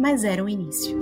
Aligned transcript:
mas 0.00 0.24
era 0.24 0.42
o 0.42 0.48
início. 0.48 0.98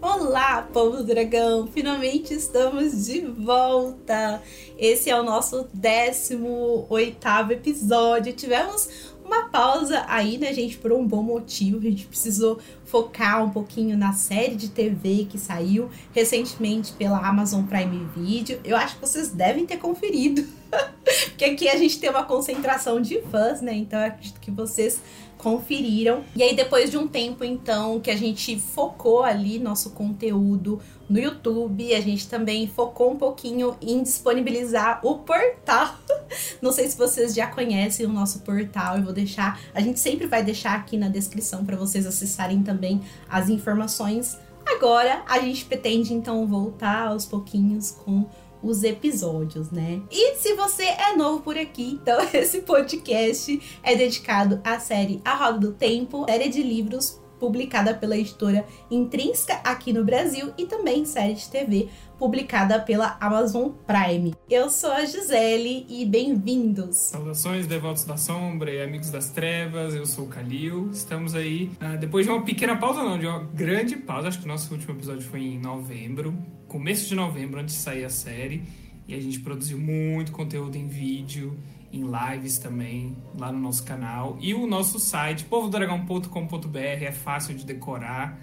Olá, 0.00 0.62
povo 0.72 1.02
dragão! 1.02 1.66
Finalmente 1.66 2.32
estamos 2.32 3.04
de 3.04 3.20
volta! 3.20 4.42
Esse 4.78 5.10
é 5.10 5.20
o 5.20 5.22
nosso 5.22 5.68
18 5.74 7.52
episódio. 7.52 8.32
Tivemos 8.32 9.12
uma 9.28 9.44
pausa 9.44 10.04
aí, 10.08 10.38
né, 10.38 10.52
gente, 10.52 10.76
por 10.78 10.90
um 10.90 11.06
bom 11.06 11.22
motivo. 11.22 11.78
A 11.78 11.82
gente 11.82 12.06
precisou 12.06 12.58
focar 12.84 13.44
um 13.44 13.50
pouquinho 13.50 13.96
na 13.96 14.12
série 14.12 14.56
de 14.56 14.70
TV 14.70 15.26
que 15.30 15.38
saiu 15.38 15.90
recentemente 16.12 16.92
pela 16.94 17.18
Amazon 17.18 17.64
Prime 17.64 18.08
Video. 18.16 18.58
Eu 18.64 18.76
acho 18.76 18.94
que 18.94 19.02
vocês 19.02 19.30
devem 19.30 19.66
ter 19.66 19.76
conferido. 19.76 20.44
Porque 21.28 21.44
aqui 21.44 21.68
a 21.68 21.76
gente 21.76 22.00
tem 22.00 22.10
uma 22.10 22.24
concentração 22.24 23.00
de 23.00 23.20
fãs, 23.30 23.60
né? 23.60 23.74
Então 23.74 24.00
eu 24.00 24.06
acredito 24.06 24.40
que 24.40 24.50
vocês 24.50 25.00
conferiram. 25.38 26.24
E 26.36 26.42
aí, 26.42 26.54
depois 26.54 26.90
de 26.90 26.98
um 26.98 27.06
tempo, 27.08 27.44
então, 27.44 28.00
que 28.00 28.10
a 28.10 28.16
gente 28.16 28.58
focou 28.58 29.22
ali 29.22 29.58
nosso 29.58 29.90
conteúdo 29.90 30.80
no 31.08 31.18
YouTube, 31.18 31.94
a 31.94 32.00
gente 32.00 32.28
também 32.28 32.66
focou 32.66 33.12
um 33.12 33.16
pouquinho 33.16 33.76
em 33.80 34.02
disponibilizar 34.02 35.00
o 35.02 35.20
portal. 35.20 35.94
Não 36.60 36.72
sei 36.72 36.88
se 36.88 36.98
vocês 36.98 37.34
já 37.34 37.46
conhecem 37.46 38.04
o 38.04 38.12
nosso 38.12 38.40
portal, 38.40 38.98
eu 38.98 39.04
vou 39.04 39.12
deixar, 39.12 39.58
a 39.72 39.80
gente 39.80 39.98
sempre 39.98 40.26
vai 40.26 40.42
deixar 40.42 40.74
aqui 40.74 40.98
na 40.98 41.08
descrição 41.08 41.64
para 41.64 41.76
vocês 41.76 42.04
acessarem 42.04 42.62
também 42.62 43.00
as 43.28 43.48
informações. 43.48 44.36
Agora 44.66 45.22
a 45.26 45.38
gente 45.38 45.64
pretende 45.64 46.12
então 46.12 46.46
voltar 46.46 47.08
aos 47.08 47.24
pouquinhos 47.24 47.92
com 47.92 48.26
os 48.62 48.82
episódios, 48.82 49.70
né? 49.70 50.00
E 50.10 50.36
se 50.36 50.54
você 50.54 50.84
é 50.84 51.16
novo 51.16 51.40
por 51.40 51.56
aqui, 51.56 51.98
então 52.02 52.18
esse 52.32 52.62
podcast 52.62 53.60
é 53.82 53.94
dedicado 53.94 54.60
à 54.64 54.78
série 54.78 55.20
A 55.24 55.34
Roda 55.34 55.58
do 55.58 55.72
Tempo, 55.72 56.24
série 56.26 56.48
de 56.48 56.62
livros 56.62 57.20
publicada 57.38 57.94
pela 57.94 58.16
editora 58.16 58.66
Intrínseca 58.90 59.60
aqui 59.64 59.92
no 59.92 60.04
Brasil 60.04 60.52
e 60.58 60.66
também 60.66 61.04
série 61.04 61.34
de 61.34 61.48
TV 61.48 61.88
publicada 62.18 62.80
pela 62.80 63.16
Amazon 63.20 63.70
Prime. 63.86 64.34
Eu 64.50 64.68
sou 64.68 64.90
a 64.90 65.04
Gisele 65.04 65.86
e 65.88 66.04
bem-vindos! 66.04 66.96
Saudações, 66.96 67.66
devotos 67.66 68.04
da 68.04 68.16
sombra 68.16 68.72
e 68.72 68.82
amigos 68.82 69.10
das 69.10 69.30
trevas, 69.30 69.94
eu 69.94 70.04
sou 70.04 70.24
o 70.24 70.28
Kalil. 70.28 70.90
Estamos 70.92 71.36
aí, 71.36 71.70
uh, 71.80 71.96
depois 71.96 72.26
de 72.26 72.32
uma 72.32 72.42
pequena 72.42 72.76
pausa, 72.76 73.04
não, 73.04 73.16
de 73.16 73.26
uma 73.26 73.38
grande 73.54 73.96
pausa, 73.96 74.28
acho 74.28 74.40
que 74.40 74.46
o 74.46 74.48
nosso 74.48 74.72
último 74.74 74.94
episódio 74.94 75.22
foi 75.22 75.42
em 75.42 75.60
novembro, 75.60 76.36
começo 76.68 77.08
de 77.08 77.14
novembro, 77.14 77.58
antes 77.58 77.74
de 77.74 77.80
sair 77.80 78.04
a 78.04 78.10
série, 78.10 78.62
e 79.08 79.14
a 79.14 79.20
gente 79.20 79.40
produziu 79.40 79.78
muito 79.78 80.30
conteúdo 80.30 80.76
em 80.76 80.86
vídeo, 80.86 81.58
em 81.90 82.02
lives 82.02 82.58
também, 82.58 83.16
lá 83.38 83.50
no 83.50 83.58
nosso 83.58 83.82
canal. 83.84 84.36
E 84.38 84.52
o 84.52 84.66
nosso 84.66 85.00
site, 85.00 85.44
povodragão.com.br, 85.44 86.78
é 86.78 87.10
fácil 87.10 87.54
de 87.54 87.64
decorar 87.64 88.38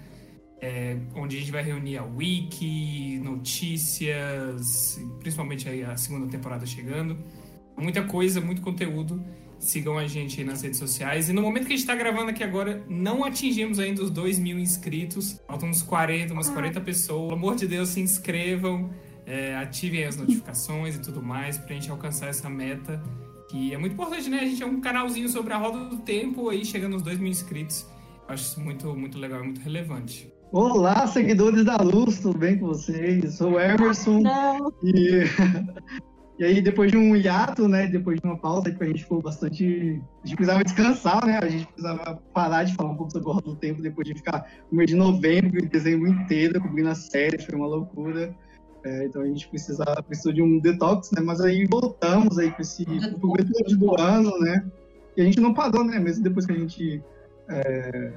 é, 0.60 0.96
onde 1.14 1.36
a 1.36 1.38
gente 1.38 1.52
vai 1.52 1.62
reunir 1.62 1.98
a 1.98 2.04
wiki, 2.04 3.20
notícias, 3.22 5.00
principalmente 5.20 5.68
aí 5.68 5.84
a 5.84 5.96
segunda 5.96 6.26
temporada 6.26 6.66
chegando. 6.66 7.16
Muita 7.76 8.02
coisa, 8.02 8.40
muito 8.40 8.60
conteúdo. 8.60 9.22
Sigam 9.58 9.98
a 9.98 10.06
gente 10.06 10.40
aí 10.40 10.46
nas 10.46 10.62
redes 10.62 10.78
sociais. 10.78 11.28
E 11.28 11.32
no 11.32 11.42
momento 11.42 11.66
que 11.66 11.72
a 11.72 11.76
gente 11.76 11.80
está 11.80 11.94
gravando 11.94 12.30
aqui 12.30 12.44
agora, 12.44 12.84
não 12.88 13.24
atingimos 13.24 13.78
ainda 13.78 14.02
os 14.02 14.10
2 14.10 14.38
mil 14.38 14.58
inscritos. 14.58 15.40
Faltam 15.46 15.70
uns 15.70 15.82
40, 15.82 16.32
umas 16.32 16.50
40 16.50 16.80
pessoas. 16.80 17.28
Pelo 17.28 17.38
amor 17.38 17.56
de 17.56 17.66
Deus, 17.66 17.90
se 17.90 18.00
inscrevam, 18.00 18.90
é, 19.24 19.56
ativem 19.56 20.04
as 20.04 20.16
notificações 20.16 20.96
e 20.96 21.00
tudo 21.00 21.22
mais 21.22 21.58
para 21.58 21.70
a 21.70 21.72
gente 21.74 21.90
alcançar 21.90 22.28
essa 22.28 22.48
meta. 22.48 23.02
Que 23.48 23.72
é 23.72 23.78
muito 23.78 23.92
importante, 23.92 24.28
né? 24.28 24.40
A 24.40 24.44
gente 24.44 24.62
é 24.62 24.66
um 24.66 24.80
canalzinho 24.80 25.28
sobre 25.28 25.52
a 25.52 25.56
roda 25.56 25.78
do 25.86 25.98
tempo 25.98 26.48
aí, 26.48 26.64
chegando 26.64 26.94
aos 26.94 27.02
2 27.02 27.18
mil 27.18 27.30
inscritos. 27.30 27.86
Eu 28.28 28.34
acho 28.34 28.44
isso 28.44 28.60
muito, 28.60 28.94
muito 28.94 29.18
legal 29.18 29.40
e 29.40 29.44
muito 29.44 29.60
relevante. 29.60 30.32
Olá, 30.52 31.06
seguidores 31.06 31.64
da 31.64 31.76
Luz, 31.76 32.20
tudo 32.20 32.38
bem 32.38 32.58
com 32.58 32.68
vocês? 32.68 33.24
Eu 33.24 33.30
sou 33.30 33.52
o 33.52 33.60
Emerson. 33.60 34.20
Não. 34.20 34.72
E, 34.82 35.24
e 36.38 36.44
aí, 36.44 36.60
depois 36.60 36.90
de 36.90 36.98
um 36.98 37.16
hiato, 37.16 37.66
né? 37.66 37.86
Depois 37.86 38.20
de 38.20 38.26
uma 38.26 38.36
pausa 38.36 38.70
que 38.70 38.84
a 38.84 38.86
gente 38.86 39.02
ficou 39.02 39.22
bastante. 39.22 40.02
A 40.22 40.26
gente 40.26 40.36
precisava 40.36 40.64
descansar, 40.64 41.24
né? 41.24 41.38
A 41.42 41.48
gente 41.48 41.66
precisava 41.66 42.22
parar 42.34 42.64
de 42.64 42.74
falar 42.74 42.90
um 42.90 42.96
pouco 42.96 43.10
sobre 43.10 43.30
o 43.30 43.40
do 43.40 43.56
tempo 43.56 43.80
depois 43.80 44.06
de 44.06 44.14
ficar 44.14 44.46
no 44.70 44.76
mês 44.76 44.90
de 44.90 44.96
novembro 44.96 45.58
e 45.58 45.66
dezembro 45.66 46.08
inteiro 46.08 46.60
cobrindo 46.60 46.90
as 46.90 47.06
séries, 47.06 47.44
foi 47.44 47.54
uma 47.54 47.66
loucura. 47.66 48.34
É, 48.84 49.06
então 49.06 49.22
a 49.22 49.26
gente 49.26 49.48
precisa, 49.48 49.84
precisou 50.06 50.32
de 50.32 50.42
um 50.42 50.60
detox, 50.60 51.10
né? 51.12 51.22
Mas 51.22 51.40
aí 51.40 51.66
voltamos 51.70 52.38
aí 52.38 52.50
com 52.50 52.60
esse 52.60 52.82
episódio 52.82 53.78
do 53.78 53.98
ano, 53.98 54.38
né? 54.40 54.62
E 55.16 55.22
a 55.22 55.24
gente 55.24 55.40
não 55.40 55.54
parou, 55.54 55.84
né? 55.84 55.98
Mesmo 55.98 56.22
depois 56.22 56.44
que 56.44 56.52
a 56.52 56.58
gente. 56.58 57.02
É, 57.48 58.12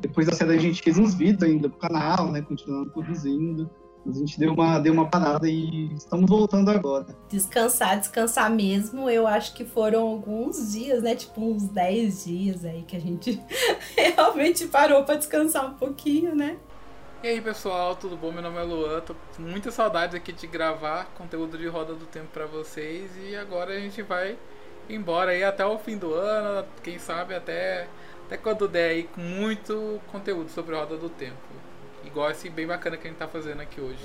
depois 0.00 0.26
da 0.26 0.34
série 0.34 0.52
a 0.52 0.58
gente 0.58 0.82
fez 0.82 0.98
uns 0.98 1.14
vídeos 1.14 1.42
ainda 1.42 1.70
pro 1.70 1.78
canal, 1.78 2.30
né? 2.30 2.42
Continuando 2.42 2.90
produzindo. 2.90 3.70
A 4.08 4.12
gente 4.12 4.38
deu 4.38 4.52
uma, 4.52 4.78
deu 4.78 4.92
uma 4.92 5.06
parada 5.06 5.48
e 5.48 5.92
estamos 5.94 6.30
voltando 6.30 6.70
agora. 6.70 7.06
Descansar, 7.28 7.98
descansar 7.98 8.48
mesmo, 8.50 9.10
eu 9.10 9.26
acho 9.26 9.52
que 9.54 9.64
foram 9.64 10.02
alguns 10.02 10.72
dias, 10.72 11.02
né? 11.02 11.16
Tipo 11.16 11.40
uns 11.40 11.64
10 11.64 12.24
dias 12.24 12.64
aí 12.64 12.82
que 12.82 12.96
a 12.96 13.00
gente 13.00 13.42
realmente 13.96 14.66
parou 14.68 15.02
para 15.02 15.16
descansar 15.16 15.66
um 15.66 15.74
pouquinho, 15.74 16.34
né? 16.34 16.56
E 17.22 17.28
aí 17.28 17.40
pessoal, 17.40 17.96
tudo 17.96 18.16
bom? 18.16 18.30
Meu 18.30 18.42
nome 18.42 18.58
é 18.58 18.62
Luan, 18.62 19.00
tô 19.00 19.14
com 19.14 19.42
muita 19.42 19.72
saudade 19.72 20.16
aqui 20.16 20.32
de 20.32 20.46
gravar 20.46 21.06
conteúdo 21.16 21.58
de 21.58 21.66
Roda 21.66 21.94
do 21.94 22.06
Tempo 22.06 22.28
para 22.32 22.46
vocês 22.46 23.10
e 23.28 23.34
agora 23.34 23.72
a 23.72 23.80
gente 23.80 24.02
vai 24.02 24.38
embora 24.88 25.32
aí 25.32 25.42
até 25.42 25.66
o 25.66 25.76
fim 25.78 25.96
do 25.96 26.14
ano, 26.14 26.64
quem 26.82 26.98
sabe 26.98 27.34
até 27.34 27.88
até 28.26 28.36
quando 28.36 28.68
der 28.68 28.90
aí 28.90 29.02
com 29.04 29.20
muito 29.20 30.00
conteúdo 30.12 30.50
sobre 30.50 30.76
Roda 30.76 30.96
do 30.96 31.08
Tempo. 31.08 31.45
Esse 32.24 32.48
bem 32.48 32.66
bacana 32.66 32.96
que 32.96 33.06
a 33.06 33.10
gente 33.10 33.18
tá 33.18 33.28
fazendo 33.28 33.60
aqui 33.60 33.78
hoje. 33.78 34.02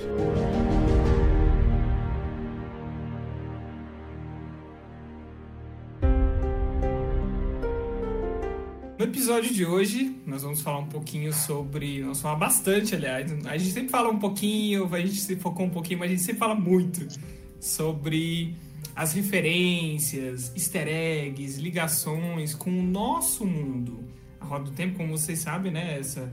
No 9.00 9.05
episódio 9.05 9.53
de 9.53 9.66
hoje, 9.66 10.21
nós 10.27 10.44
vamos 10.44 10.61
falar 10.61 10.79
um 10.79 10.88
pouquinho 10.88 11.31
sobre. 11.31 12.01
Vamos 12.01 12.21
falar 12.21 12.35
bastante, 12.35 12.94
aliás. 12.94 13.31
A 13.47 13.57
gente 13.57 13.71
sempre 13.71 13.89
fala 13.89 14.09
um 14.09 14.19
pouquinho, 14.19 14.94
a 14.94 15.00
gente 15.00 15.16
se 15.16 15.38
focou 15.38 15.66
um 15.66 15.69
pouquinho, 15.69 16.00
mas 16.00 16.09
a 16.09 16.11
gente 16.11 16.21
sempre 16.23 16.39
fala 16.39 16.53
muito 16.53 17.07
sobre 17.59 18.53
as 18.94 19.13
referências, 19.13 20.51
easter 20.53 20.88
eggs, 20.88 21.59
ligações 21.61 22.53
com 22.53 22.69
o 22.69 22.83
nosso 22.83 23.45
mundo. 23.45 24.03
A 24.39 24.45
Roda 24.45 24.66
do 24.66 24.71
Tempo, 24.71 24.97
como 24.97 25.17
vocês 25.17 25.39
sabem, 25.39 25.71
né? 25.71 25.97
Essa 25.97 26.31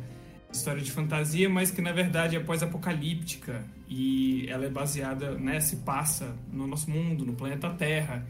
história 0.50 0.82
de 0.82 0.90
fantasia, 0.90 1.48
mas 1.48 1.70
que 1.70 1.80
na 1.80 1.92
verdade 1.92 2.36
é 2.36 2.40
pós-apocalíptica 2.40 3.64
e 3.88 4.46
ela 4.48 4.64
é 4.64 4.70
baseada, 4.70 5.32
né? 5.32 5.60
Se 5.60 5.76
passa 5.76 6.34
no 6.52 6.66
nosso 6.66 6.90
mundo, 6.90 7.24
no 7.24 7.34
planeta 7.34 7.70
Terra. 7.70 8.26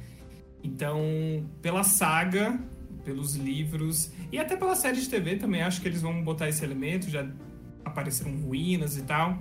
Então, 0.63 1.01
pela 1.63 1.85
saga, 1.85 2.59
pelos 3.05 3.37
livros 3.37 4.13
e 4.33 4.39
até 4.39 4.57
pela 4.57 4.75
série 4.75 5.01
de 5.01 5.09
TV 5.09 5.37
também, 5.37 5.63
acho 5.63 5.81
que 5.81 5.89
eles 5.89 6.03
vão 6.03 6.23
botar 6.23 6.49
esse 6.49 6.65
elemento. 6.65 7.09
Já 7.09 7.27
apareceram 7.85 8.33
ruínas 8.41 8.97
e 8.97 9.03
tal. 9.03 9.39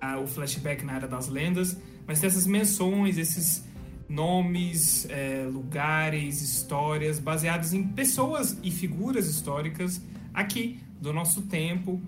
Ah, 0.00 0.18
o 0.18 0.26
flashback 0.26 0.84
na 0.84 0.96
Era 0.96 1.08
das 1.08 1.28
Lendas. 1.28 1.76
Mas 2.06 2.20
tem 2.20 2.28
essas 2.28 2.46
menções, 2.46 3.18
esses 3.18 3.64
nomes, 4.08 5.08
é, 5.10 5.48
lugares, 5.50 6.42
histórias 6.42 7.18
baseadas 7.18 7.72
em 7.72 7.82
pessoas 7.82 8.58
e 8.62 8.70
figuras 8.70 9.26
históricas 9.26 10.00
aqui 10.32 10.78
do 11.00 11.12
nosso 11.12 11.42
tempo. 11.42 12.00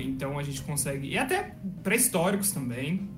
Então 0.00 0.38
a 0.38 0.42
gente 0.42 0.62
consegue. 0.62 1.08
E 1.08 1.18
até 1.18 1.54
pré-históricos 1.82 2.52
também, 2.52 3.08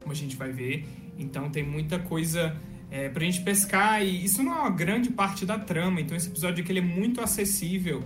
como 0.00 0.12
a 0.12 0.14
gente 0.14 0.36
vai 0.36 0.52
ver. 0.52 0.86
Então 1.18 1.50
tem 1.50 1.62
muita 1.62 1.98
coisa 1.98 2.56
é, 2.90 3.08
pra 3.08 3.24
gente 3.24 3.42
pescar. 3.42 4.02
E 4.04 4.24
isso 4.24 4.42
não 4.42 4.52
é 4.52 4.60
uma 4.60 4.70
grande 4.70 5.10
parte 5.10 5.46
da 5.46 5.58
trama. 5.58 6.00
Então 6.00 6.16
esse 6.16 6.28
episódio 6.28 6.62
aqui 6.62 6.76
é 6.76 6.80
muito 6.80 7.20
acessível 7.20 8.02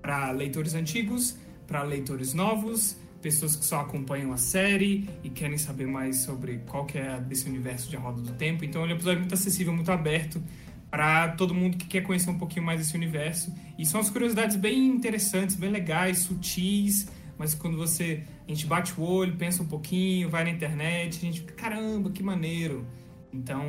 para 0.00 0.30
leitores 0.30 0.74
antigos, 0.74 1.36
para 1.66 1.82
leitores 1.82 2.32
novos 2.32 2.96
pessoas 3.22 3.56
que 3.56 3.64
só 3.64 3.80
acompanham 3.80 4.32
a 4.32 4.36
série 4.36 5.08
e 5.24 5.28
querem 5.28 5.58
saber 5.58 5.86
mais 5.86 6.18
sobre 6.18 6.58
qual 6.58 6.84
que 6.84 6.96
é 6.96 7.18
desse 7.18 7.48
universo 7.48 7.90
de 7.90 7.96
Roda 7.96 8.20
do 8.20 8.32
Tempo. 8.34 8.64
Então 8.64 8.82
ele 8.82 8.92
é 8.92 8.94
um 8.94 8.98
episódio 8.98 9.20
muito 9.20 9.34
acessível, 9.34 9.72
muito 9.72 9.90
aberto 9.90 10.40
para 10.90 11.28
todo 11.28 11.54
mundo 11.54 11.76
que 11.76 11.86
quer 11.86 12.02
conhecer 12.02 12.30
um 12.30 12.38
pouquinho 12.38 12.64
mais 12.64 12.80
desse 12.80 12.94
universo. 12.94 13.52
E 13.78 13.84
são 13.84 14.00
as 14.00 14.10
curiosidades 14.10 14.56
bem 14.56 14.86
interessantes, 14.86 15.56
bem 15.56 15.70
legais, 15.70 16.20
sutis, 16.20 17.08
mas 17.38 17.54
quando 17.54 17.76
você 17.76 18.22
a 18.46 18.50
gente 18.50 18.66
bate 18.66 18.98
o 18.98 19.02
olho, 19.02 19.34
pensa 19.36 19.62
um 19.62 19.66
pouquinho, 19.66 20.30
vai 20.30 20.44
na 20.44 20.50
internet, 20.50 21.18
a 21.18 21.20
gente 21.20 21.40
fica, 21.40 21.54
caramba, 21.54 22.10
que 22.10 22.22
maneiro. 22.22 22.86
Então, 23.32 23.62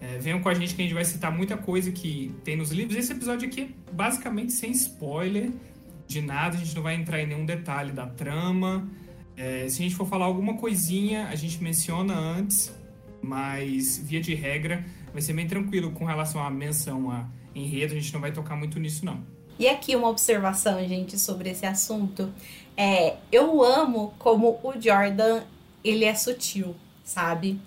é, 0.00 0.18
venham 0.18 0.40
com 0.40 0.48
a 0.48 0.54
gente 0.54 0.74
que 0.74 0.80
a 0.80 0.84
gente 0.84 0.94
vai 0.94 1.04
citar 1.04 1.32
muita 1.32 1.56
coisa 1.56 1.90
que 1.90 2.32
tem 2.44 2.56
nos 2.56 2.70
livros. 2.70 2.96
Esse 2.96 3.12
episódio 3.12 3.48
aqui 3.48 3.62
é 3.62 3.92
basicamente 3.92 4.52
sem 4.52 4.70
spoiler 4.70 5.50
de 6.06 6.22
nada, 6.22 6.56
a 6.56 6.58
gente 6.58 6.74
não 6.76 6.82
vai 6.82 6.94
entrar 6.94 7.20
em 7.20 7.26
nenhum 7.26 7.44
detalhe 7.44 7.90
da 7.90 8.06
trama. 8.06 8.88
É, 9.36 9.68
se 9.68 9.82
a 9.82 9.84
gente 9.84 9.96
for 9.96 10.06
falar 10.06 10.26
alguma 10.26 10.54
coisinha, 10.54 11.26
a 11.26 11.34
gente 11.34 11.62
menciona 11.62 12.14
antes, 12.14 12.72
mas 13.20 13.98
via 13.98 14.20
de 14.20 14.34
regra 14.34 14.84
vai 15.12 15.22
ser 15.22 15.32
bem 15.32 15.46
tranquilo 15.46 15.90
com 15.92 16.04
relação 16.04 16.42
à 16.42 16.50
menção 16.50 17.10
a 17.10 17.26
enredo, 17.54 17.94
a 17.94 17.96
gente 17.96 18.12
não 18.12 18.20
vai 18.20 18.32
tocar 18.32 18.56
muito 18.56 18.78
nisso 18.78 19.04
não. 19.04 19.20
E 19.58 19.66
aqui 19.66 19.96
uma 19.96 20.08
observação, 20.08 20.86
gente, 20.86 21.18
sobre 21.18 21.50
esse 21.50 21.64
assunto. 21.64 22.32
É, 22.76 23.16
eu 23.32 23.64
amo 23.64 24.12
como 24.18 24.60
o 24.62 24.72
Jordan, 24.78 25.42
ele 25.82 26.04
é 26.04 26.14
sutil, 26.14 26.76
sabe? 27.02 27.58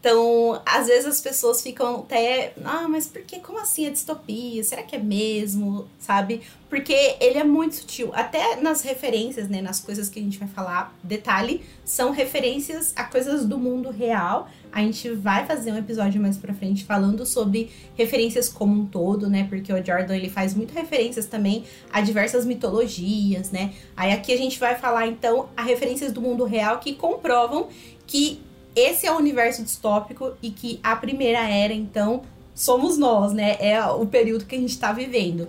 Então, 0.00 0.62
às 0.64 0.86
vezes 0.86 1.04
as 1.04 1.20
pessoas 1.20 1.60
ficam 1.60 1.96
até, 1.96 2.54
ah, 2.64 2.88
mas 2.88 3.06
por 3.06 3.20
que? 3.20 3.38
Como 3.38 3.58
assim 3.58 3.84
é 3.84 3.90
distopia? 3.90 4.64
Será 4.64 4.82
que 4.82 4.96
é 4.96 4.98
mesmo? 4.98 5.86
Sabe? 5.98 6.40
Porque 6.70 7.16
ele 7.20 7.38
é 7.38 7.44
muito 7.44 7.74
sutil. 7.74 8.10
Até 8.14 8.56
nas 8.56 8.80
referências, 8.80 9.46
né, 9.46 9.60
nas 9.60 9.78
coisas 9.78 10.08
que 10.08 10.18
a 10.18 10.22
gente 10.22 10.38
vai 10.38 10.48
falar, 10.48 10.96
detalhe, 11.02 11.62
são 11.84 12.12
referências 12.12 12.94
a 12.96 13.04
coisas 13.04 13.44
do 13.44 13.58
mundo 13.58 13.90
real. 13.90 14.48
A 14.72 14.80
gente 14.80 15.10
vai 15.10 15.44
fazer 15.44 15.70
um 15.70 15.76
episódio 15.76 16.18
mais 16.18 16.38
pra 16.38 16.54
frente 16.54 16.82
falando 16.84 17.26
sobre 17.26 17.70
referências 17.94 18.48
como 18.48 18.80
um 18.80 18.86
todo, 18.86 19.28
né? 19.28 19.46
Porque 19.50 19.70
o 19.70 19.84
Jordan 19.84 20.16
ele 20.16 20.30
faz 20.30 20.54
muitas 20.54 20.76
referências 20.76 21.26
também 21.26 21.64
a 21.92 22.00
diversas 22.00 22.46
mitologias, 22.46 23.50
né? 23.50 23.74
Aí 23.94 24.12
aqui 24.12 24.32
a 24.32 24.38
gente 24.38 24.58
vai 24.58 24.76
falar 24.76 25.08
então 25.08 25.50
a 25.54 25.62
referências 25.62 26.10
do 26.10 26.22
mundo 26.22 26.44
real 26.44 26.78
que 26.78 26.94
comprovam 26.94 27.68
que 28.06 28.40
esse 28.74 29.06
é 29.06 29.12
o 29.12 29.16
universo 29.16 29.62
distópico 29.62 30.32
e 30.42 30.50
que 30.50 30.78
a 30.82 30.94
primeira 30.96 31.40
era, 31.40 31.72
então, 31.72 32.22
somos 32.54 32.96
nós, 32.96 33.32
né? 33.32 33.56
É 33.58 33.82
o 33.84 34.06
período 34.06 34.44
que 34.44 34.54
a 34.54 34.58
gente 34.58 34.70
está 34.70 34.92
vivendo. 34.92 35.48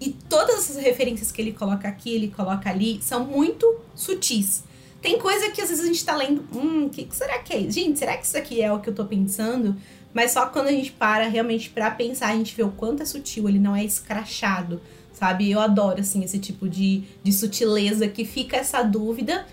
E 0.00 0.10
todas 0.28 0.70
as 0.70 0.76
referências 0.76 1.30
que 1.30 1.40
ele 1.40 1.52
coloca 1.52 1.86
aqui, 1.86 2.14
ele 2.14 2.28
coloca 2.28 2.68
ali, 2.68 3.00
são 3.02 3.24
muito 3.24 3.80
sutis. 3.94 4.64
Tem 5.00 5.18
coisa 5.18 5.50
que 5.50 5.60
às 5.60 5.68
vezes 5.68 5.84
a 5.84 5.86
gente 5.86 6.04
tá 6.04 6.16
lendo, 6.16 6.44
hum, 6.54 6.86
o 6.86 6.90
que, 6.90 7.04
que, 7.04 7.14
será 7.14 7.38
que 7.40 7.52
é 7.52 7.58
isso? 7.58 7.72
Gente, 7.72 7.98
será 7.98 8.16
que 8.16 8.24
isso 8.24 8.36
aqui 8.36 8.62
é 8.62 8.72
o 8.72 8.80
que 8.80 8.88
eu 8.88 8.94
tô 8.94 9.04
pensando? 9.04 9.76
Mas 10.14 10.32
só 10.32 10.46
quando 10.46 10.68
a 10.68 10.72
gente 10.72 10.92
para 10.92 11.28
realmente 11.28 11.70
para 11.70 11.90
pensar, 11.90 12.28
a 12.28 12.36
gente 12.36 12.54
vê 12.54 12.62
o 12.62 12.70
quanto 12.70 13.02
é 13.02 13.06
sutil, 13.06 13.48
ele 13.48 13.58
não 13.58 13.74
é 13.74 13.84
escrachado, 13.84 14.80
sabe? 15.12 15.50
Eu 15.50 15.60
adoro, 15.60 16.00
assim, 16.00 16.22
esse 16.22 16.38
tipo 16.38 16.68
de, 16.68 17.02
de 17.22 17.32
sutileza 17.32 18.06
que 18.08 18.24
fica 18.24 18.56
essa 18.56 18.82
dúvida, 18.82 19.46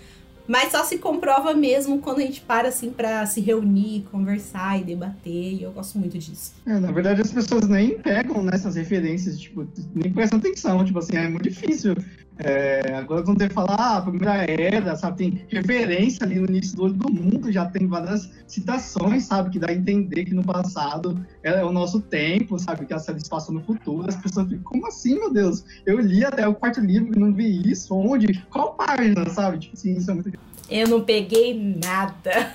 mas 0.50 0.72
só 0.72 0.84
se 0.84 0.98
comprova 0.98 1.54
mesmo 1.54 2.00
quando 2.00 2.18
a 2.18 2.22
gente 2.22 2.42
para 2.42 2.70
assim 2.70 2.90
para 2.90 3.24
se 3.28 3.40
reunir, 3.40 4.08
conversar 4.12 4.82
e 4.82 4.84
debater. 4.84 5.54
E 5.54 5.62
eu 5.62 5.72
gosto 5.72 6.00
muito 6.00 6.18
disso. 6.18 6.54
É, 6.66 6.80
na 6.80 6.92
verdade, 6.92 7.22
as 7.22 7.32
pessoas 7.32 7.68
nem 7.68 8.00
pegam 8.00 8.42
nessas 8.42 8.76
referências, 8.76 9.40
tipo, 9.40 9.68
nem 9.94 10.12
prestam 10.12 10.40
atenção. 10.40 10.84
Tipo 10.84 10.98
assim, 10.98 11.16
é 11.16 11.30
muito 11.30 11.44
difícil 11.44 11.96
é, 12.42 12.94
agora, 12.94 13.22
quando 13.22 13.38
você 13.38 13.50
fala, 13.50 13.76
ah, 13.78 13.98
a 13.98 14.02
primeira 14.02 14.34
era, 14.50 14.96
sabe, 14.96 15.18
tem 15.18 15.46
referência 15.50 16.26
ali 16.26 16.40
no 16.40 16.48
início 16.48 16.78
do 16.78 16.84
olho 16.84 16.94
do 16.94 17.12
mundo, 17.12 17.52
já 17.52 17.66
tem 17.66 17.86
várias 17.86 18.32
citações, 18.48 19.26
sabe, 19.26 19.50
que 19.50 19.60
dá 19.60 19.68
a 19.68 19.74
entender 19.74 20.24
que 20.24 20.34
no 20.34 20.44
passado 20.44 21.20
é 21.44 21.62
o 21.66 21.72
nosso 21.72 22.00
tempo, 22.00 22.58
sabe, 22.58 22.86
que 22.86 22.94
a 22.94 23.00
série 23.00 23.20
se 23.20 23.30
passou 23.30 23.54
no 23.54 23.62
futuro. 23.62 24.08
As 24.08 24.16
pessoas 24.16 24.48
ficam, 24.48 24.64
como 24.64 24.88
assim, 24.88 25.16
meu 25.16 25.34
Deus? 25.34 25.66
Eu 25.86 26.00
li 26.00 26.24
até 26.24 26.48
o 26.48 26.56
quarto 26.56 26.80
livro 26.80 27.14
e 27.14 27.20
não 27.20 27.34
vi 27.34 27.70
isso. 27.70 27.94
Onde? 27.94 28.42
Qual 28.50 28.74
página, 28.74 29.30
sabe? 29.30 29.60
Tipo 29.60 29.76
assim, 29.76 29.98
isso 29.98 30.10
é 30.10 30.14
muito. 30.14 30.32
Eu 30.70 30.88
não 30.88 31.02
peguei 31.04 31.54
nada. 31.54 32.54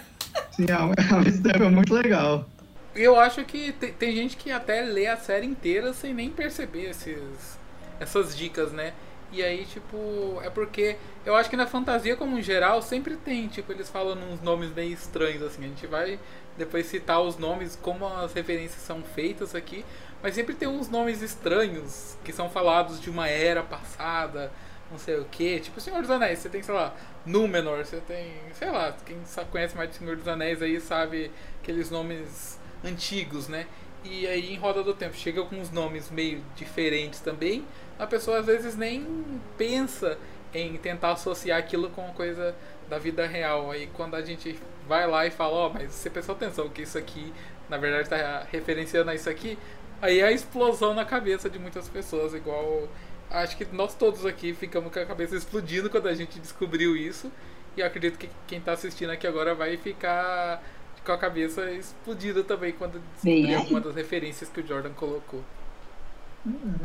Sim, 0.52 0.64
é, 0.64 1.62
é 1.62 1.68
muito 1.68 1.92
legal. 1.92 2.48
Eu 2.94 3.20
acho 3.20 3.44
que 3.44 3.72
tem, 3.72 3.92
tem 3.92 4.16
gente 4.16 4.36
que 4.36 4.50
até 4.50 4.80
lê 4.82 5.08
a 5.08 5.16
série 5.16 5.46
inteira 5.46 5.92
sem 5.92 6.14
nem 6.14 6.30
perceber 6.30 6.90
esses, 6.90 7.58
essas 8.00 8.34
dicas, 8.34 8.72
né? 8.72 8.94
E 9.34 9.42
aí, 9.42 9.64
tipo, 9.64 10.40
é 10.44 10.48
porque 10.48 10.96
eu 11.26 11.34
acho 11.34 11.50
que 11.50 11.56
na 11.56 11.66
fantasia 11.66 12.14
como 12.14 12.38
em 12.38 12.42
geral 12.42 12.80
sempre 12.80 13.16
tem, 13.16 13.48
tipo, 13.48 13.72
eles 13.72 13.90
falam 13.90 14.16
uns 14.32 14.40
nomes 14.40 14.72
meio 14.72 14.92
estranhos, 14.92 15.42
assim. 15.42 15.64
A 15.64 15.68
gente 15.68 15.86
vai 15.88 16.20
depois 16.56 16.86
citar 16.86 17.20
os 17.20 17.36
nomes, 17.36 17.74
como 17.74 18.06
as 18.06 18.32
referências 18.32 18.80
são 18.80 19.02
feitas 19.02 19.52
aqui, 19.52 19.84
mas 20.22 20.36
sempre 20.36 20.54
tem 20.54 20.68
uns 20.68 20.88
nomes 20.88 21.20
estranhos 21.20 22.16
que 22.22 22.32
são 22.32 22.48
falados 22.48 23.00
de 23.00 23.10
uma 23.10 23.28
era 23.28 23.60
passada, 23.60 24.52
não 24.88 24.98
sei 24.98 25.16
o 25.18 25.24
que. 25.24 25.58
Tipo, 25.58 25.80
Senhor 25.80 26.00
dos 26.00 26.10
Anéis, 26.12 26.38
você 26.38 26.48
tem, 26.48 26.62
sei 26.62 26.74
lá, 26.74 26.94
Númenor, 27.26 27.84
você 27.84 28.00
tem, 28.06 28.34
sei 28.52 28.70
lá, 28.70 28.96
quem 29.04 29.18
conhece 29.50 29.76
mais 29.76 29.90
de 29.90 29.96
Senhor 29.96 30.14
dos 30.14 30.28
Anéis 30.28 30.62
aí 30.62 30.80
sabe 30.80 31.32
aqueles 31.60 31.90
nomes 31.90 32.60
antigos, 32.84 33.48
né? 33.48 33.66
E 34.04 34.26
aí 34.26 34.52
em 34.52 34.56
Roda 34.56 34.82
do 34.82 34.92
Tempo 34.92 35.16
chega 35.16 35.42
com 35.44 35.56
uns 35.56 35.70
nomes 35.70 36.10
meio 36.10 36.44
diferentes 36.54 37.20
também, 37.20 37.64
a 37.98 38.06
pessoa 38.06 38.40
às 38.40 38.46
vezes 38.46 38.76
nem 38.76 39.24
pensa 39.56 40.18
em 40.52 40.76
tentar 40.76 41.12
associar 41.12 41.58
aquilo 41.58 41.88
com 41.90 42.02
uma 42.02 42.14
coisa 42.14 42.54
da 42.88 42.98
vida 42.98 43.26
real. 43.26 43.70
Aí 43.70 43.88
quando 43.94 44.14
a 44.14 44.22
gente 44.22 44.58
vai 44.86 45.06
lá 45.06 45.26
e 45.26 45.30
fala, 45.30 45.54
ó, 45.54 45.66
oh, 45.66 45.70
mas 45.70 45.92
você 45.92 46.10
prestou 46.10 46.34
atenção 46.34 46.68
que 46.68 46.82
isso 46.82 46.98
aqui, 46.98 47.32
na 47.68 47.78
verdade, 47.78 48.04
está 48.04 48.46
referenciando 48.50 49.10
a 49.10 49.14
isso 49.14 49.28
aqui, 49.28 49.58
aí 50.00 50.20
é 50.20 50.24
a 50.24 50.32
explosão 50.32 50.94
na 50.94 51.04
cabeça 51.04 51.48
de 51.48 51.58
muitas 51.58 51.88
pessoas, 51.88 52.34
igual. 52.34 52.88
Acho 53.30 53.56
que 53.56 53.64
nós 53.72 53.94
todos 53.94 54.24
aqui 54.26 54.52
ficamos 54.52 54.92
com 54.92 55.00
a 55.00 55.06
cabeça 55.06 55.34
explodindo 55.34 55.90
quando 55.90 56.08
a 56.08 56.14
gente 56.14 56.38
descobriu 56.38 56.94
isso. 56.96 57.32
E 57.76 57.82
acredito 57.82 58.18
que 58.18 58.28
quem 58.46 58.58
está 58.58 58.72
assistindo 58.72 59.10
aqui 59.10 59.26
agora 59.26 59.54
vai 59.54 59.76
ficar 59.76 60.62
com 61.04 61.12
a 61.12 61.18
cabeça 61.18 61.70
explodida 61.70 62.42
também 62.42 62.72
quando 62.72 63.00
descobrir 63.12 63.54
alguma 63.54 63.80
das 63.80 63.94
referências 63.94 64.48
que 64.48 64.60
o 64.60 64.66
Jordan 64.66 64.92
colocou. 64.92 65.40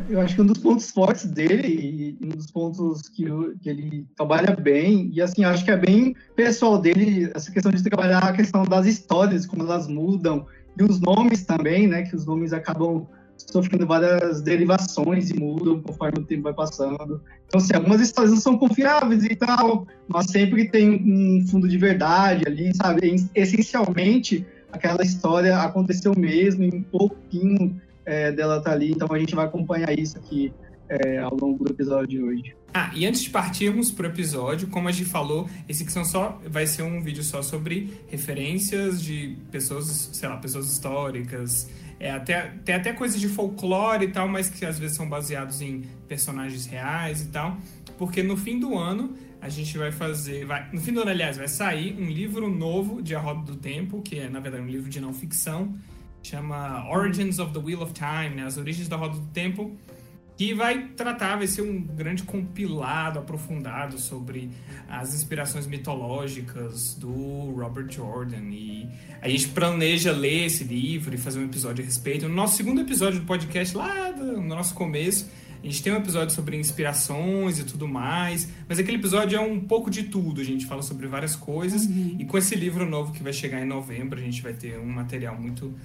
Eu 0.10 0.22
acho 0.22 0.36
que 0.36 0.42
um 0.42 0.46
dos 0.46 0.58
pontos 0.58 0.90
fortes 0.90 1.26
dele, 1.26 2.18
e 2.22 2.26
um 2.26 2.30
dos 2.30 2.50
pontos 2.50 3.10
que, 3.10 3.26
que 3.62 3.70
ele 3.70 4.08
trabalha 4.16 4.56
bem, 4.56 5.12
e 5.14 5.22
assim, 5.22 5.44
acho 5.44 5.66
que 5.66 5.72
é 5.72 5.76
bem 5.76 6.16
pessoal 6.34 6.78
dele, 6.78 7.30
essa 7.36 7.52
questão 7.52 7.72
de 7.72 7.84
trabalhar 7.84 8.20
a 8.20 8.34
questão 8.34 8.64
das 8.64 8.86
histórias, 8.86 9.46
como 9.46 9.64
elas 9.64 9.88
mudam, 9.88 10.48
e 10.78 10.84
os 10.84 11.02
nomes 11.02 11.44
também, 11.44 11.88
né, 11.88 12.04
que 12.04 12.16
os 12.16 12.26
nomes 12.26 12.54
acabam 12.54 13.06
sofrendo 13.48 13.86
várias 13.86 14.42
derivações 14.42 15.30
e 15.30 15.40
mudam 15.40 15.82
conforme 15.82 16.20
o 16.20 16.26
tempo 16.26 16.44
vai 16.44 16.54
passando. 16.54 17.22
Então, 17.48 17.60
assim, 17.60 17.74
algumas 17.74 18.02
histórias 18.02 18.34
não 18.34 18.40
são 18.40 18.58
confiáveis 18.58 19.24
e 19.24 19.36
tal, 19.36 19.88
mas 20.08 20.28
sempre 20.28 20.70
tem 20.70 20.90
um 20.92 21.48
fundo 21.48 21.68
de 21.68 21.78
verdade 21.78 22.44
ali, 22.46 22.76
sabe? 22.76 23.16
Essencialmente, 23.34 24.46
aquela 24.72 25.04
história 25.04 25.58
aconteceu 25.58 26.14
mesmo, 26.16 26.64
e 26.64 26.70
um 26.70 26.84
pouquinho 26.84 27.80
é, 28.06 28.32
dela 28.32 28.62
tá 28.62 28.72
ali, 28.72 28.92
então 28.92 29.08
a 29.12 29.20
gente 29.20 29.36
vai 29.36 29.46
acompanhar 29.46 29.98
isso 29.98 30.18
aqui 30.18 30.54
é, 30.90 31.20
ao 31.20 31.36
longo 31.36 31.64
do 31.64 31.72
episódio 31.72 32.08
de 32.08 32.22
hoje. 32.22 32.56
Ah, 32.74 32.92
e 32.94 33.06
antes 33.06 33.22
de 33.22 33.30
partirmos 33.30 33.92
pro 33.92 34.08
episódio, 34.08 34.68
como 34.68 34.88
a 34.88 34.92
gente 34.92 35.10
falou, 35.10 35.50
esse 35.68 35.84
que 35.84 35.92
são 35.92 36.06
só 36.06 36.40
vai 36.48 36.68
ser 36.68 36.84
um 36.84 37.02
vídeo 37.02 37.24
só 37.24 37.42
sobre 37.42 37.94
referências 38.08 39.02
de 39.02 39.38
pessoas, 39.52 40.10
sei 40.14 40.30
lá, 40.30 40.38
pessoas 40.38 40.72
históricas, 40.72 41.68
é, 42.00 42.12
até, 42.12 42.54
tem 42.64 42.76
até 42.76 42.94
coisas 42.94 43.20
de 43.20 43.28
folclore 43.28 44.06
e 44.06 44.08
tal, 44.08 44.28
mas 44.28 44.50
que 44.50 44.66
às 44.66 44.80
vezes 44.80 44.96
são 44.96 45.08
baseados 45.08 45.62
em 45.62 45.82
personagens 46.08 46.66
reais 46.66 47.22
e 47.22 47.28
tal, 47.28 47.58
porque 47.98 48.24
no 48.24 48.38
fim 48.38 48.60
do 48.60 48.78
ano 48.78 49.16
a 49.42 49.50
gente 49.50 49.78
vai 49.78 49.92
fazer, 49.92 50.46
vai, 50.46 50.70
no 50.72 50.80
fim 50.80 50.94
do 50.94 51.02
ano, 51.02 51.12
aliás, 51.12 51.38
vai 51.38 51.48
sair 51.48 51.96
um 52.00 52.08
livro 52.08 52.50
novo 52.50 53.02
de 53.02 53.16
A 53.16 53.20
Roda 53.20 53.52
do 53.52 53.58
Tempo, 53.58 54.02
que 54.02 54.20
é 54.20 54.30
na 54.30 54.40
verdade 54.40 54.64
um 54.64 54.68
livro 54.68 54.90
de 54.90 55.00
não 55.00 55.14
ficção, 55.14 55.76
chama 56.24 56.90
Origins 56.90 57.40
of 57.40 57.54
the 57.54 57.60
Wheel 57.60 57.82
of 57.82 57.94
Time, 57.94 58.36
né? 58.36 58.46
As 58.46 58.58
Origens 58.58 58.88
da 58.88 58.98
Roda 58.98 59.18
do 59.18 59.28
Tempo, 59.28 59.78
que 60.40 60.54
vai 60.54 60.88
tratar, 60.96 61.36
vai 61.36 61.48
ser 61.48 61.64
um 61.64 61.82
grande 61.82 62.24
compilado, 62.24 63.20
aprofundado 63.20 64.00
sobre 64.00 64.50
as 64.88 65.14
inspirações 65.14 65.68
mitológicas 65.68 66.94
do 66.94 67.52
Robert 67.58 67.92
Jordan. 67.92 68.46
E 68.50 68.88
a 69.22 69.28
gente 69.28 69.50
planeja 69.50 70.14
ler 70.14 70.46
esse 70.46 70.64
livro 70.64 71.14
e 71.14 71.18
fazer 71.18 71.40
um 71.40 71.44
episódio 71.44 71.84
a 71.84 71.86
respeito. 71.86 72.30
No 72.30 72.34
nosso 72.34 72.56
segundo 72.56 72.80
episódio 72.80 73.20
do 73.20 73.26
podcast, 73.26 73.76
lá 73.76 74.14
no 74.14 74.42
nosso 74.42 74.74
começo, 74.76 75.30
a 75.62 75.66
gente 75.66 75.84
tem 75.84 75.92
um 75.92 75.98
episódio 75.98 76.34
sobre 76.34 76.56
inspirações 76.56 77.60
e 77.60 77.66
tudo 77.66 77.86
mais, 77.86 78.48
mas 78.66 78.80
aquele 78.80 78.96
episódio 78.96 79.36
é 79.36 79.42
um 79.42 79.60
pouco 79.60 79.92
de 79.92 80.04
tudo. 80.04 80.40
A 80.40 80.46
gente 80.46 80.66
fala 80.66 80.82
sobre 80.82 81.06
várias 81.06 81.36
coisas 81.36 81.86
uhum. 81.86 82.16
e 82.18 82.24
com 82.24 82.38
esse 82.38 82.56
livro 82.56 82.90
novo 82.90 83.12
que 83.12 83.22
vai 83.22 83.34
chegar 83.34 83.62
em 83.62 83.68
novembro, 83.68 84.18
a 84.18 84.24
gente 84.24 84.42
vai 84.42 84.54
ter 84.54 84.80
um 84.80 84.88
material 84.88 85.38
muito 85.38 85.76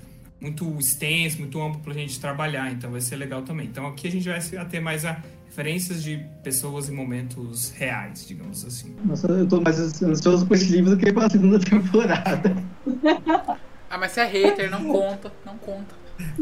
muito 0.45 0.79
extenso, 0.79 1.39
muito 1.39 1.61
amplo 1.61 1.81
para 1.81 1.93
a 1.93 1.97
gente 1.97 2.21
trabalhar, 2.21 2.71
então 2.71 2.91
vai 2.91 3.01
ser 3.01 3.17
legal 3.17 3.43
também. 3.43 3.67
Então 3.67 3.87
aqui 3.87 4.07
a 4.07 4.11
gente 4.11 4.29
vai 4.29 4.67
ter 4.67 4.81
mais 4.81 5.05
a 5.07 5.23
referências 5.47 6.03
de 6.03 6.19
pessoas 6.43 6.89
e 6.89 6.93
momentos 6.93 7.71
reais, 7.71 8.27
digamos 8.27 8.65
assim. 8.65 8.95
Nossa, 9.05 9.29
eu 9.29 9.47
tô 9.47 9.61
mais 9.61 9.79
ansioso 10.03 10.45
com 10.47 10.55
esse 10.55 10.71
livro 10.71 10.91
do 10.91 10.97
que 10.97 11.13
para 11.13 11.27
a 11.27 11.31
segunda 11.31 11.59
temporada. 11.61 12.57
ah, 13.89 13.99
mas 13.99 14.13
você 14.13 14.21
é 14.21 14.27
hater, 14.27 14.71
não 14.71 14.85
conta, 14.85 15.33
não 15.47 15.57
conta. 15.57 15.95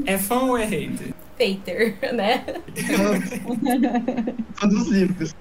É 0.04 0.18
fã 0.18 0.40
ou 0.40 0.58
é 0.58 0.64
hater? 0.64 1.14
Hater, 1.38 2.14
né? 2.14 2.44
Fã 4.54 4.66
dos 4.66 4.88
livros. 4.88 5.34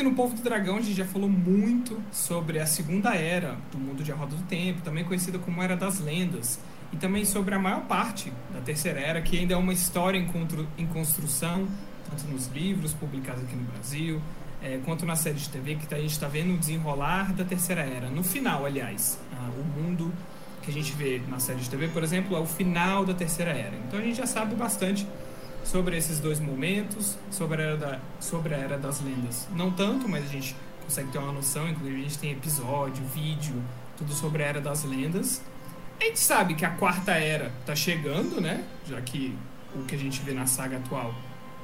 Aqui 0.00 0.08
no 0.08 0.14
Povo 0.14 0.34
do 0.34 0.40
Dragão, 0.40 0.78
a 0.78 0.80
gente 0.80 0.96
já 0.96 1.04
falou 1.04 1.28
muito 1.28 2.02
sobre 2.10 2.58
a 2.58 2.64
Segunda 2.64 3.14
Era 3.14 3.58
do 3.70 3.76
mundo 3.76 4.02
de 4.02 4.10
A 4.10 4.14
Roda 4.14 4.34
do 4.34 4.42
Tempo, 4.44 4.80
também 4.80 5.04
conhecida 5.04 5.38
como 5.38 5.62
Era 5.62 5.76
das 5.76 6.00
Lendas, 6.00 6.58
e 6.90 6.96
também 6.96 7.22
sobre 7.26 7.54
a 7.54 7.58
maior 7.58 7.82
parte 7.82 8.32
da 8.50 8.62
Terceira 8.62 8.98
Era, 8.98 9.20
que 9.20 9.38
ainda 9.38 9.52
é 9.52 9.56
uma 9.58 9.74
história 9.74 10.16
em, 10.16 10.86
construção, 10.86 11.68
tanto 12.08 12.26
nos 12.32 12.46
livros 12.46 12.94
publicados 12.94 13.44
aqui 13.44 13.54
no 13.54 13.64
Brasil, 13.64 14.22
é, 14.62 14.80
quanto 14.86 15.04
na 15.04 15.16
série 15.16 15.36
de 15.36 15.50
TV, 15.50 15.74
que 15.74 15.94
a 15.94 15.98
gente 15.98 16.12
está 16.12 16.28
vendo 16.28 16.54
o 16.54 16.56
desenrolar 16.56 17.34
da 17.34 17.44
Terceira 17.44 17.82
Era. 17.82 18.08
No 18.08 18.24
final, 18.24 18.64
aliás, 18.64 19.18
o 19.58 19.82
mundo 19.82 20.10
que 20.62 20.70
a 20.70 20.72
gente 20.72 20.92
vê 20.94 21.20
na 21.28 21.38
série 21.38 21.60
de 21.60 21.68
TV, 21.68 21.88
por 21.88 22.02
exemplo, 22.02 22.34
é 22.34 22.40
o 22.40 22.46
final 22.46 23.04
da 23.04 23.12
Terceira 23.12 23.50
Era. 23.50 23.76
Então 23.86 24.00
a 24.00 24.02
gente 24.02 24.16
já 24.16 24.26
sabe 24.26 24.54
bastante 24.54 25.06
sobre 25.64 25.96
esses 25.96 26.18
dois 26.18 26.40
momentos, 26.40 27.16
sobre 27.30 27.62
a 27.62 27.64
era, 27.64 27.76
da, 27.76 27.98
sobre 28.18 28.54
a 28.54 28.58
era 28.58 28.78
das 28.78 29.00
lendas. 29.00 29.48
Não 29.54 29.70
tanto, 29.70 30.08
mas 30.08 30.24
a 30.24 30.28
gente 30.28 30.56
consegue 30.84 31.10
ter 31.10 31.18
uma 31.18 31.32
noção, 31.32 31.68
inclusive 31.68 32.00
a 32.00 32.02
gente 32.02 32.18
tem 32.18 32.32
episódio, 32.32 33.04
vídeo, 33.14 33.62
tudo 33.96 34.12
sobre 34.12 34.42
a 34.42 34.46
era 34.46 34.60
das 34.60 34.84
lendas. 34.84 35.42
A 36.00 36.04
gente 36.04 36.18
sabe 36.18 36.54
que 36.54 36.64
a 36.64 36.70
quarta 36.70 37.12
era 37.12 37.52
tá 37.66 37.76
chegando, 37.76 38.40
né? 38.40 38.64
Já 38.88 39.00
que 39.00 39.36
o 39.74 39.84
que 39.84 39.94
a 39.94 39.98
gente 39.98 40.20
vê 40.22 40.32
na 40.32 40.46
saga 40.46 40.78
atual 40.78 41.14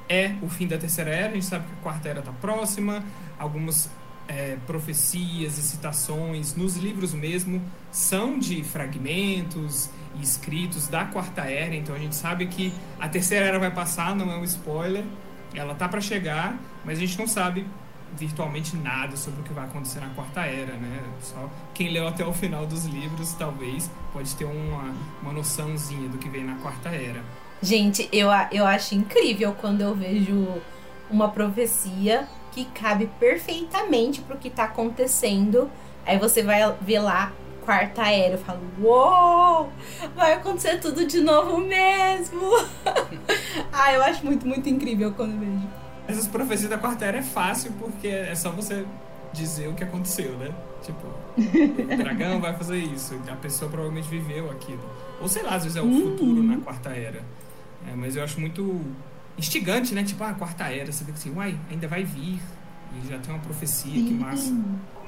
é 0.08 0.34
o 0.42 0.48
fim 0.48 0.66
da 0.66 0.78
terceira 0.78 1.10
era, 1.10 1.30
a 1.30 1.34
gente 1.34 1.46
sabe 1.46 1.66
que 1.66 1.72
a 1.72 1.82
quarta 1.82 2.08
era 2.08 2.22
tá 2.22 2.32
próxima, 2.32 3.04
algumas 3.38 3.90
é, 4.28 4.56
profecias 4.66 5.58
e 5.58 5.62
citações 5.62 6.54
nos 6.54 6.76
livros 6.76 7.12
mesmo 7.14 7.62
são 7.90 8.38
de 8.38 8.62
fragmentos 8.64 9.88
escritos 10.22 10.88
da 10.88 11.04
quarta 11.04 11.42
era, 11.42 11.74
então 11.74 11.94
a 11.94 11.98
gente 11.98 12.14
sabe 12.14 12.46
que 12.46 12.72
a 13.00 13.08
terceira 13.08 13.46
era 13.46 13.58
vai 13.58 13.70
passar, 13.70 14.14
não 14.14 14.30
é 14.30 14.36
um 14.36 14.44
spoiler, 14.44 15.04
ela 15.54 15.74
tá 15.74 15.88
para 15.88 16.00
chegar, 16.00 16.58
mas 16.84 16.98
a 16.98 17.00
gente 17.00 17.18
não 17.18 17.26
sabe 17.26 17.66
virtualmente 18.16 18.76
nada 18.76 19.16
sobre 19.16 19.40
o 19.40 19.44
que 19.44 19.52
vai 19.52 19.64
acontecer 19.64 20.00
na 20.00 20.08
quarta 20.10 20.40
era, 20.40 20.74
né? 20.74 21.02
Só 21.20 21.50
quem 21.74 21.90
leu 21.90 22.06
até 22.06 22.24
o 22.24 22.32
final 22.32 22.66
dos 22.66 22.84
livros 22.84 23.32
talvez 23.34 23.90
pode 24.12 24.34
ter 24.34 24.44
uma, 24.44 24.94
uma 25.22 25.32
noçãozinha 25.32 26.08
do 26.08 26.18
que 26.18 26.28
vem 26.28 26.44
na 26.44 26.54
quarta 26.56 26.88
era. 26.88 27.22
Gente, 27.62 28.08
eu, 28.12 28.28
eu 28.52 28.66
acho 28.66 28.94
incrível 28.94 29.54
quando 29.60 29.80
eu 29.80 29.94
vejo 29.94 30.46
uma 31.10 31.28
profecia 31.28 32.28
que 32.52 32.64
cabe 32.66 33.08
perfeitamente 33.18 34.20
pro 34.20 34.38
que 34.38 34.50
tá 34.50 34.64
acontecendo. 34.64 35.70
Aí 36.04 36.18
você 36.18 36.42
vai 36.42 36.74
ver 36.80 37.00
lá, 37.00 37.32
quarta 37.66 38.08
era, 38.08 38.34
eu 38.34 38.38
falo, 38.38 38.60
uou! 38.80 39.72
Vai 40.14 40.34
acontecer 40.34 40.78
tudo 40.78 41.04
de 41.04 41.20
novo 41.20 41.58
mesmo! 41.58 42.40
ah, 43.72 43.92
eu 43.92 44.02
acho 44.02 44.24
muito, 44.24 44.46
muito 44.46 44.68
incrível 44.68 45.12
quando 45.12 45.38
vejo. 45.38 45.66
Essas 46.06 46.28
profecias 46.28 46.70
da 46.70 46.78
quarta 46.78 47.04
era 47.04 47.18
é 47.18 47.22
fácil 47.22 47.72
porque 47.72 48.06
é 48.06 48.34
só 48.36 48.50
você 48.50 48.86
dizer 49.32 49.68
o 49.68 49.74
que 49.74 49.82
aconteceu, 49.82 50.38
né? 50.38 50.54
Tipo, 50.82 51.06
o 51.92 51.96
dragão 51.96 52.40
vai 52.40 52.56
fazer 52.56 52.78
isso, 52.78 53.20
a 53.28 53.34
pessoa 53.34 53.68
provavelmente 53.68 54.08
viveu 54.08 54.48
aquilo. 54.50 54.88
Ou 55.20 55.28
sei 55.28 55.42
lá, 55.42 55.56
às 55.56 55.64
vezes 55.64 55.76
é 55.76 55.82
o 55.82 55.90
futuro 55.90 56.42
na 56.42 56.58
quarta 56.58 56.90
era. 56.90 57.22
É, 57.90 57.94
mas 57.96 58.14
eu 58.14 58.22
acho 58.22 58.40
muito 58.40 58.80
instigante, 59.36 59.94
né? 59.94 60.04
Tipo, 60.04 60.22
ah, 60.22 60.32
quarta 60.32 60.64
era, 60.64 60.90
você 60.92 61.04
vê 61.04 61.10
que 61.10 61.18
assim, 61.18 61.34
uai, 61.34 61.58
ainda 61.70 61.88
vai 61.88 62.04
vir. 62.04 62.40
Já 63.08 63.18
tem 63.18 63.34
uma 63.34 63.40
profecia, 63.42 63.92
que 63.92 64.14
massa. 64.14 64.52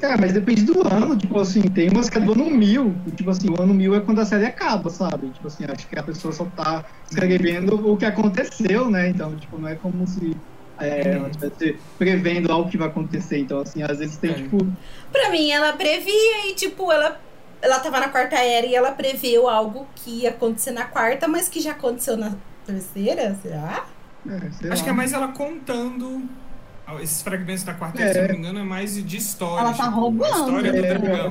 É, 0.01 0.17
mas 0.17 0.33
depende 0.33 0.63
do 0.65 0.87
ano, 0.87 1.17
tipo 1.17 1.39
assim, 1.41 1.63
tem 1.63 1.89
umas 1.91 2.09
que 2.09 2.19
é 2.19 2.21
do 2.21 2.33
ano 2.33 2.49
mil, 2.51 2.95
tipo 3.17 3.29
assim, 3.31 3.51
o 3.51 3.61
ano 3.61 3.75
mil 3.75 3.95
é 3.97 4.01
quando 4.01 4.21
a 4.21 4.25
série 4.25 4.47
acaba, 4.47 4.89
sabe? 4.91 5.29
Tipo 5.31 5.49
assim, 5.49 5.65
acho 5.65 5.89
que 5.89 5.99
a 5.99 6.03
pessoa 6.05 6.33
só 6.33 6.45
tá 6.57 6.85
escrevendo 7.11 7.91
o 7.91 7.97
que 7.97 8.05
aconteceu, 8.05 8.89
né? 8.91 9.09
Então, 9.09 9.35
tipo, 9.37 9.59
não 9.59 9.69
é 9.69 9.75
como 9.75 10.07
se 10.07 10.37
é, 10.79 11.11
ela 11.15 11.29
estivesse 11.29 11.77
prevendo 11.99 12.53
algo 12.53 12.71
que 12.71 12.79
vai 12.79 12.87
acontecer. 12.87 13.39
Então, 13.41 13.59
assim, 13.61 13.83
às 13.83 13.99
vezes 13.99 14.17
tem, 14.19 14.31
É. 14.31 14.35
tipo, 14.35 14.59
Pra 15.11 15.31
mim, 15.31 15.51
ela 15.51 15.73
previa 15.73 16.49
e, 16.49 16.55
tipo, 16.55 16.93
ela, 16.93 17.21
ela 17.61 17.81
tava 17.81 17.99
na 17.99 18.09
quarta 18.09 18.37
era 18.37 18.67
e 18.67 18.77
ela 18.77 18.93
preveu 18.93 19.49
algo 19.49 19.85
que 19.97 20.21
ia 20.23 20.31
acontecer 20.31 20.71
na 20.71 20.85
quarta, 20.85 21.27
mas 21.27 21.49
que 21.49 21.61
já 21.61 21.73
aconteceu 21.73 22.17
na 22.17 22.35
terceira, 22.65 23.37
será? 23.43 23.87
é, 24.29 24.51
sei 24.53 24.71
Acho 24.71 24.83
lá. 24.83 24.85
que 24.85 24.91
é 24.91 24.93
mais 24.93 25.13
ela 25.13 25.29
contando 25.29 26.23
esses 27.03 27.23
fragmentos 27.23 27.65
da 27.65 27.75
quarta 27.75 28.03
É. 28.03 28.13
se 28.13 28.19
eu 28.19 28.23
não 28.29 28.33
me 28.35 28.39
engano, 28.39 28.59
é 28.61 28.63
mais 28.63 29.05
de 29.05 29.17
história. 29.17 29.61
Ela 29.61 29.73
tá 29.75 29.85
tipo, 29.85 29.97
roubando. 30.01 30.25
A 30.35 30.39
história 30.39 30.73
do 30.73 30.79
É. 30.79 30.95
dragão. 30.95 31.31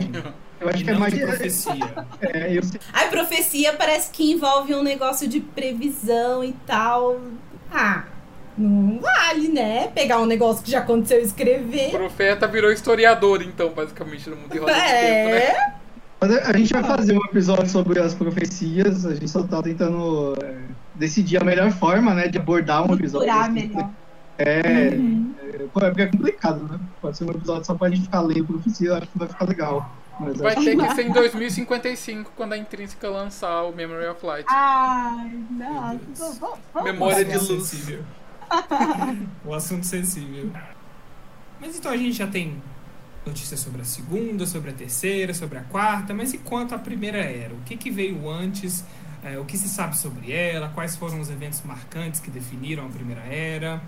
Eu 0.59 0.69
acho 0.69 0.77
e 0.79 0.83
que 0.83 0.89
é 0.89 0.93
mais 0.97 1.13
de 1.13 1.19
profecia. 1.19 1.73
é, 2.21 2.57
eu 2.57 2.63
sei- 2.63 2.79
Ai, 2.93 3.09
profecia 3.09 3.73
parece 3.73 4.09
que 4.11 4.31
envolve 4.31 4.73
um 4.75 4.81
negócio 4.83 5.27
de 5.27 5.39
previsão 5.39 6.43
e 6.43 6.53
tal. 6.65 7.19
Ah, 7.71 8.03
não 8.57 8.99
vale, 8.99 9.49
né? 9.49 9.87
Pegar 9.93 10.19
um 10.19 10.25
negócio 10.25 10.63
que 10.63 10.71
já 10.71 10.79
aconteceu 10.79 11.19
e 11.19 11.21
O 11.21 11.25
escrever. 11.25 11.91
profeta 11.91 12.47
virou 12.47 12.71
historiador, 12.71 13.41
então, 13.43 13.69
basicamente, 13.69 14.29
no 14.29 14.35
mundo 14.35 14.51
de 14.51 14.57
roda 14.57 14.73
do 14.73 14.79
tempo, 14.79 14.89
né? 14.89 15.37
É. 15.37 15.73
Mas 16.19 16.31
a 16.37 16.57
gente 16.57 16.73
vai 16.73 16.83
fazer 16.83 17.13
um 17.15 17.23
episódio 17.25 17.69
sobre 17.69 17.99
as 17.99 18.15
profecias, 18.15 19.05
a 19.05 19.13
gente 19.13 19.29
só 19.29 19.43
tá 19.43 19.61
tentando 19.61 20.35
é, 20.43 20.55
decidir 20.95 21.39
a 21.39 21.43
melhor 21.43 21.69
forma, 21.69 22.15
né, 22.15 22.27
de 22.27 22.39
abordar 22.39 22.89
um 22.89 22.95
episódio. 22.95 23.31
Assim. 23.31 23.51
melhor. 23.51 23.89
É, 24.37 24.89
Uhum. 24.95 25.33
é, 25.41 25.57
pô, 25.73 25.79
é 25.81 25.89
porque 25.89 26.01
é 26.03 26.07
complicado, 26.07 26.63
né? 26.71 26.79
Pode 27.01 27.17
ser 27.17 27.23
um 27.25 27.31
episódio 27.31 27.65
só 27.65 27.73
pra 27.73 27.89
gente 27.89 28.03
ficar 28.03 28.21
lendo 28.21 28.45
profecia, 28.45 28.89
eu 28.89 28.95
acho 28.95 29.07
que 29.07 29.17
vai 29.17 29.27
ficar 29.27 29.45
legal. 29.45 29.91
Mas 30.19 30.37
Vai 30.37 30.55
ter 30.55 30.75
que 30.75 30.95
ser 30.95 31.05
em 31.07 31.11
2055, 31.11 32.31
quando 32.35 32.53
a 32.53 32.57
Intrínseca 32.57 33.07
lançar 33.07 33.63
o 33.63 33.75
Memory 33.75 34.07
of 34.07 34.25
Light. 34.25 34.45
Ai, 34.49 35.31
não. 35.51 35.99
Memória 36.83 37.23
de 37.23 37.33
assunto 37.33 37.53
luz. 37.59 37.67
sensível. 37.67 38.03
o 39.45 39.53
assunto 39.53 39.85
sensível. 39.85 40.51
Mas 41.59 41.77
então 41.77 41.91
a 41.91 41.97
gente 41.97 42.13
já 42.13 42.25
tem 42.27 42.61
notícias 43.25 43.59
sobre 43.59 43.81
a 43.81 43.85
segunda, 43.85 44.45
sobre 44.45 44.71
a 44.71 44.73
terceira, 44.73 45.33
sobre 45.33 45.57
a 45.59 45.61
quarta, 45.63 46.13
mas 46.13 46.33
e 46.33 46.37
quanto 46.37 46.73
à 46.73 46.79
primeira 46.79 47.17
era? 47.19 47.53
O 47.53 47.59
que, 47.65 47.75
que 47.77 47.91
veio 47.91 48.29
antes? 48.29 48.83
É, 49.23 49.37
o 49.37 49.45
que 49.45 49.57
se 49.57 49.67
sabe 49.67 49.97
sobre 49.97 50.31
ela? 50.31 50.69
Quais 50.69 50.95
foram 50.95 51.19
os 51.19 51.29
eventos 51.29 51.61
marcantes 51.63 52.19
que 52.19 52.31
definiram 52.31 52.85
a 52.85 52.89
primeira 52.89 53.21
era? 53.21 53.81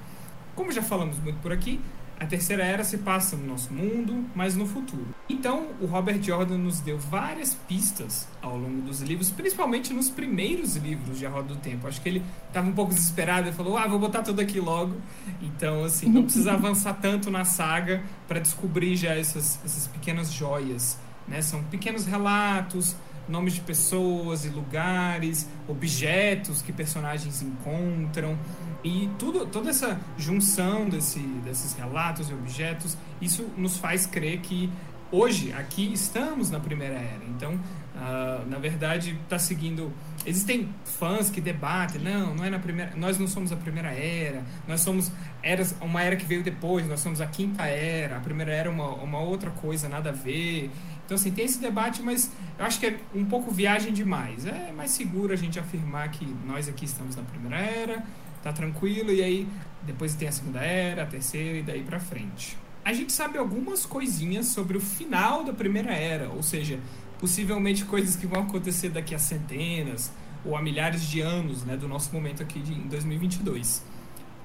Como 0.59 0.73
já 0.73 0.81
falamos 0.81 1.17
muito 1.19 1.39
por 1.39 1.53
aqui, 1.53 1.79
a 2.19 2.25
terceira 2.25 2.65
era 2.65 2.83
se 2.83 2.97
passa 2.97 3.37
no 3.37 3.47
nosso 3.47 3.73
mundo, 3.73 4.25
mas 4.35 4.57
no 4.57 4.65
futuro. 4.65 5.07
Então, 5.29 5.67
o 5.79 5.85
Robert 5.85 6.21
Jordan 6.21 6.57
nos 6.57 6.81
deu 6.81 6.99
várias 6.99 7.53
pistas 7.53 8.27
ao 8.41 8.57
longo 8.57 8.81
dos 8.81 8.99
livros, 8.99 9.31
principalmente 9.31 9.93
nos 9.93 10.09
primeiros 10.09 10.75
livros 10.75 11.17
de 11.17 11.25
A 11.25 11.29
Roda 11.29 11.53
do 11.53 11.55
Tempo. 11.55 11.87
Acho 11.87 12.01
que 12.01 12.09
ele 12.09 12.21
estava 12.49 12.67
um 12.67 12.73
pouco 12.73 12.93
desesperado 12.93 13.47
e 13.47 13.53
falou: 13.53 13.77
"Ah, 13.77 13.87
vou 13.87 13.99
botar 13.99 14.21
tudo 14.21 14.41
aqui 14.41 14.59
logo". 14.59 14.97
Então, 15.41 15.85
assim, 15.85 16.09
não 16.09 16.23
precisa 16.23 16.51
avançar 16.59 16.93
tanto 16.95 17.31
na 17.31 17.45
saga 17.45 18.03
para 18.27 18.41
descobrir 18.41 18.97
já 18.97 19.15
essas, 19.15 19.61
essas 19.63 19.87
pequenas 19.87 20.29
joias, 20.29 20.99
né? 21.25 21.41
São 21.41 21.63
pequenos 21.63 22.05
relatos, 22.05 22.97
nomes 23.29 23.53
de 23.53 23.61
pessoas 23.61 24.43
e 24.43 24.49
lugares, 24.49 25.47
objetos 25.69 26.61
que 26.61 26.73
personagens 26.73 27.41
encontram. 27.41 28.37
E 28.83 29.09
tudo, 29.19 29.45
toda 29.45 29.69
essa 29.69 30.00
junção 30.17 30.88
desse, 30.88 31.19
desses 31.19 31.74
relatos 31.74 32.29
e 32.29 32.33
objetos, 32.33 32.98
isso 33.21 33.50
nos 33.57 33.77
faz 33.77 34.05
crer 34.05 34.39
que 34.39 34.69
hoje, 35.12 35.51
aqui, 35.53 35.91
estamos 35.91 36.50
na 36.50 36.59
Primeira 36.59 36.95
Era. 36.95 37.25
Então, 37.27 37.59
ah, 38.01 38.43
na 38.48 38.57
verdade, 38.57 39.17
está 39.24 39.38
seguindo. 39.38 39.91
Existem 40.25 40.69
fãs 40.86 41.29
que 41.29 41.41
debatem, 41.41 42.01
não, 42.01 42.33
não 42.33 42.45
é 42.45 42.50
na 42.50 42.59
primeira. 42.59 42.93
Nós 42.95 43.17
não 43.17 43.27
somos 43.27 43.51
a 43.51 43.57
primeira 43.57 43.89
era, 43.89 44.43
nós 44.67 44.81
somos 44.81 45.12
eras, 45.43 45.75
uma 45.81 46.01
era 46.01 46.15
que 46.15 46.25
veio 46.25 46.41
depois, 46.41 46.88
nós 46.88 47.00
somos 47.00 47.19
a 47.19 47.27
quinta 47.27 47.63
era, 47.63 48.17
a 48.17 48.19
primeira 48.19 48.53
era 48.53 48.69
é 48.69 48.71
uma, 48.71 48.88
uma 48.88 49.19
outra 49.19 49.50
coisa, 49.51 49.89
nada 49.89 50.09
a 50.09 50.13
ver. 50.13 50.71
Então, 51.05 51.15
assim, 51.15 51.31
tem 51.31 51.43
esse 51.43 51.59
debate, 51.59 52.01
mas 52.01 52.31
eu 52.57 52.65
acho 52.65 52.79
que 52.79 52.86
é 52.86 53.00
um 53.13 53.25
pouco 53.25 53.51
viagem 53.51 53.91
demais. 53.91 54.45
É 54.45 54.71
mais 54.71 54.91
seguro 54.91 55.33
a 55.33 55.36
gente 55.36 55.59
afirmar 55.59 56.09
que 56.09 56.25
nós 56.45 56.69
aqui 56.69 56.86
estamos 56.86 57.15
na 57.15 57.24
primeira 57.24 57.57
era, 57.57 58.03
tá 58.41 58.51
tranquilo, 58.53 59.12
e 59.12 59.22
aí 59.22 59.48
depois 59.84 60.13
tem 60.15 60.27
a 60.27 60.31
segunda 60.31 60.60
era, 60.60 61.03
a 61.03 61.05
terceira 61.05 61.58
e 61.58 61.63
daí 61.63 61.84
pra 61.84 62.00
frente. 62.00 62.58
A 62.84 62.93
gente 62.93 63.12
sabe 63.12 63.38
algumas 63.38 63.86
coisinhas 63.86 64.48
sobre 64.48 64.77
o 64.77 64.81
final 64.81 65.43
da 65.43 65.53
primeira 65.53 65.93
era, 65.93 66.29
ou 66.29 66.41
seja, 66.41 66.79
possivelmente 67.19 67.86
coisas 67.86 68.15
que 68.15 68.25
vão 68.25 68.43
acontecer 68.43 68.89
daqui 68.89 69.13
a 69.13 69.19
centenas 69.19 70.12
ou 70.46 70.55
a 70.55 70.62
milhares 70.62 71.03
de 71.03 71.19
anos, 71.19 71.63
né, 71.63 71.75
do 71.75 71.88
nosso 71.88 72.13
momento 72.13 72.41
aqui 72.41 72.60
de, 72.60 72.74
em 72.74 72.88
2022. 72.88 73.84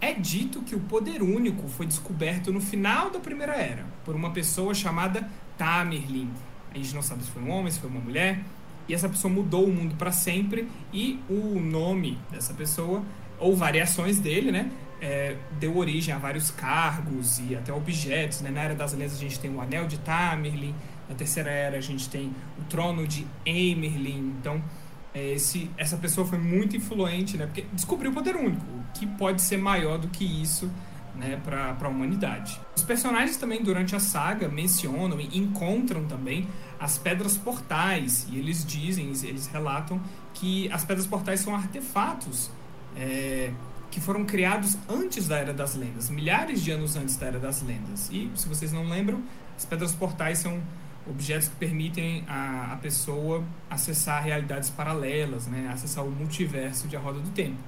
É 0.01 0.13
dito 0.13 0.61
que 0.63 0.75
o 0.75 0.81
poder 0.81 1.23
único 1.23 1.69
foi 1.69 1.87
descoberto 1.87 2.53
no 2.53 2.61
final 2.61 3.11
da 3.11 3.21
primeira 3.21 3.55
era 3.55 3.87
por 4.05 4.15
uma 4.15 4.31
pessoa 4.31 4.75
chamada 4.75 5.29
Tamerlin. 5.57 6.31
A 6.73 6.77
gente 6.77 6.95
não 6.95 7.03
sabe 7.03 7.23
se 7.23 7.31
foi 7.31 7.43
um 7.43 7.51
homem, 7.51 7.71
se 7.71 7.79
foi 7.79 7.89
uma 7.89 8.01
mulher, 8.01 8.43
e 8.89 8.93
essa 8.93 9.09
pessoa 9.09 9.33
mudou 9.33 9.65
o 9.65 9.73
mundo 9.73 9.95
para 9.95 10.13
sempre 10.13 10.69
e 10.93 11.21
o 11.31 11.59
nome 11.61 12.19
dessa 12.31 12.53
pessoa 12.53 13.03
ou 13.45 13.55
variações 13.55 14.19
dele, 14.19 14.51
né, 14.51 14.71
é, 15.03 15.37
deu 15.61 15.77
origem 15.77 16.15
a 16.15 16.19
vários 16.19 16.51
cargos 16.51 17.39
e 17.39 17.55
até 17.55 17.71
objetos. 17.71 18.41
Né? 18.41 18.51
Na 18.51 18.63
Era 18.63 18.75
das 18.75 18.95
Lendas 18.95 19.17
a 19.17 19.21
gente 19.21 19.39
tem 19.39 19.55
o 19.55 19.61
Anel 19.61 19.87
de 19.87 19.99
Tamerlin, 19.99 20.75
na 21.07 21.15
Terceira 21.15 21.51
Era 21.51 21.77
a 21.77 21.81
gente 21.81 22.09
tem 22.09 22.35
o 22.59 22.65
Trono 22.71 23.07
de 23.07 23.27
Emerlin. 23.45 24.35
Então, 24.41 24.65
é, 25.13 25.33
esse, 25.33 25.71
essa 25.77 25.99
pessoa 25.99 26.27
foi 26.27 26.39
muito 26.39 26.75
influente, 26.75 27.37
né? 27.37 27.45
porque 27.45 27.67
descobriu 27.71 28.13
o 28.13 28.15
poder 28.15 28.35
único, 28.35 28.65
que 28.95 29.07
pode 29.07 29.43
ser 29.43 29.59
maior 29.59 29.99
do 29.99 30.09
que 30.09 30.25
isso 30.25 30.71
né, 31.15 31.39
para 31.45 31.77
a 31.79 31.89
humanidade. 31.89 32.59
Os 32.75 32.83
personagens 32.83 33.37
também, 33.37 33.63
durante 33.63 33.95
a 33.95 34.01
saga, 34.01 34.49
mencionam 34.49 35.21
e 35.21 35.39
encontram 35.39 36.07
também 36.07 36.49
as 36.81 36.97
pedras 36.97 37.37
portais, 37.37 38.27
e 38.31 38.39
eles 38.39 38.65
dizem, 38.65 39.09
eles 39.23 39.47
relatam 39.49 40.01
que 40.33 40.73
as 40.73 40.83
pedras 40.83 41.07
portais 41.07 41.41
são 41.41 41.55
artefatos. 41.55 42.51
É, 42.97 43.53
que 43.91 44.01
foram 44.01 44.25
criados 44.25 44.77
antes 44.89 45.29
da 45.29 45.39
Era 45.39 45.53
das 45.53 45.77
Lendas, 45.77 46.11
milhares 46.11 46.61
de 46.61 46.73
anos 46.73 46.97
antes 46.97 47.17
da 47.17 47.27
Era 47.27 47.39
das 47.39 47.63
Lendas. 47.63 48.09
E, 48.11 48.31
se 48.35 48.49
vocês 48.49 48.73
não 48.73 48.89
lembram, 48.89 49.23
as 49.57 49.65
pedras 49.65 49.93
portais 49.93 50.39
são 50.39 50.61
objetos 51.09 51.49
que 51.49 51.57
permitem 51.57 52.25
a, 52.27 52.73
a 52.73 52.77
pessoa 52.77 53.45
acessar 53.71 54.23
realidades 54.23 54.71
paralelas, 54.71 55.47
né? 55.47 55.71
acessar 55.73 56.05
o 56.05 56.11
multiverso 56.11 56.89
de 56.89 56.97
A 56.97 57.01
Roda 57.01 57.21
do 57.21 57.31
Tempo. 57.31 57.59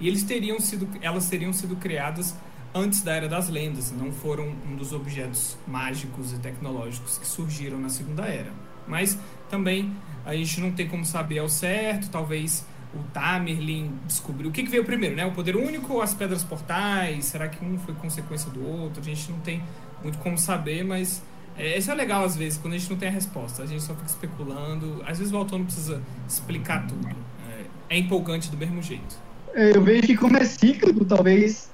E 0.00 0.08
eles 0.08 0.22
teriam 0.22 0.58
sido, 0.58 0.88
elas 1.00 1.28
teriam 1.28 1.52
sido 1.52 1.76
criadas 1.76 2.34
antes 2.74 3.02
da 3.02 3.12
Era 3.14 3.28
das 3.28 3.48
Lendas, 3.48 3.90
não 3.90 4.12
foram 4.12 4.54
um 4.66 4.76
dos 4.76 4.92
objetos 4.92 5.56
mágicos 5.66 6.32
e 6.32 6.38
tecnológicos 6.38 7.18
que 7.18 7.26
surgiram 7.26 7.78
na 7.78 7.88
Segunda 7.88 8.24
Era. 8.24 8.52
Mas 8.86 9.18
também 9.50 9.94
a 10.24 10.34
gente 10.34 10.60
não 10.60 10.72
tem 10.72 10.88
como 10.88 11.04
saber 11.04 11.38
ao 11.38 11.48
certo, 11.48 12.10
talvez 12.10 12.64
o 12.94 13.02
Tamerlin 13.12 13.92
descobriu. 14.06 14.48
O 14.48 14.52
que, 14.52 14.62
que 14.62 14.70
veio 14.70 14.84
primeiro, 14.84 15.14
né? 15.14 15.26
O 15.26 15.32
poder 15.32 15.56
único 15.56 15.94
ou 15.94 16.02
as 16.02 16.14
pedras 16.14 16.42
portais? 16.42 17.26
Será 17.26 17.48
que 17.48 17.62
um 17.64 17.78
foi 17.78 17.94
consequência 17.94 18.50
do 18.50 18.66
outro? 18.66 19.00
A 19.00 19.04
gente 19.04 19.30
não 19.30 19.40
tem 19.40 19.62
muito 20.02 20.18
como 20.18 20.38
saber, 20.38 20.84
mas 20.84 21.22
é, 21.56 21.76
isso 21.76 21.90
é 21.90 21.94
legal 21.94 22.24
às 22.24 22.36
vezes, 22.36 22.58
quando 22.58 22.74
a 22.74 22.78
gente 22.78 22.90
não 22.90 22.96
tem 22.96 23.08
a 23.08 23.12
resposta. 23.12 23.62
A 23.62 23.66
gente 23.66 23.82
só 23.82 23.94
fica 23.94 24.06
especulando. 24.06 25.02
Às 25.06 25.18
vezes 25.18 25.32
o 25.32 25.36
autor 25.36 25.58
não 25.58 25.66
precisa 25.66 26.00
explicar 26.26 26.86
tudo. 26.86 27.08
É, 27.08 27.96
é 27.96 27.98
empolgante 27.98 28.50
do 28.50 28.56
mesmo 28.56 28.82
jeito. 28.82 29.16
É, 29.54 29.76
eu 29.76 29.82
vejo 29.82 30.02
que 30.02 30.16
como 30.16 30.36
é 30.36 30.44
cíclico, 30.44 31.04
talvez 31.04 31.70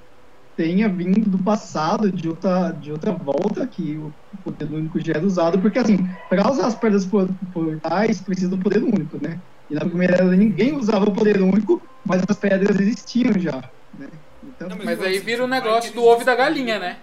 tenha 0.57 0.89
vindo 0.89 1.29
do 1.29 1.39
passado, 1.39 2.11
de 2.11 2.29
outra, 2.29 2.71
de 2.71 2.93
outra 2.93 3.13
volta, 3.13 3.67
que 3.67 3.97
o 3.97 4.13
poder 4.43 4.73
único 4.73 5.01
já 5.01 5.15
era 5.15 5.27
usado, 5.27 5.59
porque 5.59 5.79
assim, 5.79 6.09
para 6.29 6.49
usar 6.51 6.69
as 6.69 6.75
pedras 6.75 7.07
portais, 7.07 8.21
precisa 8.21 8.51
do 8.51 8.59
poder 8.59 8.83
único, 8.83 9.19
né? 9.21 9.41
E 9.71 9.75
na 9.75 9.81
primeira 9.81 10.17
era 10.17 10.25
ninguém 10.25 10.77
usava 10.77 11.05
o 11.05 11.13
poder 11.13 11.41
único, 11.41 11.83
mas 12.05 12.23
as 12.29 12.37
pedras 12.37 12.79
existiam 12.79 13.33
já. 13.39 13.63
Né? 13.99 14.09
Então, 14.43 14.69
não, 14.69 14.77
mas, 14.77 14.87
mas 14.87 15.03
aí 15.03 15.19
vira 15.19 15.43
o 15.43 15.47
um 15.47 15.49
negócio 15.49 15.93
do 15.95 16.03
ovo 16.05 16.25
da 16.25 16.35
galinha, 16.35 16.79
né? 16.79 16.97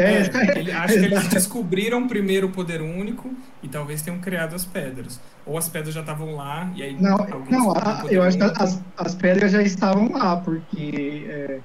É, 0.00 0.12
é 0.12 0.58
ele, 0.58 0.70
acho 0.70 0.94
que 0.94 1.04
eles 1.06 1.26
descobriram 1.26 2.06
primeiro 2.06 2.46
o 2.46 2.50
poder 2.50 2.80
único 2.80 3.34
e 3.60 3.66
talvez 3.68 4.00
tenham 4.00 4.20
criado 4.20 4.54
as 4.54 4.64
pedras. 4.64 5.20
Ou 5.44 5.58
as 5.58 5.68
pedras 5.68 5.92
já 5.92 6.02
estavam 6.02 6.36
lá 6.36 6.70
e 6.76 6.84
aí. 6.84 6.94
Não, 6.94 7.16
não 7.50 7.72
a, 7.72 8.04
eu 8.08 8.22
acho 8.22 8.38
que 8.38 8.44
as, 8.44 8.80
as 8.96 9.14
pedras 9.16 9.50
já 9.50 9.60
estavam 9.60 10.12
lá, 10.12 10.36
porque. 10.36 11.26
É, 11.28 11.58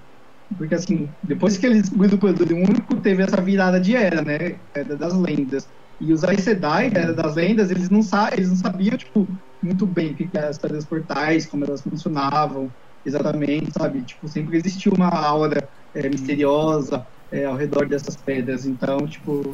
porque 0.57 0.75
assim, 0.75 1.09
depois 1.21 1.57
que 1.57 1.65
eles 1.65 1.83
descobriram 1.83 2.15
o 2.15 2.19
poder 2.19 2.53
único, 2.53 2.95
teve 2.97 3.21
essa 3.21 3.39
virada 3.39 3.79
de 3.79 3.95
era, 3.95 4.21
né? 4.21 4.55
Era 4.73 4.95
das 4.95 5.13
lendas. 5.13 5.67
E 5.99 6.11
os 6.11 6.23
Aes 6.23 6.41
Sedai, 6.41 6.91
era 6.93 7.13
das 7.13 7.35
lendas, 7.35 7.69
eles 7.71 7.89
não, 7.89 8.01
sa 8.01 8.29
eles 8.33 8.49
não 8.49 8.55
sabiam, 8.55 8.97
tipo, 8.97 9.27
muito 9.63 9.85
bem 9.85 10.11
o 10.11 10.15
que 10.15 10.29
eram 10.33 10.49
as 10.49 10.57
pedras 10.57 10.85
portais, 10.85 11.45
como 11.45 11.65
elas 11.65 11.81
funcionavam 11.81 12.71
exatamente, 13.05 13.71
sabe? 13.71 14.01
Tipo, 14.01 14.27
sempre 14.27 14.57
existiu 14.57 14.93
uma 14.93 15.09
aura 15.09 15.67
é, 15.93 16.07
misteriosa 16.09 17.05
é, 17.31 17.45
ao 17.45 17.55
redor 17.55 17.87
dessas 17.87 18.15
pedras. 18.15 18.65
Então, 18.65 19.07
tipo. 19.07 19.53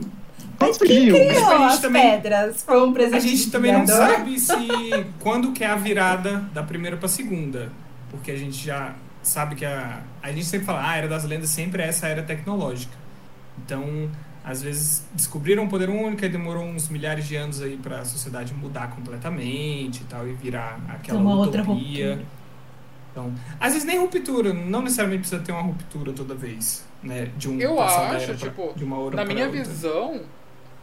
Mas 0.60 0.78
quem 0.78 1.10
criou 1.10 1.64
as 1.64 1.80
também, 1.80 2.22
pedras? 2.22 2.64
Foi 2.64 2.82
um 2.82 2.92
presente 2.94 3.18
A 3.18 3.20
gente 3.20 3.52
também 3.52 3.72
não 3.72 3.88
sabe 3.88 4.40
se 4.40 4.54
quando 5.20 5.52
que 5.52 5.64
é 5.64 5.68
a 5.68 5.76
virada 5.76 6.50
da 6.54 6.64
primeira 6.64 6.98
para 6.98 7.06
a 7.06 7.10
segunda. 7.10 7.72
Porque 8.12 8.32
a 8.32 8.38
gente 8.38 8.64
já 8.66 8.96
sabe 9.22 9.56
que 9.56 9.66
a. 9.66 10.02
A 10.22 10.32
gente 10.32 10.46
sempre 10.46 10.66
fala, 10.66 10.82
ah, 10.82 10.90
a 10.90 10.98
era 10.98 11.08
das 11.08 11.24
lendas 11.24 11.50
sempre 11.50 11.82
é 11.82 11.88
essa 11.88 12.08
era 12.08 12.22
tecnológica. 12.24 12.94
Então, 13.58 14.10
às 14.50 14.64
vezes 14.64 15.06
descobriram 15.14 15.66
o 15.66 15.70
poder 15.70 15.92
único 15.92 16.26
e 16.26 16.30
demorou 16.30 16.64
uns 16.64 16.90
milhares 16.90 17.28
de 17.28 17.36
anos 17.36 17.62
aí 17.62 17.78
para 17.78 18.00
a 18.00 18.06
sociedade 18.06 18.52
mudar 18.52 18.90
completamente 18.90 20.02
e 20.02 20.06
tal 20.06 20.28
e 20.28 20.34
virar 20.34 20.80
aquela 20.90 21.20
uma 21.20 21.36
utopia. 21.36 21.60
Outra 21.60 21.62
ruptura. 21.62 22.26
Então, 23.12 23.34
às 23.60 23.74
vezes 23.74 23.88
nem 23.88 24.00
ruptura, 24.00 24.52
não 24.52 24.82
necessariamente 24.82 25.22
precisa 25.22 25.42
ter 25.44 25.52
uma 25.52 25.62
ruptura 25.62 26.14
toda 26.14 26.34
vez, 26.34 26.84
né, 27.04 27.32
de 27.38 27.48
um 27.48 27.60
Eu 27.60 27.80
acho, 27.80 28.26
pra, 28.26 28.36
tipo, 28.36 28.74
de 28.76 28.84
uma 28.84 28.98
hora 28.98 29.16
na 29.18 29.26
minha 29.26 29.46
outra. 29.46 29.62
visão, 29.62 30.22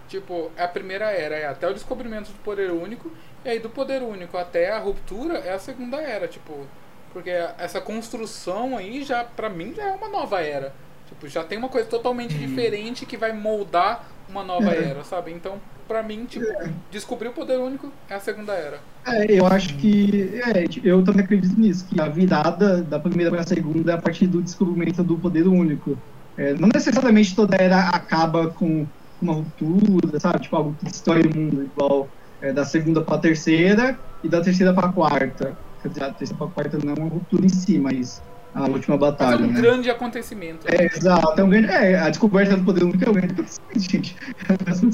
tipo, 0.09 0.51
a 0.57 0.69
primeira 0.69 1.07
era 1.07 1.35
é 1.35 1.47
até 1.47 1.69
o 1.69 1.75
descobrimento 1.75 2.31
do 2.31 2.39
poder 2.45 2.71
único 2.71 3.11
e 3.45 3.49
aí 3.49 3.59
do 3.59 3.69
poder 3.69 4.01
único 4.03 4.39
até 4.39 4.71
a 4.71 4.79
ruptura 4.79 5.39
é 5.39 5.53
a 5.53 5.59
segunda 5.59 5.97
era, 5.97 6.29
tipo, 6.29 6.67
porque 7.13 7.31
essa 7.31 7.81
construção 7.81 8.77
aí 8.77 9.03
já 9.03 9.25
para 9.25 9.49
mim 9.49 9.75
já 9.75 9.85
é 9.85 9.93
uma 9.93 10.09
nova 10.09 10.41
era 10.41 10.73
Tipo, 11.09 11.29
já 11.29 11.45
tem 11.45 11.59
uma 11.59 11.69
coisa 11.69 11.89
totalmente 11.89 12.35
uhum. 12.35 12.47
diferente 12.47 13.07
que 13.07 13.17
vai 13.17 13.33
moldar 13.33 14.05
uma 14.29 14.43
nova 14.43 14.75
é. 14.75 14.91
era, 14.91 15.05
sabe? 15.05 15.33
Então, 15.33 15.61
para 15.87 16.03
mim, 16.03 16.25
tipo, 16.25 16.45
é. 16.45 16.71
descobrir 16.91 17.29
o 17.29 17.33
poder 17.33 17.59
único 17.59 17.91
é 18.09 18.15
a 18.15 18.21
segunda 18.21 18.53
era. 18.53 18.81
É, 19.07 19.39
eu 19.39 19.47
acho 19.47 19.77
que. 19.77 20.41
É, 20.45 20.65
eu 20.83 21.05
também 21.05 21.25
acredito 21.25 21.59
nisso, 21.59 21.87
que 21.87 22.01
a 22.01 22.09
virada 22.09 22.83
da 22.83 22.99
primeira 22.99 23.31
para 23.31 23.41
a 23.41 23.47
segunda 23.47 23.93
é 23.93 23.95
a 23.95 23.99
partir 23.99 24.27
do 24.27 24.43
descobrimento 24.43 25.03
do 25.03 25.17
poder 25.17 25.47
único. 25.47 25.97
É, 26.37 26.53
não 26.55 26.69
necessariamente 26.73 27.35
toda 27.35 27.57
era 27.57 27.89
acaba 27.89 28.49
com 28.49 28.87
uma 29.23 29.33
ruptura, 29.33 30.21
sabe? 30.21 30.41
Tipo, 30.41 30.57
algo 30.57 30.77
que 30.79 30.85
destrói 30.87 31.23
o 31.23 31.37
mundo, 31.37 31.63
igual 31.63 32.09
é, 32.41 32.53
da 32.53 32.65
segunda 32.65 33.01
para 33.01 33.15
a 33.15 33.19
terceira 33.19 33.99
e 34.23 34.29
da 34.29 34.41
terceira 34.41 34.75
para 34.75 34.89
a 34.89 34.93
quarta. 34.93 35.57
Quer 35.83 35.89
dizer, 35.89 36.05
a 36.05 36.13
terceira 36.13 36.39
para 36.39 36.47
a 36.47 36.51
quarta 36.51 36.79
não 36.85 36.93
é 36.93 36.99
uma 36.99 37.09
ruptura 37.09 37.47
em 37.47 37.49
si, 37.49 37.79
mas 37.79 38.23
a 38.57 38.67
última 38.67 38.97
batalha. 38.97 39.35
é 39.35 39.39
um 39.39 39.53
né? 39.53 39.61
grande 39.61 39.91
acontecimento. 39.91 40.67
É, 40.67 40.87
exato. 40.87 41.39
É, 41.39 41.45
um 41.45 41.49
grande, 41.49 41.71
é, 41.71 42.01
a 42.01 42.09
descoberta 42.09 42.57
do 42.57 42.65
poder 42.65 42.85
único 42.85 43.05
é 43.05 43.11
um 43.11 43.13
grande 43.13 43.33
acontecimento, 43.35 43.81
gente. 43.81 44.17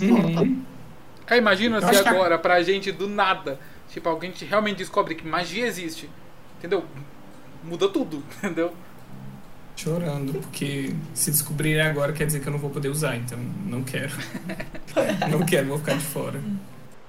Uhum. 0.02 0.62
É, 1.28 1.36
imagina 1.38 1.80
se 1.80 2.08
agora, 2.08 2.38
pra 2.38 2.62
gente, 2.62 2.90
do 2.90 3.08
nada, 3.08 3.58
tipo, 3.88 4.08
alguém 4.08 4.32
realmente 4.48 4.78
descobre 4.78 5.14
que 5.14 5.26
magia 5.26 5.66
existe. 5.66 6.10
Entendeu? 6.58 6.84
Muda 7.62 7.88
tudo, 7.88 8.22
entendeu? 8.42 8.72
Chorando, 9.76 10.34
porque 10.34 10.94
se 11.14 11.30
descobrirem 11.30 11.80
agora 11.82 12.12
quer 12.12 12.26
dizer 12.26 12.40
que 12.40 12.48
eu 12.48 12.52
não 12.52 12.58
vou 12.58 12.70
poder 12.70 12.88
usar, 12.88 13.16
então 13.16 13.38
não 13.66 13.82
quero. 13.82 14.12
não 15.30 15.46
quero, 15.46 15.68
vou 15.68 15.78
ficar 15.78 15.94
de 15.94 16.04
fora. 16.04 16.40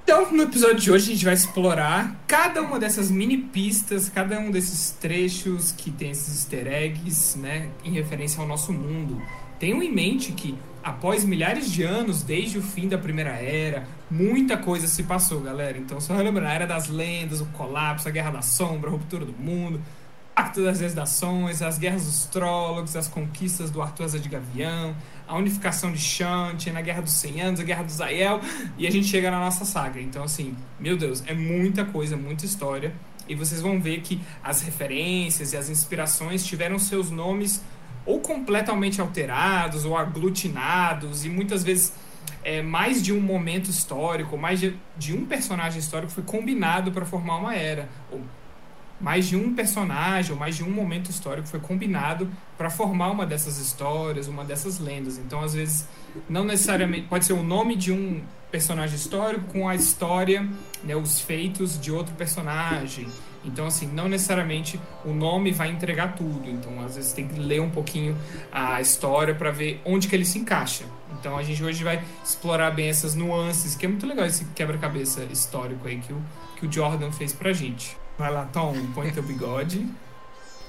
Então, 0.03 0.29
no 0.33 0.43
episódio 0.43 0.79
de 0.81 0.91
hoje, 0.91 1.11
a 1.11 1.13
gente 1.13 1.23
vai 1.23 1.33
explorar 1.33 2.13
cada 2.27 2.61
uma 2.61 2.77
dessas 2.77 3.09
mini 3.09 3.37
pistas, 3.37 4.09
cada 4.09 4.37
um 4.37 4.51
desses 4.51 4.91
trechos 4.91 5.71
que 5.71 5.89
tem 5.89 6.11
esses 6.11 6.27
easter 6.27 6.67
eggs, 6.67 7.39
né, 7.39 7.69
em 7.85 7.91
referência 7.91 8.41
ao 8.41 8.45
nosso 8.45 8.73
mundo. 8.73 9.21
Tenham 9.57 9.81
em 9.81 9.89
mente 9.89 10.33
que, 10.33 10.57
após 10.83 11.23
milhares 11.23 11.71
de 11.71 11.83
anos, 11.83 12.21
desde 12.21 12.57
o 12.57 12.61
fim 12.61 12.89
da 12.89 12.97
Primeira 12.97 13.31
Era, 13.31 13.87
muita 14.11 14.57
coisa 14.57 14.87
se 14.87 15.03
passou, 15.03 15.39
galera. 15.39 15.77
Então, 15.77 16.01
só 16.01 16.13
lembrando, 16.15 16.47
a 16.47 16.53
Era 16.53 16.67
das 16.67 16.89
Lendas, 16.89 17.39
o 17.39 17.45
colapso, 17.45 18.09
a 18.09 18.11
Guerra 18.11 18.31
da 18.31 18.41
Sombra, 18.41 18.89
a 18.89 18.91
ruptura 18.91 19.23
do 19.23 19.31
mundo, 19.31 19.79
Pacto 20.35 20.63
das 20.63 20.81
Redações, 20.81 21.61
as 21.61 21.77
Guerras 21.77 22.05
dos 22.05 22.25
Trólogos, 22.25 22.97
as 22.97 23.07
conquistas 23.07 23.71
do 23.71 23.81
Arthur 23.81 24.09
de 24.19 24.27
Gavião, 24.27 24.93
a 25.27 25.37
unificação 25.37 25.91
de 25.91 25.99
Shanti, 25.99 26.71
na 26.71 26.81
Guerra 26.81 27.01
dos 27.01 27.13
100 27.13 27.41
Anos, 27.41 27.59
a 27.59 27.63
Guerra 27.63 27.83
dos 27.83 28.01
Aiel, 28.01 28.41
e 28.77 28.87
a 28.87 28.91
gente 28.91 29.07
chega 29.07 29.31
na 29.31 29.39
nossa 29.39 29.65
saga. 29.65 29.99
Então, 29.99 30.23
assim, 30.23 30.55
meu 30.79 30.97
Deus, 30.97 31.23
é 31.25 31.33
muita 31.33 31.85
coisa, 31.85 32.15
muita 32.17 32.45
história. 32.45 32.93
E 33.27 33.35
vocês 33.35 33.61
vão 33.61 33.79
ver 33.79 34.01
que 34.01 34.19
as 34.43 34.61
referências 34.61 35.53
e 35.53 35.57
as 35.57 35.69
inspirações 35.69 36.45
tiveram 36.45 36.77
seus 36.77 37.09
nomes 37.09 37.63
ou 38.05 38.19
completamente 38.19 38.99
alterados 38.99 39.85
ou 39.85 39.97
aglutinados, 39.97 41.23
e 41.23 41.29
muitas 41.29 41.63
vezes 41.63 41.93
é, 42.43 42.61
mais 42.61 43.01
de 43.01 43.13
um 43.13 43.21
momento 43.21 43.69
histórico, 43.69 44.37
mais 44.37 44.59
de, 44.59 44.77
de 44.97 45.13
um 45.13 45.25
personagem 45.25 45.79
histórico 45.79 46.11
foi 46.11 46.23
combinado 46.23 46.91
para 46.91 47.05
formar 47.05 47.37
uma 47.37 47.55
era. 47.55 47.87
Ou 48.11 48.21
mais 48.99 49.27
de 49.27 49.35
um 49.35 49.53
personagem 49.53 50.31
ou 50.31 50.37
mais 50.39 50.55
de 50.55 50.63
um 50.63 50.69
momento 50.69 51.09
histórico 51.09 51.47
foi 51.47 51.59
combinado 51.59 52.29
para 52.57 52.69
formar 52.69 53.11
uma 53.11 53.25
dessas 53.25 53.57
histórias, 53.57 54.27
uma 54.27 54.43
dessas 54.43 54.79
lendas. 54.79 55.17
Então, 55.17 55.41
às 55.41 55.53
vezes, 55.53 55.87
não 56.29 56.43
necessariamente 56.43 57.07
pode 57.07 57.25
ser 57.25 57.33
o 57.33 57.43
nome 57.43 57.75
de 57.75 57.91
um 57.91 58.21
personagem 58.51 58.95
histórico 58.95 59.45
com 59.51 59.67
a 59.67 59.75
história, 59.75 60.47
né, 60.83 60.95
os 60.95 61.19
feitos 61.19 61.79
de 61.79 61.91
outro 61.91 62.13
personagem. 62.15 63.07
Então, 63.43 63.65
assim, 63.65 63.87
não 63.87 64.07
necessariamente 64.07 64.79
o 65.03 65.11
nome 65.11 65.51
vai 65.51 65.69
entregar 65.69 66.15
tudo. 66.15 66.49
Então, 66.49 66.81
às 66.85 66.95
vezes 66.95 67.11
tem 67.13 67.27
que 67.27 67.39
ler 67.39 67.61
um 67.61 67.69
pouquinho 67.69 68.15
a 68.51 68.79
história 68.79 69.35
para 69.35 69.51
ver 69.51 69.81
onde 69.83 70.07
que 70.07 70.15
ele 70.15 70.23
se 70.23 70.37
encaixa. 70.37 70.85
Então, 71.19 71.37
a 71.37 71.43
gente 71.43 71.63
hoje 71.63 71.83
vai 71.83 72.03
explorar 72.23 72.71
bem 72.71 72.89
essas 72.89 73.15
nuances, 73.15 73.75
que 73.75 73.85
é 73.85 73.89
muito 73.89 74.05
legal 74.05 74.25
esse 74.25 74.45
quebra-cabeça 74.45 75.23
histórico 75.31 75.87
aí 75.87 75.97
que 75.97 76.13
o, 76.13 76.21
que 76.55 76.67
o 76.67 76.71
Jordan 76.71 77.11
fez 77.11 77.33
pra 77.33 77.51
gente. 77.51 77.97
Vai 78.17 78.31
lá, 78.31 78.47
Tom, 78.51 78.73
põe 78.93 79.11
teu 79.11 79.23
bigode. 79.23 79.87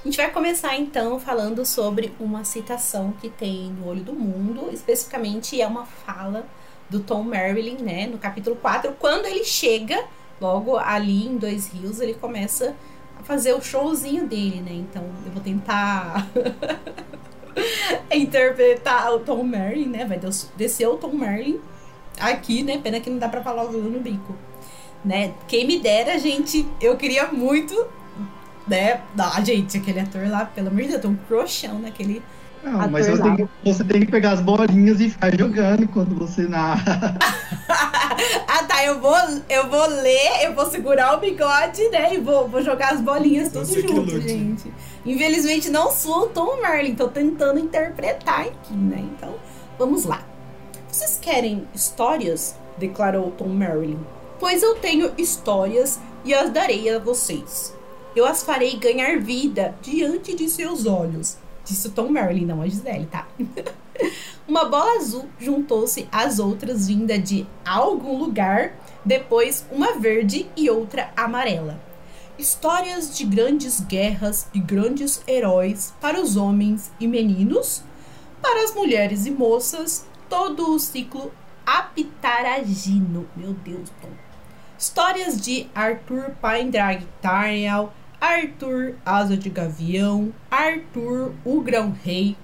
A 0.01 0.07
gente 0.07 0.17
vai 0.17 0.31
começar 0.31 0.75
então 0.75 1.19
falando 1.19 1.65
sobre 1.65 2.13
uma 2.19 2.43
citação 2.43 3.11
que 3.19 3.29
tem 3.29 3.71
no 3.71 3.87
Olho 3.87 4.03
do 4.03 4.13
Mundo, 4.13 4.69
especificamente 4.71 5.59
é 5.59 5.65
uma 5.65 5.85
fala 5.85 6.45
do 6.89 6.99
Tom 6.99 7.23
Marilyn, 7.23 7.77
né, 7.77 8.07
no 8.07 8.17
capítulo 8.17 8.55
4, 8.55 8.93
quando 8.99 9.25
ele 9.25 9.43
chega 9.43 10.05
logo 10.39 10.77
ali 10.77 11.25
em 11.25 11.37
Dois 11.37 11.67
Rios, 11.67 11.99
ele 11.99 12.13
começa 12.13 12.75
a 13.19 13.23
fazer 13.23 13.53
o 13.53 13.61
showzinho 13.61 14.27
dele, 14.27 14.61
né? 14.61 14.73
Então 14.73 15.03
eu 15.25 15.31
vou 15.31 15.41
tentar 15.41 16.27
interpretar 18.11 19.13
o 19.13 19.19
Tom 19.19 19.43
Merlin, 19.43 19.87
né? 19.87 20.05
Vai 20.05 20.19
descer 20.55 20.87
o 20.87 20.97
Tom 20.97 21.13
Merlin 21.13 21.59
aqui, 22.19 22.63
né? 22.63 22.77
Pena 22.77 22.99
que 22.99 23.09
não 23.09 23.17
dá 23.17 23.29
pra 23.29 23.41
falar 23.41 23.65
o 23.65 23.71
no 23.71 23.99
bico. 23.99 24.35
Né? 25.05 25.33
Quem 25.47 25.67
me 25.67 25.79
dera, 25.79 26.17
gente, 26.17 26.65
eu 26.81 26.97
queria 26.97 27.27
muito, 27.27 27.75
né? 28.67 29.01
Ah, 29.17 29.39
gente, 29.43 29.77
aquele 29.77 29.99
ator 29.99 30.27
lá, 30.27 30.45
pelo 30.45 30.69
amor 30.69 30.81
de 30.81 30.87
Deus, 30.87 30.95
eu 30.95 31.01
tô 31.01 31.09
um 31.09 31.15
crochão 31.15 31.79
naquele 31.79 32.23
não, 32.65 32.89
mas 32.89 33.05
você 33.05 33.21
tem, 33.21 33.35
que, 33.35 33.47
você 33.63 33.83
tem, 33.83 33.99
que, 34.01 34.11
pegar 34.11 34.31
as 34.31 34.41
bolinhas 34.41 34.99
e 34.99 35.11
ficar 35.11 35.37
jogando 35.37 35.87
quando 35.87 36.15
você 36.15 36.47
narra. 36.47 37.15
ah, 37.69 38.63
tá. 38.63 38.83
Eu 38.83 38.99
vou, 38.99 39.15
eu 39.47 39.69
vou 39.69 39.87
ler, 39.87 40.45
eu 40.45 40.55
vou 40.55 40.65
segurar 40.65 41.15
o 41.15 41.19
bigode, 41.19 41.87
né? 41.89 42.15
E 42.15 42.19
vou, 42.19 42.47
vou 42.47 42.63
jogar 42.63 42.93
as 42.93 43.01
bolinhas 43.01 43.51
tudo 43.51 43.67
junto, 43.67 44.19
gente. 44.19 44.73
Infelizmente 45.05 45.69
não 45.69 45.91
sou 45.91 46.23
o 46.23 46.27
Tom 46.29 46.59
Merlin, 46.59 46.95
tô 46.95 47.07
tentando 47.07 47.59
interpretar 47.59 48.41
aqui, 48.41 48.73
né? 48.73 49.05
Então, 49.15 49.35
vamos 49.77 50.05
lá. 50.05 50.23
Vocês 50.87 51.19
querem 51.21 51.67
histórias? 51.73 52.55
Declarou 52.79 53.29
Tom 53.29 53.49
Merlin. 53.49 53.99
Pois 54.39 54.61
eu 54.61 54.75
tenho 54.75 55.13
histórias 55.17 55.99
e 56.23 56.33
as 56.33 56.49
darei 56.49 56.89
a 56.89 56.99
vocês. 56.99 57.75
Eu 58.15 58.25
as 58.25 58.43
farei 58.43 58.77
ganhar 58.77 59.19
vida 59.19 59.75
diante 59.81 60.35
de 60.35 60.49
seus 60.49 60.85
olhos 60.85 61.37
Disse 61.65 61.89
Tom 61.89 62.09
Merlin, 62.09 62.45
não 62.45 62.61
a 62.61 62.67
Gisele, 62.67 63.07
tá? 63.07 63.27
Uma 64.47 64.65
bola 64.65 64.97
azul 64.97 65.27
juntou-se 65.39 66.07
às 66.11 66.37
outras 66.37 66.87
vinda 66.87 67.17
de 67.17 67.47
algum 67.65 68.19
lugar, 68.19 68.75
depois 69.03 69.65
uma 69.71 69.93
verde 69.93 70.47
e 70.55 70.69
outra 70.69 71.11
amarela. 71.17 71.81
Histórias 72.37 73.17
de 73.17 73.25
grandes 73.25 73.79
guerras 73.79 74.47
e 74.53 74.59
grandes 74.59 75.23
heróis 75.27 75.91
para 75.99 76.21
os 76.21 76.37
homens 76.37 76.91
e 76.99 77.07
meninos, 77.07 77.83
para 78.41 78.63
as 78.63 78.75
mulheres 78.75 79.25
e 79.25 79.31
moças, 79.31 80.05
todo 80.29 80.71
o 80.75 80.77
ciclo 80.77 81.31
apitaragino. 81.65 83.27
Meu 83.35 83.53
Deus, 83.53 83.89
Tom. 83.99 84.24
Histórias 84.77 85.39
de 85.39 85.67
Arthur 85.73 86.35
Paindrag 86.41 87.07
Tarniel, 87.21 87.93
Arthur, 88.19 88.95
asa 89.05 89.37
de 89.37 89.49
gavião, 89.49 90.33
Arthur, 90.51 91.33
o 91.45 91.61
grão-rei, 91.61 92.35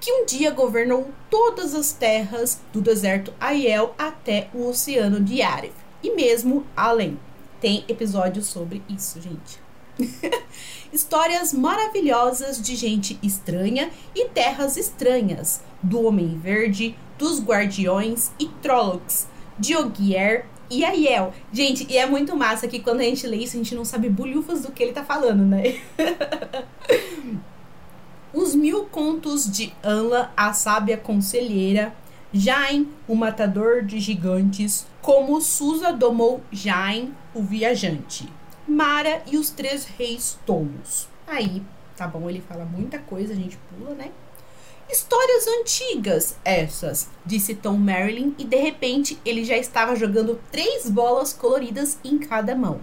que 0.00 0.12
um 0.12 0.24
dia 0.24 0.52
governou 0.52 1.10
todas 1.28 1.74
as 1.74 1.90
terras 1.90 2.60
do 2.72 2.80
deserto 2.80 3.34
Aiel 3.40 3.94
até 3.98 4.48
o 4.54 4.68
oceano 4.68 5.20
de 5.20 5.42
Arif, 5.42 5.74
e 6.02 6.14
mesmo 6.14 6.64
além. 6.76 7.18
Tem 7.60 7.84
episódios 7.88 8.46
sobre 8.46 8.80
isso, 8.88 9.20
gente. 9.20 9.60
Histórias 10.92 11.52
maravilhosas 11.52 12.62
de 12.62 12.76
gente 12.76 13.18
estranha 13.20 13.90
e 14.14 14.28
terras 14.28 14.76
estranhas, 14.76 15.62
do 15.82 16.06
Homem 16.06 16.38
Verde, 16.38 16.96
dos 17.18 17.42
Guardiões 17.42 18.30
e 18.38 18.46
Trollocs, 18.46 19.26
de 19.58 19.74
Ogier 19.74 20.46
e 20.70 20.84
a 20.84 20.90
Yel. 20.90 21.32
Gente, 21.52 21.86
e 21.90 21.96
é 21.96 22.06
muito 22.06 22.36
massa 22.36 22.68
que 22.68 22.80
quando 22.80 23.00
a 23.00 23.04
gente 23.04 23.26
lê 23.26 23.36
isso, 23.38 23.56
a 23.56 23.58
gente 23.58 23.74
não 23.74 23.84
sabe 23.84 24.08
bulhufas 24.08 24.62
do 24.62 24.72
que 24.72 24.82
ele 24.82 24.92
tá 24.92 25.04
falando, 25.04 25.44
né? 25.44 25.80
Os 28.32 28.54
mil 28.54 28.84
contos 28.84 29.50
de 29.50 29.72
Anla, 29.82 30.32
a 30.36 30.52
sábia 30.52 30.96
conselheira, 30.96 31.94
Jain, 32.32 32.88
o 33.08 33.14
matador 33.14 33.82
de 33.82 33.98
gigantes, 33.98 34.86
como 35.00 35.40
Susa 35.40 35.92
domou 35.92 36.42
Jain, 36.52 37.14
o 37.32 37.42
viajante, 37.42 38.28
Mara 38.68 39.22
e 39.26 39.38
os 39.38 39.48
três 39.48 39.84
reis 39.84 40.38
tolos. 40.44 41.08
Aí, 41.26 41.62
tá 41.96 42.06
bom, 42.06 42.28
ele 42.28 42.42
fala 42.46 42.64
muita 42.64 42.98
coisa, 42.98 43.32
a 43.32 43.36
gente 43.36 43.56
pula, 43.70 43.94
né? 43.94 44.10
Histórias 44.88 45.48
antigas 45.48 46.36
essas, 46.44 47.08
disse 47.24 47.56
Tom 47.56 47.76
Marilyn, 47.76 48.32
e 48.38 48.44
de 48.44 48.56
repente 48.56 49.18
ele 49.24 49.44
já 49.44 49.56
estava 49.56 49.96
jogando 49.96 50.40
três 50.52 50.88
bolas 50.88 51.32
coloridas 51.32 51.98
em 52.04 52.18
cada 52.18 52.54
mão. 52.54 52.80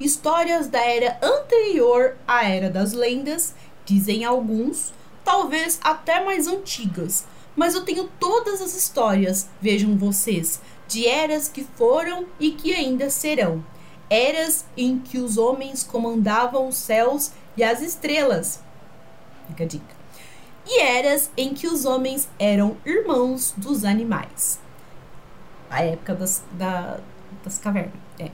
Histórias 0.00 0.66
da 0.68 0.80
era 0.80 1.18
anterior 1.22 2.16
à 2.26 2.48
Era 2.48 2.70
das 2.70 2.94
Lendas, 2.94 3.54
dizem 3.84 4.24
alguns, 4.24 4.94
talvez 5.22 5.78
até 5.82 6.24
mais 6.24 6.46
antigas. 6.46 7.26
Mas 7.54 7.74
eu 7.74 7.84
tenho 7.84 8.08
todas 8.18 8.62
as 8.62 8.74
histórias, 8.74 9.46
vejam 9.60 9.94
vocês, 9.98 10.58
de 10.88 11.06
eras 11.06 11.48
que 11.48 11.64
foram 11.76 12.26
e 12.40 12.52
que 12.52 12.72
ainda 12.72 13.10
serão. 13.10 13.62
Eras 14.08 14.64
em 14.74 14.98
que 14.98 15.18
os 15.18 15.36
homens 15.36 15.84
comandavam 15.84 16.66
os 16.66 16.76
céus 16.76 17.30
e 17.58 17.62
as 17.62 17.82
estrelas. 17.82 18.58
Fica 19.48 19.64
a 19.64 19.66
dica 19.66 20.01
e 20.66 20.80
eras 20.80 21.30
em 21.36 21.54
que 21.54 21.66
os 21.66 21.84
homens 21.84 22.28
eram 22.38 22.76
irmãos 22.84 23.54
dos 23.56 23.84
animais. 23.84 24.60
A 25.70 25.82
época 25.82 26.14
das, 26.14 26.42
da, 26.52 27.00
das 27.42 27.58
cavernas. 27.58 27.94
É. 28.18 28.30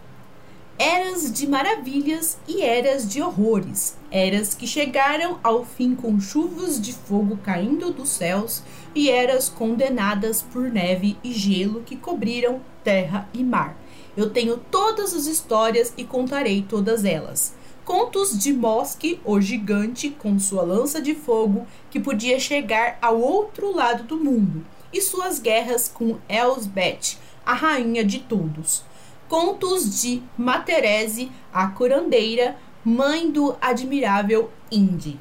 Eras 0.79 1.33
de 1.33 1.47
maravilhas 1.47 2.39
e 2.47 2.63
eras 2.63 3.09
de 3.09 3.21
horrores. 3.21 3.97
Eras 4.11 4.55
que 4.55 4.67
chegaram 4.67 5.39
ao 5.43 5.65
fim 5.65 5.95
com 5.95 6.21
chuvas 6.21 6.81
de 6.81 6.93
fogo 6.93 7.37
caindo 7.43 7.93
dos 7.93 8.11
céus 8.11 8.63
e 8.95 9.11
eras 9.11 9.49
condenadas 9.49 10.41
por 10.41 10.71
neve 10.71 11.17
e 11.25 11.33
gelo 11.33 11.83
que 11.83 11.97
cobriram 11.97 12.61
terra 12.85 13.29
e 13.35 13.43
mar. 13.43 13.77
Eu 14.17 14.31
tenho 14.31 14.57
todas 14.57 15.15
as 15.15 15.27
histórias 15.27 15.93
e 15.97 16.05
contarei 16.05 16.63
todas 16.63 17.05
elas. 17.05 17.55
Contos 17.89 18.39
de 18.39 18.53
Mosque, 18.53 19.19
o 19.25 19.41
gigante 19.41 20.11
com 20.11 20.39
sua 20.39 20.61
lança 20.61 21.01
de 21.01 21.15
fogo 21.15 21.67
que 21.91 21.99
podia 21.99 22.39
chegar 22.39 22.99
ao 23.01 23.19
outro 23.19 23.75
lado 23.75 24.03
do 24.03 24.19
mundo, 24.19 24.63
e 24.93 25.01
suas 25.01 25.39
guerras 25.39 25.89
com 25.89 26.19
Elsbeth, 26.29 27.17
a 27.47 27.55
rainha 27.55 28.05
de 28.05 28.19
todos. 28.19 28.85
Contos 29.27 30.03
de 30.03 30.23
Materese, 30.37 31.33
a 31.51 31.69
curandeira, 31.69 32.59
mãe 32.85 33.31
do 33.31 33.57
admirável 33.59 34.51
Indy. 34.71 35.19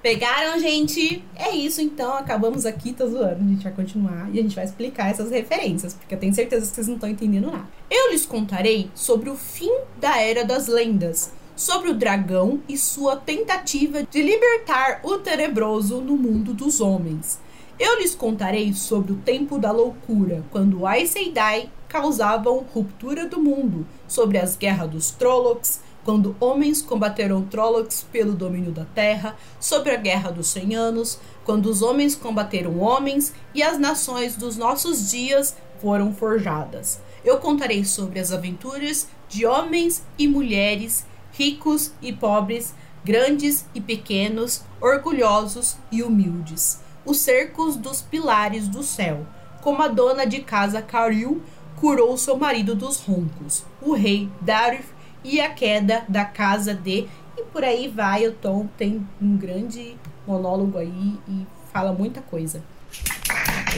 Pegaram, 0.00 0.60
gente? 0.60 1.24
É 1.34 1.50
isso 1.50 1.80
então, 1.80 2.12
acabamos 2.12 2.64
aqui, 2.64 2.92
tô 2.92 3.08
zoando. 3.08 3.42
A 3.42 3.48
gente 3.48 3.64
vai 3.64 3.72
continuar 3.72 4.30
e 4.32 4.38
a 4.38 4.42
gente 4.42 4.54
vai 4.54 4.64
explicar 4.64 5.10
essas 5.10 5.32
referências, 5.32 5.94
porque 5.94 6.14
eu 6.14 6.20
tenho 6.20 6.32
certeza 6.32 6.68
que 6.68 6.72
vocês 6.76 6.86
não 6.86 6.94
estão 6.94 7.10
entendendo 7.10 7.50
nada. 7.50 7.66
Eu 7.90 8.12
lhes 8.12 8.24
contarei 8.24 8.88
sobre 8.94 9.28
o 9.28 9.34
fim 9.34 9.72
da 9.98 10.22
Era 10.22 10.44
das 10.44 10.68
Lendas, 10.68 11.32
sobre 11.56 11.90
o 11.90 11.94
dragão 11.94 12.60
e 12.68 12.76
sua 12.76 13.16
tentativa 13.16 14.02
de 14.02 14.22
libertar 14.22 15.00
o 15.02 15.16
tenebroso 15.16 16.02
no 16.02 16.14
mundo 16.16 16.52
dos 16.52 16.80
homens. 16.80 17.40
Eu 17.78 17.98
lhes 17.98 18.14
contarei 18.14 18.72
sobre 18.74 19.12
o 19.12 19.16
tempo 19.16 19.58
da 19.58 19.72
loucura, 19.72 20.44
quando 20.50 20.86
Aes 20.86 21.10
Sedai 21.10 21.70
causavam 21.88 22.64
ruptura 22.72 23.26
do 23.26 23.40
mundo, 23.40 23.86
sobre 24.06 24.38
as 24.38 24.56
guerras 24.56 24.90
dos 24.90 25.10
Trollocs, 25.10 25.80
quando 26.04 26.36
homens 26.38 26.80
combateram 26.80 27.42
Trollocs 27.42 28.06
pelo 28.12 28.32
domínio 28.32 28.70
da 28.70 28.84
terra, 28.84 29.36
sobre 29.58 29.90
a 29.90 29.96
guerra 29.96 30.30
dos 30.30 30.48
cem 30.48 30.74
anos, 30.74 31.18
quando 31.44 31.66
os 31.66 31.82
homens 31.82 32.14
combateram 32.14 32.78
homens 32.78 33.32
e 33.54 33.62
as 33.62 33.78
nações 33.78 34.36
dos 34.36 34.56
nossos 34.56 35.10
dias 35.10 35.56
foram 35.80 36.14
forjadas. 36.14 37.00
Eu 37.24 37.38
contarei 37.38 37.84
sobre 37.84 38.20
as 38.20 38.32
aventuras 38.32 39.08
de 39.28 39.44
homens 39.44 40.02
e 40.16 40.28
mulheres 40.28 41.04
ricos 41.36 41.92
e 42.00 42.12
pobres, 42.12 42.74
grandes 43.04 43.66
e 43.74 43.80
pequenos, 43.80 44.64
orgulhosos 44.80 45.76
e 45.92 46.02
humildes, 46.02 46.80
os 47.04 47.18
cercos 47.18 47.76
dos 47.76 48.02
pilares 48.02 48.66
do 48.66 48.82
céu, 48.82 49.26
como 49.62 49.82
a 49.82 49.88
dona 49.88 50.26
de 50.26 50.40
casa 50.40 50.82
Caril 50.82 51.42
curou 51.76 52.16
seu 52.16 52.36
marido 52.36 52.74
dos 52.74 53.00
roncos, 53.00 53.64
o 53.82 53.92
rei 53.92 54.28
Darif 54.40 54.88
e 55.22 55.40
a 55.40 55.50
queda 55.50 56.04
da 56.08 56.24
casa 56.24 56.74
de 56.74 57.08
e 57.36 57.42
por 57.44 57.62
aí 57.62 57.88
vai. 57.88 58.26
O 58.26 58.32
Tom 58.32 58.66
tem 58.78 59.06
um 59.20 59.36
grande 59.36 59.96
monólogo 60.26 60.78
aí 60.78 61.18
e 61.28 61.46
fala 61.72 61.92
muita 61.92 62.20
coisa. 62.22 62.62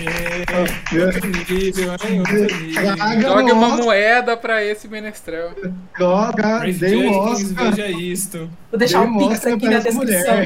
É, 0.06 1.04
outro 1.04 1.26
nível, 1.26 1.92
hein? 1.92 2.20
Outro 2.20 2.56
nível. 2.56 2.82
Traga 2.94 3.20
Jogue 3.20 3.52
o 3.52 3.54
uma 3.54 3.66
Oscar. 3.68 3.84
moeda 3.84 4.36
pra 4.36 4.64
esse 4.64 4.88
menestrel. 4.88 5.50
Joga, 5.98 6.60
Grace 6.60 6.78
dei 6.78 6.96
um 6.96 7.18
Oscar. 7.18 7.70
veja 7.70 7.88
isto. 7.88 8.50
Vou 8.70 8.78
deixar 8.78 9.00
dei 9.00 9.08
o 9.08 9.14
um 9.14 9.28
Pix 9.28 9.46
aqui 9.46 9.68
na 9.68 9.78
descrição. 9.78 10.36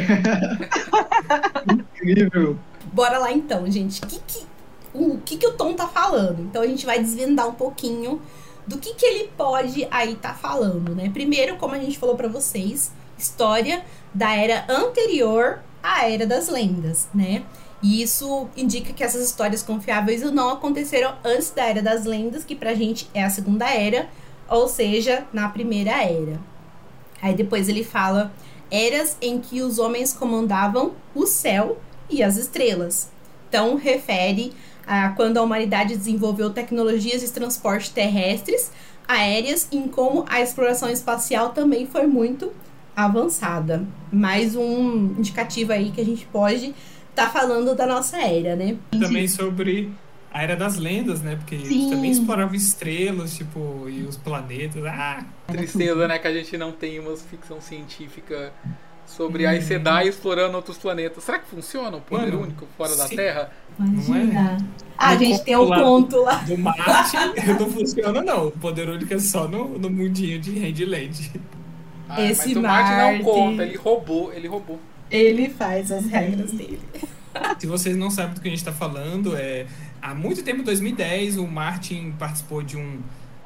Incrível. 1.72 2.58
Bora 2.92 3.18
lá 3.18 3.32
então, 3.32 3.70
gente. 3.70 4.02
O 4.02 4.06
que 4.06 4.20
que 4.26 4.52
o, 4.94 5.18
que 5.24 5.36
que 5.36 5.46
o 5.46 5.52
Tom 5.52 5.74
tá 5.74 5.88
falando? 5.88 6.40
Então 6.42 6.62
a 6.62 6.66
gente 6.66 6.84
vai 6.84 6.98
desvendar 6.98 7.48
um 7.48 7.54
pouquinho 7.54 8.20
do 8.66 8.78
que 8.78 8.94
que 8.94 9.04
ele 9.04 9.30
pode 9.36 9.86
aí 9.90 10.14
tá 10.14 10.34
falando, 10.34 10.94
né? 10.94 11.10
Primeiro, 11.12 11.56
como 11.56 11.74
a 11.74 11.78
gente 11.78 11.98
falou 11.98 12.16
pra 12.16 12.28
vocês, 12.28 12.92
história 13.18 13.82
da 14.14 14.34
era 14.34 14.64
anterior 14.68 15.60
à 15.82 16.08
era 16.08 16.26
das 16.26 16.48
lendas, 16.48 17.08
né? 17.14 17.44
E 17.82 18.00
isso 18.00 18.48
indica 18.56 18.92
que 18.92 19.02
essas 19.02 19.26
histórias 19.26 19.62
confiáveis 19.62 20.22
não 20.30 20.50
aconteceram 20.50 21.14
antes 21.24 21.50
da 21.50 21.64
era 21.64 21.82
das 21.82 22.04
lendas, 22.04 22.44
que 22.44 22.54
pra 22.54 22.74
gente 22.74 23.10
é 23.12 23.24
a 23.24 23.30
segunda 23.30 23.68
era, 23.68 24.08
ou 24.48 24.68
seja, 24.68 25.26
na 25.32 25.48
primeira 25.48 26.02
era. 26.02 26.38
Aí 27.20 27.34
depois 27.34 27.68
ele 27.68 27.82
fala 27.82 28.32
eras 28.70 29.16
em 29.20 29.40
que 29.40 29.60
os 29.60 29.78
homens 29.78 30.12
comandavam 30.12 30.92
o 31.14 31.26
céu 31.26 31.78
e 32.08 32.22
as 32.22 32.36
estrelas. 32.36 33.10
Então, 33.48 33.76
refere 33.76 34.52
a 34.86 35.10
quando 35.10 35.36
a 35.38 35.42
humanidade 35.42 35.96
desenvolveu 35.96 36.50
tecnologias 36.50 37.20
de 37.20 37.30
transporte 37.30 37.90
terrestres, 37.90 38.70
aéreas, 39.06 39.68
em 39.70 39.88
como 39.88 40.24
a 40.28 40.40
exploração 40.40 40.88
espacial 40.88 41.50
também 41.50 41.86
foi 41.86 42.06
muito 42.06 42.52
avançada. 42.94 43.84
Mais 44.12 44.54
um 44.56 45.14
indicativo 45.18 45.72
aí 45.72 45.90
que 45.90 46.00
a 46.00 46.04
gente 46.04 46.26
pode 46.26 46.74
estar 47.10 47.30
falando 47.30 47.74
da 47.74 47.86
nossa 47.86 48.16
era, 48.20 48.56
né? 48.56 48.76
Também 48.90 49.26
sobre 49.28 49.90
a 50.32 50.42
Era 50.42 50.56
das 50.56 50.76
Lendas, 50.76 51.20
né? 51.20 51.36
Porque 51.36 51.54
eles 51.54 51.68
Sim. 51.68 51.90
também 51.90 52.10
exploravam 52.10 52.54
estrelas, 52.54 53.36
tipo, 53.36 53.86
e 53.88 54.02
os 54.02 54.16
planetas. 54.16 54.82
Ah, 54.86 55.24
Tristeza, 55.46 56.08
né? 56.08 56.18
Que 56.18 56.28
a 56.28 56.32
gente 56.32 56.56
não 56.56 56.72
tem 56.72 56.98
uma 56.98 57.14
ficção 57.16 57.60
científica 57.60 58.52
sobre 59.06 59.44
a 59.46 59.60
Sedai 59.60 60.08
explorando 60.08 60.56
outros 60.56 60.78
planetas. 60.78 61.24
Será 61.24 61.38
que 61.38 61.48
funciona 61.48 61.98
o 61.98 62.00
poder 62.00 62.30
Mano, 62.32 62.42
único 62.44 62.66
fora 62.78 62.96
da 62.96 63.06
sim. 63.06 63.16
Terra? 63.16 63.50
Imagina. 63.78 64.56
Ah, 64.96 65.10
a 65.10 65.14
No 65.14 65.18
gente 65.20 65.42
tem 65.44 65.56
o 65.56 65.66
conto 65.66 65.70
lá- 65.70 65.82
conto 65.82 66.16
lá. 66.22 66.34
do 66.36 66.56
Marte 66.58 67.16
não 67.60 67.70
funciona, 67.70 68.22
não. 68.22 68.46
O 68.48 68.50
poder 68.52 68.88
único 68.88 69.12
é 69.12 69.18
só 69.18 69.46
no, 69.46 69.78
no 69.78 69.90
mundinho 69.90 70.38
de 70.38 70.58
Handland. 70.58 71.30
Ah, 72.16 72.22
Esse 72.22 72.48
mas 72.48 72.56
o 72.56 72.62
Marte 72.62 72.90
não 72.90 73.12
Marte. 73.12 73.22
conta, 73.24 73.62
ele 73.62 73.76
roubou, 73.76 74.32
ele 74.32 74.48
roubou. 74.48 74.80
Ele 75.10 75.48
faz 75.48 75.90
as 75.92 76.06
regras 76.06 76.52
dele. 76.52 76.80
Se 77.58 77.66
vocês 77.66 77.96
não 77.96 78.10
sabem 78.10 78.34
do 78.34 78.40
que 78.40 78.48
a 78.48 78.50
gente 78.50 78.64
tá 78.64 78.72
falando, 78.72 79.36
é 79.36 79.66
há 80.00 80.14
muito 80.14 80.42
tempo, 80.42 80.60
em 80.60 80.64
2010, 80.64 81.38
o 81.38 81.46
Martin 81.46 82.12
participou 82.18 82.62
de 82.62 82.76
um 82.76 83.00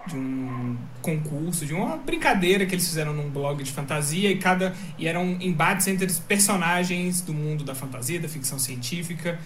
de 0.07 0.17
um 0.17 0.77
concurso, 1.03 1.67
de 1.67 1.75
uma 1.75 1.97
brincadeira 1.97 2.65
que 2.65 2.75
eles 2.75 2.87
fizeram 2.87 3.13
num 3.13 3.29
blog 3.29 3.61
de 3.63 3.73
fantasia 3.73 4.31
e 4.31 4.37
cada 4.37 4.73
e 4.97 5.09
eram 5.09 5.37
embates 5.41 5.89
entre 5.89 6.07
os 6.07 6.21
personagens 6.21 7.21
do 7.21 7.35
mundo 7.35 7.65
da 7.65 7.75
fantasia, 7.75 8.21
da 8.21 8.29
ficção 8.29 8.57
científica. 8.59 9.39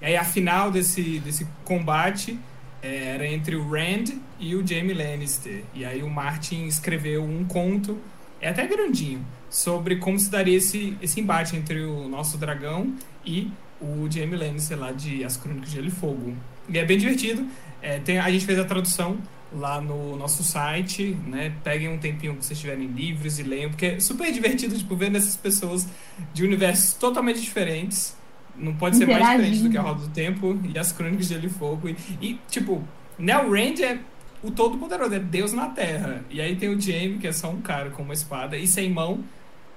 E 0.00 0.06
aí 0.06 0.16
a 0.16 0.24
final 0.24 0.70
desse 0.70 1.18
desse 1.18 1.44
combate 1.64 2.38
é, 2.80 3.08
era 3.14 3.26
entre 3.26 3.56
o 3.56 3.68
Rand 3.68 4.04
e 4.38 4.54
o 4.54 4.64
Jaime 4.66 4.92
Lannister. 4.94 5.64
E 5.74 5.84
aí 5.84 6.02
o 6.02 6.08
Martin 6.08 6.66
escreveu 6.66 7.24
um 7.24 7.44
conto, 7.44 7.98
é 8.44 8.50
até 8.50 8.66
grandinho, 8.66 9.24
sobre 9.48 9.96
como 9.96 10.18
se 10.18 10.30
daria 10.30 10.58
esse, 10.58 10.94
esse 11.00 11.18
embate 11.18 11.56
entre 11.56 11.82
o 11.82 12.06
nosso 12.08 12.36
dragão 12.36 12.92
e 13.24 13.50
o 13.80 14.06
Jaime 14.10 14.36
Lannister 14.36 14.78
lá 14.78 14.92
de 14.92 15.24
As 15.24 15.38
Crônicas 15.38 15.70
de 15.70 15.76
Gelo 15.76 15.88
e 15.88 15.90
Fogo. 15.90 16.36
E 16.68 16.78
é 16.78 16.84
bem 16.84 16.98
divertido. 16.98 17.46
É, 17.80 17.98
tem, 18.00 18.18
a 18.18 18.30
gente 18.30 18.44
fez 18.44 18.58
a 18.58 18.64
tradução 18.64 19.16
lá 19.50 19.80
no 19.80 20.14
nosso 20.16 20.44
site, 20.44 21.16
né? 21.26 21.54
Peguem 21.64 21.88
um 21.88 21.96
tempinho 21.96 22.34
que 22.36 22.44
vocês 22.44 22.58
estiverem 22.58 22.86
livres 22.86 23.38
e 23.38 23.42
leiam, 23.42 23.70
porque 23.70 23.86
é 23.86 24.00
super 24.00 24.30
divertido, 24.30 24.76
tipo, 24.76 24.94
vendo 24.94 25.16
essas 25.16 25.36
pessoas 25.36 25.88
de 26.34 26.44
universos 26.44 26.92
totalmente 26.94 27.40
diferentes. 27.40 28.14
Não 28.54 28.74
pode 28.74 28.98
ser 28.98 29.06
mais 29.06 29.26
diferente 29.26 29.62
do 29.62 29.70
que 29.70 29.78
a 29.78 29.82
Roda 29.82 30.00
do 30.02 30.08
Tempo 30.10 30.60
e 30.70 30.78
as 30.78 30.92
Crônicas 30.92 31.28
de 31.28 31.34
Gelo 31.34 31.46
e 31.46 31.50
Fogo. 31.50 31.88
E, 31.88 31.96
e, 32.20 32.40
tipo, 32.50 32.84
o 33.18 33.50
Rand 33.50 33.80
é 33.80 33.98
o 34.44 34.50
todo-poderoso, 34.50 35.14
é 35.14 35.18
Deus 35.18 35.52
na 35.52 35.68
Terra. 35.70 36.24
E 36.30 36.40
aí 36.40 36.54
tem 36.56 36.68
o 36.68 36.80
Jaime, 36.80 37.18
que 37.18 37.26
é 37.26 37.32
só 37.32 37.50
um 37.50 37.60
cara 37.60 37.90
com 37.90 38.02
uma 38.02 38.14
espada 38.14 38.56
e 38.56 38.66
sem 38.66 38.90
mão. 38.90 39.24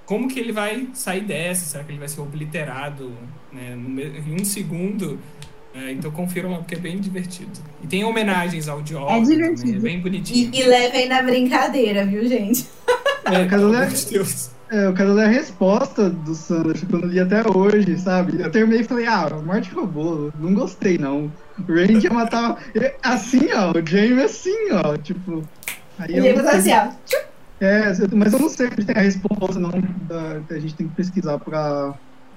Como 0.06 0.28
que 0.28 0.40
ele 0.40 0.52
vai 0.52 0.88
sair 0.94 1.22
dessa? 1.22 1.66
Será 1.66 1.84
que 1.84 1.92
ele 1.92 2.00
vai 2.00 2.08
ser 2.08 2.22
obliterado 2.22 3.12
né, 3.52 3.76
em 4.28 4.42
um 4.42 4.46
segundo? 4.46 5.20
É, 5.76 5.92
então 5.92 6.10
confiram 6.10 6.52
lá, 6.52 6.58
porque 6.58 6.76
é 6.76 6.80
bem 6.80 6.98
divertido. 7.00 7.52
E 7.84 7.88
tem 7.88 8.04
homenagens 8.04 8.68
ao 8.68 8.84
Jordan 8.86 9.16
É 9.18 9.22
divertido. 9.22 9.62
também, 9.74 9.76
é 9.76 9.80
bem 9.80 9.98
E, 9.98 10.02
bonitinho. 10.02 10.52
e 10.56 10.64
levem 10.64 11.08
na 11.10 11.22
brincadeira, 11.22 12.06
viu, 12.06 12.28
gente? 12.28 12.66
É, 13.26 13.46
pelo 13.46 13.76
amor 13.76 13.88
de 13.88 14.06
Deus. 14.06 14.50
É, 14.70 14.86
eu 14.86 14.94
quero 14.94 15.14
ler 15.14 15.26
a 15.26 15.30
resposta 15.30 16.10
do 16.10 16.36
Sanders, 16.36 16.84
que 16.84 16.94
eu 16.94 17.00
não 17.00 17.08
li 17.08 17.20
até 17.20 17.42
hoje, 17.50 17.98
sabe? 17.98 18.42
Eu 18.42 18.52
terminei 18.52 18.82
e 18.82 18.84
falei, 18.84 19.06
ah, 19.08 19.28
o 19.32 19.42
Morte 19.42 19.74
roubou, 19.74 20.32
não 20.38 20.54
gostei 20.54 20.98
não. 20.98 21.32
O 21.68 21.74
Randy 21.74 22.06
ia 22.06 22.12
matar 22.14 22.58
é, 22.76 22.96
assim, 23.02 23.48
ó, 23.54 23.72
o 23.72 23.86
Jaime 23.88 24.24
assim, 24.24 24.72
ó, 24.72 24.98
tipo. 24.98 25.42
Aí 25.98 26.16
sei- 26.22 26.48
assim, 26.50 26.72
ó. 26.74 27.18
É, 27.60 27.94
mas 28.14 28.34
eu 28.34 28.40
não 28.40 28.50
sei 28.50 28.68
se 28.68 28.86
tem 28.86 28.96
a 28.96 29.02
resposta, 29.02 29.60
não, 29.60 29.72
da- 29.72 30.42
que 30.48 30.54
a 30.54 30.60
gente 30.60 30.76
tem 30.76 30.88
que 30.88 30.96
pesquisar 30.96 31.40
pra, 31.40 31.94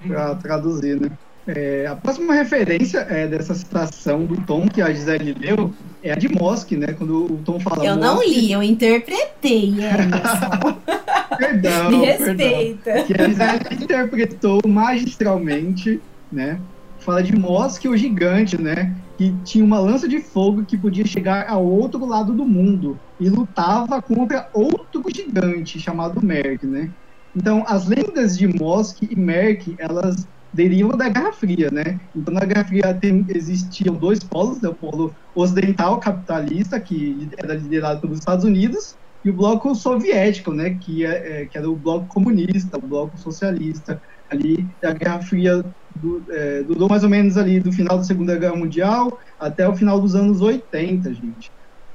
pra 0.07 0.35
traduzir, 0.35 0.99
né? 0.99 1.09
É, 1.47 1.85
a 1.87 1.95
próxima 1.95 2.33
referência 2.33 2.99
é, 3.09 3.27
dessa 3.27 3.53
citação 3.53 4.25
do 4.25 4.39
Tom 4.45 4.67
que 4.67 4.81
a 4.81 4.91
Gisele 4.93 5.33
leu 5.33 5.73
é 6.03 6.11
a 6.11 6.15
de 6.15 6.27
Mosk, 6.29 6.71
né? 6.71 6.93
Quando 6.93 7.25
o 7.25 7.39
Tom 7.45 7.59
fala 7.59 7.85
Eu 7.85 7.95
não 7.95 8.23
li, 8.23 8.51
eu 8.51 8.61
interpretei, 8.63 9.69
Emerson. 9.69 10.77
Perdão, 11.37 11.91
Me 11.91 12.05
perdão. 12.05 12.25
respeita. 12.27 13.03
que 13.03 13.13
a 13.19 13.27
Gisele 13.27 13.59
interpretou 13.83 14.61
magistralmente, 14.67 15.99
né? 16.31 16.59
Fala 16.99 17.23
de 17.23 17.35
Mosk, 17.35 17.85
o 17.85 17.97
gigante, 17.97 18.61
né? 18.61 18.95
Que 19.17 19.33
tinha 19.43 19.63
uma 19.65 19.79
lança 19.79 20.07
de 20.07 20.19
fogo 20.19 20.63
que 20.63 20.77
podia 20.77 21.05
chegar 21.05 21.49
ao 21.49 21.65
outro 21.65 22.05
lado 22.05 22.33
do 22.33 22.45
mundo 22.45 22.99
e 23.19 23.29
lutava 23.29 24.01
contra 24.01 24.49
outro 24.53 25.03
gigante 25.13 25.79
chamado 25.79 26.23
Merc, 26.23 26.63
né? 26.63 26.89
Então, 27.35 27.63
as 27.67 27.87
lendas 27.87 28.37
de 28.37 28.47
Mosk 28.47 29.01
e 29.03 29.15
Merc, 29.15 29.73
elas 29.77 30.27
derivam 30.53 30.97
da 30.97 31.09
Guerra 31.09 31.31
Fria, 31.33 31.69
né? 31.71 31.99
Então, 32.15 32.33
na 32.33 32.45
Guerra 32.45 32.65
Fria 32.65 32.93
tem- 32.99 33.25
existiam 33.29 33.95
dois 33.97 34.19
polos, 34.19 34.61
né? 34.61 34.69
o 34.69 34.75
polo 34.75 35.15
ocidental 35.33 35.99
capitalista, 35.99 36.79
que 36.79 37.29
era 37.37 37.53
liderado 37.55 38.01
pelos 38.01 38.19
Estados 38.19 38.43
Unidos, 38.45 38.97
e 39.23 39.29
o 39.29 39.35
bloco 39.35 39.73
soviético, 39.75 40.51
né, 40.51 40.79
que, 40.81 41.05
é, 41.05 41.43
é, 41.43 41.45
que 41.45 41.55
era 41.57 41.69
o 41.69 41.75
bloco 41.75 42.07
comunista, 42.07 42.77
o 42.81 42.87
bloco 42.87 43.17
socialista. 43.17 44.01
Ali, 44.29 44.69
a 44.83 44.93
Guerra 44.93 45.21
Fria 45.21 45.61
du- 45.95 46.25
é, 46.31 46.63
durou 46.63 46.89
mais 46.89 47.03
ou 47.03 47.09
menos 47.09 47.37
ali 47.37 47.59
do 47.59 47.71
final 47.71 47.97
da 47.97 48.03
Segunda 48.03 48.35
Guerra 48.37 48.55
Mundial 48.55 49.15
até 49.39 49.67
o 49.67 49.75
final 49.75 49.99
dos 50.01 50.15
anos 50.15 50.41
80, 50.41 51.13
gente. 51.13 51.51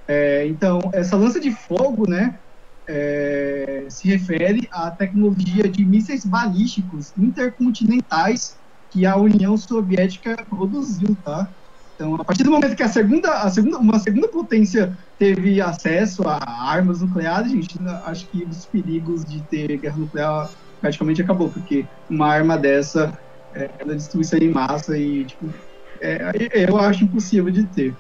É, 0.09 0.47
então, 0.47 0.79
essa 0.95 1.17
lança 1.17 1.41
de 1.41 1.51
fogo, 1.51 2.09
né, 2.09 2.39
é, 2.89 3.87
se 3.89 4.09
refere 4.09 4.69
à 4.71 4.91
tecnologia 4.91 5.69
de 5.69 5.85
mísseis 5.85 6.25
balísticos 6.25 7.13
intercontinentais 7.17 8.59
que 8.91 9.05
a 9.05 9.17
União 9.17 9.57
Soviética 9.57 10.37
produziu, 10.49 11.17
tá? 11.25 11.53
Então, 11.95 12.15
a 12.15 12.25
partir 12.25 12.45
do 12.45 12.51
momento 12.51 12.77
que 12.77 12.83
a 12.83 12.89
segunda, 12.89 13.43
a 13.43 13.51
segunda, 13.51 13.79
uma 13.79 13.99
segunda 13.99 14.29
potência 14.29 14.97
teve 15.19 15.61
acesso 15.61 16.23
a 16.27 16.39
armas 16.71 17.01
nucleares, 17.01 17.51
gente, 17.51 17.79
acho 18.05 18.31
que 18.31 18.45
os 18.45 18.67
perigos 18.67 19.25
de 19.25 19.43
ter 19.49 19.79
guerra 19.79 19.97
nuclear 19.97 20.51
praticamente 20.79 21.23
acabou, 21.23 21.51
porque 21.51 21.87
uma 22.09 22.29
arma 22.29 22.59
dessa 22.59 23.19
é, 23.55 23.71
ela 23.79 23.95
destrui 23.95 24.25
em 24.43 24.51
massa 24.51 24.97
e, 24.99 25.25
tipo, 25.25 25.51
é, 26.01 26.31
eu 26.69 26.77
acho 26.79 27.05
impossível 27.05 27.51
de 27.51 27.65
ter. 27.65 27.97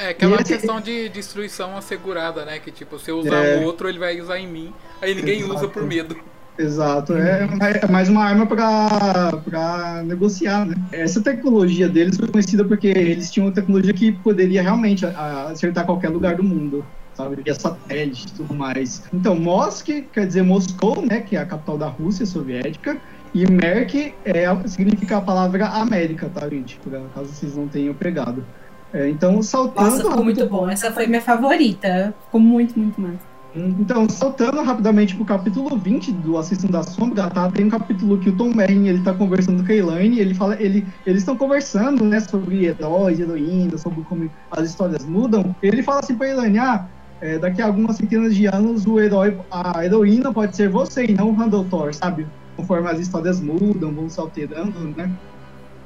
É, 0.00 0.14
que 0.14 0.24
é 0.24 0.28
uma 0.28 0.36
esse- 0.40 0.54
questão 0.54 0.80
de 0.80 1.08
destruição 1.10 1.76
assegurada, 1.76 2.44
né? 2.44 2.58
Que 2.58 2.70
tipo, 2.70 2.98
se 2.98 3.10
eu 3.10 3.18
usar 3.18 3.44
É. 3.44 3.58
o 3.58 3.64
outro, 3.64 3.88
ele 3.88 3.98
vai 3.98 4.20
usar 4.20 4.38
em 4.38 4.46
mim. 4.48 4.72
Aí 5.02 5.14
ninguém 5.14 5.44
usa 5.44 5.68
por 5.68 5.82
Exato. 5.82 5.86
medo. 5.86 6.16
Exato, 6.58 7.14
é, 7.14 7.46
mais- 7.46 7.76
é 7.76 7.86
mais 7.90 8.08
uma 8.08 8.22
arma 8.24 8.46
para 8.46 10.02
negociar, 10.04 10.66
né? 10.66 10.74
Essa 10.92 11.22
tecnologia 11.22 11.88
deles 11.88 12.16
foi 12.16 12.28
conhecida 12.28 12.64
porque 12.64 12.88
eles 12.88 13.30
tinham 13.30 13.46
uma 13.46 13.52
tecnologia 13.54 13.94
que 13.94 14.12
poderia 14.12 14.60
realmente 14.62 15.06
acertar 15.06 15.86
qualquer 15.86 16.08
lugar 16.10 16.34
do 16.36 16.42
mundo, 16.42 16.84
sabe? 17.14 17.36
Via 17.42 17.54
satélite 17.54 18.26
e 18.28 18.32
tudo 18.32 18.52
mais. 18.54 19.02
Então, 19.12 19.34
Mosk 19.36 19.86
quer 20.12 20.26
dizer 20.26 20.42
Moscou, 20.42 21.00
né? 21.06 21.20
Que 21.20 21.36
é 21.36 21.40
a 21.40 21.46
capital 21.46 21.78
da 21.78 21.86
Rússia 21.86 22.26
soviética. 22.26 22.96
E 23.32 23.48
Merk 23.50 24.12
é, 24.24 24.44
significa 24.66 25.18
a 25.18 25.20
palavra 25.20 25.66
América, 25.66 26.28
tá, 26.28 26.48
gente? 26.48 26.76
Por 26.78 26.92
caso 27.14 27.28
vocês 27.32 27.56
não 27.56 27.68
tenham 27.68 27.94
pegado. 27.94 28.44
É, 28.92 29.08
então, 29.08 29.42
saltando. 29.42 29.90
Nossa, 29.90 30.10
ficou 30.10 30.24
muito 30.24 30.46
bom. 30.46 30.68
Essa 30.68 30.90
foi 30.90 31.06
minha 31.06 31.20
favorita. 31.20 32.14
Ficou 32.26 32.40
muito, 32.40 32.78
muito 32.78 33.00
massa. 33.00 33.30
Então, 33.54 34.08
saltando 34.08 34.62
rapidamente 34.62 35.16
pro 35.16 35.24
capítulo 35.24 35.76
20 35.76 36.12
do 36.12 36.38
Assistente 36.38 36.70
da 36.70 36.84
Sombra, 36.84 37.28
tá? 37.28 37.50
Tem 37.50 37.66
um 37.66 37.70
capítulo 37.70 38.18
que 38.18 38.28
o 38.28 38.36
Tom 38.36 38.54
Merrin, 38.54 38.86
ele 38.86 39.02
tá 39.02 39.12
conversando 39.12 39.64
com 39.64 39.72
a 39.72 39.74
Elaine, 39.74 40.20
ele 40.20 40.34
fala, 40.34 40.60
ele, 40.60 40.86
eles 41.04 41.22
estão 41.22 41.36
conversando, 41.36 42.04
né, 42.04 42.20
sobre 42.20 42.66
heróis, 42.66 43.18
heroínas, 43.18 43.80
sobre 43.80 44.02
como 44.02 44.30
as 44.52 44.70
histórias 44.70 45.04
mudam. 45.04 45.54
Ele 45.60 45.82
fala 45.82 45.98
assim 45.98 46.14
pra 46.14 46.28
Elaine, 46.28 46.60
ah, 46.60 46.86
é, 47.20 47.38
daqui 47.38 47.60
a 47.60 47.66
algumas 47.66 47.96
centenas 47.96 48.34
de 48.34 48.46
anos 48.46 48.86
o 48.86 49.00
herói, 49.00 49.36
a 49.50 49.84
heroína 49.84 50.32
pode 50.32 50.54
ser 50.54 50.68
você 50.68 51.06
e 51.06 51.12
não 51.12 51.30
o 51.30 51.34
Randall 51.34 51.64
Thor, 51.64 51.92
sabe? 51.92 52.26
Conforme 52.56 52.88
as 52.88 53.00
histórias 53.00 53.40
mudam, 53.40 53.92
vão 53.92 54.08
se 54.08 54.20
alterando, 54.20 54.78
né? 54.96 55.10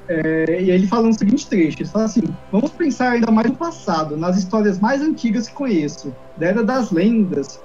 É, 0.09 0.63
e 0.63 0.71
ele 0.71 0.87
fala 0.87 1.07
no 1.07 1.15
seguinte 1.15 1.49
trecho, 1.49 1.79
ele 1.81 1.89
fala 1.89 2.05
assim, 2.05 2.23
vamos 2.53 2.71
pensar 2.73 3.13
ainda 3.13 3.31
mais 3.31 3.51
no 3.51 3.57
passado, 3.57 4.17
nas 4.17 4.37
histórias 4.37 4.79
mais 4.79 5.01
antigas 5.01 5.49
que 5.49 5.55
conheço, 5.55 6.15
da 6.37 6.47
Era 6.47 6.63
das 6.63 6.91
Lendas, 6.91 7.59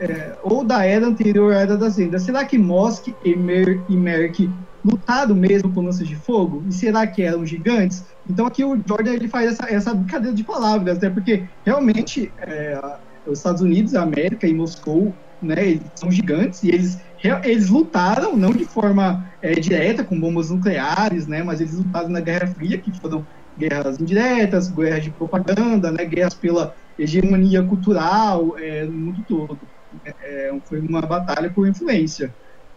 é, 0.00 0.36
ou 0.42 0.64
da 0.64 0.84
Era 0.84 1.06
anterior 1.06 1.54
à 1.54 1.60
Era 1.60 1.76
das 1.76 1.96
Lendas. 1.96 2.22
Será 2.22 2.44
que 2.44 2.58
Mosk 2.58 3.08
e, 3.24 3.36
Mer 3.36 3.80
e 3.88 3.96
Merk 3.96 4.50
lutaram 4.84 5.34
mesmo 5.34 5.72
com 5.72 5.82
lanças 5.82 6.06
de 6.06 6.16
fogo? 6.16 6.64
E 6.68 6.72
será 6.72 7.06
que 7.06 7.22
eram 7.22 7.46
gigantes? 7.46 8.04
Então 8.28 8.46
aqui 8.46 8.64
o 8.64 8.76
Jordan 8.86 9.12
ele 9.12 9.28
faz 9.28 9.52
essa, 9.52 9.72
essa 9.72 9.94
brincadeira 9.94 10.34
de 10.34 10.44
palavras, 10.44 10.98
né? 10.98 11.10
Porque 11.10 11.44
realmente 11.64 12.32
é, 12.38 12.80
os 13.26 13.38
Estados 13.38 13.62
Unidos, 13.62 13.94
a 13.94 14.02
América 14.02 14.46
e 14.46 14.54
Moscou, 14.54 15.14
né, 15.44 15.68
eles 15.68 15.90
são 15.94 16.10
gigantes 16.10 16.62
e 16.62 16.68
eles 16.68 16.96
eles 17.42 17.70
lutaram, 17.70 18.36
não 18.36 18.50
de 18.50 18.66
forma 18.66 19.24
é, 19.40 19.54
direta, 19.54 20.04
com 20.04 20.20
bombas 20.20 20.50
nucleares, 20.50 21.26
né, 21.26 21.42
mas 21.42 21.60
eles 21.60 21.74
lutaram 21.74 22.08
na 22.10 22.20
Guerra 22.20 22.48
Fria, 22.48 22.78
que 22.78 22.92
foram 23.00 23.26
guerras 23.56 23.98
indiretas, 23.98 24.68
guerras 24.70 25.02
de 25.04 25.10
propaganda, 25.10 25.90
né, 25.90 26.04
guerras 26.04 26.34
pela 26.34 26.74
hegemonia 26.98 27.62
cultural 27.62 28.58
é, 28.58 28.84
no 28.84 28.98
mundo 28.98 29.24
todo. 29.26 29.66
É, 30.04 30.48
é 30.48 30.60
foi 30.68 30.80
uma 30.80 31.00
batalha 31.00 31.50
por 31.50 31.66
influência. 31.66 32.34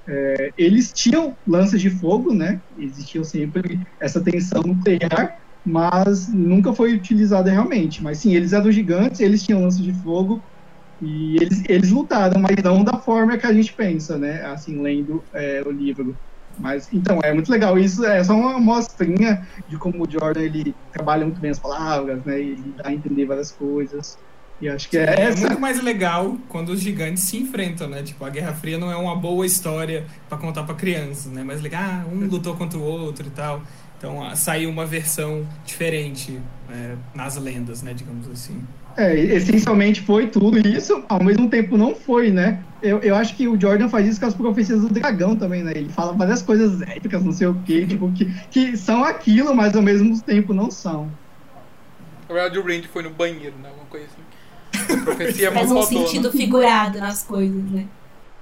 É, 0.07 0.51
eles 0.57 0.93
tinham 0.93 1.37
lanças 1.45 1.81
de 1.81 1.89
fogo, 1.89 2.33
né, 2.33 2.61
existia 2.77 3.23
sempre 3.25 3.81
essa 3.99 4.23
tensão 4.23 4.61
nuclear, 4.61 5.35
mas 5.65 6.33
nunca 6.33 6.71
foi 6.71 6.93
utilizada 6.93 7.51
realmente. 7.51 8.01
Mas 8.01 8.19
sim, 8.19 8.33
eles 8.33 8.53
eram 8.53 8.71
gigantes, 8.71 9.19
eles 9.19 9.43
tinham 9.43 9.61
lanças 9.61 9.83
de 9.83 9.93
fogo, 10.01 10.41
e 11.01 11.37
eles, 11.37 11.63
eles 11.67 11.91
lutaram, 11.91 12.39
mas 12.39 12.55
não 12.63 12.83
da 12.83 12.97
forma 12.97 13.37
que 13.37 13.45
a 13.45 13.53
gente 13.53 13.71
pensa, 13.73 14.17
né? 14.17 14.43
Assim, 14.45 14.81
lendo 14.81 15.23
é, 15.33 15.61
o 15.65 15.71
livro. 15.71 16.17
Mas, 16.59 16.89
então, 16.91 17.19
é 17.23 17.31
muito 17.33 17.51
legal. 17.51 17.77
Isso 17.77 18.03
é 18.03 18.23
só 18.23 18.33
uma 18.33 18.59
mostrinha 18.59 19.47
de 19.67 19.77
como 19.77 20.03
o 20.03 20.11
Jordan, 20.11 20.41
ele 20.41 20.75
trabalha 20.91 21.23
muito 21.23 21.39
bem 21.39 21.51
as 21.51 21.59
palavras, 21.59 22.23
né? 22.25 22.39
Ele 22.39 22.73
dá 22.75 22.89
a 22.89 22.93
entender 22.93 23.25
várias 23.25 23.51
coisas. 23.51 24.17
E 24.59 24.67
acho 24.67 24.89
que 24.89 24.97
é, 24.97 25.03
é 25.03 25.21
essa... 25.25 25.45
muito 25.45 25.61
mais 25.61 25.81
legal 25.83 26.35
quando 26.49 26.69
os 26.69 26.79
gigantes 26.79 27.23
se 27.23 27.37
enfrentam, 27.37 27.87
né? 27.87 28.01
Tipo, 28.01 28.25
a 28.25 28.29
Guerra 28.29 28.53
Fria 28.53 28.79
não 28.79 28.91
é 28.91 28.95
uma 28.95 29.15
boa 29.15 29.45
história 29.45 30.05
para 30.27 30.37
contar 30.39 30.63
para 30.63 30.73
crianças, 30.73 31.31
né? 31.31 31.43
Mas 31.43 31.61
legal, 31.61 31.83
ah, 31.83 32.05
um 32.11 32.25
lutou 32.25 32.55
contra 32.55 32.79
o 32.79 32.83
outro 32.83 33.27
e 33.27 33.29
tal. 33.29 33.61
Então, 33.97 34.35
saiu 34.35 34.69
uma 34.69 34.85
versão 34.85 35.47
diferente 35.63 36.39
é, 36.69 36.95
nas 37.13 37.35
lendas, 37.35 37.83
né? 37.83 37.93
Digamos 37.93 38.27
assim. 38.29 38.63
É, 38.97 39.15
essencialmente 39.15 40.01
foi 40.01 40.25
tudo 40.25 40.57
isso, 40.57 41.03
ao 41.07 41.23
mesmo 41.23 41.47
tempo 41.47 41.77
não 41.77 41.93
foi, 41.93 42.31
né? 42.31 42.63
Eu, 42.81 42.97
eu 42.99 43.15
acho 43.15 43.35
que 43.35 43.47
o 43.47 43.59
Jordan 43.59 43.87
faz 43.89 44.07
isso 44.07 44.19
com 44.19 44.25
as 44.25 44.33
profecias 44.33 44.81
do 44.81 44.89
dragão 44.89 45.35
também, 45.35 45.63
né? 45.63 45.71
Ele 45.75 45.89
fala 45.89 46.13
várias 46.13 46.41
coisas 46.41 46.81
épicas, 46.81 47.23
não 47.23 47.31
sei 47.31 47.45
o 47.45 47.53
quê, 47.63 47.85
tipo, 47.85 48.11
que, 48.11 48.25
que 48.49 48.75
são 48.75 49.03
aquilo, 49.03 49.55
mas 49.55 49.75
ao 49.75 49.83
mesmo 49.83 50.19
tempo 50.21 50.51
não 50.51 50.71
são. 50.71 51.11
Na 52.27 52.33
verdade, 52.33 52.57
o 52.57 52.63
Randy 52.63 52.87
foi 52.87 53.03
no 53.03 53.11
banheiro, 53.11 53.55
né? 53.61 53.69
Uma 53.75 53.85
coisa 53.85 54.07
assim. 54.07 54.93
A 54.99 55.03
profecia 55.03 55.51
Faz 55.53 55.71
um 55.71 55.83
sentido 55.83 56.31
figurado 56.31 56.99
nas 56.99 57.21
coisas, 57.21 57.63
né? 57.69 57.85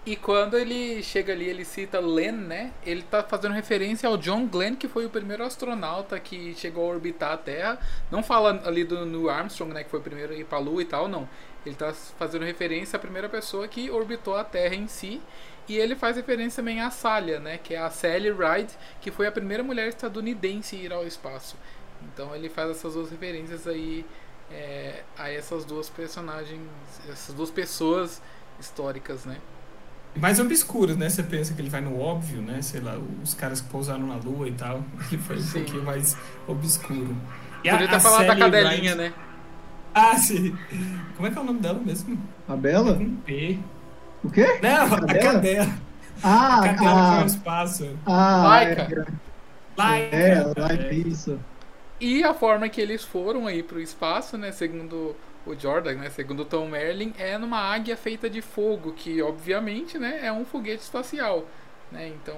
E 0.05 0.15
quando 0.15 0.55
ele 0.55 1.01
chega 1.01 1.33
ali, 1.33 1.49
ele 1.49 1.65
cita 1.65 1.99
Len, 1.99 2.31
né? 2.31 2.71
Ele 2.85 3.01
tá 3.01 3.23
fazendo 3.23 3.53
referência 3.53 4.07
ao 4.07 4.15
John 4.17 4.45
Glenn, 4.45 4.75
que 4.75 4.87
foi 4.87 5.03
o 5.03 5.09
primeiro 5.09 5.43
astronauta 5.43 6.19
que 6.19 6.53
chegou 6.53 6.85
a 6.85 6.93
orbitar 6.93 7.31
a 7.31 7.37
Terra. 7.37 7.79
Não 8.11 8.21
fala 8.21 8.61
ali 8.65 8.83
do 8.83 9.03
Neil 9.03 9.31
Armstrong, 9.31 9.73
né? 9.73 9.83
Que 9.83 9.89
foi 9.89 9.99
o 9.99 10.03
primeiro 10.03 10.33
a 10.33 10.35
ir 10.35 10.45
pra 10.45 10.59
Lua 10.59 10.83
e 10.83 10.85
tal, 10.85 11.07
não. 11.07 11.27
Ele 11.65 11.73
tá 11.73 11.91
fazendo 11.91 12.45
referência 12.45 12.97
à 12.97 12.99
primeira 12.99 13.27
pessoa 13.27 13.67
que 13.67 13.89
orbitou 13.89 14.35
a 14.35 14.43
Terra 14.43 14.75
em 14.75 14.87
si. 14.87 15.19
E 15.67 15.75
ele 15.75 15.95
faz 15.95 16.15
referência 16.15 16.61
também 16.61 16.81
à 16.81 16.91
Salia, 16.91 17.39
né? 17.39 17.57
Que 17.57 17.73
é 17.73 17.79
a 17.79 17.89
Sally 17.89 18.29
Ride, 18.29 18.71
que 19.01 19.09
foi 19.09 19.25
a 19.25 19.31
primeira 19.31 19.63
mulher 19.63 19.87
estadunidense 19.87 20.75
a 20.75 20.79
ir 20.79 20.93
ao 20.93 21.07
espaço. 21.07 21.57
Então 22.03 22.35
ele 22.35 22.47
faz 22.47 22.69
essas 22.69 22.93
duas 22.93 23.09
referências 23.09 23.67
aí 23.67 24.05
é, 24.51 25.01
a 25.17 25.31
essas 25.31 25.65
duas 25.65 25.89
personagens, 25.89 26.61
essas 27.09 27.33
duas 27.33 27.49
pessoas 27.49 28.21
históricas, 28.59 29.25
né? 29.25 29.41
Mais 30.15 30.39
obscuros, 30.39 30.95
né? 30.95 31.09
Você 31.09 31.23
pensa 31.23 31.53
que 31.53 31.61
ele 31.61 31.69
vai 31.69 31.81
no 31.81 31.99
óbvio, 31.99 32.41
né? 32.41 32.61
Sei 32.61 32.79
lá, 32.79 32.97
os 33.23 33.33
caras 33.33 33.61
que 33.61 33.69
pousaram 33.69 34.07
na 34.07 34.15
lua 34.15 34.47
e 34.47 34.53
tal. 34.53 34.83
Ele 35.11 35.21
foi 35.21 35.37
um 35.37 35.41
sim. 35.41 35.59
pouquinho 35.59 35.83
mais 35.83 36.17
obscuro. 36.47 37.15
E 37.63 37.69
Podia 37.69 37.87
ter 37.87 37.99
falado 37.99 38.27
da 38.27 38.35
cadelinha, 38.35 38.95
Wright... 38.95 38.95
né? 38.95 39.13
Ah, 39.93 40.17
sim. 40.17 40.55
Como 41.15 41.27
é 41.27 41.31
que 41.31 41.37
é 41.37 41.41
o 41.41 41.45
nome 41.45 41.59
dela 41.59 41.79
mesmo? 41.79 42.17
A 42.47 42.55
Bela? 42.55 42.95
Com 42.95 43.15
P. 43.17 43.59
O 44.23 44.29
quê? 44.29 44.59
Não, 44.61 44.93
a, 44.93 44.97
a 44.97 45.19
cadela. 45.19 45.73
Ah, 46.21 46.59
a 46.59 46.73
cadela 46.73 47.01
a... 47.01 47.11
foi 47.11 47.19
ao 47.21 47.25
espaço. 47.25 47.89
Ah, 48.05 48.43
Laika. 48.43 48.81
É, 48.81 49.05
Laika. 49.77 50.15
É, 50.15 50.53
Laika, 50.57 50.83
é. 50.83 50.93
isso. 50.93 51.39
E 51.99 52.23
a 52.23 52.33
forma 52.33 52.67
que 52.67 52.81
eles 52.81 53.03
foram 53.03 53.47
aí 53.47 53.63
pro 53.63 53.79
espaço, 53.79 54.37
né? 54.37 54.51
Segundo 54.51 55.15
o 55.45 55.55
Jordan, 55.57 55.95
né, 55.95 56.09
segundo 56.09 56.43
Tom 56.43 56.67
Merlin, 56.69 57.13
é 57.17 57.37
numa 57.37 57.59
águia 57.59 57.95
feita 57.95 58.29
de 58.29 58.41
fogo, 58.41 58.93
que 58.93 59.21
obviamente 59.21 59.97
né, 59.97 60.19
é 60.23 60.31
um 60.31 60.43
foguete 60.45 60.83
espacial. 60.83 61.47
Né? 61.91 62.09
Então, 62.09 62.37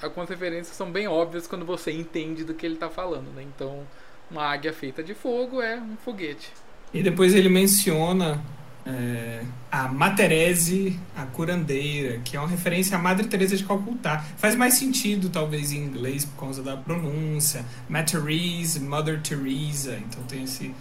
algumas 0.00 0.28
referências 0.28 0.76
são 0.76 0.90
bem 0.90 1.08
óbvias 1.08 1.46
quando 1.46 1.64
você 1.64 1.90
entende 1.90 2.44
do 2.44 2.54
que 2.54 2.64
ele 2.64 2.74
está 2.74 2.88
falando. 2.88 3.34
Né? 3.34 3.42
Então, 3.42 3.86
uma 4.30 4.44
águia 4.44 4.72
feita 4.72 5.02
de 5.02 5.14
fogo 5.14 5.60
é 5.60 5.76
um 5.76 5.96
foguete. 5.96 6.52
E 6.92 7.02
depois 7.02 7.34
ele 7.34 7.48
menciona 7.48 8.42
é, 8.86 9.42
a 9.70 9.88
Materese, 9.88 10.98
a 11.14 11.26
curandeira, 11.26 12.18
que 12.24 12.36
é 12.36 12.40
uma 12.40 12.48
referência 12.48 12.96
à 12.96 13.00
Madre 13.00 13.26
Teresa 13.26 13.56
de 13.56 13.64
Calcutá. 13.64 14.24
Faz 14.38 14.54
mais 14.54 14.74
sentido, 14.74 15.28
talvez, 15.28 15.72
em 15.72 15.78
inglês, 15.78 16.24
por 16.24 16.40
causa 16.40 16.62
da 16.62 16.76
pronúncia. 16.76 17.64
Materese, 17.88 18.80
Mother 18.80 19.20
Teresa. 19.20 19.98
Então 19.98 20.22
tem 20.24 20.44
esse 20.44 20.74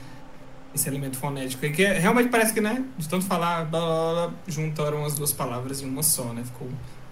esse 0.74 0.88
elemento 0.88 1.18
fonético. 1.18 1.66
E 1.66 1.72
que 1.72 1.84
é, 1.84 2.00
realmente 2.00 2.30
parece 2.30 2.54
que, 2.54 2.62
né, 2.62 2.84
de 2.98 3.08
tanto 3.08 3.26
falar, 3.26 3.66
blá, 3.66 3.80
blá, 3.80 4.14
blá, 4.14 4.34
juntaram 4.48 5.06
as 5.06 5.16
duas 5.16 5.34
palavras 5.34 5.82
em 5.82 5.86
uma 5.86 6.04
só, 6.04 6.34
né? 6.34 6.44
Ficou 6.44 6.68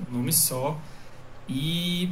um 0.09 0.17
nome 0.17 0.31
só. 0.33 0.79
E 1.47 2.11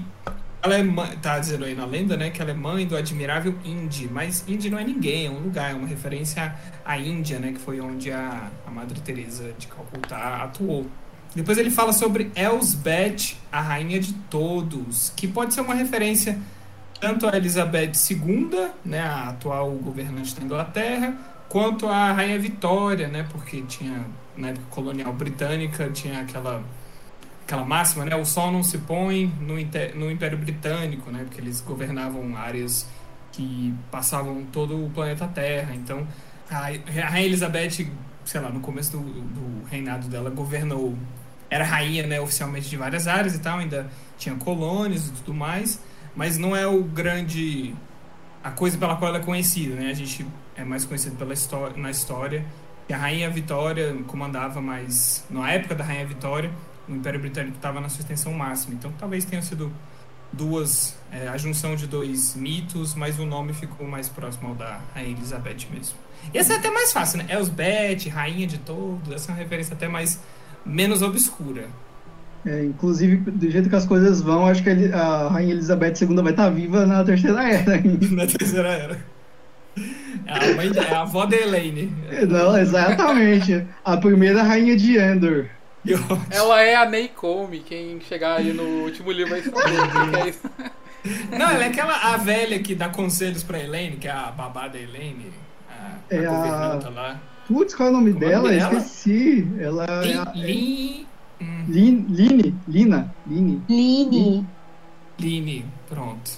ela 0.64 0.78
é 0.78 0.84
mãe, 0.84 1.18
tá 1.22 1.38
dizendo 1.40 1.66
aí 1.66 1.76
na 1.76 1.86
lenda, 1.86 2.16
né, 2.16 2.30
que 2.30 2.42
ela 2.42 2.52
é 2.52 2.54
mãe 2.54 2.88
do 2.88 2.96
admirável 2.96 3.54
Indy, 3.66 4.08
mas 4.10 4.46
Indy 4.48 4.70
não 4.70 4.80
é 4.80 4.84
ninguém, 4.84 5.26
é 5.26 5.30
um 5.30 5.40
lugar, 5.40 5.72
é 5.72 5.74
uma 5.74 5.88
referência 5.88 6.56
à 6.86 6.98
Índia, 6.98 7.38
né, 7.38 7.52
que 7.52 7.60
foi 7.60 7.82
onde 7.82 8.12
a, 8.12 8.50
a 8.66 8.72
Madre 8.72 9.02
Teresa 9.02 9.54
de 9.58 9.68
Calcutá 9.68 10.42
atuou. 10.44 10.88
Depois 11.36 11.58
ele 11.58 11.70
fala 11.70 11.92
sobre 11.92 12.32
Elsbeth, 12.36 13.36
a 13.52 13.60
rainha 13.60 14.00
de 14.00 14.14
todos, 14.30 15.12
que 15.18 15.28
pode 15.28 15.54
ser 15.54 15.62
uma 15.62 15.74
referência 15.74 16.40
tanto 17.02 17.28
a 17.28 17.36
Elizabeth 17.36 17.92
II, 18.10 18.70
né, 18.86 19.02
a 19.02 19.30
atual 19.32 19.72
governante 19.72 20.34
da 20.34 20.46
Inglaterra, 20.46 21.14
quanto 21.54 21.88
à 21.88 22.12
Rainha 22.12 22.40
Vitória, 22.40 23.08
né? 23.08 23.28
Porque 23.32 23.62
tinha, 23.62 24.04
na 24.36 24.48
época 24.48 24.66
colonial 24.72 25.14
britânica, 25.14 25.88
tinha 25.92 26.22
aquela, 26.22 26.64
aquela 27.46 27.64
máxima, 27.64 28.04
né? 28.06 28.16
O 28.16 28.26
sol 28.26 28.52
não 28.52 28.64
se 28.64 28.80
põe 28.80 29.32
no, 29.40 29.54
no 30.00 30.12
Império 30.12 30.36
Britânico, 30.36 31.12
né? 31.12 31.24
Porque 31.26 31.40
eles 31.40 31.62
governavam 31.62 32.36
áreas 32.36 32.90
que 33.32 33.72
passavam 33.92 34.44
todo 34.52 34.84
o 34.84 34.90
planeta 34.90 35.28
Terra. 35.28 35.76
Então, 35.76 36.08
a, 36.50 36.70
a 36.70 37.10
Rainha 37.10 37.28
Elizabeth, 37.28 37.88
sei 38.26 38.42
lá, 38.42 38.50
no 38.50 38.60
começo 38.60 38.98
do, 38.98 39.04
do 39.04 39.64
reinado 39.70 40.08
dela, 40.08 40.32
governou... 40.32 40.98
Era 41.52 41.64
rainha, 41.64 42.08
né, 42.08 42.20
oficialmente 42.20 42.68
de 42.68 42.78
várias 42.78 43.08
áreas 43.08 43.36
e 43.36 43.40
tal, 43.40 43.60
ainda 43.60 43.88
tinha 44.18 44.34
colônias 44.34 45.08
e 45.08 45.12
tudo 45.12 45.36
mais, 45.36 45.80
mas 46.16 46.36
não 46.36 46.56
é 46.56 46.66
o 46.66 46.84
grande 46.84 47.76
a 48.44 48.50
coisa 48.50 48.76
pela 48.76 48.96
qual 48.96 49.10
ela 49.10 49.20
é 49.20 49.24
conhecida, 49.24 49.76
né? 49.76 49.92
A 49.92 49.94
gente 49.94 50.26
é 50.56 50.64
mais 50.64 50.86
conhecido 50.86 51.16
pela 51.16 51.34
história, 51.34 51.76
na 51.78 51.92
história 51.92 52.46
que 52.88 52.94
a 52.94 52.98
Rainha 52.98 53.30
Vitória 53.30 53.96
comandava 54.08 54.62
mais 54.62 55.26
na 55.30 55.50
época 55.52 55.76
da 55.76 55.84
Rainha 55.84 56.06
Vitória, 56.06 56.52
o 56.88 56.94
Império 56.94 57.20
Britânico 57.20 57.56
estava 57.56 57.80
na 57.80 57.90
sua 57.90 58.02
extensão 58.02 58.34
máxima. 58.34 58.76
Então 58.76 58.92
talvez 59.00 59.24
tenha 59.26 59.42
sido 59.42 59.72
duas 60.32 60.98
é, 61.12 61.28
a 61.28 61.38
junção 61.38 61.76
de 61.76 61.88
dois 61.88 62.36
mitos, 62.36 62.96
mas 62.96 63.20
o 63.20 63.26
nome 63.26 63.54
ficou 63.54 63.88
mais 63.88 64.10
próximo 64.10 64.50
ao 64.50 64.56
da 64.56 64.82
Rainha 64.94 65.16
Elizabeth 65.16 65.68
mesmo. 65.72 65.96
E 66.34 66.38
essa 66.38 66.54
é 66.54 66.56
até 66.58 66.72
mais 66.72 66.92
fácil, 66.92 67.20
né? 67.20 67.26
Elsbeth, 67.30 68.10
rainha 68.10 68.48
de 68.48 68.58
todos, 68.58 69.12
essa 69.14 69.32
é 69.32 69.36
uma 69.36 69.40
referência 69.40 69.74
até 69.74 69.88
mais 69.88 70.20
menos 70.66 71.02
obscura. 71.02 71.68
É, 72.46 72.66
inclusive, 72.66 73.18
do 73.18 73.50
jeito 73.50 73.70
que 73.70 73.76
as 73.76 73.86
coisas 73.86 74.22
vão, 74.22 74.46
acho 74.46 74.64
que 74.64 74.70
a 74.70 75.30
Rainha 75.30 75.54
Elizabeth 75.54 75.94
II 76.02 76.22
vai 76.22 76.32
estar 76.32 76.50
viva 76.50 76.86
na 76.86 77.04
terceira 77.04 77.42
era. 77.42 77.82
na 78.12 78.28
terceira 78.28 78.70
era. 78.70 79.06
É 80.26 80.52
a, 80.52 80.56
mãe, 80.56 80.72
é 80.76 80.94
a 80.94 81.02
avó 81.02 81.26
da 81.26 81.36
Elaine. 81.36 81.92
Não, 82.30 82.58
exatamente. 82.58 83.66
A 83.84 83.98
primeira 83.98 84.44
rainha 84.44 84.76
de 84.76 84.98
Endor. 84.98 85.46
Ela 86.32 86.62
é 86.62 86.76
a 86.76 86.86
Neikomi, 86.90 87.60
quem 87.60 88.00
chegar 88.02 88.38
aí 88.38 88.54
no 88.54 88.64
último 88.84 89.12
livro 89.12 89.32
vai 89.32 89.42
saber 89.42 90.20
é 90.26 90.30
isso. 90.30 90.42
Não, 91.38 91.50
ela 91.50 91.66
é 91.66 91.68
aquela 91.68 92.14
a 92.14 92.16
velha 92.16 92.58
que 92.60 92.74
dá 92.74 92.88
conselhos 92.88 93.44
pra 93.44 93.60
Elaine, 93.60 93.98
que 93.98 94.08
é 94.08 94.12
a 94.12 94.32
babá 94.32 94.70
da 94.70 94.80
Elaine. 94.80 95.34
A, 95.70 95.96
É 96.10 96.26
a 96.26 96.32
a- 96.32 96.90
lá. 96.90 97.20
Putz, 97.46 97.76
qual 97.76 97.90
é 97.90 97.92
o 97.92 97.96
nome 97.96 98.12
é 98.12 98.14
o 98.14 98.20
dela? 98.20 98.44
nome 98.44 98.56
dela? 98.58 98.74
Esqueci. 98.78 99.46
Ela 99.60 99.84
é 99.86 100.14
a... 100.18 100.32
Lin, 100.34 101.06
Lin- 101.68 102.06
Line. 102.10 102.56
Lina. 102.70 103.14
Line. 103.28 103.62
Line. 103.68 104.46
Line, 105.20 105.66
pronto. 105.90 106.32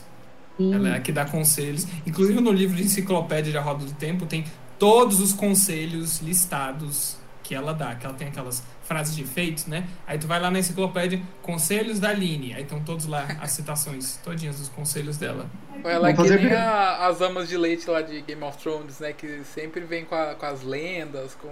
Ela 0.60 0.89
é 0.89 0.95
a 0.97 0.99
que 0.99 1.12
dá 1.12 1.26
conselhos. 1.26 1.86
Inclusive 2.06 2.39
no 2.41 2.51
livro 2.51 2.76
de 2.76 2.84
enciclopédia 2.84 3.51
de 3.51 3.58
A 3.58 3.62
Roda 3.62 3.86
do 3.86 3.91
Tempo 3.93 4.26
tem 4.26 4.45
todos 4.80 5.20
os 5.20 5.34
conselhos 5.34 6.22
listados 6.22 7.18
que 7.43 7.53
ela 7.53 7.74
dá, 7.74 7.93
que 7.93 8.06
ela 8.06 8.16
tem 8.16 8.28
aquelas 8.28 8.64
frases 8.84 9.16
de 9.16 9.22
efeitos, 9.22 9.68
né? 9.68 9.86
Aí 10.08 10.18
tu 10.18 10.26
vai 10.26 10.39
lá 10.39 10.49
na 10.49 10.58
enciclopédia, 10.60 11.22
conselhos 11.43 11.99
da 11.99 12.12
Line, 12.12 12.53
aí 12.56 12.64
estão 12.64 12.80
todos 12.80 13.06
lá 13.06 13.28
as 13.39 13.51
citações, 13.51 14.18
todinhas 14.24 14.58
dos 14.58 14.70
conselhos 14.70 15.18
dela. 15.18 15.45
Ela 15.84 16.10
é 16.10 16.14
Vamos 16.14 16.28
que 16.32 16.34
fazer 16.38 16.43
nem 16.49 16.53
a- 16.56 17.06
as 17.08 17.22
amas 17.22 17.47
de 17.47 17.56
leite 17.58 17.88
lá 17.89 18.01
de 18.01 18.22
Game 18.22 18.43
of 18.43 18.58
Thrones, 18.58 18.99
né? 18.99 19.14
Que 19.14 19.41
sempre 19.53 19.82
vem 19.82 20.06
com, 20.06 20.16
a- 20.16 20.34
com 20.34 20.45
as 20.45 20.64
lendas, 20.64 21.36
com. 21.39 21.49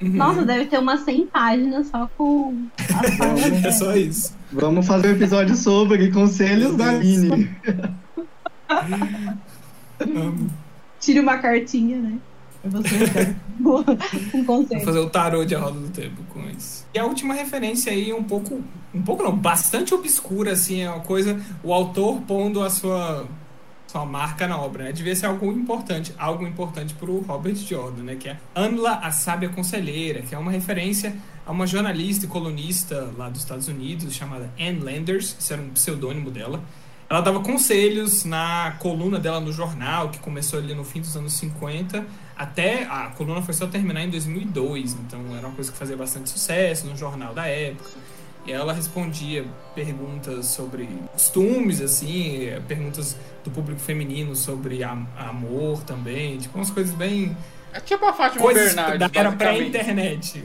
Uhum. 0.00 0.14
Nossa, 0.14 0.44
deve 0.44 0.64
ter 0.64 0.78
umas 0.78 1.00
100 1.00 1.26
páginas 1.26 1.86
só 1.88 2.08
com 2.16 2.66
é 3.64 3.70
só 3.70 3.94
isso. 3.94 4.34
Vamos 4.50 4.86
fazer 4.86 5.08
um 5.08 5.12
episódio 5.12 5.54
sobre 5.54 6.10
conselhos 6.10 6.74
da 6.76 6.90
Line. 6.92 7.50
Tire 11.00 11.20
uma 11.20 11.38
cartinha, 11.38 11.98
né? 11.98 12.18
Você 12.64 13.34
um 13.60 13.62
Vou 13.62 13.84
conselho. 14.46 14.84
fazer 14.84 14.98
o 15.00 15.10
tarô 15.10 15.44
de 15.44 15.54
A 15.54 15.58
Roda 15.58 15.80
do 15.80 15.88
Tempo 15.88 16.22
com 16.32 16.48
isso. 16.48 16.86
E 16.94 16.98
a 16.98 17.04
última 17.04 17.34
referência 17.34 17.92
aí, 17.92 18.12
um 18.12 18.22
pouco, 18.22 18.62
um 18.94 19.02
pouco 19.02 19.22
não, 19.22 19.36
bastante 19.36 19.92
obscura, 19.92 20.52
assim, 20.52 20.80
é 20.82 20.90
uma 20.90 21.00
coisa, 21.00 21.40
o 21.62 21.72
autor 21.72 22.20
pondo 22.20 22.62
a 22.62 22.70
sua, 22.70 23.26
sua 23.88 24.06
marca 24.06 24.46
na 24.46 24.56
obra, 24.56 24.84
né? 24.84 24.92
Devia 24.92 25.14
ser 25.16 25.26
algo 25.26 25.50
importante, 25.50 26.14
algo 26.16 26.46
importante 26.46 26.94
pro 26.94 27.18
Robert 27.20 27.56
Jordan, 27.56 28.04
né? 28.04 28.14
Que 28.16 28.28
é 28.28 28.38
Anla, 28.54 29.00
a 29.02 29.10
Sábia 29.10 29.48
Conselheira, 29.48 30.22
que 30.22 30.32
é 30.32 30.38
uma 30.38 30.52
referência 30.52 31.16
a 31.44 31.50
uma 31.50 31.66
jornalista 31.66 32.26
e 32.26 32.28
colunista 32.28 33.12
lá 33.18 33.28
dos 33.28 33.40
Estados 33.40 33.66
Unidos, 33.66 34.14
chamada 34.14 34.48
Anne 34.58 34.78
Landers, 34.78 35.36
esse 35.36 35.52
era 35.52 35.60
um 35.60 35.70
pseudônimo 35.70 36.30
dela. 36.30 36.62
Ela 37.12 37.20
dava 37.20 37.40
conselhos 37.40 38.24
na 38.24 38.74
coluna 38.78 39.18
dela 39.20 39.38
no 39.38 39.52
jornal, 39.52 40.08
que 40.08 40.18
começou 40.18 40.58
ali 40.58 40.74
no 40.74 40.82
fim 40.82 40.98
dos 41.02 41.14
anos 41.14 41.34
50, 41.34 42.06
até 42.34 42.84
a 42.84 43.08
coluna 43.14 43.42
foi 43.42 43.52
só 43.52 43.66
terminar 43.66 44.00
em 44.02 44.08
2002, 44.08 44.94
então 44.94 45.20
era 45.36 45.46
uma 45.46 45.54
coisa 45.54 45.70
que 45.70 45.76
fazia 45.76 45.94
bastante 45.94 46.30
sucesso 46.30 46.86
no 46.86 46.96
jornal 46.96 47.34
da 47.34 47.46
época. 47.46 47.90
E 48.46 48.50
ela 48.50 48.72
respondia 48.72 49.44
perguntas 49.74 50.46
sobre 50.46 50.88
costumes, 51.12 51.82
assim, 51.82 52.48
perguntas 52.66 53.14
do 53.44 53.50
público 53.50 53.78
feminino 53.82 54.34
sobre 54.34 54.82
am- 54.82 55.06
amor 55.18 55.82
também, 55.82 56.38
tipo 56.38 56.56
umas 56.56 56.70
coisas 56.70 56.94
bem. 56.94 57.36
É 57.74 57.80
tipo 57.80 58.06
a 58.06 58.14
Fátima 58.14 58.40
coisas 58.40 58.74
Bernardes, 58.74 58.98
da 59.12 59.20
era 59.20 59.32
pré-internet. 59.32 60.42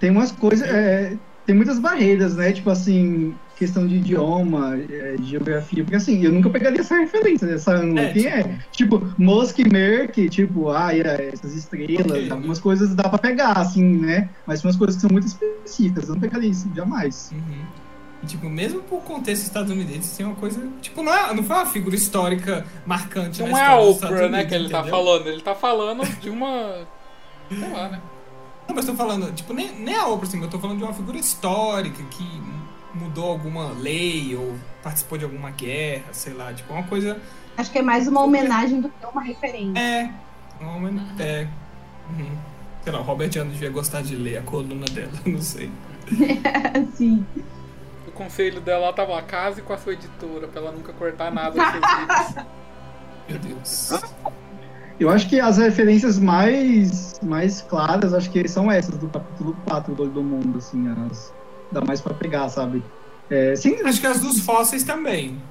Tem 0.00 0.08
umas 0.10 0.32
coisas. 0.32 0.66
é, 0.66 1.14
tem 1.46 1.54
muitas 1.54 1.78
barreiras, 1.78 2.36
né? 2.36 2.52
Tipo 2.52 2.70
assim, 2.70 3.34
questão 3.56 3.86
de 3.86 3.96
idioma, 3.96 4.76
é, 4.76 5.16
de 5.16 5.24
geografia. 5.24 5.82
Porque 5.84 5.96
assim, 5.96 6.22
eu 6.24 6.32
nunca 6.32 6.50
pegaria 6.50 6.80
essa 6.80 6.96
referência 6.96 7.46
dessa 7.46 7.74
Anla. 7.76 8.00
É, 8.00 8.12
Quem 8.12 8.26
é? 8.26 8.58
Tipo, 8.72 9.12
Musk 9.18 9.58
e 9.60 9.68
Merck, 9.68 10.28
tipo, 10.28 10.70
ah, 10.70 10.94
é, 10.94 11.30
essas 11.32 11.54
estrelas, 11.54 12.10
Ok. 12.10 12.30
algumas 12.30 12.58
coisas 12.58 12.94
dá 12.94 13.08
pra 13.08 13.18
pegar, 13.18 13.52
assim, 13.52 13.82
né? 13.82 14.28
Mas 14.46 14.60
tem 14.60 14.68
umas 14.68 14.76
coisas 14.76 14.96
que 14.96 15.02
são 15.02 15.10
muito 15.10 15.26
específicas. 15.26 16.08
Eu 16.08 16.14
não 16.14 16.20
pegaria 16.20 16.50
isso, 16.50 16.68
jamais. 16.74 17.30
Uhum. 17.32 17.64
E, 18.22 18.26
tipo, 18.26 18.48
mesmo 18.48 18.80
por 18.82 19.02
contexto 19.02 19.42
estadunidense, 19.42 20.16
tem 20.16 20.24
uma 20.24 20.36
coisa. 20.36 20.60
Tipo, 20.80 21.02
não, 21.02 21.12
é, 21.12 21.34
não 21.34 21.42
foi 21.42 21.56
uma 21.56 21.66
figura 21.66 21.96
histórica 21.96 22.64
marcante 22.86 23.42
Não 23.42 23.50
na 23.50 23.60
é 23.60 23.66
a 23.66 23.78
Oprah, 23.80 24.10
né, 24.10 24.26
Unidos, 24.26 24.46
que 24.46 24.54
ele 24.54 24.68
tá 24.68 24.78
entendeu? 24.80 24.96
falando. 24.96 25.26
Ele 25.26 25.40
tá 25.40 25.54
falando 25.54 26.20
de 26.20 26.30
uma. 26.30 26.86
Sei 27.48 27.68
lá, 27.72 27.88
né? 27.88 28.00
Não, 28.68 28.74
mas 28.76 28.84
tô 28.86 28.94
falando, 28.94 29.32
tipo, 29.34 29.52
nem, 29.52 29.72
nem 29.78 29.94
a 29.96 30.06
Oprah, 30.06 30.26
assim, 30.28 30.40
eu 30.40 30.48
tô 30.48 30.58
falando 30.58 30.78
de 30.78 30.84
uma 30.84 30.92
figura 30.94 31.18
histórica 31.18 32.02
que 32.04 32.42
mudou 32.94 33.30
alguma 33.30 33.72
lei 33.72 34.34
ou 34.36 34.56
participou 34.82 35.18
de 35.18 35.24
alguma 35.24 35.50
guerra, 35.50 36.04
sei 36.12 36.32
lá, 36.32 36.52
tipo, 36.52 36.72
uma 36.72 36.82
coisa. 36.84 37.20
Acho 37.56 37.70
que 37.70 37.78
é 37.78 37.82
mais 37.82 38.06
uma 38.08 38.22
homenagem 38.22 38.80
do 38.80 38.88
que 38.88 39.06
uma 39.06 39.22
referência. 39.22 39.78
É. 39.80 40.10
Uma, 40.60 40.76
homen- 40.76 41.06
é. 41.18 41.46
Uhum. 42.10 42.36
Sei 42.82 42.92
lá, 42.92 43.00
o 43.00 43.02
Robert 43.02 43.30
Ano 43.36 43.50
devia 43.50 43.70
gostar 43.70 44.02
de 44.02 44.14
ler 44.16 44.38
a 44.38 44.42
coluna 44.42 44.86
dela, 44.86 45.12
não 45.26 45.40
sei. 45.40 45.70
Assim. 46.74 47.24
O 48.06 48.10
conselho 48.12 48.60
dela 48.60 48.92
tava 48.92 49.12
lá, 49.12 49.22
case 49.22 49.62
com 49.62 49.72
a 49.72 49.78
sua 49.78 49.94
editora, 49.94 50.46
pra 50.48 50.60
ela 50.60 50.72
nunca 50.72 50.92
cortar 50.92 51.32
nada 51.32 51.50
dos 51.50 51.70
seus 51.70 51.98
livros. 51.98 52.46
Meu 53.28 53.38
Deus. 53.38 53.90
Eu 55.02 55.10
acho 55.10 55.28
que 55.28 55.40
as 55.40 55.58
referências 55.58 56.16
mais, 56.16 57.18
mais 57.24 57.60
claras, 57.60 58.14
acho 58.14 58.30
que 58.30 58.46
são 58.46 58.70
essas 58.70 58.96
do 58.98 59.08
capítulo 59.08 59.56
4 59.64 59.96
do 59.96 60.02
Olho 60.04 60.12
do 60.12 60.22
Mundo, 60.22 60.58
assim, 60.58 60.86
as 61.10 61.34
dá 61.72 61.80
mais 61.80 62.00
pra 62.00 62.14
pegar, 62.14 62.48
sabe? 62.48 62.80
É, 63.28 63.56
sim, 63.56 63.82
Acho 63.84 64.00
que 64.00 64.06
as 64.06 64.20
dos 64.20 64.38
fósseis 64.40 64.84
também. 64.84 65.42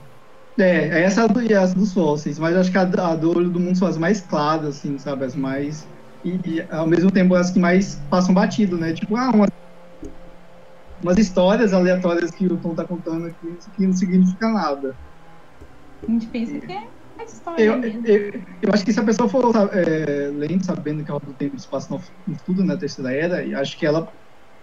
é, 0.57 1.03
essa 1.03 1.27
e 1.45 1.53
as 1.53 1.73
dos 1.73 1.91
fósseis, 1.91 2.39
mas 2.39 2.55
acho 2.55 2.71
que 2.71 2.77
a, 2.77 2.83
a 2.83 3.15
do 3.15 3.37
Olho 3.37 3.49
do 3.49 3.59
Mundo 3.59 3.77
são 3.77 3.89
as 3.89 3.97
mais 3.97 4.21
claras, 4.21 4.77
assim, 4.77 4.97
sabe? 4.97 5.25
As 5.25 5.35
mais. 5.35 5.85
E, 6.23 6.39
e, 6.45 6.65
ao 6.69 6.87
mesmo 6.87 7.11
tempo 7.11 7.35
as 7.35 7.51
que 7.51 7.59
mais 7.59 7.95
passam 8.09 8.33
batido, 8.33 8.77
né? 8.77 8.93
Tipo, 8.93 9.17
ah, 9.17 9.31
uma, 9.31 9.47
umas 11.03 11.17
histórias 11.17 11.73
aleatórias 11.73 12.31
que 12.31 12.45
o 12.45 12.55
Tom 12.55 12.73
tá 12.73 12.85
contando 12.85 13.25
aqui, 13.25 13.47
isso 13.59 13.69
aqui 13.69 13.85
não 13.85 13.93
significa 13.93 14.47
nada. 14.47 14.95
A 16.07 16.09
gente 16.09 16.27
pensa 16.27 16.57
que 16.57 16.71
é 16.71 16.87
a 17.21 17.25
história 17.25 17.63
Eu, 17.63 17.81
eu, 17.83 18.31
eu 18.61 18.69
acho 18.73 18.83
que 18.85 18.93
se 18.93 18.99
a 18.99 19.03
pessoa 19.03 19.29
for 19.29 19.51
é, 19.73 20.29
lendo, 20.31 20.65
sabendo 20.65 21.03
que 21.03 21.11
a 21.11 21.13
Roda 21.13 21.27
do 21.27 21.35
Tempo 21.35 21.57
se 21.59 21.69
passa 21.69 21.87
no, 21.93 21.99
futuro, 22.37 22.63
na 22.65 22.77
Terceira 22.77 23.11
Era, 23.13 23.59
acho 23.61 23.77
que 23.77 23.85
ela 23.85 24.11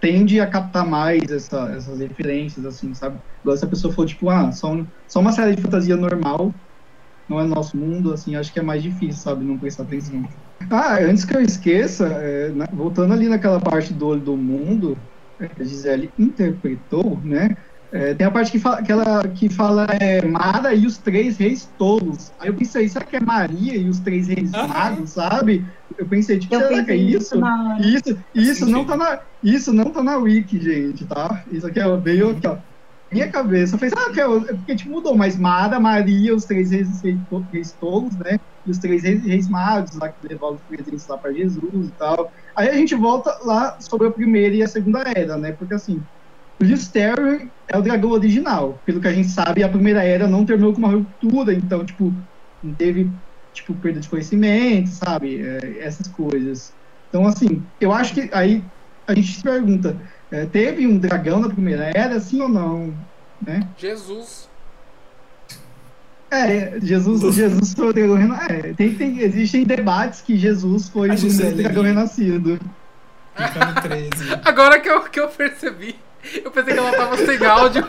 tende 0.00 0.40
a 0.40 0.46
captar 0.46 0.86
mais 0.86 1.22
essa- 1.30 1.70
essas 1.76 1.98
referências, 1.98 2.64
assim, 2.64 2.94
sabe? 2.94 3.20
Agora, 3.42 3.56
se 3.56 3.64
a 3.64 3.68
pessoa 3.68 3.92
for, 3.92 4.06
tipo, 4.06 4.28
ah, 4.30 4.52
só, 4.52 4.72
um- 4.72 4.86
só 5.06 5.20
uma 5.20 5.32
série 5.32 5.56
de 5.56 5.62
fantasia 5.62 5.96
normal, 5.96 6.54
não 7.28 7.40
é 7.40 7.44
nosso 7.46 7.76
mundo, 7.76 8.12
assim, 8.12 8.34
acho 8.36 8.52
que 8.52 8.58
é 8.58 8.62
mais 8.62 8.82
difícil, 8.82 9.22
sabe? 9.22 9.44
Não 9.44 9.58
prestar 9.58 9.82
atenção. 9.84 10.22
Ah, 10.70 10.98
antes 11.00 11.24
que 11.24 11.36
eu 11.36 11.40
esqueça, 11.42 12.06
é, 12.08 12.50
na- 12.52 12.66
voltando 12.72 13.12
ali 13.12 13.28
naquela 13.28 13.60
parte 13.60 13.92
do 13.92 14.06
Olho 14.06 14.22
do 14.22 14.36
Mundo, 14.36 14.96
é, 15.40 15.50
a 15.60 15.64
Gisele 15.64 16.12
interpretou, 16.18 17.22
né? 17.22 17.48
É, 17.90 18.14
tem 18.14 18.26
a 18.26 18.30
parte 18.30 18.52
que 18.52 18.58
fala, 18.58 18.82
que 18.82 18.92
ela, 18.92 19.28
que 19.28 19.48
fala 19.48 19.86
é, 19.98 20.22
Mara 20.26 20.74
e 20.74 20.86
os 20.86 20.98
três 20.98 21.38
reis 21.38 21.66
tolos. 21.78 22.32
Aí 22.38 22.48
eu 22.48 22.54
pensei, 22.54 22.86
será 22.88 23.04
que 23.04 23.16
é 23.16 23.20
Maria 23.20 23.76
e 23.78 23.88
os 23.88 24.00
três 24.00 24.28
reis 24.28 24.50
magos, 24.52 25.12
sabe? 25.14 25.66
Eu 25.96 26.06
pensei, 26.06 26.38
tipo, 26.38 26.54
Eu 26.54 26.60
será 26.68 26.84
que 26.84 26.90
é 26.90 26.96
isso? 26.96 27.38
na. 27.40 27.78
Isso, 27.80 28.18
isso 28.34 28.54
sentido. 28.56 28.70
não 28.70 28.84
tá 28.84 28.96
na, 28.96 29.20
isso 29.42 29.72
não 29.72 29.90
tá 29.90 30.02
na 30.02 30.16
wiki, 30.18 30.60
gente, 30.60 31.06
tá? 31.06 31.42
Isso 31.50 31.66
aqui 31.66 31.80
ó, 31.80 31.96
veio 31.98 32.30
aqui, 32.30 32.46
ó. 32.46 32.58
Minha 33.10 33.30
cabeça, 33.30 33.74
eu 33.74 33.78
falei, 33.78 33.94
ah, 33.96 34.12
que 34.12 34.20
é 34.20 34.28
o- 34.28 34.44
é 34.46 34.54
porque 34.54 34.76
tipo, 34.76 34.90
mudou, 34.90 35.16
mas 35.16 35.38
Mara, 35.38 35.80
Maria, 35.80 36.34
os 36.34 36.44
três 36.44 36.70
reis, 36.70 37.02
reis, 37.02 37.18
reis 37.50 37.72
tolos, 37.80 38.14
né? 38.18 38.38
E 38.66 38.70
os 38.70 38.78
três 38.78 39.02
reis, 39.02 39.24
reis 39.24 39.48
magos 39.48 39.94
lá 39.94 40.12
que 40.12 40.28
levaram 40.28 40.56
os 40.56 40.62
presentes 40.62 41.06
lá 41.08 41.16
pra 41.16 41.32
Jesus 41.32 41.88
e 41.88 41.92
tal. 41.96 42.30
Aí 42.54 42.68
a 42.68 42.74
gente 42.74 42.94
volta 42.94 43.30
lá 43.44 43.78
sobre 43.80 44.08
a 44.08 44.10
primeira 44.12 44.54
e 44.56 44.62
a 44.62 44.68
segunda 44.68 45.02
era, 45.16 45.38
né? 45.38 45.52
Porque 45.52 45.72
assim, 45.72 46.06
o 46.60 46.64
Lister 46.64 47.48
é 47.68 47.78
o 47.78 47.82
dragão 47.82 48.10
original. 48.10 48.80
Pelo 48.84 49.00
que 49.00 49.08
a 49.08 49.12
gente 49.12 49.28
sabe, 49.28 49.62
a 49.62 49.68
primeira 49.68 50.02
era 50.02 50.26
não 50.26 50.44
terminou 50.44 50.72
com 50.72 50.78
uma 50.78 50.90
ruptura, 50.90 51.52
então, 51.52 51.84
tipo, 51.84 52.12
não 52.62 52.74
teve, 52.74 53.10
tipo, 53.52 53.74
perda 53.74 54.00
de 54.00 54.08
conhecimento, 54.08 54.88
sabe? 54.88 55.40
É, 55.40 55.78
essas 55.80 56.08
coisas. 56.08 56.72
Então, 57.08 57.26
assim, 57.26 57.62
eu 57.80 57.92
acho 57.92 58.14
que 58.14 58.28
aí 58.32 58.62
a 59.06 59.14
gente 59.14 59.36
se 59.36 59.42
pergunta, 59.42 59.96
é, 60.30 60.44
teve 60.46 60.86
um 60.86 60.98
dragão 60.98 61.40
na 61.40 61.48
primeira 61.48 61.90
era, 61.94 62.18
sim 62.20 62.40
ou 62.40 62.48
não? 62.48 62.92
Né? 63.40 63.66
Jesus. 63.76 64.48
É, 66.30 66.78
Jesus, 66.80 67.34
Jesus 67.34 67.72
foi 67.72 67.88
o 67.88 67.92
dragão 67.92 68.16
renascido. 68.16 68.66
É, 68.66 68.72
tem, 68.74 68.94
tem, 68.94 69.18
existem 69.20 69.64
debates 69.64 70.20
que 70.20 70.36
Jesus 70.36 70.88
foi 70.88 71.10
o 71.10 71.16
Gisele. 71.16 71.62
dragão 71.62 71.82
renascido. 71.84 72.58
13. 73.82 74.10
Agora 74.44 74.80
que 74.80 74.88
eu, 74.88 75.02
que 75.04 75.20
eu 75.20 75.28
percebi, 75.28 75.94
eu 76.44 76.50
pensei 76.50 76.74
que 76.74 76.78
ela 76.78 76.92
tava 76.92 77.16
sem 77.16 77.44
áudio. 77.44 77.84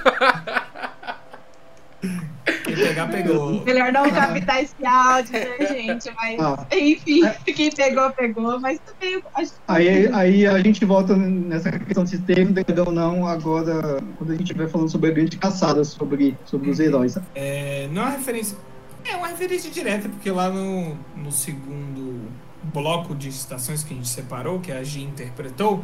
Quem 2.64 2.76
pegar, 2.76 3.08
pegou. 3.08 3.64
Melhor 3.64 3.92
não 3.92 4.10
captar 4.10 4.64
esse 4.64 4.86
áudio, 4.86 5.34
né, 5.34 5.68
gente? 5.68 6.12
Mas, 6.16 6.40
Ah. 6.40 6.66
enfim, 6.72 7.22
quem 7.46 7.70
pegou, 7.72 8.10
pegou. 8.12 8.60
Mas 8.60 8.80
também, 8.80 9.22
acho 9.36 9.52
que 9.52 9.58
Aí, 9.68 10.08
aí 10.14 10.48
a 10.48 10.60
gente 10.60 10.84
volta 10.86 11.16
nessa 11.16 11.72
questão 11.72 12.06
se 12.06 12.18
teve 12.20 12.46
um 12.46 12.52
dragão 12.54 12.86
ou 12.88 12.92
não, 12.92 13.28
agora, 13.28 14.02
quando 14.18 14.32
a 14.32 14.34
gente 14.34 14.44
estiver 14.44 14.68
falando 14.70 14.90
sobre 14.90 15.10
a 15.10 15.14
grande 15.14 15.38
caçada, 15.38 15.84
sobre, 15.84 16.38
sobre 16.46 16.70
os 16.70 16.80
heróis. 16.80 17.18
É, 17.36 17.88
não 17.92 18.04
é 18.04 18.06
uma 18.06 18.12
referência 18.12 18.58
É 19.06 19.16
uma 19.16 19.28
referência 19.28 19.70
direta, 19.70 20.08
porque 20.10 20.32
lá 20.32 20.50
no, 20.50 20.98
no 21.16 21.32
segundo 21.32 22.30
bloco 22.64 23.16
de 23.16 23.32
citações 23.32 23.84
que 23.84 23.94
a 23.94 23.98
gente 23.98 24.08
separou, 24.10 24.60
que 24.60 24.72
a 24.72 24.84
G 24.84 25.02
interpretou, 25.02 25.84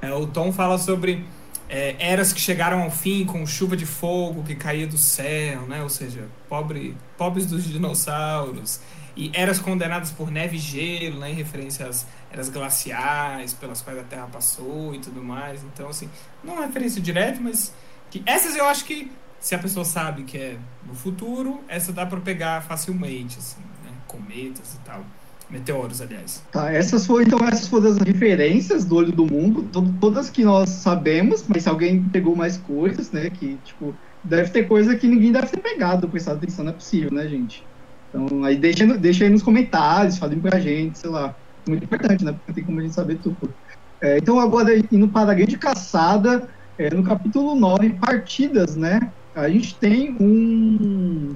é, 0.00 0.12
o 0.12 0.26
Tom 0.26 0.52
fala 0.52 0.78
sobre 0.78 1.24
é, 1.68 1.96
eras 1.98 2.32
que 2.32 2.40
chegaram 2.40 2.82
ao 2.82 2.90
fim 2.90 3.24
com 3.26 3.46
chuva 3.46 3.76
de 3.76 3.84
fogo 3.84 4.42
que 4.42 4.54
caía 4.54 4.86
do 4.86 4.96
céu, 4.96 5.62
né? 5.62 5.82
Ou 5.82 5.88
seja, 5.88 6.26
pobre, 6.48 6.96
pobres 7.16 7.46
dos 7.46 7.64
dinossauros. 7.64 8.80
E 9.16 9.30
eras 9.34 9.58
condenadas 9.58 10.12
por 10.12 10.30
neve 10.30 10.56
e 10.56 10.60
gelo, 10.60 11.18
né? 11.18 11.30
Em 11.30 11.34
referência 11.34 11.86
às 11.86 12.06
eras 12.30 12.48
glaciais 12.48 13.52
pelas 13.52 13.82
quais 13.82 13.98
a 13.98 14.02
Terra 14.02 14.28
passou 14.32 14.94
e 14.94 14.98
tudo 14.98 15.22
mais. 15.22 15.62
Então, 15.64 15.88
assim, 15.88 16.08
não 16.42 16.62
é 16.62 16.66
referência 16.66 17.02
direta, 17.02 17.40
mas 17.40 17.74
que 18.10 18.22
essas 18.24 18.56
eu 18.56 18.64
acho 18.66 18.84
que 18.84 19.10
se 19.40 19.54
a 19.54 19.58
pessoa 19.58 19.84
sabe 19.84 20.22
que 20.22 20.38
é 20.38 20.58
no 20.86 20.94
futuro, 20.94 21.62
essa 21.68 21.92
dá 21.92 22.06
para 22.06 22.20
pegar 22.20 22.62
facilmente, 22.62 23.38
assim, 23.38 23.60
né? 23.84 23.92
Cometas 24.06 24.74
e 24.74 24.78
tal. 24.78 25.04
Meteoros, 25.50 26.02
aliás. 26.02 26.42
Tá, 26.52 26.70
essas 26.70 27.06
foram, 27.06 27.22
então, 27.22 27.38
essas 27.46 27.68
foram 27.68 27.90
as 27.90 27.98
referências 27.98 28.84
do 28.84 28.96
olho 28.96 29.12
do 29.12 29.24
mundo, 29.24 29.66
todas 29.98 30.28
que 30.28 30.44
nós 30.44 30.68
sabemos, 30.68 31.44
mas 31.48 31.62
se 31.62 31.68
alguém 31.68 32.02
pegou 32.02 32.36
mais 32.36 32.58
coisas, 32.58 33.10
né, 33.10 33.30
que, 33.30 33.56
tipo, 33.64 33.94
deve 34.22 34.50
ter 34.50 34.68
coisa 34.68 34.94
que 34.94 35.06
ninguém 35.06 35.32
deve 35.32 35.46
ter 35.46 35.60
pegado, 35.60 36.08
prestar 36.08 36.32
atenção, 36.32 36.64
não 36.64 36.72
é 36.72 36.74
possível, 36.74 37.10
né, 37.12 37.26
gente? 37.26 37.64
Então, 38.08 38.44
aí 38.44 38.56
deixa, 38.56 38.86
deixa 38.98 39.24
aí 39.24 39.30
nos 39.30 39.42
comentários, 39.42 40.18
falem 40.18 40.38
pra 40.38 40.60
gente, 40.60 40.98
sei 40.98 41.10
lá. 41.10 41.34
Muito 41.66 41.84
importante, 41.84 42.24
né, 42.24 42.32
porque 42.32 42.52
tem 42.52 42.64
como 42.64 42.80
a 42.80 42.82
gente 42.82 42.94
saber 42.94 43.18
tudo. 43.18 43.54
É, 44.02 44.18
então, 44.18 44.38
agora, 44.38 44.76
indo 44.76 45.08
para 45.08 45.32
a 45.32 45.34
grande 45.34 45.56
caçada, 45.56 46.46
é, 46.78 46.94
no 46.94 47.02
capítulo 47.02 47.54
9, 47.54 47.90
partidas, 47.94 48.76
né, 48.76 49.00
a 49.34 49.48
gente 49.48 49.74
tem 49.76 50.14
um 50.20 51.34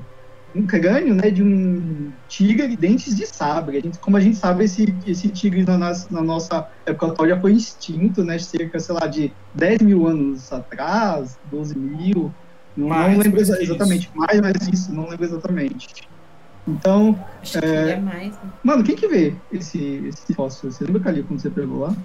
um 0.55 0.67
crânio 0.67 1.15
né, 1.15 1.31
de 1.31 1.43
um 1.43 2.13
tigre 2.29 2.69
de 2.69 2.77
dentes 2.77 3.17
de 3.17 3.27
sabre. 3.27 3.79
A 3.79 3.81
gente, 3.81 3.99
como 3.99 4.17
a 4.17 4.21
gente 4.21 4.37
sabe, 4.37 4.65
esse, 4.65 4.95
esse 5.07 5.29
tigre 5.29 5.65
na, 5.65 5.79
na 5.79 6.23
nossa 6.23 6.69
época 6.85 7.07
atual 7.07 7.29
já 7.29 7.41
foi 7.41 7.53
extinto, 7.53 8.23
né, 8.23 8.39
cerca, 8.39 8.79
sei 8.79 8.95
lá, 8.95 9.07
de 9.07 9.33
10 9.55 9.83
mil 9.83 10.07
anos 10.07 10.53
atrás, 10.53 11.39
12 11.51 11.79
mil. 11.79 12.33
Não, 12.77 12.89
mais, 12.89 13.13
não 13.13 13.23
lembro 13.23 13.41
exatamente, 13.41 14.07
isso. 14.07 14.17
mais, 14.19 14.41
mas 14.41 14.69
isso, 14.69 14.95
não 14.95 15.09
lembro 15.09 15.25
exatamente. 15.25 16.09
Então. 16.67 17.19
Acho 17.41 17.59
é... 17.59 17.61
que 17.61 17.67
é 17.67 18.01
mais. 18.01 18.33
Né? 18.33 18.53
Mano, 18.63 18.85
quem 18.85 18.97
que 18.97 19.09
vê 19.09 19.35
esse, 19.53 20.05
esse 20.07 20.35
fóssil? 20.35 20.71
Você 20.71 20.85
lembra, 20.85 21.01
Calil, 21.01 21.25
quando 21.25 21.41
você 21.41 21.51
pegou 21.51 21.81
lá? 21.81 21.97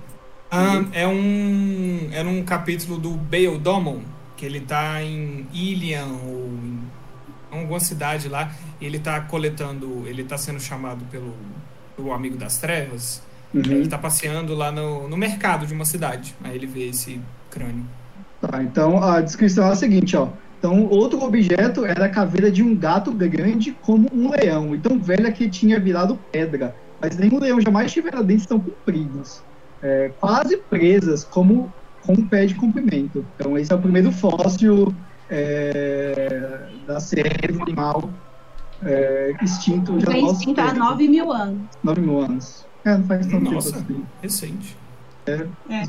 Ah, 0.50 0.84
é 0.94 1.08
um. 1.08 2.10
É 2.12 2.24
um 2.24 2.44
capítulo 2.44 2.98
do 2.98 3.12
Bale 3.12 3.58
Domon, 3.58 4.02
que 4.36 4.46
ele 4.46 4.62
tá 4.62 5.02
em 5.04 5.46
Ilian 5.54 6.08
ou 6.26 6.48
em 6.48 6.80
alguma 7.60 7.80
cidade 7.80 8.28
lá, 8.28 8.52
e 8.80 8.86
ele 8.86 9.00
tá 9.00 9.20
coletando, 9.22 10.04
ele 10.08 10.24
tá 10.24 10.38
sendo 10.38 10.60
chamado 10.60 11.04
pelo, 11.12 11.34
pelo 11.96 12.12
amigo 12.12 12.38
das 12.38 12.58
trevas, 12.58 13.22
uhum. 13.54 13.62
ele 13.62 13.88
tá 13.88 13.98
passeando 13.98 14.54
lá 14.54 14.72
no, 14.72 15.08
no 15.08 15.18
mercado 15.18 15.66
de 15.66 15.74
uma 15.74 15.86
cidade, 15.86 16.36
aí 16.44 16.56
ele 16.56 16.68
vê 16.68 16.90
esse 16.90 17.20
crânio. 17.50 17.86
Tá, 18.42 18.62
então 18.62 19.02
a 19.04 19.20
descrição 19.22 19.68
é 19.68 19.72
a 19.72 19.76
seguinte, 19.76 20.16
ó. 20.16 20.30
Então, 20.60 20.86
outro 20.88 21.22
objeto 21.24 21.86
era 21.86 22.06
a 22.06 22.10
caveira 22.10 22.50
de 22.50 22.64
um 22.64 22.76
gato 22.76 23.12
grande 23.12 23.76
como 23.82 24.10
um 24.12 24.32
leão, 24.32 24.74
então 24.74 25.00
velha 25.00 25.32
que 25.32 25.48
tinha 25.50 25.80
virado 25.80 26.20
pedra, 26.32 26.76
mas 27.00 27.16
nenhum 27.16 27.40
leão 27.40 27.62
jamais 27.62 27.92
tivera 27.92 28.24
dentes 28.24 28.48
tão 28.48 28.60
compridos, 28.60 29.42
é, 29.84 30.12
quase 30.20 30.58
presas, 30.58 31.24
como 31.24 31.72
com 32.04 32.14
um 32.14 32.28
pé 32.28 32.46
de 32.46 32.56
comprimento. 32.56 33.24
Então, 33.36 33.58
esse 33.58 33.72
é 33.72 33.76
o 33.76 33.80
primeiro 33.80 34.12
fóssil 34.12 34.96
é, 35.30 36.70
da 36.86 37.00
série 37.00 37.52
do 37.52 37.62
animal 37.62 38.10
é, 38.84 39.36
extinto 39.42 40.00
já 40.00 40.18
extinto 40.18 40.62
há 40.62 40.74
9 40.74 41.08
mil 41.08 41.32
anos. 41.32 41.68
9 41.84 42.02
mil 42.02 42.20
anos. 42.20 42.66
É, 42.86 42.98
não 42.98 43.04
faz 43.06 43.26
tanto 43.28 43.52
Nossa, 43.52 43.74
tempo 43.74 43.94
assim. 43.94 44.06
recente. 44.22 44.78
É, 45.26 45.46
é. 45.70 45.84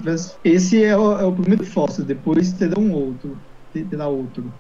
Esse 0.44 0.82
é 0.82 0.96
o, 0.96 1.12
é 1.18 1.24
o, 1.24 1.32
primeiro 1.32 1.64
fóssil, 1.64 2.04
depois 2.04 2.52
terá 2.52 2.78
um 2.78 2.92
outro. 2.92 3.38
Terá 3.72 4.08
outro. 4.08 4.52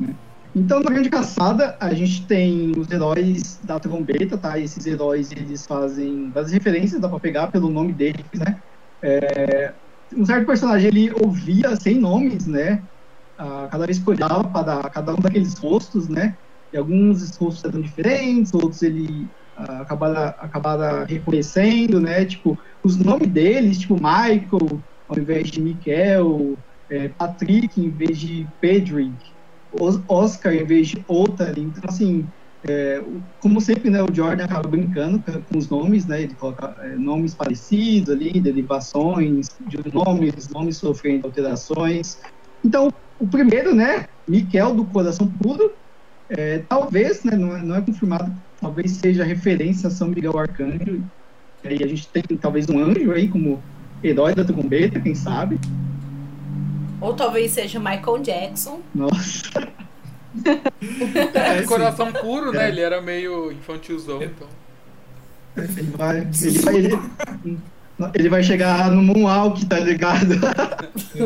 Né? 0.00 0.14
Então, 0.56 0.80
na 0.80 0.90
grande 0.90 1.08
caçada, 1.08 1.76
a 1.78 1.92
gente 1.94 2.26
tem 2.26 2.72
os 2.76 2.90
heróis 2.90 3.60
da 3.62 3.78
trombeta, 3.78 4.38
tá? 4.38 4.58
Esses 4.58 4.86
heróis, 4.86 5.30
eles 5.32 5.66
fazem 5.66 6.30
várias 6.30 6.52
referências, 6.52 7.00
dá 7.00 7.08
pra 7.08 7.20
pegar 7.20 7.48
pelo 7.48 7.68
nome 7.68 7.92
deles, 7.92 8.24
né? 8.34 8.60
É, 9.02 9.72
um 10.16 10.24
certo 10.24 10.46
personagem, 10.46 10.88
ele 10.88 11.12
ouvia 11.22 11.74
sem 11.76 11.98
nomes, 11.98 12.46
né? 12.46 12.82
A, 13.38 13.68
cada 13.68 13.86
vez 13.86 13.98
que 13.98 14.10
olhava 14.10 14.44
para 14.44 14.88
cada 14.90 15.12
um 15.12 15.20
daqueles 15.20 15.58
rostos, 15.58 16.08
né? 16.08 16.36
E 16.72 16.76
alguns 16.76 17.36
rostos 17.36 17.64
eram 17.64 17.80
diferentes, 17.80 18.52
outros 18.52 18.82
ele 18.82 19.28
uh, 19.58 19.82
acabara, 19.82 20.28
acabara 20.38 21.04
reconhecendo, 21.04 22.00
né? 22.00 22.24
Tipo, 22.24 22.58
os 22.82 22.96
nomes 22.96 23.28
deles, 23.28 23.78
tipo 23.78 23.94
Michael, 23.94 24.82
ao 25.08 25.18
invés 25.18 25.50
de 25.50 25.60
Michael, 25.60 26.56
é, 26.90 27.08
Patrick 27.08 27.80
em 27.80 27.90
vez 27.90 28.18
de 28.18 28.46
Pedrick, 28.60 29.16
Oscar 30.08 30.54
em 30.54 30.64
vez 30.64 30.88
de 30.88 31.04
Otari. 31.08 31.62
Então, 31.62 31.82
assim, 31.88 32.26
é, 32.66 33.02
como 33.40 33.60
sempre, 33.60 33.90
né, 33.90 34.02
o 34.02 34.12
Jordan 34.12 34.44
acaba 34.44 34.68
brincando 34.68 35.22
com 35.22 35.58
os 35.58 35.68
nomes, 35.68 36.06
né? 36.06 36.22
Ele 36.22 36.34
coloca 36.34 36.74
é, 36.80 36.96
nomes 36.96 37.34
parecidos 37.34 38.10
ali, 38.10 38.40
derivações 38.40 39.48
de 39.68 39.78
nomes, 39.92 40.48
nomes 40.48 40.78
sofrendo 40.78 41.26
alterações. 41.26 42.20
Então, 42.64 42.88
o 43.18 43.26
primeiro, 43.26 43.74
né, 43.74 44.06
Miquel 44.26 44.74
do 44.74 44.84
Coração 44.84 45.26
Puro, 45.28 45.72
é, 46.28 46.58
talvez, 46.68 47.22
né, 47.24 47.36
não 47.36 47.56
é, 47.56 47.62
não 47.62 47.76
é, 47.76 47.80
confirmado, 47.80 48.32
talvez 48.60 48.92
seja 48.92 49.24
referência 49.24 49.88
a 49.88 49.90
São 49.90 50.08
Miguel 50.08 50.38
Arcanjo. 50.38 51.02
E 51.62 51.68
aí 51.68 51.82
a 51.82 51.86
gente 51.86 52.08
tem 52.08 52.22
talvez 52.36 52.68
um 52.68 52.78
anjo 52.78 53.12
aí 53.12 53.28
como 53.28 53.62
herói 54.02 54.34
da 54.34 54.44
trombeta, 54.44 55.00
quem 55.00 55.14
sabe. 55.14 55.58
Ou 57.00 57.14
talvez 57.14 57.52
seja 57.52 57.78
Michael 57.78 58.18
Jackson. 58.18 58.80
Nossa. 58.94 59.72
é, 61.34 61.62
coração 61.68 62.12
puro, 62.12 62.52
né? 62.52 62.66
É. 62.66 62.68
Ele 62.68 62.80
era 62.80 63.00
meio 63.00 63.52
infantilzão, 63.52 64.22
então. 64.22 64.48
Ele 65.56 65.90
vai, 65.96 66.18
ele 66.42 66.58
vai, 66.58 66.76
ele, 66.76 66.98
ele 68.14 68.28
vai 68.28 68.42
chegar 68.42 68.90
no 68.90 69.02
Moonwalk, 69.02 69.64
tá 69.66 69.78
ligado? 69.78 70.34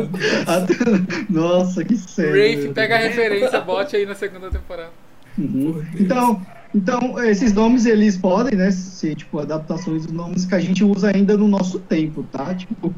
Nossa, 1.29 1.83
que 1.83 1.95
sério. 1.97 2.61
Rafe, 2.61 2.73
pega 2.73 2.95
a 2.95 2.99
referência, 2.99 3.59
bote 3.61 3.95
aí 3.95 4.05
na 4.05 4.15
segunda 4.15 4.51
temporada. 4.51 4.91
Uhum. 5.37 5.83
Então, 5.99 6.45
então, 6.73 7.23
esses 7.23 7.53
nomes, 7.53 7.85
eles 7.85 8.15
podem, 8.15 8.55
né, 8.55 8.69
ser, 8.69 9.15
tipo, 9.15 9.39
adaptações 9.39 10.05
dos 10.05 10.11
nomes 10.11 10.45
que 10.45 10.53
a 10.53 10.59
gente 10.59 10.83
usa 10.83 11.11
ainda 11.15 11.35
no 11.35 11.47
nosso 11.47 11.79
tempo, 11.79 12.23
tá? 12.31 12.53
Tipo, 12.53 12.93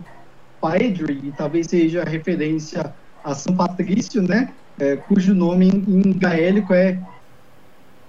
Padre, 0.60 1.34
talvez 1.38 1.68
seja 1.68 2.04
referência 2.04 2.94
a 3.24 3.34
São 3.34 3.56
Patrício, 3.56 4.22
né? 4.22 4.50
É, 4.80 4.98
cujo 4.98 5.34
nome 5.34 5.68
em, 5.70 6.10
em 6.10 6.14
gaélico 6.14 6.74
é... 6.74 7.00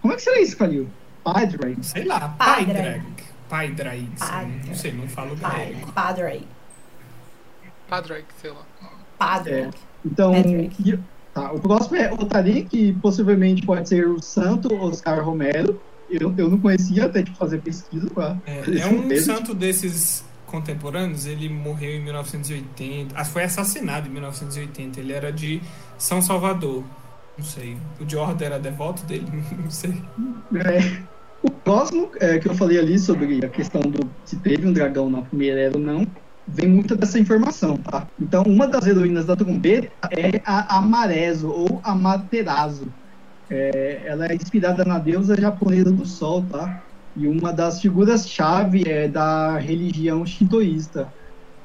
Como 0.00 0.12
é 0.12 0.16
que 0.16 0.22
seria 0.22 0.42
isso, 0.42 0.56
Calil? 0.56 0.88
Padre? 1.22 1.76
Sei 1.82 2.04
lá, 2.04 2.34
Padre. 2.36 3.00
Padraig, 3.52 4.08
não 4.66 4.74
sei, 4.74 4.92
não 4.92 5.06
falo 5.06 5.36
gaélico. 5.36 5.92
Padraig. 5.92 6.42
Padraig, 7.86 8.24
sei 8.40 8.50
lá. 8.50 8.64
Padraig. 9.18 9.66
É. 9.66 9.70
Então, 10.06 10.32
tá, 11.34 11.52
o 11.52 11.60
próximo 11.60 11.96
é 11.96 12.10
Otari, 12.10 12.64
que 12.64 12.94
possivelmente 12.94 13.66
pode 13.66 13.90
ser 13.90 14.08
o 14.08 14.22
Santo 14.22 14.74
Oscar 14.74 15.22
Romero. 15.22 15.78
Eu, 16.08 16.34
eu 16.38 16.48
não 16.48 16.58
conhecia 16.58 17.04
até 17.04 17.20
de 17.20 17.30
fazer 17.32 17.60
pesquisa. 17.60 18.08
Pra, 18.08 18.38
é, 18.46 18.62
é 18.80 18.86
um 18.86 19.14
santo 19.20 19.54
desses 19.54 20.24
contemporâneos, 20.46 21.26
ele 21.26 21.50
morreu 21.50 21.96
em 21.96 22.02
1980. 22.04 23.14
Ah, 23.14 23.22
foi 23.22 23.44
assassinado 23.44 24.08
em 24.08 24.12
1980. 24.12 24.98
Ele 24.98 25.12
era 25.12 25.30
de 25.30 25.60
São 25.98 26.22
Salvador. 26.22 26.82
Não 27.36 27.44
sei. 27.44 27.76
O 28.00 28.08
Jordan 28.08 28.46
era 28.46 28.58
devoto 28.58 29.04
dele? 29.04 29.30
Não 29.62 29.70
sei. 29.70 30.02
É. 30.54 31.11
O 31.42 31.50
próximo 31.50 32.10
é, 32.20 32.38
que 32.38 32.48
eu 32.48 32.54
falei 32.54 32.78
ali 32.78 32.98
sobre 32.98 33.44
a 33.44 33.48
questão 33.48 33.80
do 33.80 34.14
se 34.24 34.40
teve 34.40 34.66
um 34.66 34.72
dragão 34.72 35.10
na 35.10 35.22
primeira 35.22 35.60
era 35.60 35.76
ou 35.76 35.82
não, 35.82 36.06
vem 36.46 36.68
muita 36.68 36.96
dessa 36.96 37.18
informação, 37.18 37.76
tá? 37.76 38.06
Então, 38.20 38.44
uma 38.46 38.66
das 38.68 38.86
heroínas 38.86 39.26
da 39.26 39.34
trombeta 39.34 39.92
é 40.16 40.40
a 40.44 40.78
Amarezo, 40.78 41.48
ou 41.48 41.80
Amaterasu. 41.84 42.94
É, 43.50 44.06
ela 44.06 44.26
é 44.26 44.34
inspirada 44.34 44.84
na 44.84 44.98
deusa 44.98 45.34
japonesa 45.36 45.92
do 45.92 46.06
sol, 46.06 46.46
tá? 46.46 46.84
E 47.14 47.26
uma 47.26 47.52
das 47.52 47.80
figuras-chave 47.80 48.84
é 48.86 49.08
da 49.08 49.58
religião 49.58 50.24
shintoísta. 50.24 51.12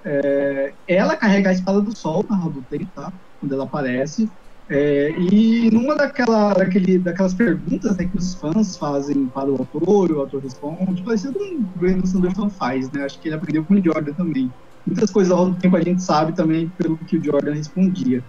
É, 0.05 0.73
ela 0.87 1.15
carrega 1.15 1.49
a 1.49 1.53
espada 1.53 1.81
do 1.81 1.95
sol 1.97 2.25
na 2.29 2.35
roda 2.35 2.55
do 2.55 2.63
tempo, 2.63 2.91
tá? 2.93 3.11
Quando 3.39 3.53
ela 3.53 3.65
aparece. 3.65 4.31
É, 4.69 5.11
e 5.11 5.71
numa 5.71 5.95
daquela, 5.95 6.53
daquele, 6.53 6.99
daquelas 6.99 7.33
perguntas 7.33 7.95
né, 7.95 8.05
que 8.05 8.17
os 8.17 8.35
fãs 8.35 8.75
fazem 8.75 9.27
para 9.27 9.49
o 9.49 9.55
autor, 9.57 10.11
o 10.11 10.19
autor 10.19 10.43
responde, 10.43 11.01
parecido 11.03 11.33
com 11.33 11.55
o 11.55 11.79
Brandon 11.79 12.05
Sanderson 12.05 12.49
faz, 12.49 12.91
né? 12.91 13.05
Acho 13.05 13.19
que 13.19 13.29
ele 13.29 13.35
aprendeu 13.35 13.63
com 13.63 13.75
o 13.75 13.83
Jordan 13.83 14.13
também. 14.13 14.51
Muitas 14.85 15.09
coisas 15.09 15.31
ao 15.31 15.43
longo 15.43 15.55
do 15.55 15.61
tempo 15.61 15.77
a 15.77 15.81
gente 15.81 16.03
sabe 16.03 16.33
também 16.33 16.69
pelo 16.69 16.97
que 16.97 17.17
o 17.17 17.23
Jordan 17.23 17.53
respondia. 17.53 18.23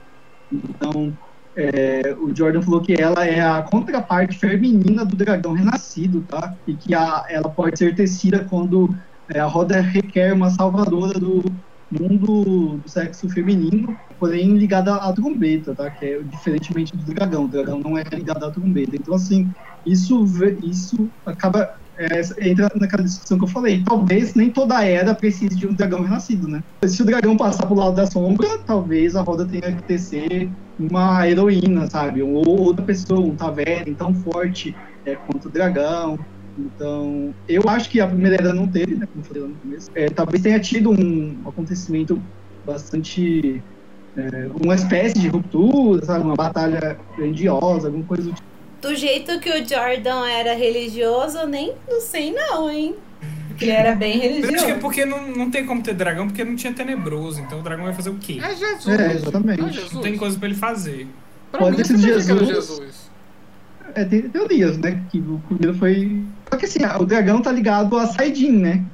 Então, 0.53 1.13
é, 1.57 2.17
o 2.21 2.35
Jordan 2.35 2.63
falou 2.63 2.81
que 2.81 2.95
ela 2.95 3.27
é 3.27 3.41
a 3.41 3.63
contraparte 3.63 4.39
feminina 4.39 5.05
do 5.05 5.17
dragão 5.17 5.55
renascido, 5.55 6.23
tá? 6.23 6.57
E 6.67 6.75
que 6.75 6.95
a, 6.95 7.25
ela 7.29 7.49
pode 7.49 7.77
ser 7.77 7.97
tecida 7.97 8.45
quando 8.45 8.95
é, 9.29 9.41
a 9.41 9.47
roda 9.47 9.81
requer 9.81 10.33
uma 10.33 10.51
salvadora 10.51 11.19
do 11.19 11.43
mundo 11.91 12.79
do 12.79 12.89
sexo 12.89 13.29
feminino, 13.31 13.97
porém 14.19 14.57
ligada 14.57 14.95
à 14.95 15.13
trombeta, 15.13 15.75
tá? 15.75 15.91
Que 15.91 16.05
é 16.07 16.23
diferentemente 16.23 16.97
do 16.97 17.15
dragão. 17.15 17.45
O 17.45 17.49
dragão 17.49 17.81
não 17.81 17.97
é 17.97 18.05
ligado 18.13 18.45
à 18.45 18.51
trombeta. 18.51 18.97
Então, 18.97 19.15
assim, 19.15 19.51
isso, 19.87 20.25
isso 20.63 21.11
acaba 21.25 21.69
é, 21.99 22.21
entra 22.49 22.69
naquela 22.77 23.03
discussão 23.03 23.39
que 23.39 23.45
eu 23.45 23.49
falei. 23.49 23.83
Talvez 23.85 24.35
nem 24.35 24.51
toda 24.51 24.85
era 24.85 25.15
precise 25.15 25.57
de 25.57 25.67
um 25.67 25.75
dragão 25.75 26.03
renascido, 26.03 26.47
né? 26.47 26.63
Se 26.87 27.03
o 27.03 27.05
dragão 27.05 27.37
passar 27.37 27.67
pro 27.67 27.75
lado 27.75 27.97
da 27.97 28.07
sombra, 28.07 28.47
talvez 28.65 29.17
a 29.17 29.23
roda 29.23 29.47
tenha 29.47 29.75
que 29.75 29.83
tecer 29.83 30.51
uma 30.79 31.29
heroína, 31.29 31.91
sabe? 31.91 32.23
Ou 32.23 32.45
outra 32.47 32.85
pessoa, 32.85 33.21
um 33.21 33.35
taverna 33.35 33.95
tão 33.97 34.15
forte 34.15 34.77
é, 35.05 35.17
quanto 35.17 35.49
o 35.49 35.53
dragão. 35.53 36.17
Então, 36.59 37.35
eu 37.49 37.63
acho 37.69 37.89
que 37.89 38.01
a 38.01 38.07
primeira 38.07 38.37
era 38.37 38.53
não 38.53 38.67
teve, 38.67 38.97
né? 38.97 39.07
Como 39.07 39.21
eu 39.21 39.25
falei 39.25 39.43
lá 39.43 39.49
no 39.49 39.55
começo. 39.57 39.91
É, 39.95 40.09
talvez 40.11 40.43
tenha 40.43 40.59
tido 40.59 40.91
um 40.91 41.37
acontecimento 41.47 42.21
bastante. 42.67 43.63
É, 44.17 44.49
uma 44.65 44.75
espécie 44.75 45.19
de 45.19 45.29
ruptura, 45.29 46.05
sabe? 46.05 46.25
Uma 46.25 46.35
batalha 46.35 46.99
grandiosa, 47.17 47.87
alguma 47.87 48.05
coisa 48.05 48.25
do 48.25 48.33
tipo 48.33 48.49
do 48.81 48.95
jeito 48.95 49.39
que 49.41 49.51
o 49.51 49.69
Jordan 49.69 50.27
era 50.29 50.55
religioso, 50.55 51.47
nem 51.47 51.75
não 51.89 52.01
sei 52.01 52.33
não, 52.33 52.71
hein? 52.71 52.95
Ele 53.61 53.73
era 53.73 53.95
bem 53.97 54.19
religioso. 54.19 54.55
acho 54.55 54.67
que 54.67 54.71
é 54.71 54.79
porque 54.79 55.05
não, 55.05 55.29
não 55.31 55.51
tem 55.51 55.67
como 55.67 55.83
ter 55.83 55.95
dragão, 55.95 56.29
porque 56.29 56.45
não 56.45 56.55
tinha 56.55 56.73
tenebroso. 56.73 57.41
Então 57.41 57.59
o 57.59 57.63
dragão 57.63 57.87
vai 57.87 57.95
fazer 57.95 58.11
o 58.11 58.15
quê? 58.15 58.39
É 58.41 58.55
Jesus. 58.55 58.87
É, 58.87 59.15
exatamente. 59.15 59.65
É 59.65 59.69
Jesus. 59.73 59.93
Não 59.93 60.01
tem 60.01 60.17
coisa 60.17 60.39
pra 60.39 60.49
ele 60.49 60.57
fazer. 60.57 61.09
Pra 61.51 61.61
Pode 61.61 61.79
mim, 61.79 61.85
ser 61.85 61.99
Jesus. 61.99 62.49
Jesus. 62.49 63.11
É, 63.97 64.05
tem 64.05 64.23
teorias, 64.29 64.79
né? 64.79 65.03
Que 65.11 65.19
o 65.19 65.43
primeiro 65.49 65.77
foi. 65.77 66.23
Só 66.51 66.59
que 66.59 66.65
assim, 66.65 66.79
o 66.99 67.05
dragão 67.05 67.43
tá 67.43 67.53
ligado 67.53 67.97
a 67.97 68.07
Saidin, 68.07 68.53
né? 68.59 68.87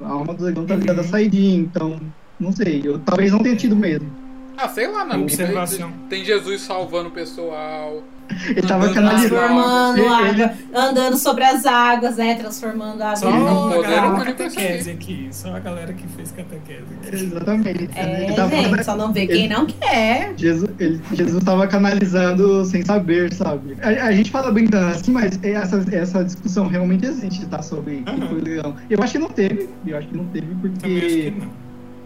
A 0.00 0.08
alma 0.08 0.34
do 0.34 0.44
dragão 0.44 0.66
tá 0.66 0.76
ligada 0.76 1.00
a 1.00 1.04
Saidin, 1.04 1.56
então. 1.56 1.98
Não 2.38 2.52
sei. 2.52 2.82
Eu 2.84 2.98
talvez 3.02 3.30
não 3.32 3.42
tenha 3.42 3.56
tido 3.56 3.76
mesmo. 3.76 4.21
Ah, 4.62 4.68
sei 4.68 4.86
lá, 4.86 5.04
não. 5.04 5.22
Observação. 5.22 5.90
Tem, 6.08 6.20
tem 6.20 6.24
Jesus 6.24 6.60
salvando 6.62 7.08
o 7.08 7.12
pessoal. 7.12 8.00
Ele 8.46 8.62
tava 8.62 8.92
canalizando. 8.94 9.34
Transformando 9.34 9.98
ele, 9.98 10.08
água, 10.08 10.28
ele... 10.28 10.50
andando 10.72 11.16
sobre 11.18 11.44
as 11.44 11.66
águas, 11.66 12.16
né? 12.16 12.36
Transformando 12.36 13.02
a 13.02 13.06
água 13.06 13.16
Só 13.16 13.30
em 13.30 13.34
a 13.34 13.82
galera 13.82 14.32
catequese 14.32 14.90
aqui. 14.90 15.28
Só 15.32 15.56
a 15.56 15.58
galera 15.58 15.92
que 15.92 16.06
fez 16.08 16.30
catequese. 16.30 16.84
Exatamente. 17.12 17.90
É, 17.96 18.32
tava, 18.32 18.50
gente, 18.50 18.84
só 18.84 18.96
não 18.96 19.12
vê 19.12 19.26
quem 19.26 19.48
não 19.48 19.66
quer. 19.66 20.32
Jesus, 20.36 20.70
ele, 20.78 21.00
Jesus 21.12 21.42
tava 21.42 21.66
canalizando 21.66 22.64
sem 22.64 22.84
saber, 22.84 23.32
sabe? 23.34 23.76
A, 23.82 23.88
a, 23.88 24.12
gente 24.12 24.30
fala 24.30 24.52
brincando 24.52 24.86
assim, 24.86 25.10
mas 25.10 25.38
essa, 25.42 25.84
essa 25.90 26.24
discussão 26.24 26.68
realmente 26.68 27.04
existe, 27.04 27.44
tá? 27.46 27.60
Sobre 27.60 28.04
uhum. 28.06 28.28
foi 28.28 28.40
legal. 28.40 28.76
Eu 28.88 29.02
acho 29.02 29.12
que 29.12 29.18
não 29.18 29.28
teve. 29.28 29.68
Eu 29.84 29.98
acho 29.98 30.06
que 30.06 30.16
não 30.16 30.24
teve 30.26 30.54
porque. 30.54 31.34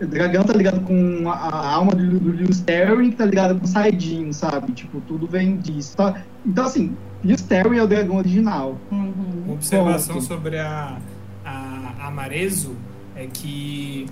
O 0.00 0.06
dragão 0.06 0.44
tá 0.44 0.52
ligado 0.52 0.80
com 0.80 1.30
a, 1.30 1.34
a 1.34 1.74
alma 1.74 1.94
do, 1.94 2.20
do 2.20 2.32
Lewis 2.32 2.60
Terry, 2.60 3.10
que 3.10 3.16
tá 3.16 3.24
ligado 3.24 3.58
com 3.58 3.64
o 3.64 3.68
Saidin, 3.68 4.32
sabe? 4.32 4.72
Tipo, 4.72 5.00
tudo 5.00 5.26
vem 5.26 5.56
disso. 5.56 5.96
Tá? 5.96 6.22
Então, 6.44 6.66
assim, 6.66 6.96
Lewis 7.24 7.42
Terry 7.42 7.78
é 7.78 7.82
o 7.82 7.86
dragão 7.86 8.16
original. 8.16 8.78
Uhum. 8.90 9.14
Uma 9.44 9.54
observação 9.54 10.16
Ponto. 10.16 10.26
sobre 10.26 10.58
a, 10.58 10.98
a, 11.44 12.06
a 12.06 12.10
Marezo 12.10 12.76
é 13.14 13.26
que 13.26 14.06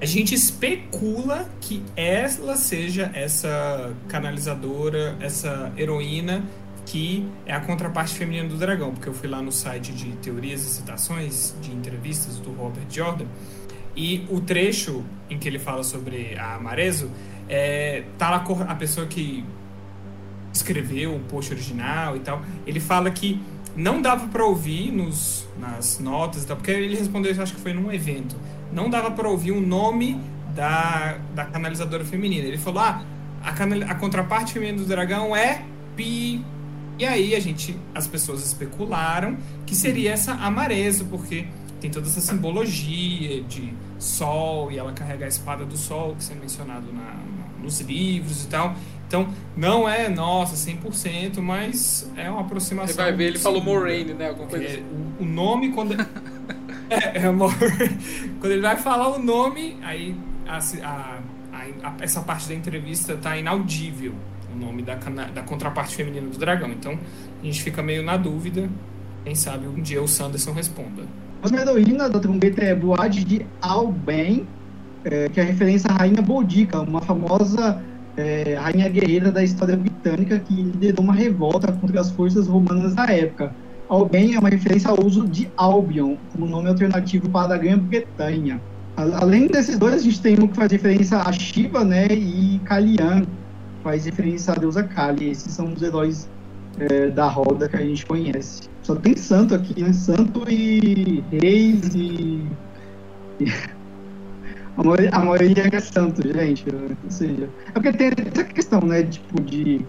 a 0.00 0.06
gente 0.06 0.34
especula 0.34 1.48
que 1.60 1.82
ela 1.96 2.56
seja 2.56 3.10
essa 3.14 3.92
canalizadora, 4.08 5.16
essa 5.20 5.72
heroína 5.76 6.44
que 6.84 7.28
é 7.44 7.52
a 7.52 7.60
contraparte 7.60 8.14
feminina 8.14 8.48
do 8.48 8.56
dragão, 8.56 8.92
porque 8.92 9.08
eu 9.08 9.12
fui 9.12 9.28
lá 9.28 9.42
no 9.42 9.50
site 9.50 9.92
de 9.92 10.12
teorias 10.18 10.62
e 10.62 10.68
citações 10.68 11.54
de 11.60 11.72
entrevistas 11.72 12.38
do 12.38 12.52
Robert 12.52 12.86
Jordan 12.88 13.26
e 13.96 14.26
o 14.28 14.40
trecho 14.40 15.04
em 15.30 15.38
que 15.38 15.48
ele 15.48 15.58
fala 15.58 15.82
sobre 15.82 16.38
a 16.38 16.58
Marezo, 16.58 17.10
é, 17.48 18.04
tá 18.18 18.30
lá 18.30 18.44
a 18.68 18.74
pessoa 18.74 19.06
que 19.06 19.44
escreveu 20.52 21.14
o 21.14 21.20
post 21.20 21.52
original 21.52 22.16
e 22.16 22.20
tal, 22.20 22.42
ele 22.66 22.80
fala 22.80 23.10
que 23.10 23.40
não 23.74 24.00
dava 24.00 24.26
para 24.28 24.44
ouvir 24.44 24.90
nos, 24.90 25.46
nas 25.58 25.98
notas 25.98 26.44
e 26.44 26.46
tal, 26.46 26.56
porque 26.56 26.70
ele 26.70 26.96
respondeu 26.96 27.30
isso, 27.30 27.42
acho 27.42 27.54
que 27.54 27.60
foi 27.60 27.72
num 27.72 27.92
evento, 27.92 28.36
não 28.72 28.88
dava 28.88 29.10
para 29.10 29.28
ouvir 29.28 29.52
o 29.52 29.60
nome 29.60 30.20
da, 30.54 31.18
da 31.34 31.44
canalizadora 31.44 32.04
feminina. 32.04 32.46
Ele 32.46 32.58
falou, 32.58 32.80
ah, 32.80 33.04
a, 33.44 33.52
canal, 33.52 33.82
a 33.82 33.94
contraparte 33.94 34.54
feminina 34.54 34.78
do 34.78 34.86
dragão 34.86 35.36
é 35.36 35.62
Pi. 35.94 36.42
E 36.98 37.04
aí 37.04 37.34
a 37.34 37.40
gente, 37.40 37.78
as 37.94 38.06
pessoas 38.06 38.44
especularam 38.44 39.36
que 39.66 39.74
seria 39.74 40.12
essa 40.12 40.32
Amarezo, 40.32 41.04
porque 41.04 41.46
tem 41.80 41.90
toda 41.90 42.06
essa 42.06 42.22
simbologia 42.22 43.42
de 43.42 43.74
sol 43.98 44.70
e 44.70 44.78
ela 44.78 44.92
carrega 44.92 45.24
a 45.24 45.28
espada 45.28 45.64
do 45.64 45.76
sol, 45.76 46.16
que 46.18 46.32
é 46.32 46.36
mencionado 46.36 46.92
na, 46.92 47.16
nos 47.62 47.80
livros 47.80 48.44
e 48.44 48.48
tal. 48.48 48.74
Então, 49.06 49.28
não 49.56 49.88
é, 49.88 50.08
nossa, 50.08 50.56
100%, 50.56 51.38
mas 51.40 52.10
é 52.16 52.28
uma 52.28 52.40
aproximação. 52.40 52.94
Você 52.94 53.02
vai 53.02 53.12
ver, 53.12 53.26
ele 53.26 53.38
falou 53.38 53.62
Moraine, 53.62 54.14
né? 54.14 54.30
Alguma 54.30 54.48
coisa 54.48 54.66
assim. 54.66 54.82
o, 55.18 55.22
o, 55.22 55.26
nome, 55.26 55.72
quando. 55.72 55.92
é, 56.90 57.18
é 57.18 57.22
quando 58.40 58.52
ele 58.52 58.62
vai 58.62 58.76
falar 58.76 59.08
o 59.08 59.18
nome, 59.18 59.78
aí 59.82 60.16
a, 60.46 60.58
a, 60.82 61.20
a, 61.52 61.94
essa 62.00 62.20
parte 62.20 62.48
da 62.48 62.54
entrevista 62.54 63.16
tá 63.16 63.36
inaudível, 63.36 64.12
o 64.52 64.58
nome 64.58 64.82
da, 64.82 64.96
da 64.96 65.42
contraparte 65.42 65.94
feminina 65.94 66.28
do 66.28 66.36
dragão. 66.36 66.70
Então, 66.70 66.98
a 67.40 67.44
gente 67.44 67.62
fica 67.62 67.82
meio 67.82 68.02
na 68.02 68.16
dúvida. 68.16 68.68
Quem 69.22 69.36
sabe 69.36 69.68
um 69.68 69.80
dia 69.80 70.02
o 70.02 70.08
Sanderson 70.08 70.52
responda. 70.52 71.04
A 71.46 71.60
heroína 71.60 72.08
da 72.08 72.18
trombeta 72.18 72.60
é 72.64 72.74
Boade 72.74 73.22
de 73.24 73.46
Alben, 73.62 74.44
é, 75.04 75.28
que 75.28 75.38
é 75.38 75.44
referência 75.44 75.88
à 75.88 75.94
Rainha 75.94 76.20
Boudica, 76.20 76.80
uma 76.80 77.00
famosa 77.00 77.80
é, 78.16 78.54
rainha 78.54 78.88
guerreira 78.88 79.30
da 79.30 79.44
história 79.44 79.76
britânica 79.76 80.40
que 80.40 80.54
liderou 80.54 81.04
uma 81.04 81.14
revolta 81.14 81.70
contra 81.70 82.00
as 82.00 82.10
forças 82.10 82.48
romanas 82.48 82.96
da 82.96 83.04
época. 83.12 83.54
Alben 83.88 84.34
é 84.34 84.40
uma 84.40 84.48
referência 84.48 84.90
ao 84.90 85.00
uso 85.04 85.24
de 85.28 85.48
Albion 85.56 86.16
como 86.32 86.46
nome 86.46 86.68
alternativo 86.68 87.28
para 87.28 87.54
a 87.54 87.58
Grã-Bretanha. 87.58 88.60
Além 88.96 89.46
desses 89.46 89.78
dois, 89.78 89.94
a 89.94 89.98
gente 89.98 90.20
tem 90.20 90.36
um 90.40 90.48
que 90.48 90.56
faz 90.56 90.72
referência 90.72 91.18
a 91.18 91.30
Shiva 91.30 91.84
né, 91.84 92.08
e 92.08 92.60
Kalian, 92.64 93.22
faz 93.84 94.04
referência 94.04 94.52
à 94.52 94.56
deusa 94.56 94.82
Kali. 94.82 95.30
Esses 95.30 95.52
são 95.52 95.72
os 95.72 95.80
heróis 95.80 96.28
é, 96.78 97.10
da 97.10 97.28
roda 97.28 97.68
que 97.68 97.76
a 97.76 97.80
gente 97.80 98.04
conhece. 98.06 98.68
Só 98.82 98.94
tem 98.94 99.16
santo 99.16 99.54
aqui, 99.54 99.82
né? 99.82 99.92
Santo 99.92 100.48
e 100.50 101.24
reis 101.30 101.94
e. 101.94 102.46
A 104.78 104.82
maioria, 104.82 105.10
a 105.10 105.18
maioria 105.20 105.70
é 105.72 105.80
santo, 105.80 106.20
gente. 106.22 106.66
Ou 107.02 107.10
seja, 107.10 107.48
é 107.68 107.72
porque 107.72 107.94
tem 107.94 108.10
essa 108.30 108.44
questão, 108.44 108.80
né? 108.82 109.04
Tipo, 109.04 109.40
de 109.40 109.80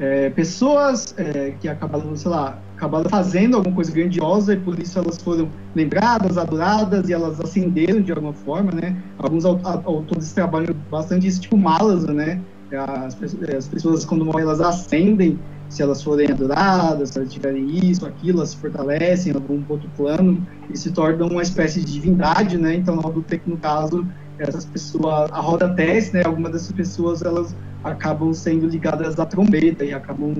é, 0.00 0.30
pessoas 0.30 1.14
é, 1.16 1.52
que 1.52 1.68
acabaram, 1.68 2.16
sei 2.16 2.30
lá, 2.30 2.60
acabaram 2.76 3.08
fazendo 3.08 3.56
alguma 3.56 3.74
coisa 3.74 3.92
grandiosa 3.92 4.54
e 4.54 4.60
por 4.60 4.78
isso 4.78 4.98
elas 4.98 5.18
foram 5.18 5.48
lembradas, 5.74 6.36
adoradas 6.36 7.08
e 7.08 7.12
elas 7.12 7.40
ascenderam 7.40 8.00
de 8.00 8.10
alguma 8.10 8.32
forma, 8.32 8.72
né? 8.72 9.00
Alguns 9.18 9.44
autores 9.44 10.32
trabalham 10.32 10.74
bastante 10.90 11.26
isso, 11.26 11.40
tipo 11.40 11.56
malas, 11.56 12.04
né? 12.04 12.40
As, 12.72 13.16
as 13.56 13.68
pessoas, 13.68 14.04
quando 14.04 14.24
morrem, 14.24 14.42
elas 14.42 14.60
ascendem 14.60 15.38
se 15.68 15.82
elas 15.82 16.02
forem 16.02 16.30
adoradas, 16.30 17.10
se 17.10 17.18
elas 17.18 17.32
tiverem 17.32 17.66
isso, 17.66 18.06
aquilo, 18.06 18.38
elas 18.38 18.50
se 18.50 18.56
fortalecem 18.56 19.32
em 19.32 19.34
algum 19.34 19.62
outro 19.68 19.88
plano 19.96 20.46
e 20.72 20.76
se 20.76 20.90
tornam 20.92 21.28
uma 21.28 21.42
espécie 21.42 21.80
de 21.84 21.92
divindade, 21.92 22.56
né? 22.56 22.74
Então, 22.74 22.96
no 22.96 23.24
no 23.46 23.56
caso, 23.58 24.06
essas 24.38 24.64
pessoas, 24.64 25.30
a 25.32 25.40
roda 25.40 25.74
teste, 25.74 26.14
né? 26.14 26.22
Algumas 26.24 26.52
dessas 26.52 26.72
pessoas, 26.72 27.22
elas 27.22 27.54
acabam 27.84 28.32
sendo 28.32 28.66
ligadas 28.66 29.18
à 29.18 29.26
trombeta 29.26 29.84
e 29.84 29.92
acabam 29.92 30.34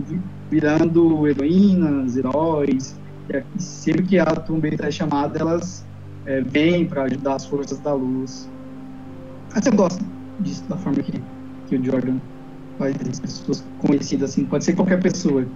virando 0.51 1.27
heroínas, 1.27 2.17
heróis. 2.17 2.97
E 3.29 3.63
sempre 3.63 4.03
que 4.05 4.19
a 4.19 4.25
trombeta 4.25 4.87
é 4.87 4.91
chamada, 4.91 5.39
elas 5.39 5.85
é, 6.27 6.41
vêm 6.41 6.87
para 6.87 7.05
ajudar 7.05 7.35
as 7.35 7.47
forças 7.47 7.79
da 7.81 7.93
luz. 7.93 8.49
Mas 9.55 9.67
eu 9.67 9.73
gosto 9.73 10.05
disso, 10.41 10.65
da 10.69 10.77
forma 10.77 11.03
que, 11.03 11.23
que 11.67 11.77
o 11.77 11.85
Jordan 11.85 12.19
as 12.81 13.21
pessoas 13.21 13.65
conhecidas, 13.79 14.31
assim, 14.31 14.45
pode 14.45 14.65
ser 14.65 14.75
qualquer 14.75 15.01
pessoa. 15.03 15.47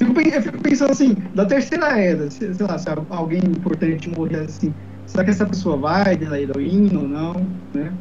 Eu 0.00 0.42
fico 0.42 0.58
pensando 0.58 0.92
assim, 0.92 1.14
da 1.34 1.44
terceira 1.44 1.98
era, 2.00 2.30
sei 2.30 2.54
lá, 2.60 2.78
se 2.78 2.88
alguém 3.10 3.40
importante 3.40 4.08
morrer 4.10 4.40
assim, 4.40 4.74
será 5.06 5.24
que 5.24 5.30
essa 5.30 5.46
pessoa 5.46 5.76
vai 5.76 6.16
da 6.16 6.40
heroína 6.40 7.00
ou 7.00 7.08
não, 7.08 7.46
né? 7.72 7.92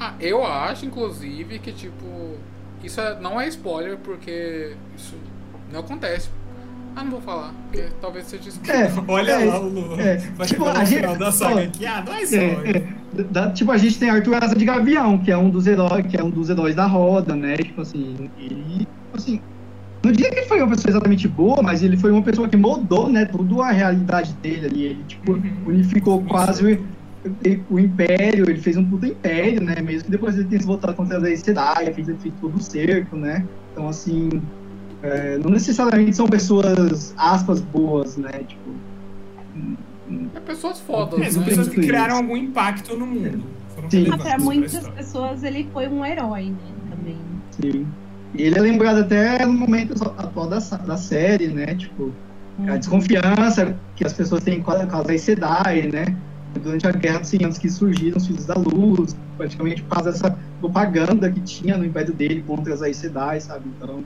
Ah, 0.00 0.14
eu 0.20 0.44
acho, 0.44 0.86
inclusive, 0.86 1.58
que, 1.58 1.72
tipo, 1.72 2.36
isso 2.82 3.00
é, 3.00 3.18
não 3.20 3.40
é 3.40 3.48
spoiler, 3.48 3.96
porque 3.98 4.76
isso 4.96 5.16
não 5.72 5.80
acontece. 5.80 6.30
Ah, 6.96 7.04
não 7.04 7.10
vou 7.12 7.20
falar, 7.20 7.54
porque 7.70 7.88
talvez 8.00 8.26
seja 8.26 8.48
spoiler. 8.48 8.86
É, 8.86 8.92
Olha 9.06 9.32
é, 9.32 9.44
lá 9.44 9.60
o 9.60 9.68
Luan. 9.68 10.00
É, 10.00 10.16
vai 10.36 10.46
tipo, 10.46 10.64
a 10.64 10.84
gente, 10.84 11.00
final 11.00 11.16
da 11.16 11.32
saga 11.32 11.62
aqui. 11.62 11.86
Ah, 11.86 12.04
não 12.04 12.14
é, 12.14 12.22
é. 12.22 12.76
É, 12.76 13.22
da, 13.30 13.50
tipo, 13.50 13.70
a 13.70 13.78
gente 13.78 13.98
tem 13.98 14.10
Arthur 14.10 14.42
Asa 14.42 14.54
de 14.54 14.64
Gavião, 14.64 15.18
que 15.18 15.30
é 15.30 15.36
um 15.36 15.48
dos 15.48 15.66
heróis, 15.66 16.06
que 16.06 16.16
é 16.16 16.22
um 16.22 16.30
dos 16.30 16.50
heróis 16.50 16.74
da 16.74 16.86
roda, 16.86 17.34
né? 17.36 17.56
Tipo 17.56 17.82
assim, 17.82 18.30
ele 18.38 18.86
assim, 19.12 19.40
não 20.04 20.12
diria 20.12 20.30
que 20.30 20.38
ele 20.38 20.46
foi 20.46 20.62
uma 20.62 20.68
pessoa 20.68 20.90
exatamente 20.92 21.26
boa, 21.26 21.62
mas 21.62 21.82
ele 21.82 21.96
foi 21.96 22.10
uma 22.10 22.22
pessoa 22.22 22.48
que 22.48 22.56
moldou, 22.56 23.08
né, 23.10 23.24
tudo 23.24 23.62
a 23.62 23.70
realidade 23.70 24.32
dele 24.34 24.66
ali. 24.66 24.82
Ele, 24.84 25.04
tipo, 25.04 25.32
Uhum. 25.32 25.52
unificou 25.66 26.22
quase 26.24 26.74
o, 26.74 27.74
o 27.74 27.78
império, 27.78 28.48
ele 28.48 28.60
fez 28.60 28.76
um 28.76 28.84
puta 28.84 29.06
império, 29.08 29.62
né, 29.62 29.76
mesmo 29.82 30.04
que 30.04 30.10
depois 30.10 30.36
ele 30.36 30.44
tenha 30.44 30.60
se 30.60 30.66
voltado 30.66 30.94
contra 30.94 31.18
a 31.18 31.36
Sedai, 31.36 31.92
fez, 31.92 32.06
fez 32.06 32.34
todo 32.40 32.56
o 32.56 32.62
cerco, 32.62 33.16
né. 33.16 33.44
Então, 33.72 33.88
assim, 33.88 34.40
é, 35.02 35.38
não 35.38 35.50
necessariamente 35.50 36.16
são 36.16 36.26
pessoas, 36.26 37.14
aspas, 37.16 37.60
boas, 37.60 38.16
né, 38.16 38.30
tipo... 38.46 38.70
É 40.34 40.40
pessoas 40.40 40.80
fodas, 40.80 41.18
É, 41.18 41.24
né? 41.24 41.30
são 41.30 41.42
pessoas 41.42 41.68
que 41.68 41.80
Isso. 41.80 41.88
criaram 41.88 42.16
algum 42.16 42.36
impacto 42.36 42.96
no 42.96 43.06
mundo. 43.06 43.44
Foram 43.74 43.90
Sim. 43.90 44.06
Ah, 44.10 44.16
pra 44.18 44.38
muitas 44.38 44.72
história. 44.74 44.96
pessoas 44.96 45.42
ele 45.42 45.68
foi 45.72 45.86
um 45.86 46.04
herói, 46.04 46.46
né? 46.46 46.56
Também. 46.90 47.16
Sim. 47.50 47.86
E 48.34 48.42
ele 48.42 48.58
é 48.58 48.60
lembrado 48.60 48.98
até 49.00 49.44
no 49.44 49.52
momento 49.52 49.92
atual 50.16 50.48
da, 50.48 50.58
da 50.58 50.96
série, 50.96 51.48
né, 51.48 51.74
tipo... 51.74 52.12
a 52.66 52.76
desconfiança 52.76 53.76
que 53.96 54.04
as 54.04 54.12
pessoas 54.12 54.42
têm 54.42 54.62
com 54.62 54.70
a, 54.70 54.82
as 54.82 55.08
Aes 55.08 55.22
Sedai, 55.22 55.82
né? 55.92 56.16
Durante 56.62 56.86
a 56.86 56.92
Guerra 56.92 57.18
dos 57.20 57.28
100 57.28 57.44
Anos 57.44 57.58
que 57.58 57.68
surgiram 57.70 58.16
os 58.16 58.26
Filhos 58.26 58.46
da 58.46 58.54
Luz, 58.54 59.14
praticamente 59.36 59.82
por 59.82 59.96
causa 59.96 60.10
dessa 60.12 60.36
propaganda 60.60 61.30
que 61.30 61.40
tinha 61.40 61.76
no 61.76 61.84
império 61.84 62.12
dele 62.14 62.42
contra 62.46 62.72
as 62.74 62.82
Aes 62.82 62.96
Sedai, 62.96 63.40
sabe? 63.40 63.64
Então, 63.76 64.02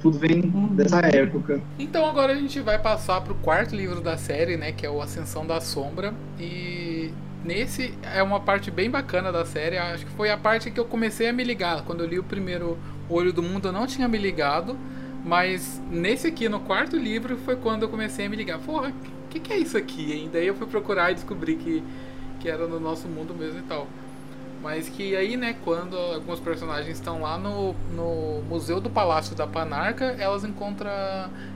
tudo 0.00 0.18
vem 0.18 0.42
dessa 0.72 1.00
época. 1.00 1.60
Então 1.78 2.06
agora 2.06 2.32
a 2.32 2.36
gente 2.36 2.60
vai 2.60 2.78
passar 2.78 3.20
pro 3.20 3.34
quarto 3.36 3.74
livro 3.74 4.00
da 4.00 4.16
série, 4.16 4.56
né, 4.56 4.72
que 4.72 4.86
é 4.86 4.90
o 4.90 5.00
Ascensão 5.00 5.46
da 5.46 5.60
Sombra. 5.60 6.14
E 6.38 7.12
nesse 7.44 7.94
é 8.14 8.22
uma 8.22 8.40
parte 8.40 8.70
bem 8.70 8.90
bacana 8.90 9.32
da 9.32 9.44
série. 9.44 9.76
Acho 9.76 10.06
que 10.06 10.12
foi 10.12 10.30
a 10.30 10.36
parte 10.36 10.70
que 10.70 10.78
eu 10.78 10.84
comecei 10.84 11.28
a 11.28 11.32
me 11.32 11.44
ligar. 11.44 11.84
Quando 11.84 12.04
eu 12.04 12.08
li 12.08 12.18
o 12.18 12.24
primeiro 12.24 12.78
Olho 13.08 13.32
do 13.32 13.42
Mundo, 13.42 13.68
eu 13.68 13.72
não 13.72 13.86
tinha 13.86 14.06
me 14.08 14.18
ligado. 14.18 14.76
Mas 15.24 15.80
nesse 15.90 16.28
aqui, 16.28 16.48
no 16.48 16.60
quarto 16.60 16.96
livro, 16.96 17.36
foi 17.38 17.56
quando 17.56 17.82
eu 17.82 17.88
comecei 17.88 18.26
a 18.26 18.28
me 18.28 18.36
ligar. 18.36 18.58
Porra, 18.60 18.90
o 18.90 19.28
que, 19.28 19.40
que 19.40 19.52
é 19.52 19.58
isso 19.58 19.76
aqui, 19.76 20.12
hein? 20.12 20.30
Daí 20.32 20.46
eu 20.46 20.54
fui 20.54 20.66
procurar 20.66 21.10
e 21.10 21.14
descobri 21.14 21.56
que, 21.56 21.82
que 22.40 22.48
era 22.48 22.66
no 22.66 22.78
nosso 22.78 23.08
mundo 23.08 23.34
mesmo 23.34 23.58
e 23.58 23.62
tal. 23.62 23.86
Mas 24.62 24.88
que 24.88 25.14
aí, 25.14 25.36
né, 25.36 25.56
quando 25.64 25.96
alguns 25.96 26.40
personagens 26.40 26.96
estão 26.96 27.22
lá 27.22 27.38
no, 27.38 27.74
no 27.94 28.42
Museu 28.48 28.80
do 28.80 28.90
Palácio 28.90 29.36
da 29.36 29.46
Panarca, 29.46 30.16
elas 30.18 30.44
encontram. 30.44 30.90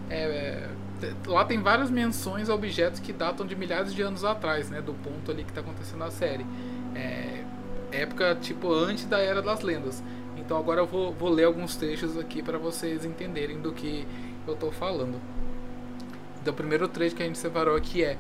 é, 0.09 0.69
te- 1.01 1.29
lá 1.29 1.45
tem 1.45 1.61
várias 1.61 1.91
menções 1.91 2.49
a 2.49 2.55
objetos 2.55 3.01
que 3.01 3.13
datam 3.13 3.45
de 3.45 3.57
milhares 3.57 3.93
de 3.93 4.03
anos 4.03 4.25
atrás, 4.25 4.71
né? 4.71 4.81
Do 4.81 4.95
ponto 4.95 5.31
ali 5.33 5.43
que 5.43 5.51
está 5.51 5.61
acontecendo 5.63 5.99
na 5.99 6.11
série. 6.13 6.47
É, 6.95 7.43
época, 7.91 8.37
tipo, 8.41 8.73
antes 8.73 9.05
da 9.05 9.19
Era 9.19 9.43
das 9.43 9.63
Lendas. 9.63 10.03
Então 10.37 10.57
agora 10.57 10.81
eu 10.81 10.87
vou, 10.87 11.13
vou 11.13 11.29
ler 11.29 11.45
alguns 11.45 11.77
trechos 11.77 12.17
aqui 12.17 12.43
para 12.43 12.57
vocês 12.59 13.05
entenderem 13.05 13.61
do 13.61 13.73
que 13.73 14.07
eu 14.47 14.55
tô 14.55 14.71
falando. 14.71 15.21
Então, 16.41 16.53
o 16.53 16.57
primeiro 16.57 16.89
trecho 16.89 17.15
que 17.15 17.23
a 17.23 17.27
gente 17.27 17.39
separou 17.39 17.77
aqui 17.77 18.03
é 18.05 18.17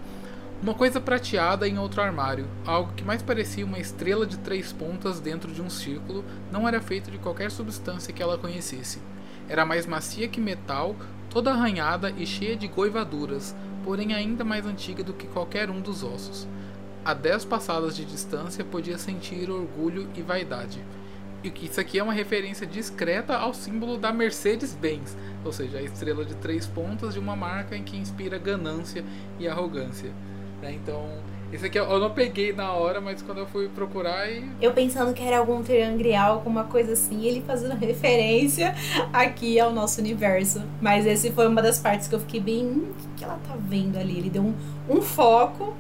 uma 0.63 0.75
coisa 0.75 1.01
prateada 1.01 1.67
em 1.67 1.77
outro 1.77 2.01
armário, 2.01 2.47
algo 2.65 2.93
que 2.95 3.03
mais 3.03 3.21
parecia 3.21 3.67
uma 3.67 3.81
estrela 3.81 4.25
de 4.25 4.39
três 4.39 4.73
pontas 4.73 5.19
dentro 5.19 5.51
de 5.53 5.61
um 5.61 5.69
círculo, 5.69 6.25
não 6.53 6.69
era 6.69 6.81
feito 6.81 7.11
de 7.11 7.19
qualquer 7.19 7.51
substância 7.51 8.13
que 8.13 8.23
ela 8.23 8.39
conhecesse. 8.39 9.01
Era 9.49 9.67
mais 9.67 9.87
macia 9.87 10.29
que 10.29 10.41
metal, 10.41 10.95
toda 11.29 11.51
arranhada 11.51 12.13
e 12.17 12.25
cheia 12.25 12.55
de 12.55 12.69
goivaduras, 12.69 13.57
porém 13.83 14.15
ainda 14.15 14.45
mais 14.45 14.65
antiga 14.65 15.03
do 15.03 15.13
que 15.13 15.27
qualquer 15.27 15.69
um 15.69 15.81
dos 15.81 16.05
ossos. 16.05 16.47
A 17.05 17.13
dez 17.13 17.45
passadas 17.45 17.97
de 17.97 18.05
distância 18.05 18.65
podia 18.65 18.99
sentir 18.99 19.51
orgulho 19.51 20.09
e 20.15 20.23
vaidade. 20.23 20.81
E 21.43 21.51
que 21.51 21.67
isso 21.67 21.81
aqui 21.81 21.99
é 21.99 22.03
uma 22.05 22.13
referência 22.13 22.65
discreta 22.65 23.37
ao 23.37 23.53
símbolo 23.53 23.99
da 23.99 24.13
Mercedes-Benz, 24.13 25.17
ou 25.45 25.53
seja, 25.53 25.79
a 25.79 25.83
estrela 25.83 26.25
de 26.25 26.37
três 26.37 26.69
pontas 26.69 27.15
de 27.15 27.19
uma 27.19 27.35
marca 27.35 27.77
em 27.77 27.83
que 27.83 27.97
inspira 27.97 28.39
ganância 28.39 29.05
e 29.41 29.49
arrogância. 29.49 30.13
Né? 30.63 30.73
Então, 30.73 31.05
esse 31.53 31.67
aqui 31.67 31.79
eu 31.79 31.99
não 31.99 32.11
peguei 32.11 32.53
na 32.53 32.73
hora, 32.73 33.01
mas 33.01 33.21
quando 33.21 33.39
eu 33.39 33.47
fui 33.47 33.69
procurar 33.69 34.31
e 34.31 34.49
Eu 34.61 34.73
pensando 34.73 35.13
que 35.13 35.23
era 35.23 35.37
algum 35.37 35.63
triangrial, 35.63 36.35
alguma 36.35 36.65
coisa 36.65 36.93
assim, 36.95 37.27
ele 37.27 37.43
fazendo 37.43 37.75
referência 37.77 38.75
aqui 39.13 39.61
ao 39.61 39.71
nosso 39.71 40.01
universo. 40.01 40.63
Mas 40.81 41.05
esse 41.05 41.31
foi 41.33 41.47
uma 41.47 41.61
das 41.61 41.79
partes 41.79 42.09
que 42.09 42.15
eu 42.15 42.21
fiquei 42.21 42.41
bem. 42.41 42.65
Hum, 42.65 42.91
o 42.91 42.95
que, 42.95 43.09
que 43.19 43.25
ela 43.25 43.39
tá 43.47 43.55
vendo 43.59 43.99
ali? 43.99 44.17
Ele 44.17 44.31
deu 44.31 44.43
um, 44.43 44.55
um 44.89 45.03
foco. 45.03 45.75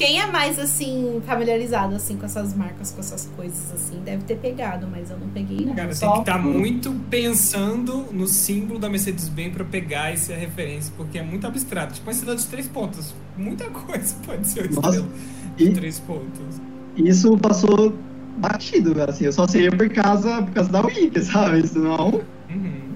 Quem 0.00 0.18
é 0.18 0.24
mais 0.24 0.58
assim, 0.58 1.20
familiarizado 1.26 1.94
assim 1.94 2.16
com 2.16 2.24
essas 2.24 2.54
marcas, 2.56 2.90
com 2.90 3.00
essas 3.00 3.30
coisas 3.36 3.70
assim, 3.70 4.00
deve 4.02 4.24
ter 4.24 4.36
pegado, 4.36 4.88
mas 4.90 5.10
eu 5.10 5.18
não 5.18 5.28
peguei, 5.28 5.66
não. 5.66 5.74
Cara, 5.74 5.88
tem 5.88 5.96
Só 5.96 6.12
que 6.14 6.18
estar 6.20 6.38
muito 6.38 6.90
pensando 7.10 8.06
no 8.10 8.26
símbolo 8.26 8.80
da 8.80 8.88
Mercedes-Benz 8.88 9.52
pra 9.52 9.62
pegar 9.62 10.10
essa 10.10 10.32
referência, 10.32 10.90
porque 10.96 11.18
é 11.18 11.22
muito 11.22 11.46
abstrato. 11.46 11.92
Tipo 11.92 12.06
uma 12.06 12.12
estrela 12.14 12.34
de 12.34 12.46
três 12.46 12.66
pontas. 12.66 13.14
Muita 13.36 13.66
coisa 13.68 14.16
pode 14.24 14.48
ser 14.48 14.70
uma 14.70 14.70
estrela 14.70 15.06
de 15.58 15.64
e- 15.64 15.72
três 15.74 16.00
pontas. 16.00 16.62
Isso 16.96 17.36
passou 17.36 17.92
batido, 18.38 18.94
assim, 19.02 19.26
eu 19.26 19.32
só 19.34 19.46
sei 19.46 19.70
por 19.70 19.90
causa, 19.90 20.40
por 20.40 20.54
causa 20.54 20.72
da 20.72 20.80
Wiki, 20.80 21.22
sabe? 21.22 21.66
Senão. 21.68 22.22
Uhum. 22.48 22.89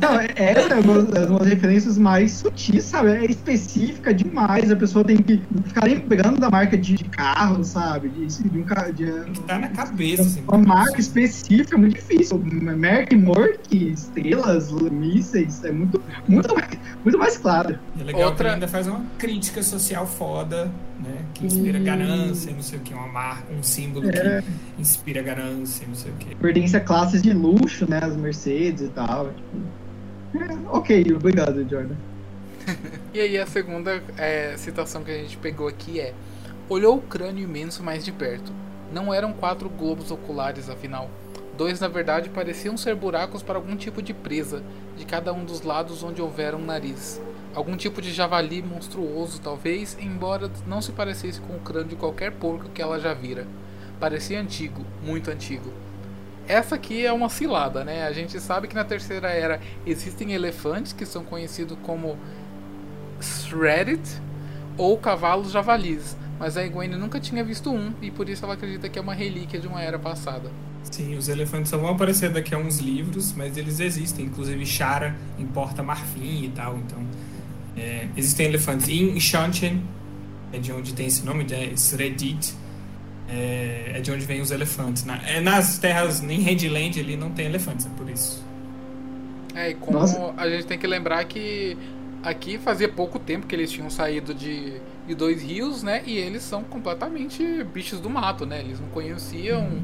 Não, 0.00 0.20
é, 0.20 0.28
é 0.36 0.74
uma, 0.80 1.18
é 1.18 1.26
uma 1.26 1.38
das 1.40 1.48
referências 1.48 1.98
mais 1.98 2.32
sutis, 2.32 2.84
sabe? 2.84 3.10
É 3.10 3.24
específica 3.24 4.12
demais. 4.14 4.70
A 4.70 4.76
pessoa 4.76 5.04
tem 5.04 5.16
que 5.18 5.40
ficar 5.66 5.84
lembrando 5.84 6.38
da 6.40 6.50
marca 6.50 6.76
de, 6.76 6.94
de 6.94 7.04
carro, 7.04 7.64
sabe? 7.64 8.08
De, 8.08 8.26
de 8.26 8.58
um 8.58 8.62
carro. 8.64 8.92
De, 8.92 9.04
Tá 9.46 9.58
na 9.58 9.68
cabeça, 9.68 10.22
assim. 10.22 10.42
uma 10.48 10.58
marca 10.58 11.00
específica 11.00 11.76
é 11.76 11.78
muito 11.78 11.94
difícil. 11.96 12.38
Merck, 12.38 13.14
Mork, 13.16 13.74
estrelas, 13.92 14.70
mísseis, 14.72 15.62
é 15.64 15.72
muito, 15.72 16.00
muito, 16.28 16.54
mais, 16.54 16.68
muito 17.02 17.18
mais 17.18 17.36
claro. 17.38 17.78
E 17.96 18.00
é 18.00 18.04
legal 18.04 18.20
que 18.22 18.26
Outra- 18.28 18.46
ele 18.48 18.54
ainda 18.54 18.68
faz 18.68 18.86
uma 18.86 19.02
crítica 19.18 19.62
social 19.62 20.06
foda, 20.06 20.70
né? 21.02 21.14
Que 21.34 21.46
inspira 21.46 21.78
Hum. 21.78 21.84
ganância, 21.84 22.52
não 22.52 22.62
sei 22.62 22.78
o 22.78 22.82
que, 22.82 22.94
uma 22.94 23.08
marca, 23.08 23.52
um 23.52 23.62
símbolo 23.62 24.08
É. 24.10 24.42
que 24.42 24.80
inspira 24.82 25.22
ganância, 25.22 25.86
não 25.86 25.94
sei 25.94 26.12
o 26.12 26.14
que. 26.14 26.34
Pertence 26.36 26.76
a 26.76 26.80
classes 26.80 27.22
de 27.22 27.32
luxo, 27.32 27.86
né? 27.88 28.00
As 28.02 28.16
Mercedes 28.16 28.82
e 28.82 28.88
tal. 28.88 29.23
Tipo, 29.32 30.52
é, 30.52 30.76
ok, 30.76 31.14
obrigado, 31.14 31.68
Jordan. 31.68 31.96
E 33.14 33.20
aí 33.20 33.38
a 33.38 33.46
segunda 33.46 34.02
é, 34.18 34.56
citação 34.56 35.04
que 35.04 35.10
a 35.10 35.14
gente 35.14 35.36
pegou 35.36 35.68
aqui 35.68 36.00
é 36.00 36.12
Olhou 36.66 36.96
o 36.96 37.02
crânio 37.02 37.44
imenso 37.44 37.82
mais 37.82 38.02
de 38.02 38.10
perto. 38.10 38.50
Não 38.90 39.12
eram 39.12 39.34
quatro 39.34 39.68
globos 39.68 40.10
oculares, 40.10 40.70
afinal. 40.70 41.10
Dois, 41.58 41.78
na 41.78 41.88
verdade, 41.88 42.30
pareciam 42.30 42.74
ser 42.74 42.94
buracos 42.94 43.42
para 43.42 43.56
algum 43.56 43.76
tipo 43.76 44.00
de 44.00 44.14
presa, 44.14 44.62
de 44.96 45.04
cada 45.04 45.30
um 45.34 45.44
dos 45.44 45.60
lados 45.60 46.02
onde 46.02 46.22
houvera 46.22 46.56
um 46.56 46.64
nariz. 46.64 47.20
Algum 47.54 47.76
tipo 47.76 48.00
de 48.00 48.14
javali 48.14 48.62
monstruoso, 48.62 49.42
talvez, 49.42 49.94
embora 50.00 50.50
não 50.66 50.80
se 50.80 50.90
parecesse 50.90 51.38
com 51.38 51.54
o 51.54 51.60
crânio 51.60 51.90
de 51.90 51.96
qualquer 51.96 52.32
porco 52.32 52.70
que 52.70 52.80
ela 52.80 52.98
já 52.98 53.12
vira. 53.12 53.46
Parecia 54.00 54.40
antigo, 54.40 54.86
muito 55.04 55.30
antigo. 55.30 55.70
Essa 56.46 56.74
aqui 56.74 57.04
é 57.04 57.12
uma 57.12 57.28
cilada, 57.28 57.84
né? 57.84 58.06
A 58.06 58.12
gente 58.12 58.38
sabe 58.40 58.68
que 58.68 58.74
na 58.74 58.84
terceira 58.84 59.28
era 59.28 59.60
existem 59.86 60.32
elefantes 60.32 60.92
que 60.92 61.06
são 61.06 61.24
conhecidos 61.24 61.76
como 61.82 62.18
Shredded 63.20 64.02
ou 64.76 64.98
cavalos 64.98 65.50
javalis, 65.50 66.16
mas 66.38 66.56
a 66.56 66.64
Egwene 66.64 66.96
nunca 66.96 67.18
tinha 67.18 67.42
visto 67.42 67.70
um 67.70 67.94
e 68.02 68.10
por 68.10 68.28
isso 68.28 68.44
ela 68.44 68.54
acredita 68.54 68.88
que 68.88 68.98
é 68.98 69.02
uma 69.02 69.14
relíquia 69.14 69.58
de 69.58 69.66
uma 69.66 69.80
era 69.80 69.98
passada. 69.98 70.50
Sim, 70.90 71.16
os 71.16 71.28
elefantes 71.28 71.70
só 71.70 71.78
vão 71.78 71.90
aparecer 71.90 72.30
daqui 72.30 72.54
a 72.54 72.58
uns 72.58 72.78
livros, 72.78 73.32
mas 73.32 73.56
eles 73.56 73.80
existem. 73.80 74.26
Inclusive, 74.26 74.66
Shara 74.66 75.16
importa 75.38 75.82
marfim 75.82 76.44
e 76.44 76.52
tal. 76.54 76.76
Então, 76.76 76.98
é, 77.76 78.06
existem 78.16 78.46
elefantes. 78.46 78.88
Em 78.88 79.18
Shanchen, 79.18 79.82
é 80.52 80.58
de 80.58 80.72
onde 80.72 80.92
tem 80.92 81.06
esse 81.06 81.24
nome, 81.24 81.46
é 81.50 81.72
Sredit, 81.72 82.54
é, 83.28 83.92
é 83.94 84.00
de 84.00 84.10
onde 84.10 84.24
vem 84.24 84.40
os 84.40 84.50
elefantes. 84.50 85.04
Na, 85.04 85.16
é, 85.28 85.40
nas 85.40 85.78
terras, 85.78 86.22
em 86.22 86.40
Redland, 86.40 86.98
ali 87.00 87.16
não 87.16 87.30
tem 87.30 87.46
elefantes, 87.46 87.86
é 87.86 87.90
por 87.90 88.08
isso. 88.08 88.44
É, 89.54 89.70
e 89.70 89.74
como 89.74 89.98
Nossa. 90.00 90.34
a 90.36 90.48
gente 90.48 90.66
tem 90.66 90.78
que 90.78 90.86
lembrar 90.86 91.24
que 91.24 91.76
aqui 92.22 92.58
fazia 92.58 92.88
pouco 92.88 93.18
tempo 93.18 93.46
que 93.46 93.54
eles 93.54 93.70
tinham 93.70 93.88
saído 93.88 94.34
de, 94.34 94.80
de 95.06 95.14
Dois 95.14 95.42
Rios, 95.42 95.82
né? 95.82 96.02
E 96.06 96.16
eles 96.16 96.42
são 96.42 96.62
completamente 96.64 97.62
bichos 97.72 98.00
do 98.00 98.10
mato, 98.10 98.44
né? 98.44 98.60
Eles 98.60 98.80
não 98.80 98.88
conheciam 98.88 99.82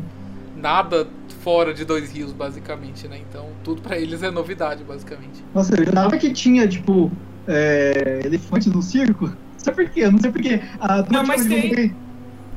nada 0.57 1.07
fora 1.43 1.73
de 1.73 1.85
Dois 1.85 2.13
Rios, 2.13 2.33
basicamente, 2.33 3.07
né? 3.07 3.21
Então 3.29 3.51
tudo 3.63 3.81
pra 3.81 3.99
eles 3.99 4.23
é 4.23 4.31
novidade, 4.31 4.83
basicamente. 4.83 5.45
Nossa, 5.55 5.75
eu 5.75 5.85
jurava 5.85 6.17
que 6.19 6.33
tinha, 6.33 6.67
tipo, 6.67 7.11
é, 7.47 8.23
elefante 8.25 8.69
no 8.69 8.83
circo. 8.83 9.27
Não 9.61 9.65
sei 9.65 9.75
porquê, 9.75 10.01
eu 10.01 10.11
não 10.13 10.19
sei 10.19 10.33
porquê. 10.33 10.63
Ah, 10.81 11.05
Não, 11.11 11.23
mas 11.23 11.43
tipo, 11.43 11.55
tem. 11.55 11.95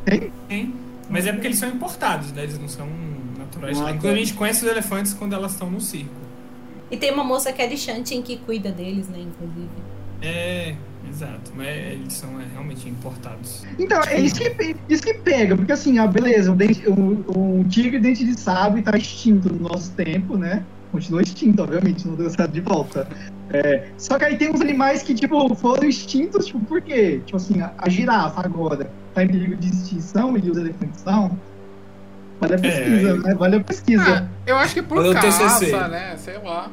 Tem. 0.06 0.32
Tem. 0.47 0.74
Mas 1.10 1.28
é 1.28 1.32
porque 1.32 1.47
eles 1.47 1.58
são 1.58 1.70
importados, 1.70 2.32
né? 2.32 2.43
Eles 2.43 2.58
não 2.58 2.68
são 2.68 2.88
naturais. 3.38 3.80
Ah, 3.80 3.91
Inclusive, 3.91 4.14
a 4.14 4.26
gente 4.26 4.34
conhece 4.34 4.66
os 4.66 4.72
elefantes 4.72 5.14
quando 5.14 5.34
elas 5.34 5.54
estão 5.54 5.70
no 5.70 5.82
circo. 5.82 6.24
E 6.89 6.97
tem 6.97 7.12
uma 7.12 7.24
moça 7.24 7.51
que 7.51 7.62
é 7.62 7.68
de 7.68 7.78
Shantin 7.78 8.22
que 8.22 8.38
cuida 8.38 8.72
deles, 8.72 9.08
né, 9.10 9.20
inclusive. 9.20 9.70
É, 10.22 10.76
exato. 11.10 11.51
Mas 11.56 11.68
eles 11.68 12.14
são 12.14 12.39
é, 12.39 12.45
realmente 12.51 12.88
importados. 12.88 13.64
Então, 13.80 14.01
é 14.04 14.20
isso 14.20 14.36
que, 14.36 14.76
isso 14.88 15.04
que 15.04 15.14
pega, 15.16 15.56
porque 15.56 15.72
assim, 15.72 15.97
ah, 15.97 16.08
beleza, 16.08 16.51
o, 16.51 16.56
dente, 16.56 16.88
o, 16.88 17.60
o 17.62 17.66
tigre 17.68 17.99
dente 17.99 18.24
de 18.24 18.39
sabre 18.39 18.82
tá 18.82 18.95
extinto 18.95 19.51
no 19.51 19.70
nosso 19.70 19.91
tempo, 19.93 20.38
né? 20.38 20.64
continuou 20.91 21.22
extinto, 21.22 21.64
obviamente, 21.64 22.08
não 22.08 22.14
deu 22.14 22.30
certo 22.30 22.51
de 22.51 22.62
volta. 22.62 23.08
É, 23.49 23.88
só 23.97 24.20
que 24.20 24.26
aí 24.26 24.38
tem 24.38 24.51
uns 24.51 24.62
animais 24.62 25.01
que, 25.01 25.16
tipo, 25.16 25.56
foram 25.56 25.89
extintos, 25.89 26.45
tipo, 26.45 26.60
por 26.60 26.82
quê? 26.82 27.20
Tipo 27.26 27.38
assim, 27.38 27.60
a, 27.60 27.74
a 27.80 27.89
girafa 27.89 28.41
agora 28.45 28.91
tá 29.14 29.24
em 29.24 29.28
perigo 29.28 29.55
de 29.55 29.70
extinção 29.70 30.38
e 30.38 30.49
os 30.49 30.57
elefantes 30.57 31.03
não. 31.03 31.38
Vale 32.39 32.55
a 32.55 32.59
pesquisa, 32.59 33.09
é, 33.09 33.18
né? 33.18 33.36
Vale 33.36 33.55
a 33.55 33.59
pesquisa. 33.59 34.18
Ah, 34.18 34.28
eu 34.45 34.55
acho 34.57 34.74
que 34.74 34.82
por 34.82 34.97
Olha 34.97 35.14
caça, 35.14 35.88
né? 35.88 36.16
Sei 36.18 36.38
lá. 36.38 36.70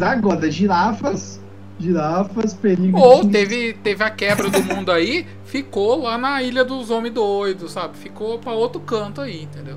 Agora, 0.00 0.50
girafas 0.50 1.42
girafas, 1.82 2.54
perigo. 2.54 2.98
Ou 2.98 3.28
teve, 3.28 3.74
teve 3.74 4.04
a 4.04 4.10
quebra 4.10 4.48
do 4.48 4.62
mundo 4.62 4.92
aí, 4.92 5.26
ficou 5.44 6.02
lá 6.02 6.16
na 6.16 6.42
ilha 6.42 6.64
dos 6.64 6.90
homens 6.90 7.12
doidos, 7.12 7.72
sabe? 7.72 7.96
Ficou 7.96 8.38
para 8.38 8.52
outro 8.52 8.80
canto 8.80 9.20
aí, 9.20 9.42
entendeu? 9.42 9.76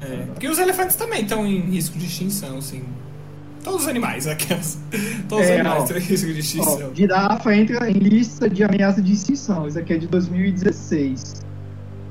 É, 0.00 0.26
porque 0.26 0.48
os 0.48 0.58
elefantes 0.58 0.96
também 0.96 1.22
estão 1.22 1.46
em 1.46 1.60
risco 1.60 1.98
de 1.98 2.06
extinção, 2.06 2.58
assim. 2.58 2.84
Todos 3.62 3.82
os 3.82 3.88
animais, 3.88 4.26
aquelas. 4.26 4.78
Todos 5.28 5.46
é, 5.46 5.54
os 5.54 5.60
animais 5.60 5.82
estão 5.82 5.96
em 5.96 6.00
risco 6.00 6.32
de 6.32 6.40
extinção. 6.40 6.90
Ó, 6.90 6.94
girafa 6.94 7.54
entra 7.54 7.90
em 7.90 7.94
lista 7.94 8.48
de 8.48 8.64
ameaça 8.64 9.02
de 9.02 9.12
extinção. 9.12 9.68
Isso 9.68 9.78
aqui 9.78 9.92
é 9.92 9.98
de 9.98 10.06
2016. 10.06 11.42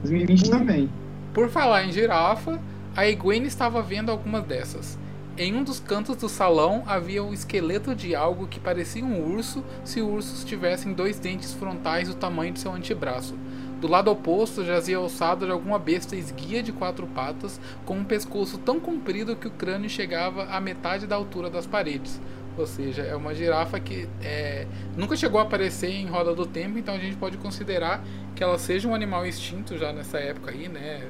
2020 0.04 0.42
por, 0.42 0.50
também. 0.50 0.90
Por 1.34 1.50
falar 1.50 1.86
em 1.86 1.92
girafa, 1.92 2.60
a 2.96 3.08
Egwene 3.08 3.48
estava 3.48 3.82
vendo 3.82 4.12
algumas 4.12 4.44
dessas. 4.44 4.98
Em 5.38 5.56
um 5.56 5.64
dos 5.64 5.80
cantos 5.80 6.18
do 6.18 6.28
salão 6.28 6.84
havia 6.86 7.24
o 7.24 7.34
esqueleto 7.34 7.96
de 7.96 8.14
algo 8.14 8.46
que 8.46 8.60
parecia 8.60 9.04
um 9.04 9.34
urso 9.34 9.64
se 9.86 10.02
ursos 10.02 10.44
tivessem 10.44 10.92
dois 10.92 11.18
dentes 11.18 11.54
frontais 11.54 12.10
do 12.10 12.14
tamanho 12.14 12.52
de 12.52 12.60
seu 12.60 12.74
antebraço. 12.74 13.36
Do 13.80 13.88
lado 13.88 14.12
oposto 14.12 14.66
jazia 14.66 15.00
ossado 15.00 15.46
de 15.46 15.52
alguma 15.54 15.80
besta 15.80 16.14
esguia 16.14 16.62
de 16.62 16.74
quatro 16.74 17.08
patas, 17.08 17.62
com 17.86 17.96
um 17.96 18.04
pescoço 18.04 18.58
tão 18.58 18.78
comprido 18.78 19.38
que 19.38 19.48
o 19.48 19.52
crânio 19.52 19.90
chegava 19.90 20.44
à 20.46 20.60
metade 20.60 21.08
da 21.08 21.16
altura 21.16 21.50
das 21.50 21.66
paredes. 21.66 22.20
Ou 22.58 22.68
seja, 22.68 23.04
é 23.04 23.16
uma 23.16 23.34
girafa 23.34 23.80
que 23.80 24.10
é, 24.22 24.68
nunca 24.98 25.16
chegou 25.16 25.40
a 25.40 25.44
aparecer 25.44 25.92
em 25.92 26.06
Roda 26.08 26.36
do 26.36 26.46
Tempo, 26.46 26.78
então 26.78 26.94
a 26.94 26.98
gente 26.98 27.16
pode 27.16 27.38
considerar 27.38 28.04
que 28.36 28.44
ela 28.44 28.60
seja 28.60 28.86
um 28.86 28.94
animal 28.94 29.26
extinto 29.26 29.78
já 29.78 29.94
nessa 29.94 30.18
época 30.18 30.52
aí, 30.52 30.68
né? 30.68 31.08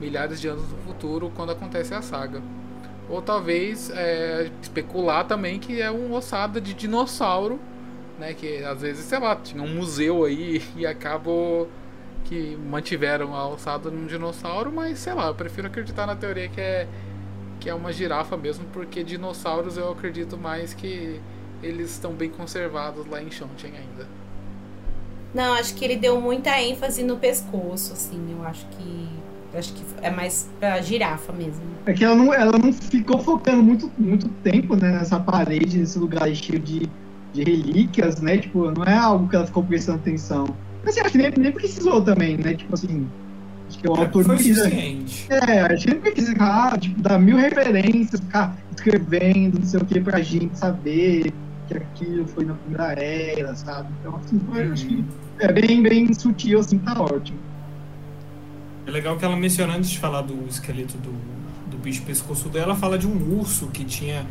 Milhares 0.00 0.40
de 0.40 0.46
anos 0.46 0.68
no 0.70 0.78
futuro, 0.78 1.32
quando 1.34 1.50
acontece 1.50 1.92
a 1.92 2.02
saga. 2.02 2.40
Ou 3.10 3.20
talvez 3.20 3.90
é, 3.90 4.48
especular 4.62 5.26
também 5.26 5.58
que 5.58 5.80
é 5.82 5.90
um 5.90 6.12
ossada 6.12 6.60
de 6.60 6.72
dinossauro, 6.72 7.58
né? 8.16 8.32
Que 8.32 8.62
às 8.62 8.80
vezes, 8.80 9.04
sei 9.06 9.18
lá, 9.18 9.34
tinha 9.34 9.60
um 9.60 9.74
museu 9.74 10.24
aí 10.24 10.62
e 10.76 10.86
acabou 10.86 11.68
que 12.24 12.56
mantiveram 12.56 13.34
a 13.34 13.46
ossada 13.48 13.90
num 13.90 14.06
dinossauro, 14.06 14.72
mas 14.72 14.98
sei 14.98 15.14
lá, 15.14 15.26
eu 15.28 15.34
prefiro 15.34 15.66
acreditar 15.66 16.06
na 16.06 16.16
teoria 16.16 16.48
que 16.48 16.60
é 16.60 16.88
que 17.60 17.70
é 17.70 17.74
uma 17.74 17.92
girafa 17.92 18.36
mesmo, 18.36 18.64
porque 18.72 19.04
dinossauros 19.04 19.76
eu 19.76 19.92
acredito 19.92 20.36
mais 20.36 20.74
que 20.74 21.20
eles 21.62 21.92
estão 21.92 22.12
bem 22.12 22.28
conservados 22.28 23.06
lá 23.06 23.22
em 23.22 23.30
Shonchen 23.30 23.70
ainda. 23.70 24.08
Não, 25.32 25.54
acho 25.54 25.74
que 25.74 25.84
ele 25.84 25.96
deu 25.96 26.20
muita 26.20 26.60
ênfase 26.60 27.04
no 27.04 27.16
pescoço, 27.16 27.92
assim, 27.92 28.36
eu 28.36 28.44
acho 28.44 28.66
que 28.66 29.08
acho 29.54 29.72
que 29.74 29.84
é 30.00 30.10
mais 30.10 30.50
pra 30.58 30.80
girafa 30.80 31.32
mesmo. 31.32 31.62
É 31.86 31.92
que 31.92 32.04
ela 32.04 32.16
não, 32.16 32.34
ela 32.34 32.58
não 32.58 32.72
ficou 32.72 33.18
focando 33.18 33.62
muito, 33.62 33.90
muito 33.98 34.28
tempo 34.42 34.74
né, 34.74 34.90
nessa 34.90 35.20
parede, 35.20 35.78
nesse 35.78 35.98
lugar 35.98 36.34
cheio 36.34 36.58
de, 36.58 36.88
de 37.32 37.44
relíquias, 37.44 38.20
né? 38.20 38.38
Tipo, 38.38 38.70
não 38.70 38.84
é 38.84 38.96
algo 38.96 39.28
que 39.28 39.36
ela 39.36 39.46
ficou 39.46 39.62
prestando 39.62 39.98
atenção. 39.98 40.46
Mas 40.84 40.96
assim, 40.96 41.00
acho 41.00 41.12
que 41.12 41.18
nem, 41.18 41.30
nem 41.36 41.52
precisou 41.52 42.02
também, 42.02 42.36
né? 42.36 42.54
Tipo 42.54 42.74
assim. 42.74 43.08
Acho 43.68 43.78
que 43.78 43.88
o 43.88 43.96
é, 43.96 44.00
autor 44.00 44.26
não 44.26 44.34
precisa. 44.34 44.68
É, 44.68 45.60
acho 45.60 45.86
que 45.86 45.90
nem 45.92 46.00
precisa 46.00 46.34
ah, 46.38 46.76
tipo, 46.78 47.00
dar 47.00 47.18
mil 47.18 47.36
referências, 47.36 48.20
ficar 48.20 48.56
escrevendo, 48.74 49.58
não 49.58 49.66
sei 49.66 49.80
o 49.80 49.84
que, 49.84 50.00
pra 50.00 50.20
gente 50.20 50.58
saber 50.58 51.32
que 51.68 51.76
aquilo 51.76 52.26
foi 52.28 52.44
na 52.44 52.54
primeira 52.54 52.92
era, 52.92 53.54
sabe? 53.54 53.88
Então, 54.00 54.16
assim, 54.16 54.40
foi, 54.50 54.62
acho 54.68 54.86
que 54.86 55.04
é 55.38 55.52
bem, 55.52 55.82
bem 55.82 56.12
sutil, 56.12 56.58
assim, 56.58 56.78
tá 56.78 57.00
ótimo. 57.00 57.38
É 58.86 58.90
legal 58.90 59.16
que 59.16 59.24
ela 59.24 59.36
menciona 59.36 59.76
antes 59.76 59.90
de 59.90 59.98
falar 59.98 60.22
do 60.22 60.46
esqueleto 60.48 60.98
do, 60.98 61.12
do 61.70 61.78
bicho 61.78 62.02
pescoçudo, 62.02 62.58
ela 62.58 62.74
fala 62.74 62.98
de 62.98 63.06
um 63.06 63.38
urso 63.38 63.68
que 63.68 63.84
tinha. 63.84 64.26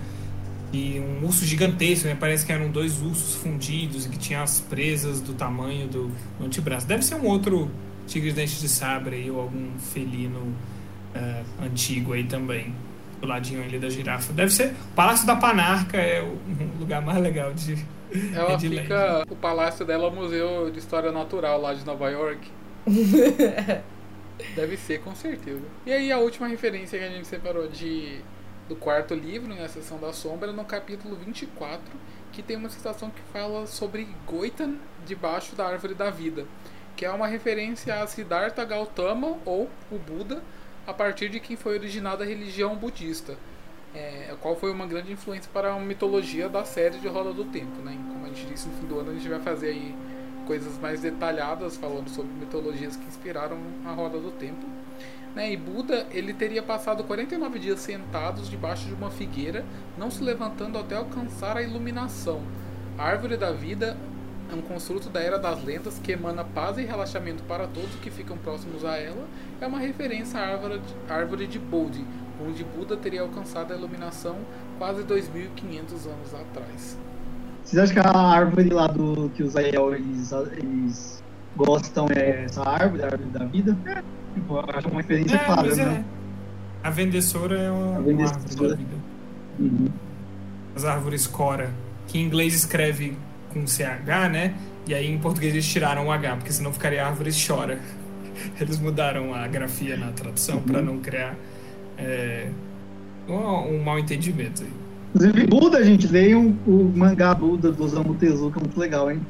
E 0.74 1.00
um 1.00 1.26
urso 1.26 1.46
gigantesco, 1.46 2.08
né? 2.08 2.16
Parece 2.18 2.46
que 2.46 2.52
eram 2.52 2.70
dois 2.70 3.02
ursos 3.02 3.36
fundidos 3.36 4.06
e 4.06 4.10
que 4.10 4.18
tinha 4.18 4.42
as 4.42 4.62
presas 4.62 5.20
do 5.20 5.34
tamanho 5.34 5.88
do, 5.88 6.08
do 6.40 6.46
antebraço. 6.46 6.88
Deve 6.88 7.04
ser 7.04 7.16
um 7.16 7.26
outro 7.26 7.70
tigre 8.08 8.30
de 8.30 8.36
dente 8.36 8.60
de 8.60 8.70
sabre 8.70 9.18
aí, 9.18 9.32
ou 9.32 9.42
algum 9.42 9.78
felino 9.78 10.40
uh, 10.40 11.66
antigo 11.66 12.14
aí 12.14 12.24
também. 12.24 12.74
Do 13.20 13.28
ladinho 13.28 13.62
ali 13.62 13.78
da 13.78 13.90
girafa. 13.90 14.32
Deve 14.34 14.52
ser. 14.52 14.74
O 14.92 14.96
Palácio 14.96 15.28
da 15.28 15.36
Panarca 15.36 15.98
é 15.98 16.24
o 16.24 16.38
lugar 16.80 17.02
mais 17.02 17.20
legal 17.22 17.54
de. 17.54 17.86
Ela 18.34 18.56
de 18.56 18.70
fica. 18.70 19.26
O 19.30 19.36
palácio 19.36 19.86
dela 19.86 20.06
é 20.06 20.08
o 20.08 20.12
Museu 20.12 20.72
de 20.72 20.80
História 20.80 21.12
Natural 21.12 21.62
lá 21.62 21.74
de 21.74 21.86
Nova 21.86 22.10
York. 22.10 22.48
Deve 24.56 24.76
ser, 24.76 25.00
com 25.02 25.14
certeza. 25.16 25.62
E 25.86 25.94
aí 25.94 26.12
a 26.12 26.18
última 26.18 26.48
referência 26.48 26.98
que 26.98 27.06
a 27.06 27.10
gente 27.10 27.28
separou 27.28 27.68
de 27.68 28.22
do 28.72 28.76
quarto 28.78 29.14
livro, 29.14 29.54
né, 29.54 29.68
Sessão 29.68 30.00
da 30.00 30.14
Sombra, 30.14 30.54
no 30.54 30.64
capítulo 30.64 31.18
24, 31.18 31.84
que 32.32 32.42
tem 32.42 32.56
uma 32.56 32.70
citação 32.70 33.10
que 33.10 33.22
fala 33.34 33.68
sobre 33.68 34.08
Goitan 34.26 34.76
debaixo 35.06 35.58
da 35.58 35.68
árvore 35.68 35.94
da 35.94 36.10
vida, 36.10 36.46
que 36.96 37.04
é 37.04 37.12
uma 37.12 37.28
referência 37.28 38.02
a 38.02 38.08
Siddhartha 38.08 38.64
Gautama, 38.64 39.38
ou 39.44 39.70
o 39.92 39.98
Buda, 39.98 40.42
a 40.88 40.94
partir 40.94 41.28
de 41.28 41.42
quem 41.42 41.58
foi 41.58 41.74
originada 41.74 42.24
a 42.24 42.28
religião 42.28 42.74
budista, 42.78 43.36
é, 43.94 44.34
qual 44.40 44.56
foi 44.56 44.72
uma 44.72 44.88
grande 44.88 45.12
influência 45.12 45.52
para 45.54 45.74
a 45.74 45.78
mitologia 45.78 46.48
da 46.48 46.64
série 46.64 46.98
de 46.98 47.10
Roda 47.10 47.34
do 47.34 47.44
Tempo. 47.44 47.82
Né? 47.82 47.98
Como 48.08 48.26
a 48.26 48.30
gente 48.30 48.46
disse 48.46 48.70
no 48.70 48.78
fim 48.78 48.88
do 48.88 49.00
ano, 49.00 49.12
a 49.12 49.14
gente 49.16 49.28
vai 49.28 49.40
fazer 49.40 49.68
aí 49.68 49.94
coisas 50.48 50.78
mais 50.78 51.02
detalhadas 51.02 51.76
falando 51.76 52.08
sobre 52.10 52.32
mitologias 52.32 52.96
que 52.96 53.06
inspiraram 53.06 53.58
a 53.86 53.92
Roda 53.92 54.18
do 54.18 54.32
Tempo. 54.32 54.66
Né? 55.36 55.52
E 55.52 55.58
Buda 55.58 56.08
ele 56.12 56.34
teria 56.34 56.62
passado 56.62 57.04
49 57.04 57.60
dias 57.60 57.80
sentados 57.80 58.50
debaixo 58.50 58.86
de 58.86 58.94
uma 58.94 59.10
figueira, 59.10 59.66
não 59.98 60.12
se 60.12 60.24
levantando 60.24 60.78
até 60.78 60.96
alcançar 60.96 61.58
a 61.58 61.62
iluminação. 61.62 62.42
A 62.98 63.04
árvore 63.04 63.38
da 63.38 63.52
vida 63.52 63.98
é 64.52 64.56
um 64.56 64.62
construto 64.62 65.10
da 65.10 65.22
Era 65.22 65.40
das 65.40 65.64
Lendas 65.64 65.98
que 66.00 66.12
emana 66.12 66.44
paz 66.44 66.78
e 66.78 66.84
relaxamento 66.84 67.42
para 67.44 67.68
todos 67.68 67.96
que 68.02 68.12
ficam 68.12 68.38
próximos 68.38 68.84
a 68.84 68.98
ela. 68.98 69.26
É 69.62 69.66
uma 69.66 69.80
referência 69.80 70.40
à 70.40 70.52
árvore 70.52 70.80
de, 70.80 71.12
árvore 71.14 71.48
Bodhi, 71.60 72.06
onde 72.46 72.64
Buda 72.64 72.98
teria 72.98 73.22
alcançado 73.22 73.72
a 73.72 73.78
iluminação 73.78 74.38
quase 74.78 75.04
2.500 75.04 76.06
anos 76.06 76.34
atrás. 76.34 76.98
Vocês 77.64 77.82
acham 77.82 78.02
que 78.02 78.08
a 78.08 78.12
árvore 78.12 78.70
lá 78.70 78.88
do 78.88 79.30
que 79.30 79.44
os 79.44 79.56
Aiel 79.56 79.94
eles 79.94 81.22
gostam 81.56 82.08
é 82.16 82.46
essa 82.46 82.68
árvore, 82.68 83.04
a 83.04 83.06
árvore 83.06 83.30
da 83.30 83.46
vida? 83.46 83.78
É, 83.86 84.04
tipo, 84.34 84.58
acho 84.58 84.88
uma 84.88 85.02
referência 85.02 85.36
é, 85.36 85.40
clara, 85.40 85.76
né? 85.76 86.06
É. 86.84 86.88
A 86.88 86.90
vendessora 86.90 87.58
é 87.58 87.72
uma, 87.72 87.96
a 87.96 87.98
árvore 87.98 88.56
da 88.56 88.76
vida. 88.76 88.96
Uhum. 89.60 89.88
As 90.76 90.86
árvores 90.86 91.28
Cora, 91.28 91.70
que 92.08 92.18
em 92.18 92.24
inglês 92.24 92.54
escreve 92.54 93.18
com 93.54 93.68
CH, 93.68 94.30
né? 94.32 94.54
E 94.88 94.94
aí 94.94 95.12
em 95.12 95.18
português 95.18 95.54
eles 95.54 95.68
tiraram 95.68 96.08
o 96.08 96.12
H, 96.12 96.38
porque 96.38 96.52
senão 96.52 96.74
ficaria 96.74 97.06
árvores 97.06 97.46
chora. 97.46 97.80
Eles 98.60 98.80
mudaram 98.80 99.36
a 99.36 99.48
grafia 99.48 99.96
na 99.96 100.12
tradução 100.12 100.56
uhum. 100.56 100.64
para 100.64 100.82
não 100.82 100.98
criar 100.98 101.36
é, 101.98 102.48
um, 103.28 103.76
um 103.76 103.84
mal 103.84 104.00
entendimento 104.00 104.64
aí. 104.64 104.70
Inclusive, 105.14 105.48
Buda, 105.48 105.84
gente, 105.84 106.08
leiam 106.08 106.58
o 106.66 106.92
mangá 106.96 107.36
Buda 107.36 107.72
do 107.72 107.84
Osamu 107.84 108.16
Tezuka, 108.16 108.60
é 108.60 108.62
muito 108.62 108.80
legal, 108.80 109.12
hein? 109.12 109.22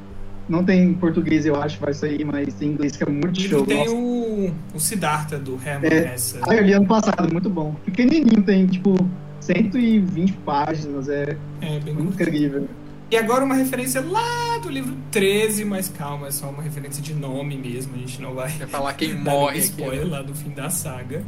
Não 0.48 0.64
tem 0.64 0.82
em 0.82 0.94
português, 0.94 1.46
eu 1.46 1.56
acho, 1.56 1.78
vai 1.78 1.94
sair, 1.94 2.24
mas 2.24 2.54
tem 2.54 2.68
em 2.68 2.72
inglês 2.72 2.96
que 2.96 3.04
é 3.04 3.08
muito 3.08 3.38
e 3.40 3.48
show. 3.48 3.64
Tem 3.64 3.88
o, 3.88 4.52
o 4.74 4.80
Siddhartha 4.80 5.38
do 5.38 5.54
Herman 5.64 5.90
é, 5.90 6.14
Hesse. 6.14 6.38
Ah, 6.42 6.54
eu 6.54 6.64
li 6.64 6.72
ano 6.72 6.86
passado, 6.86 7.32
muito 7.32 7.48
bom. 7.48 7.74
Pequenininho, 7.84 8.42
tem 8.42 8.66
tipo 8.66 8.94
120 9.40 10.32
páginas, 10.44 11.08
é, 11.08 11.36
é 11.60 11.78
bem 11.80 11.94
muito 11.94 12.14
incrível. 12.14 12.68
E 13.10 13.16
agora 13.16 13.44
uma 13.44 13.54
referência 13.54 14.00
lá 14.00 14.58
do 14.58 14.70
livro 14.70 14.96
13, 15.10 15.64
mas 15.64 15.88
calma, 15.88 16.28
é 16.28 16.30
só 16.30 16.48
uma 16.48 16.62
referência 16.62 17.02
de 17.02 17.14
nome 17.14 17.56
mesmo, 17.56 17.94
a 17.94 17.98
gente 17.98 18.20
não 18.20 18.34
vai, 18.34 18.48
vai 18.50 18.66
falar 18.66 18.94
quem 18.94 19.14
morre 19.22 19.58
spoiler 19.58 20.00
aqui, 20.00 20.10
né? 20.10 20.16
lá 20.16 20.22
do 20.22 20.34
fim 20.34 20.50
da 20.50 20.70
saga. 20.70 21.22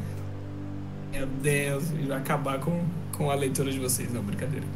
Meu 1.13 1.27
Deus, 1.27 1.85
vai 2.09 2.19
acabar 2.19 2.59
com 2.59 2.83
com 3.17 3.31
a 3.31 3.35
leitura 3.35 3.71
de 3.71 3.79
vocês, 3.79 4.13
não, 4.13 4.23
brincadeira. 4.23 4.67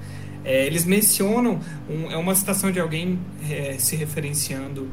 É, 0.48 0.64
eles 0.64 0.86
mencionam, 0.86 1.60
um, 1.90 2.10
é 2.10 2.16
uma 2.16 2.34
citação 2.34 2.72
de 2.72 2.80
alguém 2.80 3.18
é, 3.50 3.76
se 3.78 3.94
referenciando 3.96 4.88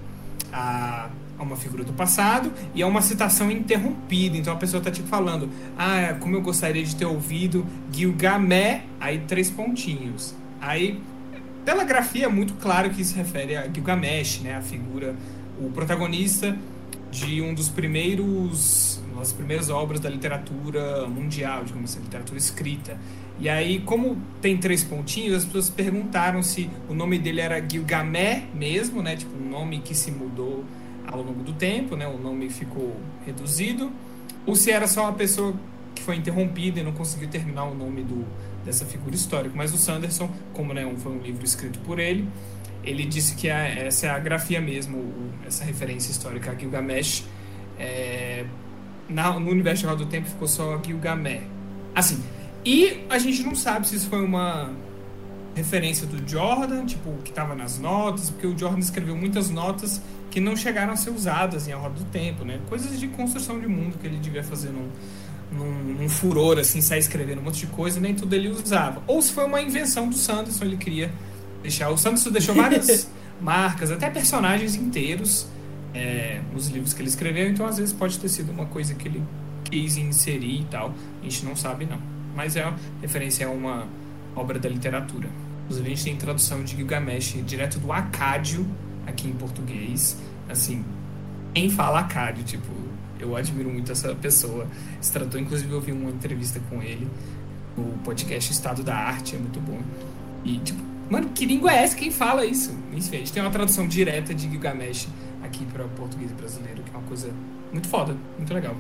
a, 0.52 1.10
a, 1.40 1.44
uma 1.44 1.56
figura 1.56 1.82
do 1.86 1.94
passado 1.94 2.52
e 2.76 2.82
é 2.82 2.86
uma 2.86 3.02
citação 3.02 3.50
interrompida. 3.50 4.36
Então 4.36 4.52
a 4.52 4.58
pessoa 4.58 4.80
está 4.80 4.92
tipo 4.92 5.08
falando, 5.08 5.50
ah, 5.78 6.18
como 6.20 6.36
eu 6.36 6.42
gostaria 6.42 6.84
de 6.84 6.94
ter 6.94 7.06
ouvido 7.06 7.66
Gilgamé, 7.90 8.84
aí 9.00 9.20
três 9.20 9.50
pontinhos. 9.50 10.36
Aí, 10.60 11.02
pela 11.64 11.86
grafia, 11.86 12.26
é 12.26 12.28
muito 12.28 12.56
claro 12.56 12.90
que 12.90 13.02
se 13.06 13.16
refere 13.16 13.56
a 13.56 13.66
Gilgamesh, 13.66 14.42
né, 14.42 14.58
a 14.58 14.62
figura, 14.62 15.16
o 15.58 15.70
protagonista 15.70 16.54
de 17.10 17.42
um 17.42 17.54
dos 17.54 17.70
primeiros, 17.70 19.00
das 19.18 19.32
primeiras 19.32 19.70
obras 19.70 20.02
da 20.02 20.10
literatura 20.10 21.08
mundial, 21.08 21.64
digamos 21.64 21.92
assim, 21.92 22.04
literatura 22.04 22.38
escrita. 22.38 22.98
E 23.40 23.50
aí, 23.50 23.80
como 23.82 24.18
tem 24.42 24.58
três 24.58 24.84
pontinhos, 24.84 25.36
as 25.36 25.46
pessoas 25.46 25.70
perguntaram 25.70 26.42
se 26.42 26.70
o 26.90 26.94
nome 26.94 27.20
dele 27.20 27.42
era 27.42 27.60
Gilgamé 27.60 28.46
mesmo, 28.54 29.02
né? 29.02 29.16
Tipo, 29.16 29.36
um 29.38 29.50
nome 29.50 29.80
que 29.80 29.94
se 29.94 30.10
mudou 30.10 30.64
ao 31.06 31.22
longo 31.22 31.44
do 31.44 31.54
tempo, 31.54 31.96
né? 31.96 32.08
O 32.08 32.18
nome 32.18 32.50
ficou 32.50 32.96
reduzido. 33.26 33.92
Ou 34.46 34.56
se 34.56 34.72
era 34.72 34.88
só 34.88 35.04
uma 35.04 35.14
pessoa 35.14 35.54
que 35.94 36.02
foi 36.02 36.16
interrompida 36.16 36.80
e 36.80 36.84
não 36.84 36.94
conseguiu 36.94 37.28
terminar 37.28 37.66
o 37.66 37.76
nome 37.76 38.04
do, 38.04 38.26
dessa 38.64 38.86
figura 38.86 39.16
histórica. 39.16 39.54
Mas 39.56 39.74
o 39.74 39.78
Sanderson, 39.78 40.30
como 40.54 40.74
né, 40.74 40.90
foi 40.98 41.12
um 41.12 41.20
livro 41.20 41.44
escrito 41.44 41.80
por 41.80 42.00
ele, 42.00 42.28
ele 42.84 43.06
disse 43.06 43.36
que 43.36 43.50
a, 43.50 43.68
essa 43.68 44.08
é 44.08 44.10
a 44.10 44.20
grafia 44.20 44.62
mesmo, 44.62 45.04
essa 45.46 45.64
referência 45.66 46.12
histórica 46.12 46.52
a 46.52 46.56
Gilgamesh. 46.56 47.26
É, 47.78 48.46
na, 49.10 49.40
no 49.40 49.52
universo 49.52 49.94
do 49.96 50.06
Tempo 50.06 50.28
ficou 50.28 50.48
só 50.48 50.82
Gilgamé. 50.84 51.42
Assim, 51.94 52.22
e 52.66 53.06
a 53.10 53.20
gente 53.20 53.44
não 53.44 53.54
sabe 53.54 53.88
se 53.88 53.96
isso 53.96 54.10
foi 54.10 54.24
uma 54.24 54.72
referência 55.56 56.08
do 56.08 56.28
Jordan, 56.28 56.86
tipo, 56.86 57.14
que 57.24 57.30
estava 57.30 57.56
nas 57.56 57.78
notas, 57.78 58.32
porque 58.32 58.48
o 58.48 58.58
Jordan 58.58 58.80
escreveu 58.80 59.16
muitas 59.16 59.52
notas 59.52 60.02
que 60.32 60.42
não 60.42 60.56
chegaram 60.56 60.92
a 60.92 60.96
ser 60.98 61.12
usadas 61.12 61.68
em 61.68 61.72
A 61.72 61.78
Roda 61.78 61.96
do 62.00 62.06
Tempo, 62.06 62.44
né? 62.44 62.60
Coisas 62.68 63.00
de 63.00 63.08
construção 63.08 63.60
de 63.60 63.68
mundo 63.68 63.98
que 64.00 64.08
ele 64.08 64.18
devia 64.18 64.44
fazer 64.44 64.70
num, 64.70 64.90
num, 65.52 65.94
num, 65.94 66.10
furor, 66.10 66.58
assim, 66.58 66.82
sair 66.82 67.00
escrevendo 67.00 67.40
um 67.40 67.44
monte 67.44 67.60
de 67.60 67.68
coisa, 67.68 68.00
nem 68.00 68.16
tudo 68.16 68.34
ele 68.34 68.50
usava. 68.50 69.02
Ou 69.08 69.22
se 69.22 69.32
foi 69.32 69.46
uma 69.46 69.62
invenção 69.62 70.10
do 70.10 70.16
Sanderson, 70.16 70.66
ele 70.66 70.78
queria 70.78 71.14
deixar. 71.62 71.90
O 71.90 71.98
Sanderson 71.98 72.32
deixou 72.32 72.56
várias 72.56 73.10
marcas, 73.40 73.92
até 73.92 74.10
personagens 74.10 74.76
inteiros 74.76 75.48
é, 75.94 76.42
nos 76.52 76.68
livros 76.68 76.94
que 76.94 77.02
ele 77.02 77.10
escreveu, 77.10 77.48
então 77.48 77.66
às 77.66 77.78
vezes 77.78 77.94
pode 77.94 78.20
ter 78.20 78.28
sido 78.28 78.52
uma 78.52 78.66
coisa 78.66 78.96
que 78.96 79.08
ele 79.08 79.24
quis 79.64 79.96
inserir 79.98 80.62
e 80.62 80.66
tal. 80.66 80.94
A 81.22 81.24
gente 81.24 81.46
não 81.46 81.56
sabe, 81.56 81.86
não 81.86 82.15
mas 82.36 82.56
é 82.56 82.72
referência 83.02 83.48
a 83.48 83.50
uma 83.50 83.88
obra 84.36 84.60
da 84.60 84.68
literatura. 84.68 85.30
Inclusive, 85.64 85.88
a 85.88 85.90
gente 85.90 86.04
tem 86.04 86.16
tradução 86.16 86.64
de 86.64 86.76
Gilgamesh 86.76 87.38
direto 87.46 87.80
do 87.80 87.92
Acádio, 87.92 88.68
aqui 89.08 89.28
em 89.28 89.34
português. 89.34 90.18
Assim, 90.48 90.84
quem 91.54 91.70
fala 91.70 92.02
Acádio, 92.02 92.44
tipo, 92.44 92.72
eu 93.20 93.36
admiro 93.36 93.70
muito 93.70 93.92
essa 93.92 94.14
pessoa. 94.14 94.68
Esse 95.02 95.12
tradutor, 95.12 95.40
inclusive, 95.40 95.72
eu 95.72 95.82
vi 95.82 95.92
uma 95.92 96.12
entrevista 96.12 96.60
com 96.70 96.84
ele 96.84 97.08
no 97.76 97.98
podcast 98.04 98.52
Estado 98.52 98.84
da 98.84 98.96
Arte, 98.96 99.36
é 99.36 99.40
muito 99.40 99.60
bom. 99.60 99.80
E, 100.44 100.60
tipo, 100.60 100.82
mano, 101.10 101.30
que 101.30 101.46
língua 101.46 101.72
é 101.72 101.84
essa? 101.84 101.96
Quem 101.96 102.12
fala 102.12 102.46
isso? 102.46 102.78
Enfim, 102.94 103.16
a 103.16 103.20
gente 103.20 103.34
tem 103.34 103.42
uma 103.42 103.52
tradução 103.52 103.88
direta 103.88 104.34
de 104.34 104.50
Gilgamesh 104.50 105.08
aqui 105.44 105.66
para 105.66 105.86
o 105.86 105.90
português 105.90 106.32
brasileiro, 106.32 106.84
que 106.84 106.92
é 106.94 106.98
uma 106.98 107.08
coisa 107.08 107.32
muito 107.72 107.88
foda, 107.88 108.16
muito 108.38 108.54
legal. 108.54 108.76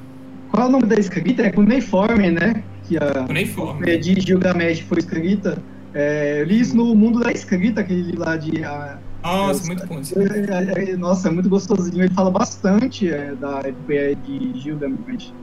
Qual 0.55 0.67
é 0.67 0.69
o 0.69 0.71
nome 0.71 0.85
da 0.85 0.95
escrita? 0.95 1.43
É 1.43 1.51
cuneiforme, 1.51 2.31
né? 2.31 2.63
Que 2.83 2.97
a 2.97 3.25
cuneiforme. 3.27 3.97
de 3.97 4.21
Gilgamesh 4.21 4.79
foi 4.79 4.99
escrita. 4.99 5.61
É, 5.93 6.39
eu 6.39 6.45
li 6.45 6.61
isso 6.61 6.77
no 6.77 6.95
Mundo 6.95 7.19
da 7.19 7.29
Escrita, 7.29 7.81
aquele 7.81 8.03
livro 8.03 8.21
lá 8.21 8.37
de... 8.37 8.63
A, 8.63 8.97
nossa, 9.21 9.63
é, 9.63 9.67
muito 9.67 9.85
bom. 9.85 10.01
É, 10.15 10.91
é, 10.91 10.95
nossa, 10.95 11.27
é 11.27 11.31
muito 11.31 11.49
gostosinho. 11.49 12.01
Ele 12.01 12.13
fala 12.13 12.31
bastante 12.31 13.09
é, 13.11 13.35
da 13.35 13.59
epopeia 13.67 14.15
de 14.15 14.57
Gilgamesh. 14.61 15.33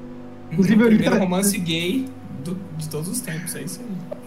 Inclusive, 0.51 0.83
o 0.83 0.87
primeiro 0.87 1.19
romance 1.19 1.59
gay 1.59 2.07
do, 2.43 2.57
de 2.79 2.89
todos 2.89 3.09
os 3.09 3.21
tempos, 3.21 3.55
é 3.55 3.63
isso 3.65 3.81
aí. 3.81 4.22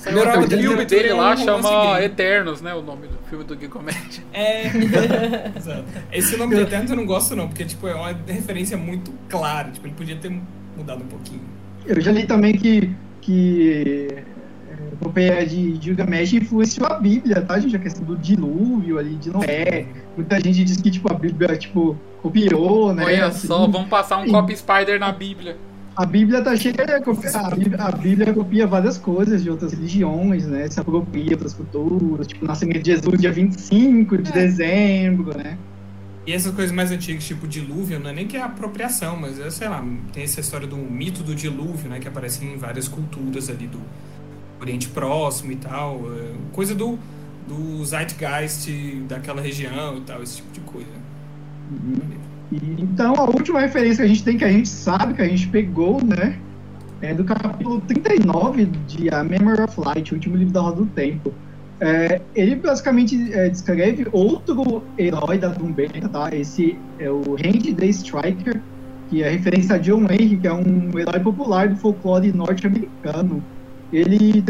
O 0.00 0.48
filme 0.48 0.84
dele 0.84 1.12
lá 1.12 1.36
chama. 1.36 2.02
Eternos, 2.02 2.62
né? 2.62 2.74
O 2.74 2.82
nome 2.82 3.06
do 3.06 3.18
filme 3.28 3.44
do 3.44 3.58
Gilgamesh. 3.58 4.22
É. 4.32 4.66
Exato. 5.56 5.84
Esse 6.12 6.36
nome 6.36 6.54
de 6.54 6.62
Eternos 6.62 6.90
eu 6.90 6.96
não 6.96 7.04
gosto, 7.04 7.36
não, 7.36 7.48
porque 7.48 7.64
tipo, 7.64 7.86
é 7.86 7.94
uma 7.94 8.12
referência 8.26 8.76
muito 8.76 9.12
clara. 9.28 9.70
Tipo, 9.70 9.86
ele 9.86 9.94
podia 9.94 10.16
ter 10.16 10.32
mudado 10.76 11.02
um 11.02 11.06
pouquinho. 11.06 11.42
Eu 11.86 12.00
já 12.00 12.12
li 12.12 12.26
também 12.26 12.56
que, 12.56 12.90
que 13.20 14.08
a 14.70 14.92
epopeia 14.94 15.46
de 15.46 15.76
Gilgamesh 15.80 16.34
influenciou 16.34 16.86
a 16.86 16.94
Bíblia, 16.94 17.42
tá, 17.42 17.58
gente? 17.58 17.76
A 17.76 17.78
questão 17.78 18.04
do 18.04 18.16
dilúvio 18.16 18.98
ali, 18.98 19.16
de 19.16 19.30
Noé. 19.30 19.86
Muita 20.16 20.36
gente 20.40 20.64
diz 20.64 20.80
que, 20.80 20.90
tipo, 20.90 21.10
a 21.10 21.14
Bíblia, 21.14 21.56
tipo, 21.56 21.98
copiou, 22.22 22.94
né? 22.94 23.04
Olha 23.04 23.26
assim. 23.26 23.46
só, 23.46 23.66
vamos 23.66 23.88
passar 23.88 24.18
um 24.18 24.30
copy 24.30 24.56
spider 24.56 24.98
na 24.98 25.12
Bíblia. 25.12 25.56
A 26.00 26.06
Bíblia 26.06 26.40
tá 26.40 26.56
cheia 26.56 26.72
de 26.72 26.92
a 26.92 27.50
Bíblia, 27.50 27.82
a 27.84 27.90
Bíblia 27.90 28.32
copia 28.32 28.66
várias 28.66 28.96
coisas 28.96 29.42
de 29.42 29.50
outras 29.50 29.74
religiões, 29.74 30.46
né? 30.46 30.66
Se 30.66 30.80
apropria 30.80 31.32
outras 31.32 31.52
culturas, 31.52 32.26
tipo, 32.26 32.46
nascimento 32.46 32.82
de 32.82 32.92
Jesus 32.92 33.20
dia 33.20 33.30
25 33.30 34.16
de 34.16 34.30
é. 34.30 34.32
dezembro, 34.32 35.36
né? 35.36 35.58
E 36.26 36.32
essas 36.32 36.54
coisas 36.54 36.74
mais 36.74 36.90
antigas, 36.90 37.24
tipo 37.24 37.46
dilúvio, 37.46 38.00
não 38.00 38.08
é 38.08 38.14
nem 38.14 38.26
que 38.26 38.34
é 38.34 38.40
apropriação, 38.40 39.14
mas 39.14 39.38
é, 39.38 39.50
sei 39.50 39.68
lá, 39.68 39.84
tem 40.10 40.22
essa 40.22 40.40
história 40.40 40.66
do 40.66 40.78
mito 40.78 41.22
do 41.22 41.34
dilúvio, 41.34 41.90
né? 41.90 42.00
Que 42.00 42.08
aparece 42.08 42.42
em 42.46 42.56
várias 42.56 42.88
culturas 42.88 43.50
ali 43.50 43.66
do 43.66 43.82
Oriente 44.58 44.88
Próximo 44.88 45.52
e 45.52 45.56
tal. 45.56 46.00
É, 46.14 46.32
coisa 46.54 46.74
do, 46.74 46.98
do 47.46 47.84
zeitgeist 47.84 48.70
daquela 49.06 49.42
região 49.42 49.98
e 49.98 50.00
tal, 50.00 50.22
esse 50.22 50.36
tipo 50.36 50.50
de 50.50 50.60
coisa. 50.60 50.88
Uhum. 51.70 52.29
Então, 52.52 53.14
a 53.14 53.24
última 53.24 53.60
referência 53.60 53.98
que 53.98 54.02
a 54.02 54.08
gente 54.08 54.24
tem, 54.24 54.36
que 54.36 54.44
a 54.44 54.50
gente 54.50 54.68
sabe, 54.68 55.14
que 55.14 55.22
a 55.22 55.28
gente 55.28 55.48
pegou, 55.48 56.02
né? 56.04 56.36
É 57.00 57.14
do 57.14 57.24
capítulo 57.24 57.80
39 57.82 58.66
de 58.66 59.08
A 59.08 59.22
Memory 59.22 59.62
of 59.62 59.80
Light, 59.80 60.10
o 60.12 60.16
último 60.16 60.36
livro 60.36 60.52
da 60.52 60.60
Roda 60.60 60.76
do 60.76 60.86
Tempo. 60.86 61.32
É, 61.80 62.20
ele 62.34 62.56
basicamente 62.56 63.32
é, 63.32 63.48
descreve 63.48 64.06
outro 64.12 64.82
herói 64.98 65.38
da 65.38 65.50
Tumbeta, 65.50 66.08
tá? 66.08 66.28
Esse 66.34 66.76
é 66.98 67.08
o 67.08 67.36
Randy 67.36 67.72
the 67.72 67.86
Striker, 67.86 68.60
que 69.08 69.22
é 69.22 69.30
referência 69.30 69.76
a 69.76 69.78
John 69.78 70.02
Henry, 70.02 70.36
que 70.36 70.46
é 70.46 70.52
um 70.52 70.98
herói 70.98 71.20
popular 71.20 71.68
do 71.68 71.76
folclore 71.76 72.32
norte-americano. 72.32 73.42
Ele, 73.92 74.44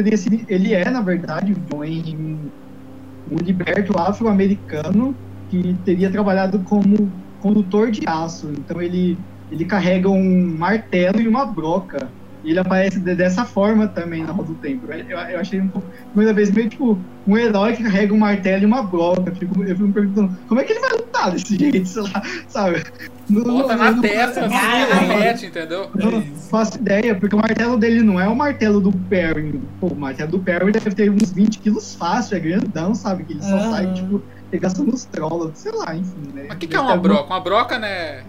ele 0.48 0.74
é, 0.74 0.90
na 0.90 1.02
verdade, 1.02 1.52
o 1.52 1.54
John 1.54 1.84
Henry, 1.84 2.16
um 2.16 3.36
liberto 3.36 3.96
afro-americano 3.96 5.14
que 5.50 5.76
teria 5.84 6.10
trabalhado 6.10 6.58
como 6.60 7.10
condutor 7.40 7.90
de 7.90 8.02
aço. 8.06 8.52
Então 8.52 8.80
ele, 8.80 9.18
ele 9.50 9.64
carrega 9.64 10.08
um 10.08 10.56
martelo 10.56 11.20
e 11.20 11.28
uma 11.28 11.46
broca. 11.46 12.08
E 12.42 12.50
ele 12.50 12.58
aparece 12.58 12.98
dessa 12.98 13.44
forma 13.44 13.86
também 13.88 14.22
na 14.22 14.32
Roda 14.32 14.48
do 14.48 14.54
Tempo. 14.54 14.90
Eu, 14.90 15.18
eu 15.18 15.40
achei 15.40 15.60
um 15.60 15.68
pouco, 15.68 15.86
primeira 16.12 16.32
vez 16.32 16.50
meio 16.50 16.68
tipo 16.68 16.98
um 17.26 17.36
herói 17.36 17.74
que 17.74 17.82
carrega 17.82 18.14
um 18.14 18.18
martelo 18.18 18.62
e 18.62 18.66
uma 18.66 18.82
broca. 18.82 19.30
Eu 19.30 19.36
fico, 19.36 19.62
eu 19.62 19.68
fico 19.68 19.82
me 19.82 19.92
perguntando 19.92 20.38
como 20.48 20.60
é 20.60 20.64
que 20.64 20.72
ele 20.72 20.80
vai 20.80 20.90
lutar 20.90 21.30
desse 21.30 21.56
jeito, 21.58 21.86
sei 21.86 22.02
lá, 22.02 22.22
sabe? 22.48 22.84
Bota 23.28 23.76
na 23.76 24.00
testa, 24.00 24.46
assim, 24.46 24.54
ah, 24.54 25.06
mete, 25.06 25.46
entendeu? 25.46 25.88
Eu 25.96 26.10
não 26.10 26.22
faço 26.22 26.78
ideia, 26.78 27.14
porque 27.14 27.36
o 27.36 27.38
martelo 27.38 27.76
dele 27.76 28.02
não 28.02 28.18
é 28.18 28.26
o 28.26 28.34
martelo 28.34 28.80
do 28.80 28.90
Perry. 28.90 29.60
Pô, 29.78 29.88
o 29.88 29.94
martelo 29.94 30.32
do 30.32 30.38
Perry 30.40 30.72
deve 30.72 30.90
ter 30.90 31.10
uns 31.10 31.30
20 31.30 31.58
quilos 31.60 31.94
fácil, 31.94 32.36
é 32.36 32.40
grandão, 32.40 32.94
sabe? 32.94 33.24
Que 33.24 33.34
ele 33.34 33.42
só 33.42 33.54
uhum. 33.54 33.70
sai, 33.70 33.92
tipo, 33.92 34.22
pegando 34.50 34.84
nos 34.84 35.04
trolls, 35.04 35.52
sei 35.54 35.72
lá, 35.72 35.94
enfim, 35.94 36.32
né? 36.34 36.46
Mas 36.48 36.56
o 36.56 36.58
que, 36.58 36.66
que 36.66 36.74
é 36.74 36.80
uma 36.80 36.96
broca? 36.96 37.26
Uma 37.26 37.40
broca, 37.40 37.78
né? 37.78 38.24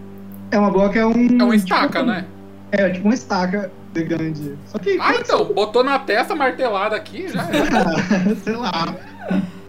É 0.52 0.58
uma 0.58 0.70
broca, 0.70 0.98
é 0.98 1.06
um. 1.06 1.40
É 1.40 1.44
uma 1.44 1.56
estaca, 1.56 1.98
tipo, 1.98 2.04
né? 2.04 2.26
É, 2.70 2.88
tipo 2.90 3.06
uma 3.06 3.14
estaca 3.14 3.70
grande. 4.00 4.56
Só 4.66 4.78
que. 4.78 4.98
Ah, 5.00 5.14
então, 5.16 5.44
você... 5.44 5.52
botou 5.52 5.84
na 5.84 5.98
testa 5.98 6.34
martelada 6.34 6.96
aqui, 6.96 7.28
já 7.28 7.42
é. 7.42 8.34
sei 8.42 8.56
lá. 8.56 8.96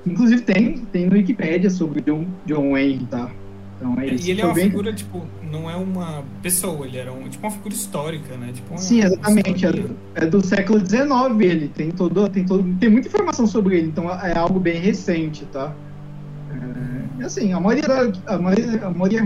Inclusive 0.05 0.41
tem, 0.41 0.80
tem 0.91 1.05
no 1.07 1.13
Wikipedia 1.13 1.69
sobre 1.69 2.01
John, 2.01 2.26
John 2.45 2.71
Wayne, 2.71 3.07
tá? 3.09 3.30
Então 3.78 3.99
é 3.99 4.07
isso. 4.07 4.28
E 4.28 4.32
ele 4.32 4.41
é 4.41 4.45
uma 4.45 4.53
bem... 4.53 4.65
figura, 4.65 4.93
tipo, 4.93 5.26
não 5.51 5.69
é 5.69 5.76
uma 5.76 6.24
pessoa, 6.41 6.86
ele 6.86 6.97
era 6.97 7.11
um, 7.11 7.28
tipo 7.28 7.45
uma 7.45 7.51
figura 7.51 7.74
histórica, 7.74 8.38
né? 8.38 8.51
Tipo, 8.53 8.71
uma, 8.71 8.78
Sim, 8.78 9.01
exatamente. 9.01 9.65
É 9.65 9.71
do, 9.71 9.95
é 10.15 10.26
do, 10.26 10.45
século 10.45 10.80
XIX 10.80 11.11
ele. 11.41 11.67
Tem 11.67 11.91
todo, 11.91 12.28
tem 12.30 12.45
todo. 12.45 12.63
Tem 12.80 12.89
muita 12.89 13.07
informação 13.07 13.45
sobre 13.45 13.78
ele, 13.78 13.88
então 13.88 14.09
é 14.09 14.38
algo 14.38 14.59
bem 14.59 14.80
recente, 14.80 15.45
tá? 15.45 15.74
É, 17.19 17.26
assim, 17.26 17.53
a 17.53 17.59
maioria, 17.59 17.88
da, 17.88 18.34
a 18.34 18.38
maioria, 18.38 18.86
a 18.86 18.89
maioria 18.89 19.21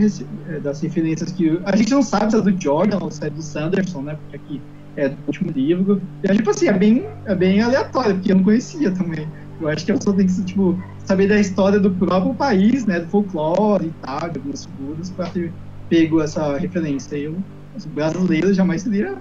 é, 0.50 0.60
das 0.60 0.82
referências 0.82 1.32
que. 1.32 1.60
A 1.66 1.76
gente 1.76 1.92
não 1.92 2.02
sabe 2.02 2.32
se 2.32 2.38
é 2.38 2.42
do 2.42 2.62
Jordan 2.62 3.00
ou 3.02 3.12
se 3.12 3.26
é 3.26 3.30
do 3.30 3.42
Sanderson, 3.42 4.02
né? 4.02 4.18
Porque 4.22 4.36
aqui 4.36 4.62
é 4.98 5.10
do 5.10 5.18
último 5.28 5.52
livro. 5.52 6.02
E, 6.24 6.36
tipo 6.36 6.50
assim, 6.50 6.68
é 6.68 6.74
bem, 6.74 7.06
é 7.26 7.36
bem 7.36 7.62
aleatório, 7.62 8.16
porque 8.16 8.32
eu 8.32 8.36
não 8.36 8.44
conhecia 8.44 8.92
também. 8.92 9.28
Eu 9.62 9.70
acho 9.70 9.86
que 9.86 9.92
a 9.92 9.96
pessoa 9.96 10.16
tem 10.16 10.28
que 10.28 10.44
tipo, 10.44 10.78
saber 11.06 11.28
da 11.28 11.40
história 11.40 11.80
do 11.80 11.92
próprio 11.92 12.34
país, 12.34 12.86
né? 12.86 13.00
Do 13.00 13.08
folclore 13.08 13.86
e 13.86 13.94
tal, 14.06 14.30
de 14.30 14.40
algumas 14.40 14.66
figuras, 14.66 15.10
para 15.12 15.30
ter 15.30 15.54
pego 15.88 16.22
essa 16.22 16.58
referência. 16.58 17.16
Eu, 17.16 17.38
os 17.76 17.86
brasileiros 17.86 18.58
jamais 18.58 18.84
teria, 18.84 19.16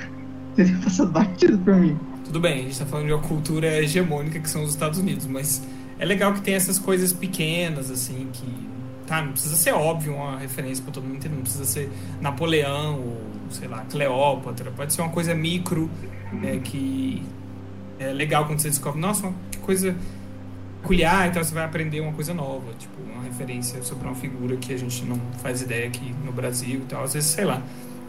teria 0.54 0.76
passado 0.78 1.10
batido 1.10 1.58
por 1.58 1.74
mim. 1.74 1.98
Tudo 2.24 2.40
bem, 2.40 2.54
a 2.54 2.62
gente 2.62 2.72
está 2.72 2.86
falando 2.86 3.06
de 3.06 3.12
uma 3.12 3.22
cultura 3.22 3.82
hegemônica 3.82 4.38
que 4.38 4.50
são 4.50 4.62
os 4.62 4.70
Estados 4.70 4.98
Unidos, 4.98 5.26
mas 5.26 5.62
é 5.98 6.04
legal 6.04 6.34
que 6.34 6.42
tem 6.42 6.54
essas 6.54 6.78
coisas 6.78 7.12
pequenas, 7.12 7.90
assim, 7.90 8.28
que. 8.32 8.76
Tá, 9.06 9.22
não 9.22 9.32
precisa 9.32 9.54
ser 9.54 9.72
óbvio 9.72 10.14
uma 10.14 10.36
referência 10.36 10.82
para 10.82 10.92
todo 10.92 11.04
mundo 11.04 11.14
entender, 11.14 11.36
não 11.36 11.42
precisa 11.42 11.64
ser 11.64 11.88
Napoleão 12.20 12.98
ou, 12.98 13.35
sei 13.50 13.68
lá, 13.68 13.84
Cleópatra. 13.90 14.70
Pode 14.70 14.92
ser 14.92 15.02
uma 15.02 15.10
coisa 15.10 15.34
micro 15.34 15.90
é, 16.42 16.58
que 16.58 17.22
é 17.98 18.12
legal 18.12 18.46
quando 18.46 18.60
você 18.60 18.68
descobre, 18.68 19.00
nossa, 19.00 19.32
que 19.50 19.58
coisa 19.58 19.94
peculiar, 20.86 21.28
então 21.28 21.42
você 21.42 21.52
vai 21.52 21.64
aprender 21.64 22.00
uma 22.00 22.12
coisa 22.12 22.32
nova, 22.32 22.72
tipo, 22.78 22.94
uma 23.02 23.24
referência 23.24 23.82
sobre 23.82 24.06
uma 24.06 24.14
figura 24.14 24.56
que 24.56 24.72
a 24.72 24.78
gente 24.78 25.04
não 25.04 25.20
faz 25.42 25.60
ideia 25.60 25.88
aqui 25.88 26.14
no 26.24 26.32
Brasil 26.32 26.80
e 26.80 26.88
tal. 26.88 27.02
Às 27.02 27.14
vezes, 27.14 27.30
sei 27.30 27.44
lá, 27.44 27.60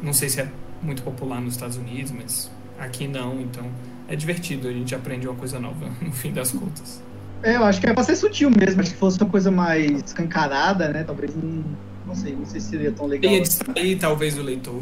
não 0.01 0.13
sei 0.13 0.29
se 0.29 0.41
é 0.41 0.47
muito 0.81 1.01
popular 1.01 1.41
nos 1.41 1.55
Estados 1.55 1.75
Unidos, 1.75 2.11
mas 2.11 2.51
aqui 2.79 3.07
não, 3.07 3.41
então 3.41 3.65
é 4.07 4.15
divertido, 4.15 4.67
a 4.67 4.71
gente 4.71 4.93
aprende 4.93 5.27
uma 5.27 5.35
coisa 5.35 5.59
nova, 5.59 5.89
no 5.99 6.11
fim 6.11 6.31
das 6.31 6.51
contas. 6.51 7.01
É, 7.43 7.55
eu 7.55 7.63
acho 7.63 7.79
que 7.79 7.88
é 7.88 7.93
pra 7.93 8.03
ser 8.03 8.15
sutil 8.15 8.49
mesmo. 8.49 8.81
Acho 8.81 8.91
que 8.91 8.97
fosse 8.97 9.19
uma 9.21 9.29
coisa 9.29 9.51
mais 9.51 10.03
escancarada, 10.03 10.89
né? 10.89 11.03
Talvez 11.03 11.35
não. 11.35 11.63
Não 12.07 12.15
sei, 12.15 12.35
não 12.35 12.45
sei 12.47 12.59
se 12.59 12.69
seria 12.69 12.91
tão 12.91 13.05
legal. 13.05 13.31
Ia 13.31 13.41
distrair, 13.41 13.99
talvez, 13.99 14.38
o 14.39 14.41
leitor. 14.41 14.81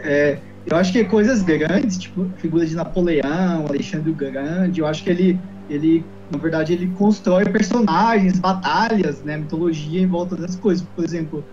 É, 0.00 0.40
eu 0.70 0.76
acho 0.76 0.92
que 0.92 1.04
coisas 1.04 1.42
grandes, 1.42 1.98
tipo 1.98 2.30
figura 2.36 2.66
de 2.66 2.74
Napoleão, 2.74 3.66
Alexandre 3.66 4.10
o 4.10 4.14
Grande, 4.14 4.80
eu 4.80 4.86
acho 4.86 5.02
que 5.02 5.10
ele, 5.10 5.40
ele, 5.68 6.04
na 6.30 6.38
verdade, 6.38 6.72
ele 6.72 6.90
constrói 6.92 7.44
personagens, 7.46 8.38
batalhas, 8.38 9.22
né, 9.22 9.38
mitologia 9.38 10.00
em 10.00 10.06
volta 10.06 10.36
dessas 10.36 10.56
coisas. 10.56 10.86
Por 10.94 11.04
exemplo, 11.04 11.46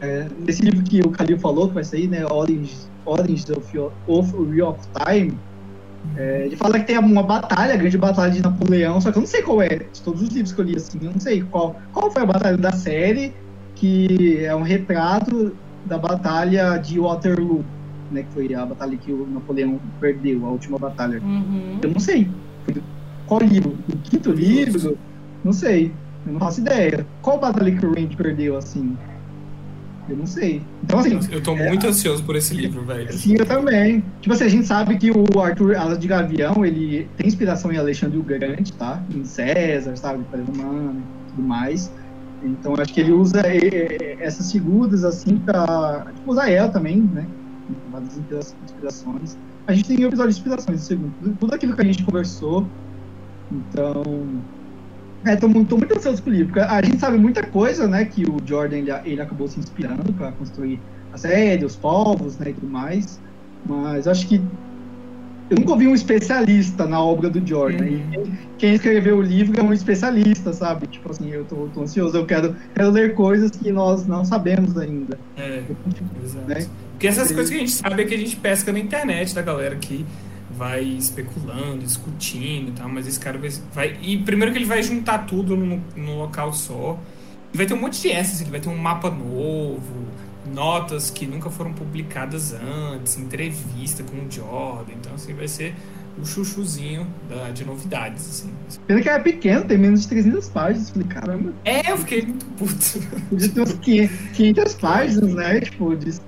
é, 0.00 0.28
nesse 0.38 0.62
livro 0.62 0.84
que 0.84 1.00
o 1.00 1.10
Calil 1.10 1.38
falou, 1.38 1.68
que 1.68 1.74
vai 1.74 1.84
sair, 1.84 2.08
né, 2.08 2.26
Orange, 2.26 2.76
Orange 3.06 3.44
of, 3.56 3.78
of 4.06 4.32
Real 4.50 4.78
Time, 5.06 5.38
é, 6.16 6.46
ele 6.46 6.56
fala 6.56 6.78
que 6.78 6.86
tem 6.86 6.98
uma 6.98 7.22
batalha, 7.22 7.74
a 7.74 7.76
grande 7.76 7.98
batalha 7.98 8.30
de 8.30 8.42
Napoleão, 8.42 9.00
só 9.00 9.10
que 9.10 9.18
eu 9.18 9.22
não 9.22 9.26
sei 9.26 9.42
qual 9.42 9.62
é, 9.62 9.68
de 9.68 10.02
todos 10.02 10.22
os 10.22 10.28
livros 10.28 10.52
que 10.52 10.60
eu 10.60 10.64
li, 10.64 10.76
assim, 10.76 10.98
eu 11.00 11.12
não 11.12 11.20
sei 11.20 11.42
qual, 11.42 11.76
qual 11.92 12.10
foi 12.10 12.22
a 12.22 12.26
batalha 12.26 12.56
da 12.56 12.72
série, 12.72 13.34
que 13.74 14.38
é 14.44 14.54
um 14.54 14.62
retrato 14.62 15.56
da 15.86 15.98
batalha 15.98 16.76
de 16.76 17.00
Waterloo 17.00 17.64
né, 18.10 18.22
que 18.22 18.32
foi 18.32 18.54
a 18.54 18.64
batalha 18.64 18.96
que 18.96 19.12
o 19.12 19.26
Napoleão 19.26 19.80
perdeu, 20.00 20.46
a 20.46 20.50
última 20.50 20.78
batalha. 20.78 21.20
Uhum. 21.20 21.78
Eu 21.82 21.90
não 21.90 22.00
sei. 22.00 22.28
Qual 23.26 23.40
livro? 23.40 23.76
O 23.92 23.96
quinto 23.98 24.32
livro? 24.32 24.96
Não 25.44 25.52
sei. 25.52 25.92
Eu 26.26 26.32
não 26.32 26.40
faço 26.40 26.60
ideia. 26.60 27.06
Qual 27.22 27.38
batalha 27.38 27.74
que 27.74 27.84
o 27.84 27.94
Randy 27.94 28.16
perdeu, 28.16 28.56
assim? 28.56 28.96
Eu 30.08 30.16
não 30.16 30.26
sei. 30.26 30.62
Então, 30.82 30.98
assim. 31.00 31.20
Eu 31.30 31.42
tô 31.42 31.54
é, 31.54 31.68
muito 31.68 31.86
ansioso 31.86 32.24
por 32.24 32.34
esse 32.34 32.54
livro, 32.54 32.82
velho. 32.84 33.12
Sim, 33.12 33.36
eu 33.38 33.44
também. 33.44 34.02
Tipo 34.22 34.34
assim, 34.34 34.44
a 34.44 34.48
gente 34.48 34.66
sabe 34.66 34.96
que 34.96 35.10
o 35.10 35.40
Arthur 35.40 35.76
Alas 35.76 35.98
de 35.98 36.08
Gavião, 36.08 36.64
ele 36.64 37.06
tem 37.16 37.26
inspiração 37.26 37.70
em 37.70 37.76
Alexandre 37.76 38.18
o 38.18 38.22
Grande, 38.22 38.72
tá? 38.72 39.02
Em 39.14 39.24
César, 39.24 39.94
sabe? 39.96 40.20
Império 40.20 40.46
Romano 40.46 41.00
e 41.00 41.30
tudo 41.30 41.42
mais. 41.42 41.92
Então, 42.42 42.74
acho 42.78 42.94
que 42.94 43.00
ele 43.00 43.12
usa 43.12 43.42
essas 44.20 44.50
figuras, 44.50 45.04
assim, 45.04 45.36
pra 45.38 46.06
tipo, 46.14 46.30
usar 46.30 46.48
ela 46.50 46.68
também, 46.68 46.96
né? 46.96 47.26
Várias 47.90 48.16
inspirações. 48.64 49.38
A 49.66 49.72
gente 49.72 49.88
tem 49.88 50.02
episódio 50.02 50.32
de 50.32 50.38
inspirações, 50.38 50.80
segundo. 50.82 51.36
Tudo 51.38 51.54
aquilo 51.54 51.74
que 51.74 51.82
a 51.82 51.84
gente 51.84 52.02
conversou. 52.02 52.66
Então. 53.50 54.02
É, 55.24 55.34
tô, 55.34 55.48
muito, 55.48 55.68
tô 55.68 55.76
muito 55.76 55.96
ansioso 55.96 56.22
com 56.22 56.30
o 56.30 56.32
livro. 56.32 56.60
A 56.60 56.80
gente 56.82 56.98
sabe 56.98 57.18
muita 57.18 57.42
coisa, 57.42 57.88
né? 57.88 58.04
Que 58.04 58.24
o 58.24 58.36
Jordan 58.44 58.76
ele, 58.76 58.90
ele 59.04 59.20
acabou 59.20 59.48
se 59.48 59.58
inspirando 59.58 60.12
para 60.12 60.32
construir 60.32 60.80
a 61.12 61.18
série, 61.18 61.64
os 61.64 61.76
povos, 61.76 62.38
né? 62.38 62.50
E 62.50 62.54
tudo 62.54 62.68
mais. 62.68 63.20
Mas 63.66 64.06
acho 64.06 64.28
que 64.28 64.40
eu 65.50 65.56
nunca 65.56 65.72
ouvi 65.72 65.88
um 65.88 65.94
especialista 65.94 66.86
na 66.86 67.02
obra 67.02 67.30
do 67.30 67.46
Jordan. 67.46 67.84
Uhum. 67.84 68.32
Quem 68.58 68.74
escreveu 68.74 69.16
o 69.16 69.22
livro 69.22 69.58
é 69.58 69.62
um 69.62 69.72
especialista, 69.72 70.52
sabe? 70.52 70.86
Tipo 70.86 71.10
assim, 71.10 71.30
eu 71.30 71.44
tô, 71.44 71.68
tô 71.72 71.82
ansioso, 71.82 72.16
eu 72.16 72.26
quero, 72.26 72.54
quero 72.74 72.90
ler 72.90 73.14
coisas 73.14 73.50
que 73.50 73.72
nós 73.72 74.06
não 74.06 74.24
sabemos 74.24 74.76
ainda. 74.76 75.18
É, 75.36 75.62
exato. 76.22 76.70
Porque 76.98 77.06
essas 77.06 77.30
coisas 77.30 77.48
que 77.48 77.54
a 77.54 77.60
gente 77.60 77.70
sabe 77.70 78.02
é 78.02 78.04
que 78.04 78.12
a 78.12 78.18
gente 78.18 78.34
pesca 78.34 78.72
na 78.72 78.80
internet 78.80 79.32
da 79.32 79.40
galera 79.40 79.76
que 79.76 80.04
vai 80.50 80.82
especulando, 80.82 81.78
discutindo 81.78 82.70
e 82.70 82.72
tal, 82.72 82.88
mas 82.88 83.06
esse 83.06 83.20
cara 83.20 83.38
vai, 83.38 83.50
vai. 83.72 83.96
E 84.02 84.18
primeiro 84.18 84.50
que 84.50 84.58
ele 84.58 84.64
vai 84.64 84.82
juntar 84.82 85.18
tudo 85.18 85.56
no, 85.56 85.80
no 85.94 86.18
local 86.18 86.52
só. 86.52 86.98
E 87.54 87.56
vai 87.56 87.66
ter 87.66 87.74
um 87.74 87.80
monte 87.80 88.02
de 88.02 88.10
essas, 88.10 88.40
ele 88.40 88.50
vai 88.50 88.58
ter 88.58 88.68
um 88.68 88.76
mapa 88.76 89.08
novo, 89.10 90.08
notas 90.52 91.08
que 91.08 91.24
nunca 91.24 91.48
foram 91.50 91.72
publicadas 91.72 92.52
antes, 92.52 93.16
entrevista 93.16 94.02
com 94.02 94.16
o 94.16 94.28
Jordan. 94.28 94.94
Então, 94.98 95.14
assim, 95.14 95.34
vai 95.34 95.46
ser 95.46 95.76
o 96.20 96.26
chuchuzinho 96.26 97.06
da, 97.28 97.50
de 97.50 97.64
novidades, 97.64 98.28
assim. 98.28 98.52
Pena 98.88 99.00
que 99.00 99.08
é 99.08 99.18
pequeno, 99.20 99.64
tem 99.66 99.78
menos 99.78 100.02
de 100.02 100.08
300 100.08 100.48
páginas. 100.48 100.90
Falei, 100.90 101.06
caramba. 101.06 101.52
É, 101.64 101.92
eu 101.92 101.98
fiquei 101.98 102.22
muito 102.22 102.44
puto. 102.56 102.74
Podia 103.30 103.48
ter 103.50 103.60
uns 103.60 103.72
500 103.74 104.74
páginas, 104.74 105.32
né? 105.32 105.60
Tipo, 105.60 105.94
de 105.94 106.18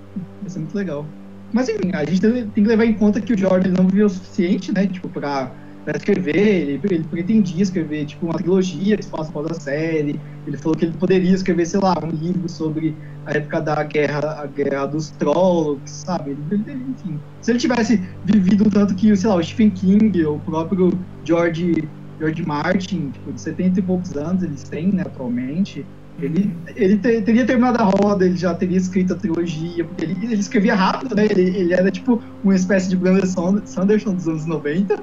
Vai 0.41 0.51
ser 0.51 0.59
muito 0.61 0.74
legal. 0.74 1.07
Mas 1.53 1.68
enfim, 1.68 1.91
a 1.93 2.05
gente 2.05 2.20
tem 2.20 2.51
que 2.51 2.61
levar 2.61 2.84
em 2.84 2.95
conta 2.95 3.20
que 3.20 3.32
o 3.32 3.38
Jordan 3.38 3.70
não 3.70 3.88
viveu 3.88 4.07
o 4.07 4.11
suficiente, 4.11 4.72
né? 4.72 4.86
Tipo, 4.86 5.09
pra, 5.09 5.53
pra 5.84 5.97
escrever. 5.97 6.36
Ele, 6.36 6.80
ele, 6.91 7.05
pretendia 7.05 7.62
escrever, 7.62 8.07
tipo, 8.07 8.26
uma 8.26 8.34
trilogia 8.34 8.97
que 8.97 9.05
se 9.05 9.11
passa 9.11 9.30
após 9.30 9.51
a 9.51 9.55
série. 9.55 10.20
Ele 10.47 10.57
falou 10.57 10.76
que 10.76 10.84
ele 10.84 10.97
poderia 10.97 11.34
escrever, 11.34 11.66
sei 11.66 11.80
lá, 11.80 11.95
um 12.05 12.11
livro 12.11 12.49
sobre 12.49 12.97
a 13.26 13.32
época 13.32 13.61
da 13.61 13.82
guerra, 13.82 14.43
a 14.43 14.47
guerra 14.47 14.86
dos 14.86 15.11
Trollocs, 15.11 16.03
sabe? 16.07 16.30
Ele, 16.30 16.62
ele, 16.66 16.84
enfim. 16.91 17.18
Se 17.43 17.51
ele 17.51 17.59
tivesse 17.59 18.01
vivido 18.24 18.70
tanto 18.70 18.95
que, 18.95 19.14
sei 19.16 19.28
lá, 19.28 19.36
o 19.36 19.43
Stephen 19.43 19.70
King, 19.70 20.24
o 20.24 20.38
próprio 20.38 20.93
George, 21.24 21.88
George 22.18 22.47
Martin, 22.47 23.11
tipo, 23.11 23.32
de 23.32 23.41
70 23.41 23.80
e 23.80 23.82
poucos 23.82 24.16
anos 24.16 24.43
eles 24.43 24.62
têm, 24.62 24.93
né, 24.93 25.03
atualmente 25.03 25.84
ele, 26.21 26.55
ele 26.77 26.97
ter, 26.99 27.23
teria 27.23 27.47
terminado 27.47 27.83
a 27.83 27.85
roda, 27.85 28.25
ele 28.25 28.37
já 28.37 28.55
teria 28.55 28.77
escrito 28.77 29.12
a 29.12 29.16
trilogia, 29.16 29.85
porque 29.85 30.05
ele, 30.05 30.16
ele 30.23 30.35
escrevia 30.35 30.75
rápido, 30.75 31.14
né? 31.14 31.27
Ele, 31.27 31.43
ele 31.43 31.73
era 31.73 31.91
tipo 31.91 32.23
uma 32.45 32.55
espécie 32.55 32.89
de 32.89 32.97
Brandon 32.97 33.27
Sanderson 33.64 34.14
dos 34.14 34.29
anos 34.29 34.47
90. 34.47 35.03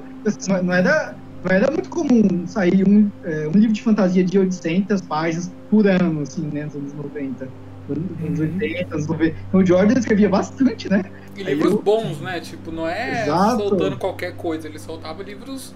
Não 0.62 0.72
era, 0.72 1.14
não 1.44 1.56
era 1.56 1.70
muito 1.70 1.88
comum 1.88 2.46
sair 2.46 2.86
um, 2.86 3.10
é, 3.24 3.48
um 3.48 3.52
livro 3.52 3.72
de 3.72 3.82
fantasia 3.82 4.24
de 4.24 4.38
800 4.38 5.00
páginas 5.02 5.50
por 5.70 5.86
ano, 5.86 6.22
assim, 6.22 6.42
né? 6.52 6.64
Nos 6.64 6.74
anos 6.74 6.94
90. 6.94 7.48
Anos 7.90 8.38
80, 8.38 8.94
anos 8.94 9.06
90. 9.06 9.36
Então 9.48 9.60
o 9.60 9.66
Jordan 9.66 9.98
escrevia 9.98 10.28
bastante, 10.28 10.90
né? 10.90 11.02
E 11.36 11.42
livros 11.42 11.72
eu... 11.72 11.82
bons, 11.82 12.20
né? 12.20 12.40
Tipo, 12.40 12.70
não 12.70 12.86
é 12.86 13.22
Exato. 13.22 13.68
soltando 13.68 13.96
qualquer 13.96 14.36
coisa, 14.36 14.68
ele 14.68 14.78
soltava 14.78 15.22
livros 15.22 15.74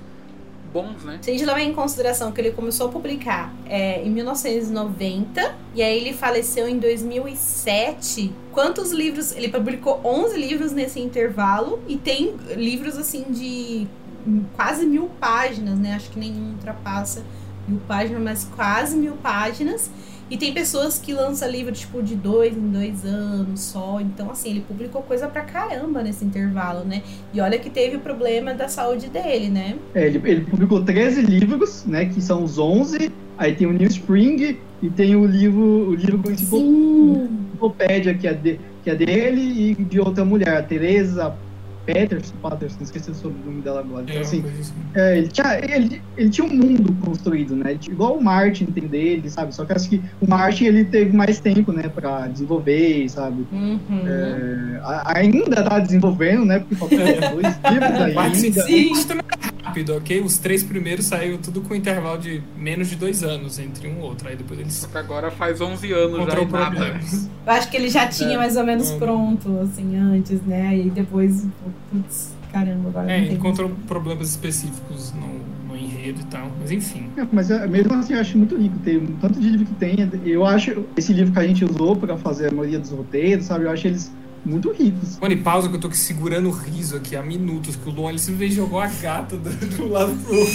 bons, 0.72 1.04
né? 1.04 1.18
Se 1.22 1.30
a 1.30 1.32
gente 1.32 1.44
levar 1.44 1.60
em 1.60 1.72
consideração 1.72 2.32
que 2.32 2.40
ele 2.40 2.50
começou 2.52 2.88
a 2.88 2.90
publicar 2.90 3.52
é, 3.66 4.02
em 4.02 4.10
1990 4.10 5.54
e 5.74 5.82
aí 5.82 5.96
ele 5.96 6.12
faleceu 6.12 6.68
em 6.68 6.78
2007, 6.78 8.32
quantos 8.50 8.90
livros? 8.92 9.32
Ele 9.36 9.48
publicou 9.48 10.00
11 10.04 10.36
livros 10.38 10.72
nesse 10.72 11.00
intervalo 11.00 11.82
e 11.86 11.96
tem 11.96 12.34
livros 12.56 12.96
assim 12.96 13.24
de 13.30 13.86
quase 14.56 14.86
mil 14.86 15.10
páginas, 15.20 15.78
né? 15.78 15.94
Acho 15.94 16.10
que 16.10 16.18
nenhum 16.18 16.52
ultrapassa 16.52 17.22
mil 17.66 17.80
páginas, 17.86 18.22
mas 18.22 18.44
quase 18.56 18.96
mil 18.96 19.14
páginas. 19.14 19.90
E 20.32 20.36
tem 20.38 20.50
pessoas 20.50 20.98
que 20.98 21.12
lançam 21.12 21.46
livro, 21.46 21.72
tipo, 21.72 22.02
de 22.02 22.14
dois 22.14 22.56
em 22.56 22.70
dois 22.70 23.04
anos 23.04 23.60
só. 23.60 24.00
Então, 24.00 24.30
assim, 24.30 24.48
ele 24.48 24.60
publicou 24.66 25.02
coisa 25.02 25.28
pra 25.28 25.42
caramba 25.42 26.02
nesse 26.02 26.24
intervalo, 26.24 26.86
né? 26.86 27.02
E 27.34 27.40
olha 27.42 27.58
que 27.58 27.68
teve 27.68 27.96
o 27.96 28.00
problema 28.00 28.54
da 28.54 28.66
saúde 28.66 29.10
dele, 29.10 29.50
né? 29.50 29.76
É, 29.94 30.06
ele, 30.06 30.22
ele 30.24 30.40
publicou 30.46 30.82
13 30.82 31.20
livros, 31.20 31.84
né? 31.84 32.06
Que 32.06 32.22
são 32.22 32.44
os 32.44 32.58
11. 32.58 33.12
Aí 33.36 33.54
tem 33.54 33.66
o 33.66 33.74
New 33.74 33.86
Spring 33.88 34.56
e 34.80 34.88
tem 34.88 35.14
o 35.16 35.26
livro, 35.26 35.90
o 35.90 35.94
livro 35.94 36.32
enciclopédia, 36.32 38.14
que 38.14 38.26
é, 38.26 38.32
de, 38.32 38.58
que 38.82 38.88
é 38.88 38.94
dele 38.94 39.76
e 39.78 39.84
de 39.84 40.00
outra 40.00 40.24
mulher, 40.24 40.56
a 40.56 40.62
Teresa 40.62 41.36
Peterson, 41.84 42.34
Patterson, 42.42 42.82
esqueci 42.82 43.10
o 43.10 43.14
sobrenome 43.14 43.60
dela 43.60 43.80
agora. 43.80 44.02
Então, 44.02 44.16
é, 44.16 44.20
assim, 44.20 44.44
assim. 44.60 44.72
É, 44.94 45.18
ele, 45.18 45.28
tinha, 45.28 45.58
ele, 45.58 46.02
ele 46.16 46.30
tinha 46.30 46.46
um 46.46 46.54
mundo 46.54 46.94
construído, 47.04 47.56
né? 47.56 47.78
Igual 47.88 48.16
o 48.16 48.22
Martin 48.22 48.66
tem 48.66 48.86
dele, 48.86 49.28
sabe? 49.28 49.54
Só 49.54 49.64
que 49.64 49.72
acho 49.72 49.88
que 49.88 50.02
o 50.20 50.28
Martin 50.28 50.64
ele 50.66 50.84
teve 50.84 51.14
mais 51.16 51.40
tempo, 51.40 51.72
né, 51.72 51.88
pra 51.88 52.26
desenvolver, 52.28 53.08
sabe? 53.08 53.46
Uhum. 53.52 54.02
É, 54.06 54.80
ainda 55.06 55.62
tá 55.62 55.78
desenvolvendo, 55.78 56.44
né? 56.44 56.60
Porque 56.60 56.74
faltam 56.74 56.98
dois 56.98 57.58
livros 57.70 58.00
ainda. 58.00 58.62
Sim 58.62 58.92
rápido, 59.72 59.96
ok? 59.96 60.20
Os 60.20 60.36
três 60.38 60.62
primeiros 60.62 61.06
saíram 61.06 61.38
tudo 61.38 61.62
com 61.62 61.72
um 61.72 61.76
intervalo 61.76 62.18
de 62.18 62.42
menos 62.56 62.88
de 62.88 62.96
dois 62.96 63.22
anos 63.22 63.58
entre 63.58 63.88
um 63.88 63.98
e 63.98 64.02
outro. 64.02 64.28
Aí 64.28 64.36
depois 64.36 64.60
eles. 64.60 64.80
Porque 64.80 64.98
agora 64.98 65.30
faz 65.30 65.60
11 65.60 65.92
anos 65.92 66.26
já. 66.26 66.32
Problemas. 66.32 67.30
Eu 67.46 67.52
acho 67.52 67.70
que 67.70 67.76
ele 67.76 67.88
já 67.88 68.06
tinha 68.06 68.34
é, 68.34 68.36
mais 68.36 68.56
ou 68.56 68.64
menos 68.64 68.90
pronto, 68.92 69.58
assim, 69.60 69.96
antes, 69.96 70.40
né? 70.42 70.68
Aí 70.68 70.90
depois, 70.90 71.46
putz, 71.90 72.34
caramba, 72.52 72.90
agora. 72.90 73.10
É, 73.10 73.32
encontrou 73.32 73.70
problemas 73.86 74.30
específicos 74.30 75.12
no, 75.12 75.40
no 75.68 75.76
enredo 75.76 76.20
e 76.20 76.24
tal, 76.24 76.50
mas 76.60 76.70
enfim. 76.70 77.08
É, 77.16 77.26
mas 77.32 77.50
é, 77.50 77.66
mesmo 77.66 77.94
assim 77.94 78.14
eu 78.14 78.20
acho 78.20 78.36
muito 78.36 78.56
rico 78.56 78.78
ter 78.80 78.98
um 78.98 79.06
tanto 79.20 79.40
de 79.40 79.48
livro 79.48 79.66
que 79.66 79.74
tem. 79.74 79.96
Eu 80.24 80.44
acho 80.44 80.84
esse 80.96 81.12
livro 81.12 81.32
que 81.32 81.38
a 81.38 81.46
gente 81.46 81.64
usou 81.64 81.96
para 81.96 82.16
fazer 82.16 82.48
a 82.48 82.50
maioria 82.50 82.78
dos 82.78 82.90
roteiros, 82.90 83.46
sabe? 83.46 83.64
Eu 83.64 83.70
acho 83.70 83.86
eles 83.86 84.12
muito 84.44 84.72
ricos. 84.72 85.18
Mano, 85.18 85.34
e 85.34 85.36
pausa 85.36 85.68
que 85.68 85.76
eu 85.76 85.80
tô 85.80 85.90
segurando 85.92 86.48
o 86.48 86.52
riso 86.52 86.96
aqui 86.96 87.14
há 87.14 87.22
minutos, 87.22 87.76
que 87.76 87.88
o 87.88 87.92
Luan 87.92 88.10
ele 88.10 88.18
simplesmente 88.18 88.54
jogou 88.54 88.80
a 88.80 88.86
gata 88.86 89.36
do, 89.36 89.50
do 89.50 89.88
lado 89.88 90.14
pro 90.24 90.38
outro. 90.38 90.54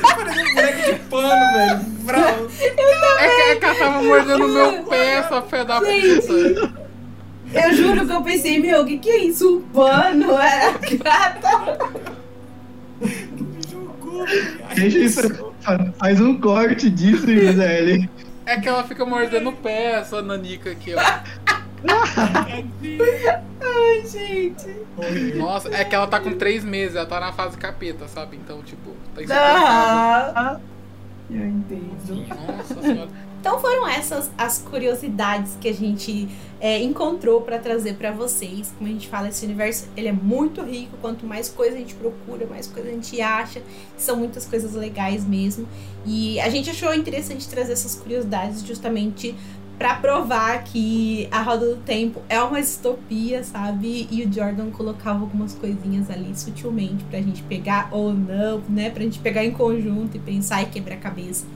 Parece 0.00 0.40
um 0.40 0.54
boneco 0.54 0.92
de 0.92 0.98
pano, 1.10 1.52
velho. 1.52 1.80
Bravo. 2.04 2.48
É 2.60 3.28
que, 3.28 3.42
é 3.42 3.56
que 3.56 3.64
ela 3.64 3.74
tava 3.74 4.02
mordendo 4.02 4.48
meu 4.48 4.84
pé, 4.84 5.14
essa 5.16 5.42
fé 5.42 5.64
da 5.64 5.80
puta. 5.80 6.88
Eu 7.52 7.74
juro 7.74 8.06
que 8.06 8.12
eu 8.12 8.22
pensei, 8.22 8.58
meu, 8.60 8.82
o 8.82 8.86
que, 8.86 8.98
que 8.98 9.10
é 9.10 9.24
isso? 9.24 9.58
Um 9.58 9.60
pano? 9.72 10.26
É 10.38 10.66
a 10.66 10.72
gata. 10.72 11.90
Jogou, 13.70 14.24
Deixa 14.74 14.98
isso. 14.98 15.54
Faz 15.98 16.20
um 16.20 16.40
corte 16.40 16.88
disso, 16.90 17.26
Gisele. 17.26 18.08
É 18.48 18.58
que 18.58 18.66
ela 18.66 18.82
fica 18.82 19.04
mordendo 19.04 19.50
o 19.50 19.52
pé, 19.52 19.98
essa 20.00 20.22
nanica 20.22 20.70
aqui, 20.70 20.94
ó. 20.94 21.00
Ai, 23.60 24.06
gente. 24.06 25.36
Nossa, 25.36 25.68
é 25.74 25.84
que 25.84 25.94
ela 25.94 26.06
tá 26.06 26.20
com 26.20 26.32
três 26.32 26.64
meses, 26.64 26.96
ela 26.96 27.06
tá 27.06 27.20
na 27.20 27.32
fase 27.32 27.56
capeta, 27.56 28.08
sabe? 28.08 28.36
Então, 28.36 28.62
tipo, 28.62 28.90
tá 29.14 29.22
insuportável. 29.22 30.32
Ah, 30.36 30.60
eu 31.30 31.46
entendo. 31.46 32.26
Nossa 32.46 32.82
senhora. 32.82 33.10
Então 33.40 33.60
foram 33.60 33.86
essas 33.86 34.30
as 34.36 34.58
curiosidades 34.58 35.56
que 35.60 35.68
a 35.68 35.72
gente 35.72 36.28
é, 36.60 36.82
encontrou 36.82 37.40
para 37.40 37.58
trazer 37.58 37.94
para 37.94 38.10
vocês. 38.10 38.74
Como 38.76 38.90
a 38.90 38.92
gente 38.92 39.06
fala, 39.06 39.28
esse 39.28 39.44
universo 39.44 39.86
ele 39.96 40.08
é 40.08 40.12
muito 40.12 40.60
rico. 40.62 40.96
Quanto 41.00 41.24
mais 41.24 41.48
coisa 41.48 41.76
a 41.76 41.78
gente 41.78 41.94
procura, 41.94 42.46
mais 42.46 42.66
coisa 42.66 42.88
a 42.88 42.92
gente 42.92 43.20
acha. 43.20 43.62
São 43.96 44.16
muitas 44.16 44.44
coisas 44.44 44.74
legais 44.74 45.24
mesmo. 45.24 45.68
E 46.04 46.40
a 46.40 46.48
gente 46.48 46.68
achou 46.68 46.92
interessante 46.92 47.48
trazer 47.48 47.72
essas 47.74 47.94
curiosidades 47.94 48.62
justamente 48.66 49.36
para 49.78 49.94
provar 49.94 50.64
que 50.64 51.28
a 51.30 51.40
Roda 51.40 51.74
do 51.74 51.76
Tempo 51.76 52.20
é 52.28 52.42
uma 52.42 52.60
distopia, 52.60 53.44
sabe? 53.44 54.08
E 54.10 54.24
o 54.24 54.32
Jordan 54.32 54.70
colocava 54.70 55.20
algumas 55.20 55.54
coisinhas 55.54 56.10
ali 56.10 56.36
sutilmente 56.36 57.04
pra 57.04 57.20
gente 57.20 57.42
pegar 57.44 57.88
ou 57.92 58.12
não, 58.12 58.60
né? 58.68 58.90
Pra 58.90 59.04
gente 59.04 59.20
pegar 59.20 59.44
em 59.44 59.52
conjunto 59.52 60.16
e 60.16 60.20
pensar 60.20 60.62
e 60.62 60.66
quebrar 60.66 60.96
a 60.96 60.98
cabeça. 60.98 61.46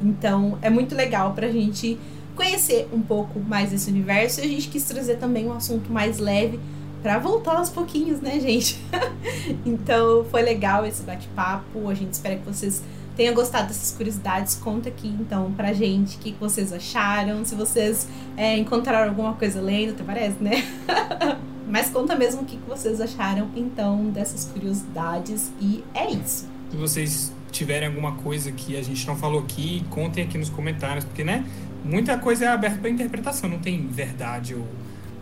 Então 0.00 0.56
é 0.62 0.70
muito 0.70 0.94
legal 0.94 1.32
pra 1.34 1.50
gente 1.50 1.98
conhecer 2.36 2.88
um 2.92 3.02
pouco 3.02 3.40
mais 3.40 3.70
desse 3.70 3.90
universo 3.90 4.40
e 4.40 4.44
a 4.44 4.48
gente 4.48 4.68
quis 4.68 4.84
trazer 4.84 5.16
também 5.16 5.48
um 5.48 5.52
assunto 5.52 5.92
mais 5.92 6.18
leve 6.18 6.60
para 7.02 7.18
voltar 7.18 7.56
aos 7.56 7.68
pouquinhos, 7.68 8.20
né, 8.20 8.38
gente? 8.38 8.80
então 9.66 10.24
foi 10.30 10.42
legal 10.42 10.86
esse 10.86 11.02
bate-papo. 11.02 11.88
A 11.88 11.94
gente 11.94 12.12
espera 12.12 12.36
que 12.36 12.46
vocês 12.46 12.80
tenham 13.16 13.34
gostado 13.34 13.68
dessas 13.68 13.92
curiosidades. 13.96 14.54
Conta 14.56 14.88
aqui 14.88 15.08
então 15.08 15.52
pra 15.52 15.72
gente 15.72 16.16
o 16.16 16.20
que 16.20 16.32
vocês 16.38 16.72
acharam, 16.72 17.44
se 17.44 17.54
vocês 17.54 18.08
é, 18.36 18.56
encontraram 18.56 19.08
alguma 19.08 19.34
coisa 19.34 19.60
lendo, 19.60 19.90
até 19.90 20.02
parece, 20.02 20.42
né? 20.42 20.64
Mas 21.68 21.88
conta 21.88 22.14
mesmo 22.14 22.42
o 22.42 22.44
que 22.44 22.58
vocês 22.68 23.00
acharam 23.00 23.48
então 23.56 24.10
dessas 24.10 24.44
curiosidades 24.44 25.50
e 25.60 25.82
é 25.94 26.10
isso. 26.10 26.46
Se 26.70 26.76
vocês 26.76 27.32
tiverem 27.50 27.88
alguma 27.88 28.12
coisa 28.16 28.50
que 28.50 28.76
a 28.76 28.82
gente 28.82 29.06
não 29.06 29.16
falou 29.16 29.40
aqui, 29.40 29.84
contem 29.90 30.24
aqui 30.24 30.36
nos 30.36 30.48
comentários, 30.48 31.04
porque, 31.04 31.22
né, 31.22 31.44
muita 31.84 32.18
coisa 32.18 32.46
é 32.46 32.48
aberta 32.48 32.78
para 32.78 32.90
interpretação, 32.90 33.48
não 33.48 33.58
tem 33.58 33.86
verdade 33.86 34.54
ou, 34.54 34.66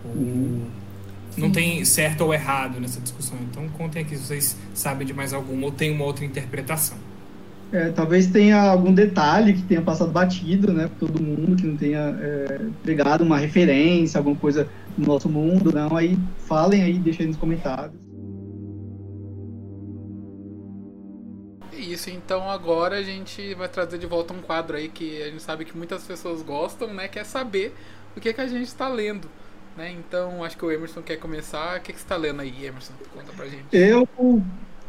ou 0.05 0.63
não 1.37 1.51
tem 1.51 1.85
certo 1.85 2.23
ou 2.23 2.35
errado 2.35 2.81
nessa 2.81 3.01
discussão. 3.01 3.39
Então, 3.51 3.69
contem 3.71 4.03
aqui 4.03 4.17
se 4.17 4.25
vocês 4.25 4.57
sabem 4.75 5.07
de 5.07 5.13
mais 5.13 5.33
alguma 5.33 5.67
ou 5.67 5.73
tem 5.73 5.91
uma 5.93 6.05
outra 6.05 6.25
interpretação. 6.25 6.97
É, 7.73 7.91
talvez 7.91 8.27
tenha 8.27 8.61
algum 8.61 8.93
detalhe 8.93 9.53
que 9.53 9.63
tenha 9.63 9.81
passado 9.81 10.11
batido, 10.11 10.73
né, 10.73 10.91
todo 10.99 11.23
mundo, 11.23 11.55
que 11.55 11.67
não 11.67 11.77
tenha 11.77 12.19
é, 12.21 12.61
pegado 12.83 13.23
uma 13.23 13.39
referência, 13.39 14.19
alguma 14.19 14.35
coisa 14.35 14.69
no 14.99 15.07
nosso 15.07 15.29
mundo, 15.29 15.73
não, 15.73 15.97
aí 15.97 16.19
falem 16.49 16.83
aí, 16.83 16.99
deixem 16.99 17.29
nos 17.29 17.37
comentários. 17.37 18.01
isso, 21.81 22.11
então 22.11 22.49
agora 22.51 22.97
a 22.97 23.03
gente 23.03 23.55
vai 23.55 23.69
trazer 23.69 23.99
de 23.99 24.07
volta 24.07 24.33
um 24.33 24.41
quadro 24.41 24.77
aí 24.77 24.89
que 24.89 25.23
a 25.23 25.27
gente 25.27 25.43
sabe 25.43 25.65
que 25.65 25.77
muitas 25.77 26.05
pessoas 26.05 26.43
gostam, 26.43 26.93
né? 26.93 27.09
Que 27.09 27.19
é 27.19 27.25
saber 27.25 27.75
o 28.17 28.21
que, 28.21 28.33
que 28.33 28.41
a 28.41 28.47
gente 28.47 28.69
está 28.69 28.89
lendo. 28.89 29.29
Né? 29.77 29.93
Então 29.93 30.45
acho 30.45 30.57
que 30.57 30.65
o 30.65 30.71
Emerson 30.71 31.03
quer 31.03 31.17
começar. 31.17 31.79
O 31.79 31.81
que, 31.81 31.93
que 31.93 31.99
você 31.99 32.05
está 32.05 32.17
lendo 32.17 32.41
aí, 32.41 32.67
Emerson? 32.67 32.93
Conta 33.15 33.33
pra 33.33 33.47
gente. 33.47 33.65
Eu 33.73 34.09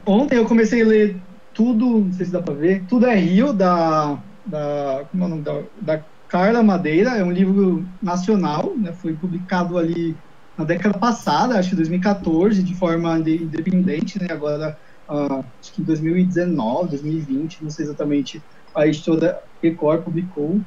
ontem 0.05 0.37
eu 0.37 0.45
comecei 0.45 0.81
a 0.81 0.85
ler 0.85 1.15
tudo, 1.53 2.01
não 2.01 2.11
sei 2.11 2.25
se 2.25 2.31
dá 2.31 2.41
pra 2.41 2.53
ver, 2.53 2.85
tudo 2.87 3.05
é 3.05 3.15
Rio, 3.15 3.53
da. 3.53 4.21
da 4.45 5.05
como 5.09 5.23
é 5.23 5.25
o 5.25 5.29
nome 5.29 5.41
da, 5.43 5.63
da 5.81 6.05
Carla 6.27 6.63
Madeira, 6.63 7.17
é 7.17 7.23
um 7.23 7.31
livro 7.31 7.85
nacional, 8.01 8.73
né? 8.77 8.93
Foi 8.93 9.13
publicado 9.13 9.77
ali 9.77 10.15
na 10.57 10.63
década 10.63 10.97
passada, 10.97 11.57
acho 11.57 11.71
que 11.71 11.75
2014, 11.75 12.63
de 12.63 12.75
forma 12.75 13.17
independente, 13.19 14.19
né? 14.19 14.27
Agora 14.31 14.77
uh, 15.09 15.43
acho 15.61 15.73
que 15.73 15.81
em 15.81 15.85
2019, 15.85 16.89
2020, 16.91 17.63
não 17.63 17.69
sei 17.69 17.85
exatamente, 17.85 18.41
a 18.73 18.87
editora 18.87 19.37
Record 19.61 20.03
publicou. 20.03 20.61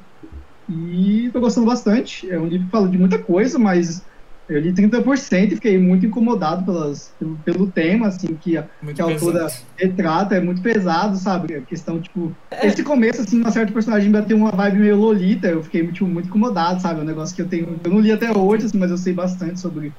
E 0.67 1.27
estou 1.27 1.41
gostando 1.41 1.67
bastante. 1.67 2.29
É 2.29 2.39
um 2.39 2.47
livro 2.47 2.65
que 2.65 2.71
fala 2.71 2.87
de 2.87 2.97
muita 2.97 3.19
coisa, 3.19 3.59
mas 3.59 4.05
eu 4.47 4.59
li 4.59 4.71
30% 4.71 5.51
e 5.51 5.55
fiquei 5.55 5.77
muito 5.77 6.05
incomodado 6.05 6.63
pelas, 6.63 7.11
pelo, 7.19 7.35
pelo 7.37 7.67
tema, 7.67 8.07
assim, 8.07 8.35
que 8.35 8.57
a, 8.57 8.63
que 8.93 9.01
a 9.01 9.05
autora 9.05 9.47
retrata, 9.75 10.35
é 10.35 10.39
muito 10.39 10.61
pesado, 10.61 11.17
sabe? 11.17 11.55
A 11.55 11.61
questão, 11.61 11.99
tipo, 11.99 12.35
esse 12.61 12.83
começo, 12.83 13.21
assim, 13.21 13.41
uma 13.41 13.51
certa 13.51 13.73
personagem 13.73 14.07
ainda 14.07 14.21
tem 14.21 14.37
uma 14.37 14.51
vibe 14.51 14.79
meio 14.79 14.97
Lolita, 14.97 15.47
eu 15.47 15.63
fiquei 15.63 15.87
tipo, 15.87 16.05
muito 16.05 16.27
incomodado, 16.27 16.81
sabe? 16.81 16.99
É 16.99 17.03
um 17.03 17.07
negócio 17.07 17.35
que 17.35 17.41
eu 17.41 17.47
tenho, 17.47 17.79
eu 17.83 17.91
não 17.91 17.99
li 17.99 18.11
até 18.11 18.31
hoje, 18.31 18.65
assim, 18.65 18.77
mas 18.77 18.91
eu 18.91 18.97
sei 18.97 19.13
bastante 19.13 19.59
sobre 19.59 19.91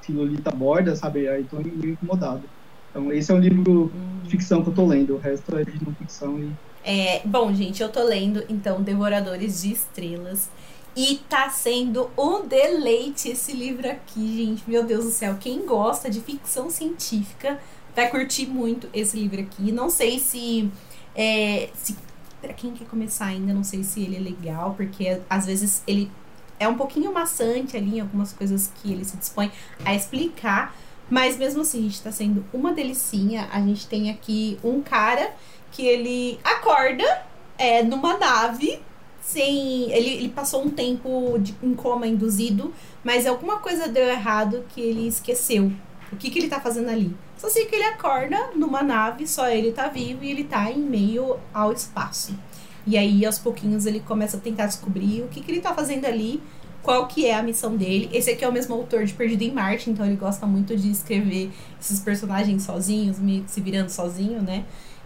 se 0.00 0.12
Lolita 0.12 0.50
aborda, 0.50 0.94
sabe? 0.94 1.28
Aí 1.28 1.44
tô 1.44 1.56
meio 1.56 1.92
incomodado. 1.92 2.42
Então, 2.90 3.12
esse 3.12 3.30
é 3.30 3.34
um 3.34 3.40
livro 3.40 3.92
de 4.22 4.30
ficção 4.30 4.62
que 4.62 4.68
eu 4.68 4.74
tô 4.74 4.86
lendo, 4.86 5.16
o 5.16 5.18
resto 5.18 5.56
é 5.58 5.64
de 5.64 5.84
não 5.84 5.92
ficção. 5.94 6.38
E... 6.38 6.50
É, 6.84 7.20
bom, 7.24 7.52
gente, 7.52 7.82
eu 7.82 7.88
tô 7.88 8.02
lendo, 8.04 8.44
então, 8.48 8.80
Devoradores 8.80 9.62
de 9.62 9.72
Estrelas. 9.72 10.50
E 10.98 11.18
tá 11.28 11.48
sendo 11.48 12.10
um 12.18 12.44
deleite 12.44 13.28
esse 13.28 13.52
livro 13.52 13.88
aqui, 13.88 14.44
gente. 14.44 14.68
Meu 14.68 14.82
Deus 14.82 15.04
do 15.04 15.12
céu. 15.12 15.36
Quem 15.38 15.64
gosta 15.64 16.10
de 16.10 16.20
ficção 16.20 16.68
científica 16.68 17.60
vai 17.94 18.10
curtir 18.10 18.46
muito 18.46 18.90
esse 18.92 19.16
livro 19.16 19.40
aqui. 19.40 19.70
Não 19.70 19.90
sei 19.90 20.18
se. 20.18 20.68
É, 21.14 21.68
se 21.72 21.96
pra 22.42 22.52
quem 22.52 22.72
quer 22.72 22.84
começar 22.88 23.26
ainda, 23.26 23.54
não 23.54 23.62
sei 23.62 23.84
se 23.84 24.02
ele 24.02 24.16
é 24.16 24.18
legal, 24.18 24.74
porque 24.74 25.20
às 25.30 25.46
vezes 25.46 25.84
ele 25.86 26.10
é 26.58 26.66
um 26.66 26.74
pouquinho 26.74 27.14
maçante 27.14 27.76
ali 27.76 27.98
em 27.98 28.00
algumas 28.00 28.32
coisas 28.32 28.68
que 28.82 28.90
ele 28.90 29.04
se 29.04 29.16
dispõe 29.16 29.52
a 29.84 29.94
explicar. 29.94 30.74
Mas 31.08 31.38
mesmo 31.38 31.60
assim, 31.60 31.82
gente 31.82 32.02
tá 32.02 32.10
sendo 32.10 32.44
uma 32.52 32.72
delicinha. 32.72 33.48
A 33.52 33.60
gente 33.60 33.86
tem 33.86 34.10
aqui 34.10 34.58
um 34.64 34.82
cara 34.82 35.32
que 35.70 35.86
ele 35.86 36.40
acorda 36.42 37.22
é, 37.56 37.84
numa 37.84 38.18
nave 38.18 38.82
sem. 39.28 39.90
Ele, 39.92 40.10
ele 40.14 40.28
passou 40.30 40.64
um 40.64 40.70
tempo 40.70 41.38
de, 41.38 41.54
em 41.62 41.74
coma 41.74 42.06
induzido, 42.06 42.72
mas 43.04 43.26
alguma 43.26 43.58
coisa 43.58 43.86
deu 43.86 44.04
errado 44.04 44.64
que 44.70 44.80
ele 44.80 45.06
esqueceu. 45.06 45.70
O 46.10 46.16
que, 46.16 46.30
que 46.30 46.38
ele 46.38 46.48
tá 46.48 46.58
fazendo 46.58 46.88
ali? 46.88 47.14
Só 47.36 47.50
sei 47.50 47.66
que 47.66 47.74
ele 47.74 47.84
acorda 47.84 48.50
numa 48.56 48.82
nave, 48.82 49.26
só 49.26 49.48
ele 49.48 49.72
tá 49.72 49.88
vivo 49.88 50.24
e 50.24 50.30
ele 50.30 50.44
tá 50.44 50.70
em 50.70 50.78
meio 50.78 51.36
ao 51.52 51.72
espaço. 51.72 52.34
E 52.86 52.96
aí, 52.96 53.26
aos 53.26 53.38
pouquinhos, 53.38 53.84
ele 53.84 54.00
começa 54.00 54.38
a 54.38 54.40
tentar 54.40 54.66
descobrir 54.66 55.22
o 55.22 55.28
que, 55.28 55.42
que 55.42 55.52
ele 55.52 55.60
tá 55.60 55.74
fazendo 55.74 56.06
ali 56.06 56.42
qual 56.82 57.06
que 57.06 57.26
é 57.26 57.34
a 57.34 57.42
missão 57.42 57.76
dele. 57.76 58.08
Esse 58.14 58.30
aqui 58.30 58.42
é 58.42 58.48
o 58.48 58.52
mesmo 58.52 58.74
autor 58.74 59.04
de 59.04 59.12
Perdido 59.12 59.42
em 59.42 59.52
Marte, 59.52 59.90
então 59.90 60.06
ele 60.06 60.16
gosta 60.16 60.46
muito 60.46 60.74
de 60.74 60.90
escrever 60.90 61.50
esses 61.78 62.00
personagens 62.00 62.62
sozinhos, 62.62 63.18
meio 63.18 63.44
que 63.44 63.50
se 63.50 63.60
virando 63.60 63.90
sozinho, 63.90 64.40
né? 64.40 64.64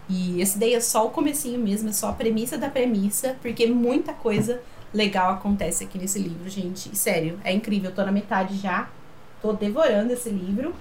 E 0.09 0.41
esse 0.41 0.59
daí 0.59 0.73
é 0.73 0.79
só 0.79 1.07
o 1.07 1.09
comecinho 1.09 1.59
mesmo, 1.59 1.89
é 1.89 1.93
só 1.93 2.09
a 2.09 2.13
premissa 2.13 2.57
da 2.57 2.69
premissa, 2.69 3.35
porque 3.41 3.65
muita 3.67 4.13
coisa 4.13 4.59
legal 4.93 5.33
acontece 5.33 5.83
aqui 5.83 5.97
nesse 5.97 6.19
livro, 6.19 6.49
gente. 6.49 6.89
E, 6.91 6.95
sério, 6.95 7.39
é 7.43 7.51
incrível. 7.53 7.89
Eu 7.89 7.95
tô 7.95 8.03
na 8.03 8.11
metade 8.11 8.57
já, 8.57 8.89
tô 9.41 9.53
devorando 9.53 10.13
esse 10.13 10.29
livro 10.29 10.73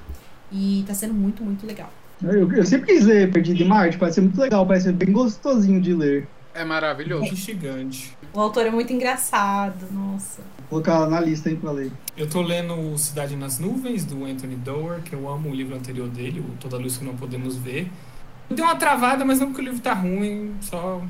e 0.50 0.84
tá 0.86 0.94
sendo 0.94 1.14
muito, 1.14 1.42
muito 1.42 1.66
legal. 1.66 1.90
Eu, 2.22 2.50
eu 2.52 2.64
sempre 2.64 2.94
quis 2.94 3.04
ler 3.04 3.32
Perdido 3.32 3.62
em 3.62 3.66
Marte, 3.66 3.98
parece 3.98 4.16
ser 4.16 4.20
muito 4.20 4.40
legal, 4.40 4.66
parece 4.66 4.86
ser 4.86 4.92
bem 4.92 5.10
gostosinho 5.10 5.80
de 5.80 5.92
ler. 5.92 6.28
É 6.54 6.64
maravilhoso. 6.64 7.32
É 7.32 7.34
gigante. 7.34 8.16
O 8.32 8.40
autor 8.40 8.66
é 8.66 8.70
muito 8.70 8.92
engraçado, 8.92 9.90
nossa. 9.90 10.42
Vou 10.70 10.82
colocar 10.82 11.08
na 11.08 11.20
lista 11.20 11.48
aí 11.48 11.56
pra 11.56 11.72
ler. 11.72 11.90
Eu 12.16 12.28
tô 12.28 12.42
lendo 12.42 12.96
Cidade 12.98 13.34
nas 13.36 13.58
Nuvens, 13.58 14.04
do 14.04 14.24
Anthony 14.24 14.56
Doerr, 14.56 15.00
que 15.02 15.14
eu 15.14 15.28
amo 15.28 15.50
o 15.50 15.54
livro 15.54 15.74
anterior 15.74 16.08
dele, 16.08 16.40
o 16.40 16.56
Toda 16.60 16.76
a 16.76 16.78
Luz 16.78 16.98
que 16.98 17.04
Não 17.04 17.16
Podemos 17.16 17.56
Ver. 17.56 17.90
Deu 18.52 18.64
uma 18.64 18.76
travada, 18.76 19.24
mas 19.24 19.40
não 19.40 19.48
porque 19.48 19.60
o 19.62 19.64
livro 19.64 19.80
tá 19.80 19.92
ruim, 19.92 20.54
só... 20.60 21.02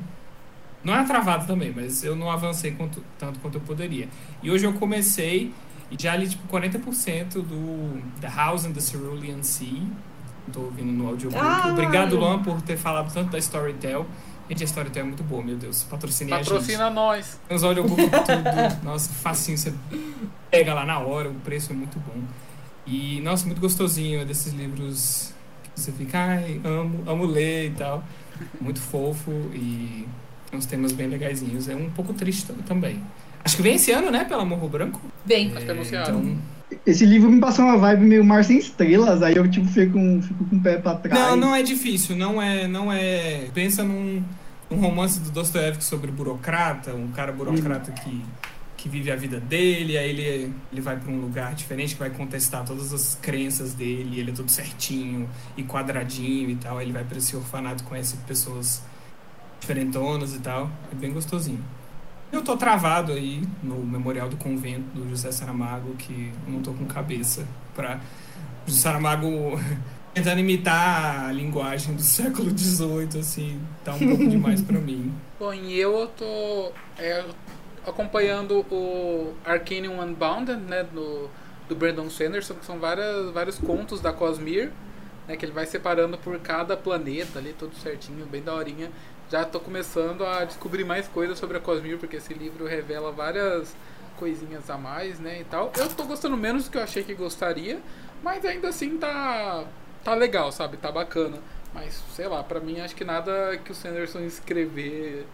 Não 0.83 0.93
é 0.93 0.97
uma 0.97 1.07
travada 1.07 1.45
também, 1.45 1.71
mas 1.73 2.03
eu 2.03 2.15
não 2.15 2.29
avancei 2.29 2.71
quanto, 2.71 3.03
tanto 3.17 3.39
quanto 3.39 3.55
eu 3.55 3.61
poderia. 3.61 4.09
E 4.41 4.51
hoje 4.51 4.65
eu 4.65 4.73
comecei 4.73 5.53
e 5.89 6.01
já 6.01 6.15
li, 6.15 6.27
tipo, 6.27 6.45
40% 6.47 7.41
do 7.41 8.01
The 8.19 8.27
House 8.27 8.65
and 8.65 8.73
the 8.73 8.81
Cerulean 8.81 9.41
Sea. 9.43 9.81
Tô 10.51 10.61
ouvindo 10.61 10.91
no 10.91 11.07
audiobook. 11.07 11.41
Ah, 11.41 11.69
Obrigado, 11.69 12.17
Luan, 12.17 12.43
por 12.43 12.61
ter 12.61 12.75
falado 12.75 13.13
tanto 13.13 13.31
da 13.31 13.37
Storytel. 13.37 14.05
Gente, 14.49 14.63
a 14.63 14.65
história 14.65 14.91
é 14.93 15.03
muito 15.03 15.23
boa, 15.23 15.41
meu 15.41 15.55
Deus. 15.55 15.83
Patrocine 15.83 16.29
Patrocina 16.29 16.83
a 16.83 16.87
gente. 16.87 16.95
nós. 16.95 17.39
Os 17.49 17.63
audiobooks 17.63 18.05
tudo. 18.05 18.83
Nossa, 18.83 19.09
facinho. 19.13 19.57
Você 19.57 19.73
pega 20.51 20.73
lá 20.73 20.85
na 20.85 20.99
hora, 20.99 21.29
o 21.29 21.35
preço 21.35 21.71
é 21.71 21.75
muito 21.75 21.97
bom. 21.99 22.21
E, 22.85 23.21
nossa, 23.21 23.45
muito 23.45 23.61
gostosinho. 23.61 24.19
É 24.19 24.25
desses 24.25 24.51
livros 24.51 25.32
você 25.75 25.91
fica, 25.91 26.17
ai, 26.19 26.59
amo, 26.63 27.03
amo 27.07 27.25
ler 27.25 27.67
e 27.67 27.71
tal. 27.71 28.03
Muito 28.59 28.79
fofo 28.79 29.31
e 29.53 30.05
tem 30.49 30.59
uns 30.59 30.65
temas 30.65 30.91
bem 30.91 31.07
legaisinhos. 31.07 31.69
É 31.69 31.75
um 31.75 31.89
pouco 31.89 32.13
triste 32.13 32.51
também. 32.65 32.99
Acho 33.43 33.57
que 33.57 33.61
vem 33.61 33.75
esse 33.75 33.91
ano, 33.91 34.09
né? 34.09 34.23
Pela 34.25 34.45
Morro 34.45 34.67
Branco. 34.69 34.99
Vem. 35.25 35.51
Acho 35.55 35.65
que 35.65 35.95
é. 35.95 36.01
Então, 36.01 36.37
Esse 36.85 37.05
livro 37.05 37.29
me 37.29 37.39
passou 37.39 37.65
uma 37.65 37.77
vibe 37.77 38.05
meio 38.05 38.23
Mar 38.25 38.43
Sem 38.43 38.57
Estrelas, 38.57 39.21
aí 39.21 39.35
eu 39.35 39.49
tipo 39.49 39.67
fico, 39.67 39.93
com- 39.93 40.21
fico 40.21 40.43
com 40.45 40.55
o 40.55 40.61
pé 40.61 40.77
pra 40.77 40.95
trás. 40.95 41.19
Não, 41.29 41.35
não 41.35 41.55
é 41.55 41.61
difícil, 41.61 42.15
não 42.15 42.41
é, 42.41 42.67
não 42.67 42.91
é. 42.91 43.47
Pensa 43.53 43.83
num, 43.83 44.23
num 44.71 44.77
romance 44.77 45.19
do 45.19 45.29
Dostoiévski 45.29 45.83
sobre 45.83 46.09
burocrata, 46.11 46.93
um 46.95 47.09
cara 47.09 47.31
burocrata 47.31 47.91
que, 47.91 48.21
que 48.83 48.89
vive 48.89 49.09
a 49.09 49.15
vida 49.15 49.39
dele, 49.39 49.97
aí 49.97 50.09
ele, 50.09 50.53
ele 50.69 50.81
vai 50.81 50.99
para 50.99 51.09
um 51.09 51.21
lugar 51.21 51.55
diferente 51.55 51.93
que 51.93 51.99
vai 52.01 52.09
contestar 52.09 52.65
todas 52.65 52.91
as 52.91 53.15
crenças 53.15 53.73
dele, 53.73 54.19
ele 54.19 54.31
é 54.31 54.33
tudo 54.33 54.51
certinho 54.51 55.29
e 55.55 55.63
quadradinho 55.63 56.49
e 56.49 56.55
tal, 56.57 56.77
aí 56.77 56.85
ele 56.85 56.91
vai 56.91 57.05
para 57.05 57.17
esse 57.17 57.33
orfanato, 57.33 57.85
conhece 57.85 58.17
pessoas 58.27 58.83
diferentonas 59.61 60.35
e 60.35 60.39
tal, 60.39 60.69
é 60.91 60.95
bem 60.95 61.13
gostosinho. 61.13 61.63
Eu 62.29 62.41
tô 62.41 62.57
travado 62.57 63.13
aí 63.13 63.41
no 63.63 63.85
Memorial 63.85 64.27
do 64.27 64.35
Convento 64.35 64.93
do 64.93 65.09
José 65.09 65.31
Saramago, 65.31 65.93
que 65.95 66.33
eu 66.45 66.51
não 66.51 66.61
tô 66.61 66.73
com 66.73 66.83
cabeça 66.83 67.47
para 67.73 68.01
José 68.67 68.81
Saramago 68.81 69.29
tentando 70.13 70.41
imitar 70.41 71.29
a 71.29 71.31
linguagem 71.31 71.95
do 71.95 72.01
século 72.01 72.49
XVIII, 72.49 73.21
assim, 73.21 73.61
tá 73.85 73.95
um 73.95 73.99
pouco 73.99 74.27
demais 74.27 74.61
para 74.61 74.77
mim. 74.77 75.13
Bom, 75.39 75.53
e 75.53 75.79
eu 75.79 76.05
tô 76.17 76.73
é, 76.97 77.23
acompanhando 77.85 78.65
o 78.71 79.33
Arcanium 79.45 80.01
Unbounded, 80.01 80.59
né, 80.61 80.83
do, 80.83 81.29
do 81.67 81.75
Brandon 81.75 82.09
Sanderson, 82.09 82.55
que 82.55 82.65
são 82.65 82.79
várias, 82.79 83.31
vários 83.31 83.57
contos 83.57 84.01
da 84.01 84.13
Cosmere, 84.13 84.71
né, 85.27 85.35
que 85.35 85.45
ele 85.45 85.51
vai 85.51 85.65
separando 85.65 86.17
por 86.17 86.37
cada 86.39 86.75
planeta 86.77 87.39
ali, 87.39 87.53
tudo 87.57 87.75
certinho, 87.75 88.25
bem 88.25 88.41
daorinha. 88.41 88.91
Já 89.29 89.45
tô 89.45 89.59
começando 89.59 90.25
a 90.25 90.45
descobrir 90.45 90.83
mais 90.83 91.07
coisas 91.07 91.39
sobre 91.39 91.57
a 91.57 91.59
Cosmere, 91.59 91.97
porque 91.97 92.17
esse 92.17 92.33
livro 92.33 92.65
revela 92.65 93.11
várias 93.11 93.75
coisinhas 94.17 94.69
a 94.69 94.77
mais, 94.77 95.19
né, 95.19 95.41
e 95.41 95.43
tal. 95.43 95.71
Eu 95.77 95.89
tô 95.89 96.03
gostando 96.03 96.37
menos 96.37 96.65
do 96.65 96.71
que 96.71 96.77
eu 96.77 96.83
achei 96.83 97.03
que 97.03 97.13
gostaria, 97.13 97.79
mas 98.23 98.45
ainda 98.45 98.69
assim 98.69 98.97
tá 98.97 99.65
tá 100.03 100.13
legal, 100.13 100.51
sabe? 100.51 100.77
Tá 100.77 100.91
bacana. 100.91 101.37
Mas, 101.73 102.03
sei 102.13 102.27
lá, 102.27 102.43
pra 102.43 102.59
mim 102.59 102.79
acho 102.81 102.95
que 102.95 103.03
nada 103.03 103.57
que 103.63 103.71
o 103.71 103.75
Sanderson 103.75 104.19
escrever 104.19 105.25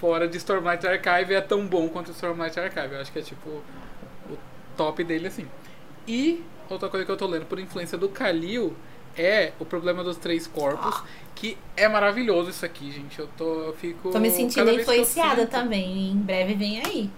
fora 0.00 0.26
de 0.26 0.38
Stormlight 0.38 0.86
Archive 0.86 1.34
é 1.34 1.40
tão 1.40 1.66
bom 1.66 1.88
quanto 1.88 2.10
Stormlight 2.10 2.58
Archive. 2.58 2.94
Eu 2.94 3.00
acho 3.00 3.12
que 3.12 3.18
é 3.18 3.22
tipo 3.22 3.48
o 3.50 4.38
top 4.76 5.04
dele 5.04 5.26
assim. 5.26 5.46
E 6.08 6.42
outra 6.68 6.88
coisa 6.88 7.04
que 7.04 7.12
eu 7.12 7.16
tô 7.16 7.26
lendo 7.26 7.44
por 7.44 7.60
influência 7.60 7.98
do 7.98 8.08
Kalil 8.08 8.74
é 9.16 9.52
o 9.60 9.64
problema 9.64 10.02
dos 10.02 10.16
três 10.16 10.46
corpos, 10.46 11.02
que 11.34 11.58
é 11.76 11.86
maravilhoso 11.88 12.50
isso 12.50 12.64
aqui, 12.64 12.90
gente. 12.90 13.18
Eu 13.18 13.28
tô 13.36 13.62
eu 13.62 13.72
fico 13.74 14.10
Tô 14.10 14.18
me 14.18 14.30
sentindo 14.30 14.70
influenciada 14.70 15.42
sento, 15.42 15.50
também. 15.50 16.10
Em 16.10 16.16
breve 16.16 16.54
vem 16.54 16.80
aí. 16.80 17.10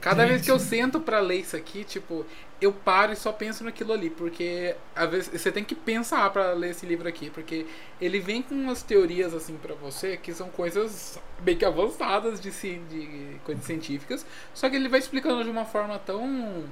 Cada 0.00 0.22
gente. 0.22 0.30
vez 0.30 0.44
que 0.44 0.50
eu 0.50 0.58
sento 0.58 1.00
para 1.00 1.20
ler 1.20 1.40
isso 1.40 1.56
aqui, 1.56 1.84
tipo, 1.84 2.24
eu 2.60 2.72
paro 2.72 3.12
e 3.12 3.16
só 3.16 3.32
penso 3.32 3.62
naquilo 3.62 3.92
ali, 3.92 4.10
porque 4.10 4.74
às 4.94 5.10
vezes 5.10 5.28
você 5.28 5.52
tem 5.52 5.64
que 5.64 5.74
pensar 5.74 6.28
para 6.30 6.52
ler 6.52 6.70
esse 6.70 6.84
livro 6.86 7.08
aqui, 7.08 7.30
porque 7.30 7.66
ele 8.00 8.18
vem 8.20 8.42
com 8.42 8.54
umas 8.54 8.82
teorias 8.82 9.34
assim 9.34 9.56
para 9.56 9.74
você 9.74 10.16
que 10.16 10.32
são 10.32 10.48
coisas 10.48 11.18
bem 11.40 11.56
que 11.56 11.64
avançadas 11.64 12.40
de, 12.40 12.50
de 12.50 13.36
coisas 13.44 13.64
científicas, 13.64 14.26
só 14.54 14.68
que 14.68 14.76
ele 14.76 14.88
vai 14.88 14.98
explicando 14.98 15.44
de 15.44 15.50
uma 15.50 15.64
forma 15.64 15.98
tão 15.98 16.64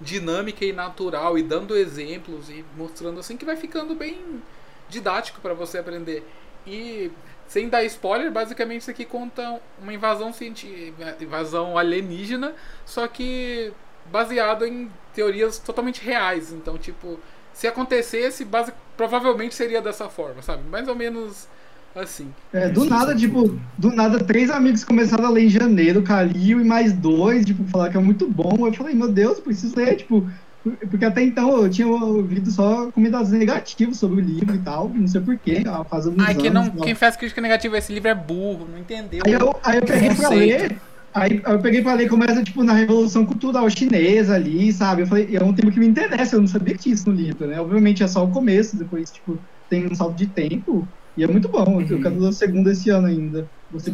dinâmica 0.00 0.64
e 0.64 0.72
natural 0.72 1.38
e 1.38 1.42
dando 1.42 1.76
exemplos 1.76 2.48
e 2.48 2.64
mostrando 2.76 3.20
assim 3.20 3.36
que 3.36 3.44
vai 3.44 3.56
ficando 3.56 3.94
bem 3.94 4.42
didático 4.88 5.40
para 5.40 5.54
você 5.54 5.78
aprender. 5.78 6.26
E 6.66 7.10
sem 7.50 7.68
dar 7.68 7.82
spoiler, 7.82 8.30
basicamente 8.30 8.82
isso 8.82 8.92
aqui 8.92 9.04
conta 9.04 9.60
uma 9.82 9.92
invasão 9.92 10.32
científica, 10.32 11.16
invasão 11.20 11.76
alienígena, 11.76 12.52
só 12.86 13.08
que 13.08 13.72
baseado 14.06 14.64
em 14.64 14.88
teorias 15.12 15.58
totalmente 15.58 16.00
reais. 16.00 16.52
Então, 16.52 16.78
tipo, 16.78 17.18
se 17.52 17.66
acontecesse, 17.66 18.44
base... 18.44 18.72
provavelmente 18.96 19.56
seria 19.56 19.82
dessa 19.82 20.08
forma, 20.08 20.40
sabe? 20.42 20.62
Mais 20.70 20.86
ou 20.86 20.94
menos 20.94 21.48
assim. 21.92 22.32
É, 22.52 22.68
do 22.68 22.84
nada, 22.84 23.16
tipo, 23.16 23.58
do 23.76 23.90
nada, 23.90 24.22
três 24.22 24.48
amigos 24.48 24.84
começaram 24.84 25.24
a 25.24 25.30
ler 25.30 25.46
em 25.46 25.48
janeiro, 25.48 26.04
Calil 26.04 26.60
e 26.60 26.64
mais 26.64 26.92
dois, 26.92 27.44
tipo, 27.44 27.64
falar 27.64 27.90
que 27.90 27.96
é 27.96 28.00
muito 28.00 28.28
bom. 28.28 28.64
Eu 28.64 28.72
falei, 28.72 28.94
meu 28.94 29.10
Deus, 29.10 29.40
preciso 29.40 29.76
ler, 29.76 29.96
tipo, 29.96 30.24
porque 30.62 31.04
até 31.04 31.22
então 31.22 31.62
eu 31.62 31.70
tinha 31.70 31.88
ouvido 31.88 32.50
só 32.50 32.90
comentários 32.90 33.30
negativos 33.30 33.98
sobre 33.98 34.20
o 34.20 34.24
livro 34.24 34.54
e 34.54 34.58
tal, 34.58 34.88
não 34.88 35.08
sei 35.08 35.20
porquê, 35.20 35.62
faz 35.88 36.06
alguns 36.06 36.24
Ai, 36.24 36.34
quem, 36.34 36.50
não, 36.50 36.70
quem 36.70 36.94
faz 36.94 37.16
crítica 37.16 37.40
negativa 37.40 37.76
a 37.76 37.78
esse 37.78 37.92
livro 37.92 38.08
é 38.08 38.14
burro, 38.14 38.68
não 38.70 38.78
entendeu. 38.78 39.22
Aí 39.24 39.32
eu, 39.32 39.56
aí 39.62 39.76
eu 39.78 39.84
peguei 39.84 40.14
pra 40.14 40.28
ler, 40.28 40.78
Aí 41.12 41.42
eu 41.44 41.58
peguei 41.58 41.82
pra 41.82 41.94
ler, 41.94 42.08
começa, 42.08 42.42
tipo, 42.42 42.62
na 42.62 42.72
Revolução 42.72 43.26
Cultural 43.26 43.68
Chinesa 43.68 44.34
ali, 44.34 44.72
sabe? 44.72 45.02
Eu 45.02 45.06
falei, 45.08 45.28
é 45.32 45.42
um 45.42 45.52
tema 45.52 45.72
que 45.72 45.80
me 45.80 45.88
interessa, 45.88 46.36
eu 46.36 46.40
não 46.40 46.46
sabia 46.46 46.74
que 46.74 46.82
tinha 46.82 46.94
isso 46.94 47.10
no 47.10 47.16
livro, 47.16 47.48
né? 47.48 47.60
Obviamente 47.60 48.02
é 48.02 48.06
só 48.06 48.24
o 48.24 48.30
começo, 48.30 48.76
depois, 48.76 49.10
tipo, 49.10 49.36
tem 49.68 49.86
um 49.86 49.94
salto 49.94 50.14
de 50.14 50.28
tempo, 50.28 50.86
e 51.20 51.24
é 51.24 51.26
muito 51.26 51.48
bom. 51.48 51.76
Uhum. 51.76 51.82
Eu 51.82 52.00
quero 52.00 52.18
ler 52.18 52.28
o 52.28 52.32
segundo 52.32 52.70
esse 52.70 52.88
ano 52.88 53.06
ainda. 53.06 53.46
Você 53.70 53.92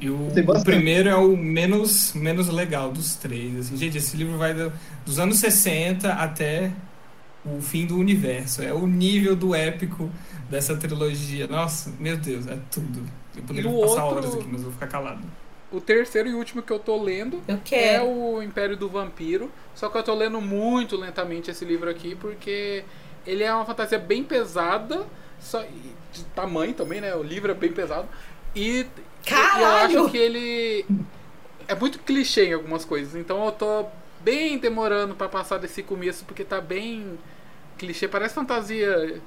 e 0.00 0.08
o, 0.08 0.14
o, 0.14 0.64
primeiro 0.64 1.08
é 1.08 1.16
o 1.16 1.36
menos, 1.36 2.14
menos 2.14 2.48
legal 2.48 2.92
dos 2.92 3.16
três. 3.16 3.58
Assim. 3.58 3.76
Gente, 3.76 3.98
esse 3.98 4.16
livro 4.16 4.38
vai 4.38 4.54
do, 4.54 4.72
dos 5.04 5.18
anos 5.18 5.38
60 5.38 6.08
até 6.08 6.72
o 7.44 7.60
fim 7.60 7.84
do 7.84 7.98
universo. 7.98 8.62
É 8.62 8.72
o 8.72 8.86
nível 8.86 9.34
do 9.34 9.56
épico 9.56 10.08
dessa 10.48 10.76
trilogia. 10.76 11.48
Nossa, 11.48 11.92
meu 11.98 12.16
Deus, 12.16 12.46
é 12.46 12.56
tudo. 12.70 13.02
Eu 13.36 13.42
poderia 13.42 13.70
passar 13.70 14.04
outro... 14.04 14.18
horas 14.18 14.34
aqui, 14.34 14.48
mas 14.50 14.62
vou 14.62 14.72
ficar 14.72 14.86
calado 14.86 15.22
o 15.70 15.82
terceiro 15.82 16.30
e 16.30 16.34
último 16.34 16.62
que 16.62 16.72
eu 16.72 16.78
tô 16.78 16.96
lendo 17.02 17.42
é 17.70 18.00
o 18.00 18.42
Império 18.42 18.74
do 18.74 18.88
Vampiro. 18.88 19.50
Só 19.74 19.90
que 19.90 19.98
eu 19.98 20.02
tô 20.02 20.14
lendo 20.14 20.40
muito 20.40 20.96
lentamente 20.96 21.50
esse 21.50 21.62
livro 21.62 21.90
aqui, 21.90 22.14
porque 22.14 22.84
ele 23.26 23.44
é 23.44 23.52
uma 23.52 23.66
fantasia 23.66 23.98
bem 23.98 24.24
pesada, 24.24 25.06
só 25.38 25.62
de 26.12 26.24
tamanho 26.24 26.74
também, 26.74 27.00
né? 27.00 27.14
O 27.14 27.22
livro 27.22 27.50
é 27.50 27.54
bem 27.54 27.72
pesado. 27.72 28.08
E, 28.54 28.86
Caralho! 29.26 29.62
eu 29.94 30.02
acho 30.02 30.10
que 30.10 30.18
ele 30.18 30.86
é 31.66 31.74
muito 31.74 31.98
clichê 32.00 32.46
em 32.46 32.54
algumas 32.54 32.84
coisas. 32.84 33.14
Então 33.14 33.44
eu 33.44 33.52
tô 33.52 33.86
bem 34.20 34.58
demorando 34.58 35.14
para 35.14 35.28
passar 35.28 35.58
desse 35.58 35.82
começo, 35.82 36.24
porque 36.24 36.44
tá 36.44 36.60
bem 36.60 37.18
clichê. 37.76 38.08
Parece 38.08 38.34
fantasia. 38.34 38.86
Eu 38.86 39.20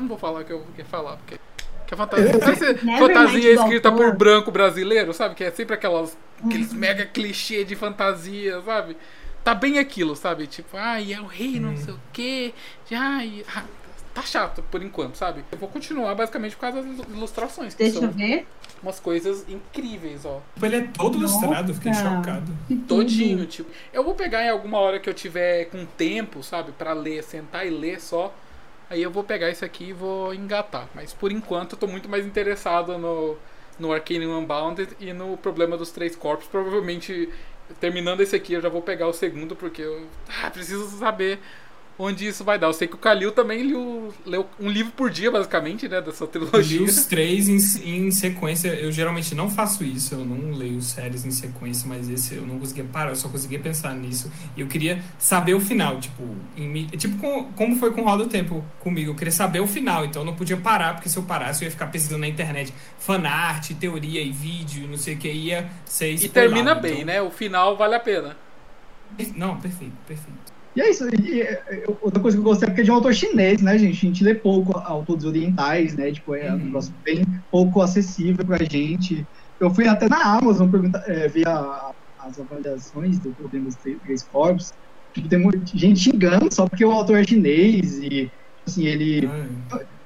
não 0.00 0.08
vou 0.08 0.18
falar 0.18 0.40
o 0.40 0.44
que 0.44 0.52
eu 0.52 0.66
quero 0.76 0.88
falar, 0.88 1.16
porque 1.16 1.38
que 1.86 1.94
é 1.94 1.96
fantasia. 1.96 2.78
fantasia 2.98 3.54
escrita 3.54 3.92
por 3.92 4.16
branco 4.16 4.50
brasileiro, 4.50 5.12
sabe? 5.12 5.34
Que 5.34 5.44
é 5.44 5.50
sempre 5.50 5.74
aquelas, 5.74 6.16
aqueles 6.42 6.72
uhum. 6.72 6.78
mega 6.78 7.04
clichê 7.04 7.64
de 7.64 7.76
fantasia, 7.76 8.60
sabe? 8.62 8.96
Tá 9.44 9.54
bem 9.54 9.78
aquilo, 9.78 10.16
sabe? 10.16 10.46
Tipo, 10.46 10.76
ai, 10.76 11.12
é 11.12 11.20
o 11.20 11.26
rei, 11.26 11.58
não 11.58 11.76
sei 11.76 11.92
o 11.92 12.00
quê. 12.12 12.54
Ai, 12.90 13.44
ah, 13.54 13.64
tá 14.12 14.22
chato 14.22 14.62
por 14.70 14.82
enquanto, 14.82 15.16
sabe? 15.16 15.44
Eu 15.50 15.58
vou 15.58 15.68
continuar 15.68 16.14
basicamente 16.14 16.54
por 16.54 16.62
causa 16.62 16.82
das 16.82 17.06
ilustrações. 17.08 17.74
Deixa 17.74 17.98
eu 17.98 18.10
ver. 18.10 18.46
Umas 18.82 18.98
coisas 18.98 19.48
incríveis, 19.48 20.24
ó. 20.24 20.40
Tipo, 20.54 20.66
ele 20.66 20.76
é 20.76 20.80
todo 20.82 21.18
Nossa. 21.18 21.36
ilustrado, 21.36 21.74
fiquei 21.74 21.94
chocado. 21.94 22.52
Todinho, 22.88 23.46
tipo. 23.46 23.70
Eu 23.92 24.02
vou 24.02 24.14
pegar 24.14 24.44
em 24.44 24.48
alguma 24.48 24.78
hora 24.78 24.98
que 24.98 25.08
eu 25.08 25.14
tiver 25.14 25.66
com 25.66 25.84
tempo, 25.84 26.42
sabe? 26.42 26.72
para 26.72 26.92
ler, 26.92 27.22
sentar 27.22 27.66
e 27.66 27.70
ler 27.70 28.00
só. 28.00 28.34
Aí 28.90 29.02
eu 29.02 29.10
vou 29.10 29.24
pegar 29.24 29.48
esse 29.48 29.64
aqui 29.64 29.84
e 29.84 29.92
vou 29.92 30.34
engatar. 30.34 30.88
Mas 30.94 31.12
por 31.12 31.32
enquanto 31.32 31.72
eu 31.72 31.78
tô 31.78 31.86
muito 31.86 32.08
mais 32.08 32.26
interessado 32.26 32.98
no, 32.98 33.38
no 33.78 33.92
Arcane 33.92 34.26
Unbounded 34.26 34.90
e 35.00 35.12
no 35.12 35.36
problema 35.36 35.76
dos 35.76 35.90
três 35.90 36.14
corpos. 36.14 36.46
Provavelmente, 36.48 37.28
terminando 37.80 38.20
esse 38.20 38.36
aqui, 38.36 38.52
eu 38.52 38.60
já 38.60 38.68
vou 38.68 38.82
pegar 38.82 39.06
o 39.06 39.12
segundo, 39.12 39.56
porque 39.56 39.82
eu 39.82 40.06
ah, 40.42 40.50
preciso 40.50 40.86
saber 40.98 41.38
onde 41.98 42.26
isso 42.26 42.44
vai 42.44 42.58
dar. 42.58 42.68
Eu 42.68 42.72
sei 42.72 42.88
que 42.88 42.94
o 42.94 42.98
Kalil 42.98 43.32
também 43.32 43.62
leu, 43.62 44.12
leu 44.24 44.46
um 44.58 44.68
livro 44.68 44.92
por 44.92 45.10
dia, 45.10 45.30
basicamente, 45.30 45.88
né, 45.88 46.00
dessa 46.00 46.26
trilogia. 46.26 46.78
Eu 46.78 46.84
li 46.84 46.90
os 46.90 47.06
três 47.06 47.48
em, 47.48 48.06
em, 48.06 48.10
sequência. 48.10 48.68
Eu 48.68 48.90
geralmente 48.90 49.34
não 49.34 49.50
faço 49.50 49.84
isso, 49.84 50.14
eu 50.14 50.24
não 50.24 50.56
leio 50.56 50.80
séries 50.80 51.24
em 51.24 51.30
sequência, 51.30 51.88
mas 51.88 52.08
esse 52.08 52.34
eu 52.34 52.46
não 52.46 52.58
conseguia 52.58 52.84
parar, 52.84 53.10
eu 53.10 53.16
só 53.16 53.28
conseguia 53.28 53.58
pensar 53.58 53.94
nisso. 53.94 54.30
E 54.56 54.60
eu 54.60 54.66
queria 54.66 55.02
saber 55.18 55.54
o 55.54 55.60
final, 55.60 56.00
tipo, 56.00 56.22
em, 56.56 56.86
tipo 56.86 57.18
com, 57.18 57.44
como 57.52 57.76
foi 57.76 57.92
com 57.92 58.02
o 58.02 58.04
Roda 58.04 58.24
do 58.24 58.30
Tempo 58.30 58.64
comigo. 58.80 59.10
Eu 59.10 59.14
queria 59.14 59.32
saber 59.32 59.60
o 59.60 59.66
final, 59.66 60.04
então 60.04 60.22
eu 60.22 60.26
não 60.26 60.34
podia 60.34 60.56
parar, 60.56 60.94
porque 60.94 61.08
se 61.08 61.16
eu 61.16 61.22
parasse 61.22 61.62
eu 61.62 61.66
ia 61.66 61.70
ficar 61.70 61.86
pesquisando 61.86 62.20
na 62.20 62.28
internet 62.28 62.72
fanart, 62.98 63.72
teoria 63.74 64.22
e 64.22 64.30
vídeo, 64.30 64.88
não 64.88 64.96
sei 64.96 65.14
o 65.14 65.18
que, 65.18 65.30
ia 65.30 65.70
ser 65.84 66.12
E 66.12 66.28
termina 66.28 66.74
bem, 66.74 66.92
então... 66.94 67.06
né? 67.06 67.22
O 67.22 67.30
final 67.30 67.76
vale 67.76 67.94
a 67.94 68.00
pena. 68.00 68.36
Não, 69.36 69.60
perfeito, 69.60 69.94
perfeito. 70.06 70.51
E 70.74 70.80
é 70.80 70.90
isso. 70.90 71.06
E, 71.08 71.46
outra 72.00 72.20
coisa 72.20 72.36
que 72.36 72.40
eu 72.40 72.44
gostei 72.44 72.66
é 72.66 72.70
porque 72.70 72.80
é 72.80 72.84
de 72.84 72.90
um 72.90 72.94
autor 72.94 73.14
chinês, 73.14 73.60
né, 73.60 73.76
gente? 73.78 74.06
A 74.06 74.08
gente 74.08 74.24
lê 74.24 74.34
pouco 74.34 74.76
autores 74.78 75.24
orientais, 75.24 75.94
né? 75.94 76.10
Tipo, 76.10 76.34
é 76.34 76.50
um 76.50 76.56
uhum. 76.56 76.64
negócio 76.64 76.94
bem 77.04 77.24
pouco 77.50 77.82
acessível 77.82 78.44
pra 78.44 78.58
gente. 78.64 79.26
Eu 79.60 79.72
fui 79.72 79.86
até 79.86 80.08
na 80.08 80.38
Amazon 80.38 80.70
perguntar, 80.70 81.04
é, 81.06 81.28
ver 81.28 81.46
a, 81.46 81.92
as 82.18 82.40
avaliações 82.40 83.18
do 83.18 83.30
problema 83.30 83.66
dos 83.66 83.76
três 83.76 84.22
corpos. 84.22 84.72
Tipo, 85.12 85.28
tem 85.28 85.62
gente 85.74 86.00
xingando 86.00 86.52
só 86.52 86.66
porque 86.66 86.84
o 86.84 86.90
autor 86.90 87.18
é 87.18 87.24
chinês 87.24 87.98
e, 87.98 88.30
assim, 88.66 88.86
ele... 88.86 89.28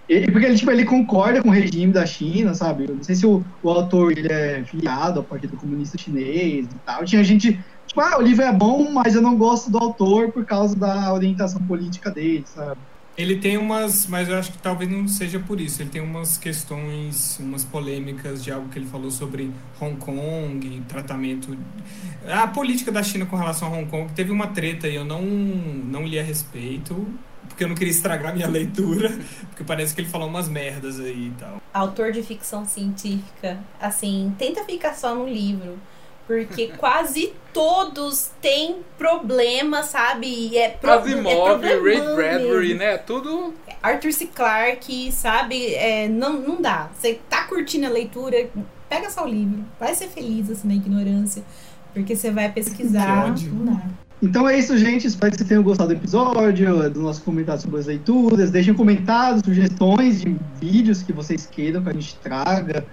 Ele, 0.08 0.30
porque 0.30 0.46
ele, 0.46 0.56
tipo, 0.56 0.70
ele 0.70 0.84
concorda 0.84 1.42
com 1.42 1.48
o 1.48 1.52
regime 1.52 1.92
da 1.92 2.06
China, 2.06 2.54
sabe? 2.54 2.84
Eu 2.88 2.94
não 2.94 3.02
sei 3.02 3.16
se 3.16 3.26
o, 3.26 3.44
o 3.60 3.68
autor 3.68 4.12
ele 4.12 4.32
é 4.32 4.62
filiado 4.62 5.18
ao 5.18 5.24
Partido 5.24 5.56
Comunista 5.56 5.98
Chinês 5.98 6.66
e 6.66 6.78
tal. 6.84 7.04
Tinha 7.04 7.24
gente 7.24 7.58
tipo, 7.96 8.00
ah, 8.00 8.18
o 8.18 8.22
livro 8.22 8.44
é 8.44 8.52
bom, 8.52 8.90
mas 8.92 9.14
eu 9.14 9.22
não 9.22 9.36
gosto 9.36 9.70
do 9.70 9.78
autor 9.78 10.30
por 10.30 10.44
causa 10.44 10.76
da 10.76 11.12
orientação 11.12 11.62
política 11.62 12.10
dele, 12.10 12.44
sabe? 12.46 12.78
Ele 13.16 13.36
tem 13.36 13.56
umas, 13.56 14.06
mas 14.06 14.28
eu 14.28 14.36
acho 14.38 14.52
que 14.52 14.58
talvez 14.58 14.90
não 14.90 15.08
seja 15.08 15.40
por 15.40 15.58
isso. 15.58 15.80
Ele 15.80 15.88
tem 15.88 16.02
umas 16.02 16.36
questões, 16.36 17.38
umas 17.40 17.64
polêmicas 17.64 18.44
de 18.44 18.52
algo 18.52 18.68
que 18.68 18.78
ele 18.78 18.84
falou 18.84 19.10
sobre 19.10 19.50
Hong 19.80 19.96
Kong, 19.96 20.82
tratamento. 20.86 21.56
A 22.28 22.46
política 22.46 22.92
da 22.92 23.02
China 23.02 23.24
com 23.24 23.34
relação 23.34 23.72
a 23.72 23.78
Hong 23.78 23.90
Kong. 23.90 24.12
Teve 24.12 24.30
uma 24.30 24.48
treta 24.48 24.86
e 24.86 24.96
eu 24.96 25.04
não, 25.04 25.22
não 25.22 26.06
li 26.06 26.18
a 26.18 26.22
respeito, 26.22 27.06
porque 27.48 27.64
eu 27.64 27.68
não 27.68 27.74
queria 27.74 27.90
estragar 27.90 28.34
minha 28.34 28.48
leitura, 28.52 29.08
porque 29.48 29.64
parece 29.64 29.94
que 29.94 30.02
ele 30.02 30.10
falou 30.10 30.28
umas 30.28 30.46
merdas 30.46 31.00
aí 31.00 31.28
e 31.28 31.34
tal. 31.40 31.62
Autor 31.72 32.12
de 32.12 32.22
ficção 32.22 32.66
científica, 32.66 33.58
assim, 33.80 34.34
tenta 34.36 34.62
ficar 34.64 34.92
só 34.92 35.14
no 35.14 35.26
livro 35.26 35.78
porque 36.26 36.72
quase 36.76 37.32
todos 37.52 38.30
têm 38.42 38.78
problema, 38.98 39.82
sabe? 39.82 40.56
É 40.56 40.70
pro, 40.70 40.92
Asimov, 40.92 41.64
é 41.64 41.78
Ray 41.78 42.14
Bradbury, 42.14 42.74
né? 42.74 42.98
Tudo. 42.98 43.54
Arthur 43.82 44.12
C. 44.12 44.26
Clarke, 44.26 45.12
sabe? 45.12 45.74
É, 45.74 46.08
não, 46.08 46.40
não 46.40 46.60
dá. 46.60 46.90
Você 46.94 47.20
tá 47.30 47.44
curtindo 47.44 47.86
a 47.86 47.90
leitura, 47.90 48.48
pega 48.88 49.08
só 49.08 49.24
o 49.24 49.28
livro. 49.28 49.64
Vai 49.78 49.94
ser 49.94 50.08
feliz, 50.08 50.50
assim, 50.50 50.66
na 50.66 50.74
ignorância. 50.74 51.44
Porque 51.94 52.16
você 52.16 52.30
vai 52.30 52.50
pesquisar. 52.50 53.32
Não 53.52 53.64
dá. 53.64 53.82
Então 54.20 54.48
é 54.48 54.58
isso, 54.58 54.76
gente. 54.76 55.06
Espero 55.06 55.30
que 55.30 55.38
vocês 55.38 55.48
tenham 55.48 55.62
gostado 55.62 55.90
do 55.90 55.94
episódio, 55.94 56.90
do 56.90 57.00
nosso 57.00 57.22
comentário 57.22 57.60
sobre 57.60 57.78
as 57.78 57.86
leituras. 57.86 58.50
Deixem 58.50 58.74
comentários, 58.74 59.42
sugestões 59.44 60.20
de 60.20 60.36
vídeos 60.60 61.02
que 61.02 61.12
vocês 61.12 61.46
queiram 61.46 61.82
que 61.82 61.90
a 61.90 61.92
gente 61.92 62.16
traga. 62.16 62.84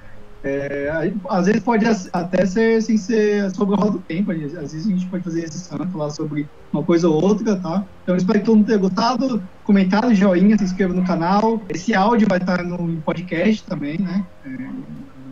É, 0.44 0.91
às 1.30 1.45
vezes 1.45 1.64
pode 1.64 1.86
até 2.11 2.45
ser 2.45 2.82
sem 2.82 2.98
ser 2.98 3.49
sobre 3.56 3.76
o 3.76 3.78
roda 3.78 3.91
do 3.91 3.99
tempo, 3.99 4.32
às 4.32 4.38
vezes 4.38 4.86
a 4.86 4.90
gente 4.90 5.06
pode 5.06 5.24
fazer 5.24 5.45
esse 5.45 5.57
santo, 5.57 5.88
falar 5.88 6.10
sobre 6.10 6.49
uma 6.72 6.84
coisa 6.84 7.07
ou 7.07 7.24
outra, 7.24 7.56
tá? 7.56 7.86
Então 8.03 8.15
espero 8.18 8.40
que 8.40 8.45
todo 8.45 8.57
mundo 8.57 8.65
tenha 8.65 8.78
gostado. 8.78 9.41
Comentário, 9.64 10.14
joinha, 10.14 10.57
se 10.57 10.65
inscreva 10.65 10.94
no 10.94 11.06
canal. 11.06 11.61
Esse 11.70 11.95
áudio 11.95 12.28
vai 12.28 12.40
estar 12.40 12.61
no 12.61 13.02
podcast 13.03 13.64
também, 13.64 13.98
né? 13.98 14.26
É, 14.45 14.49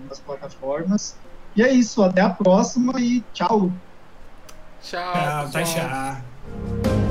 nas 0.07 0.19
plataformas. 0.19 1.17
E 1.57 1.61
é 1.61 1.71
isso, 1.73 2.01
até 2.01 2.21
a 2.21 2.29
próxima 2.29 2.93
e 3.01 3.21
tchau. 3.33 3.69
Tchau. 4.81 5.49
Tchau, 5.51 5.63
tchau. 5.63 7.10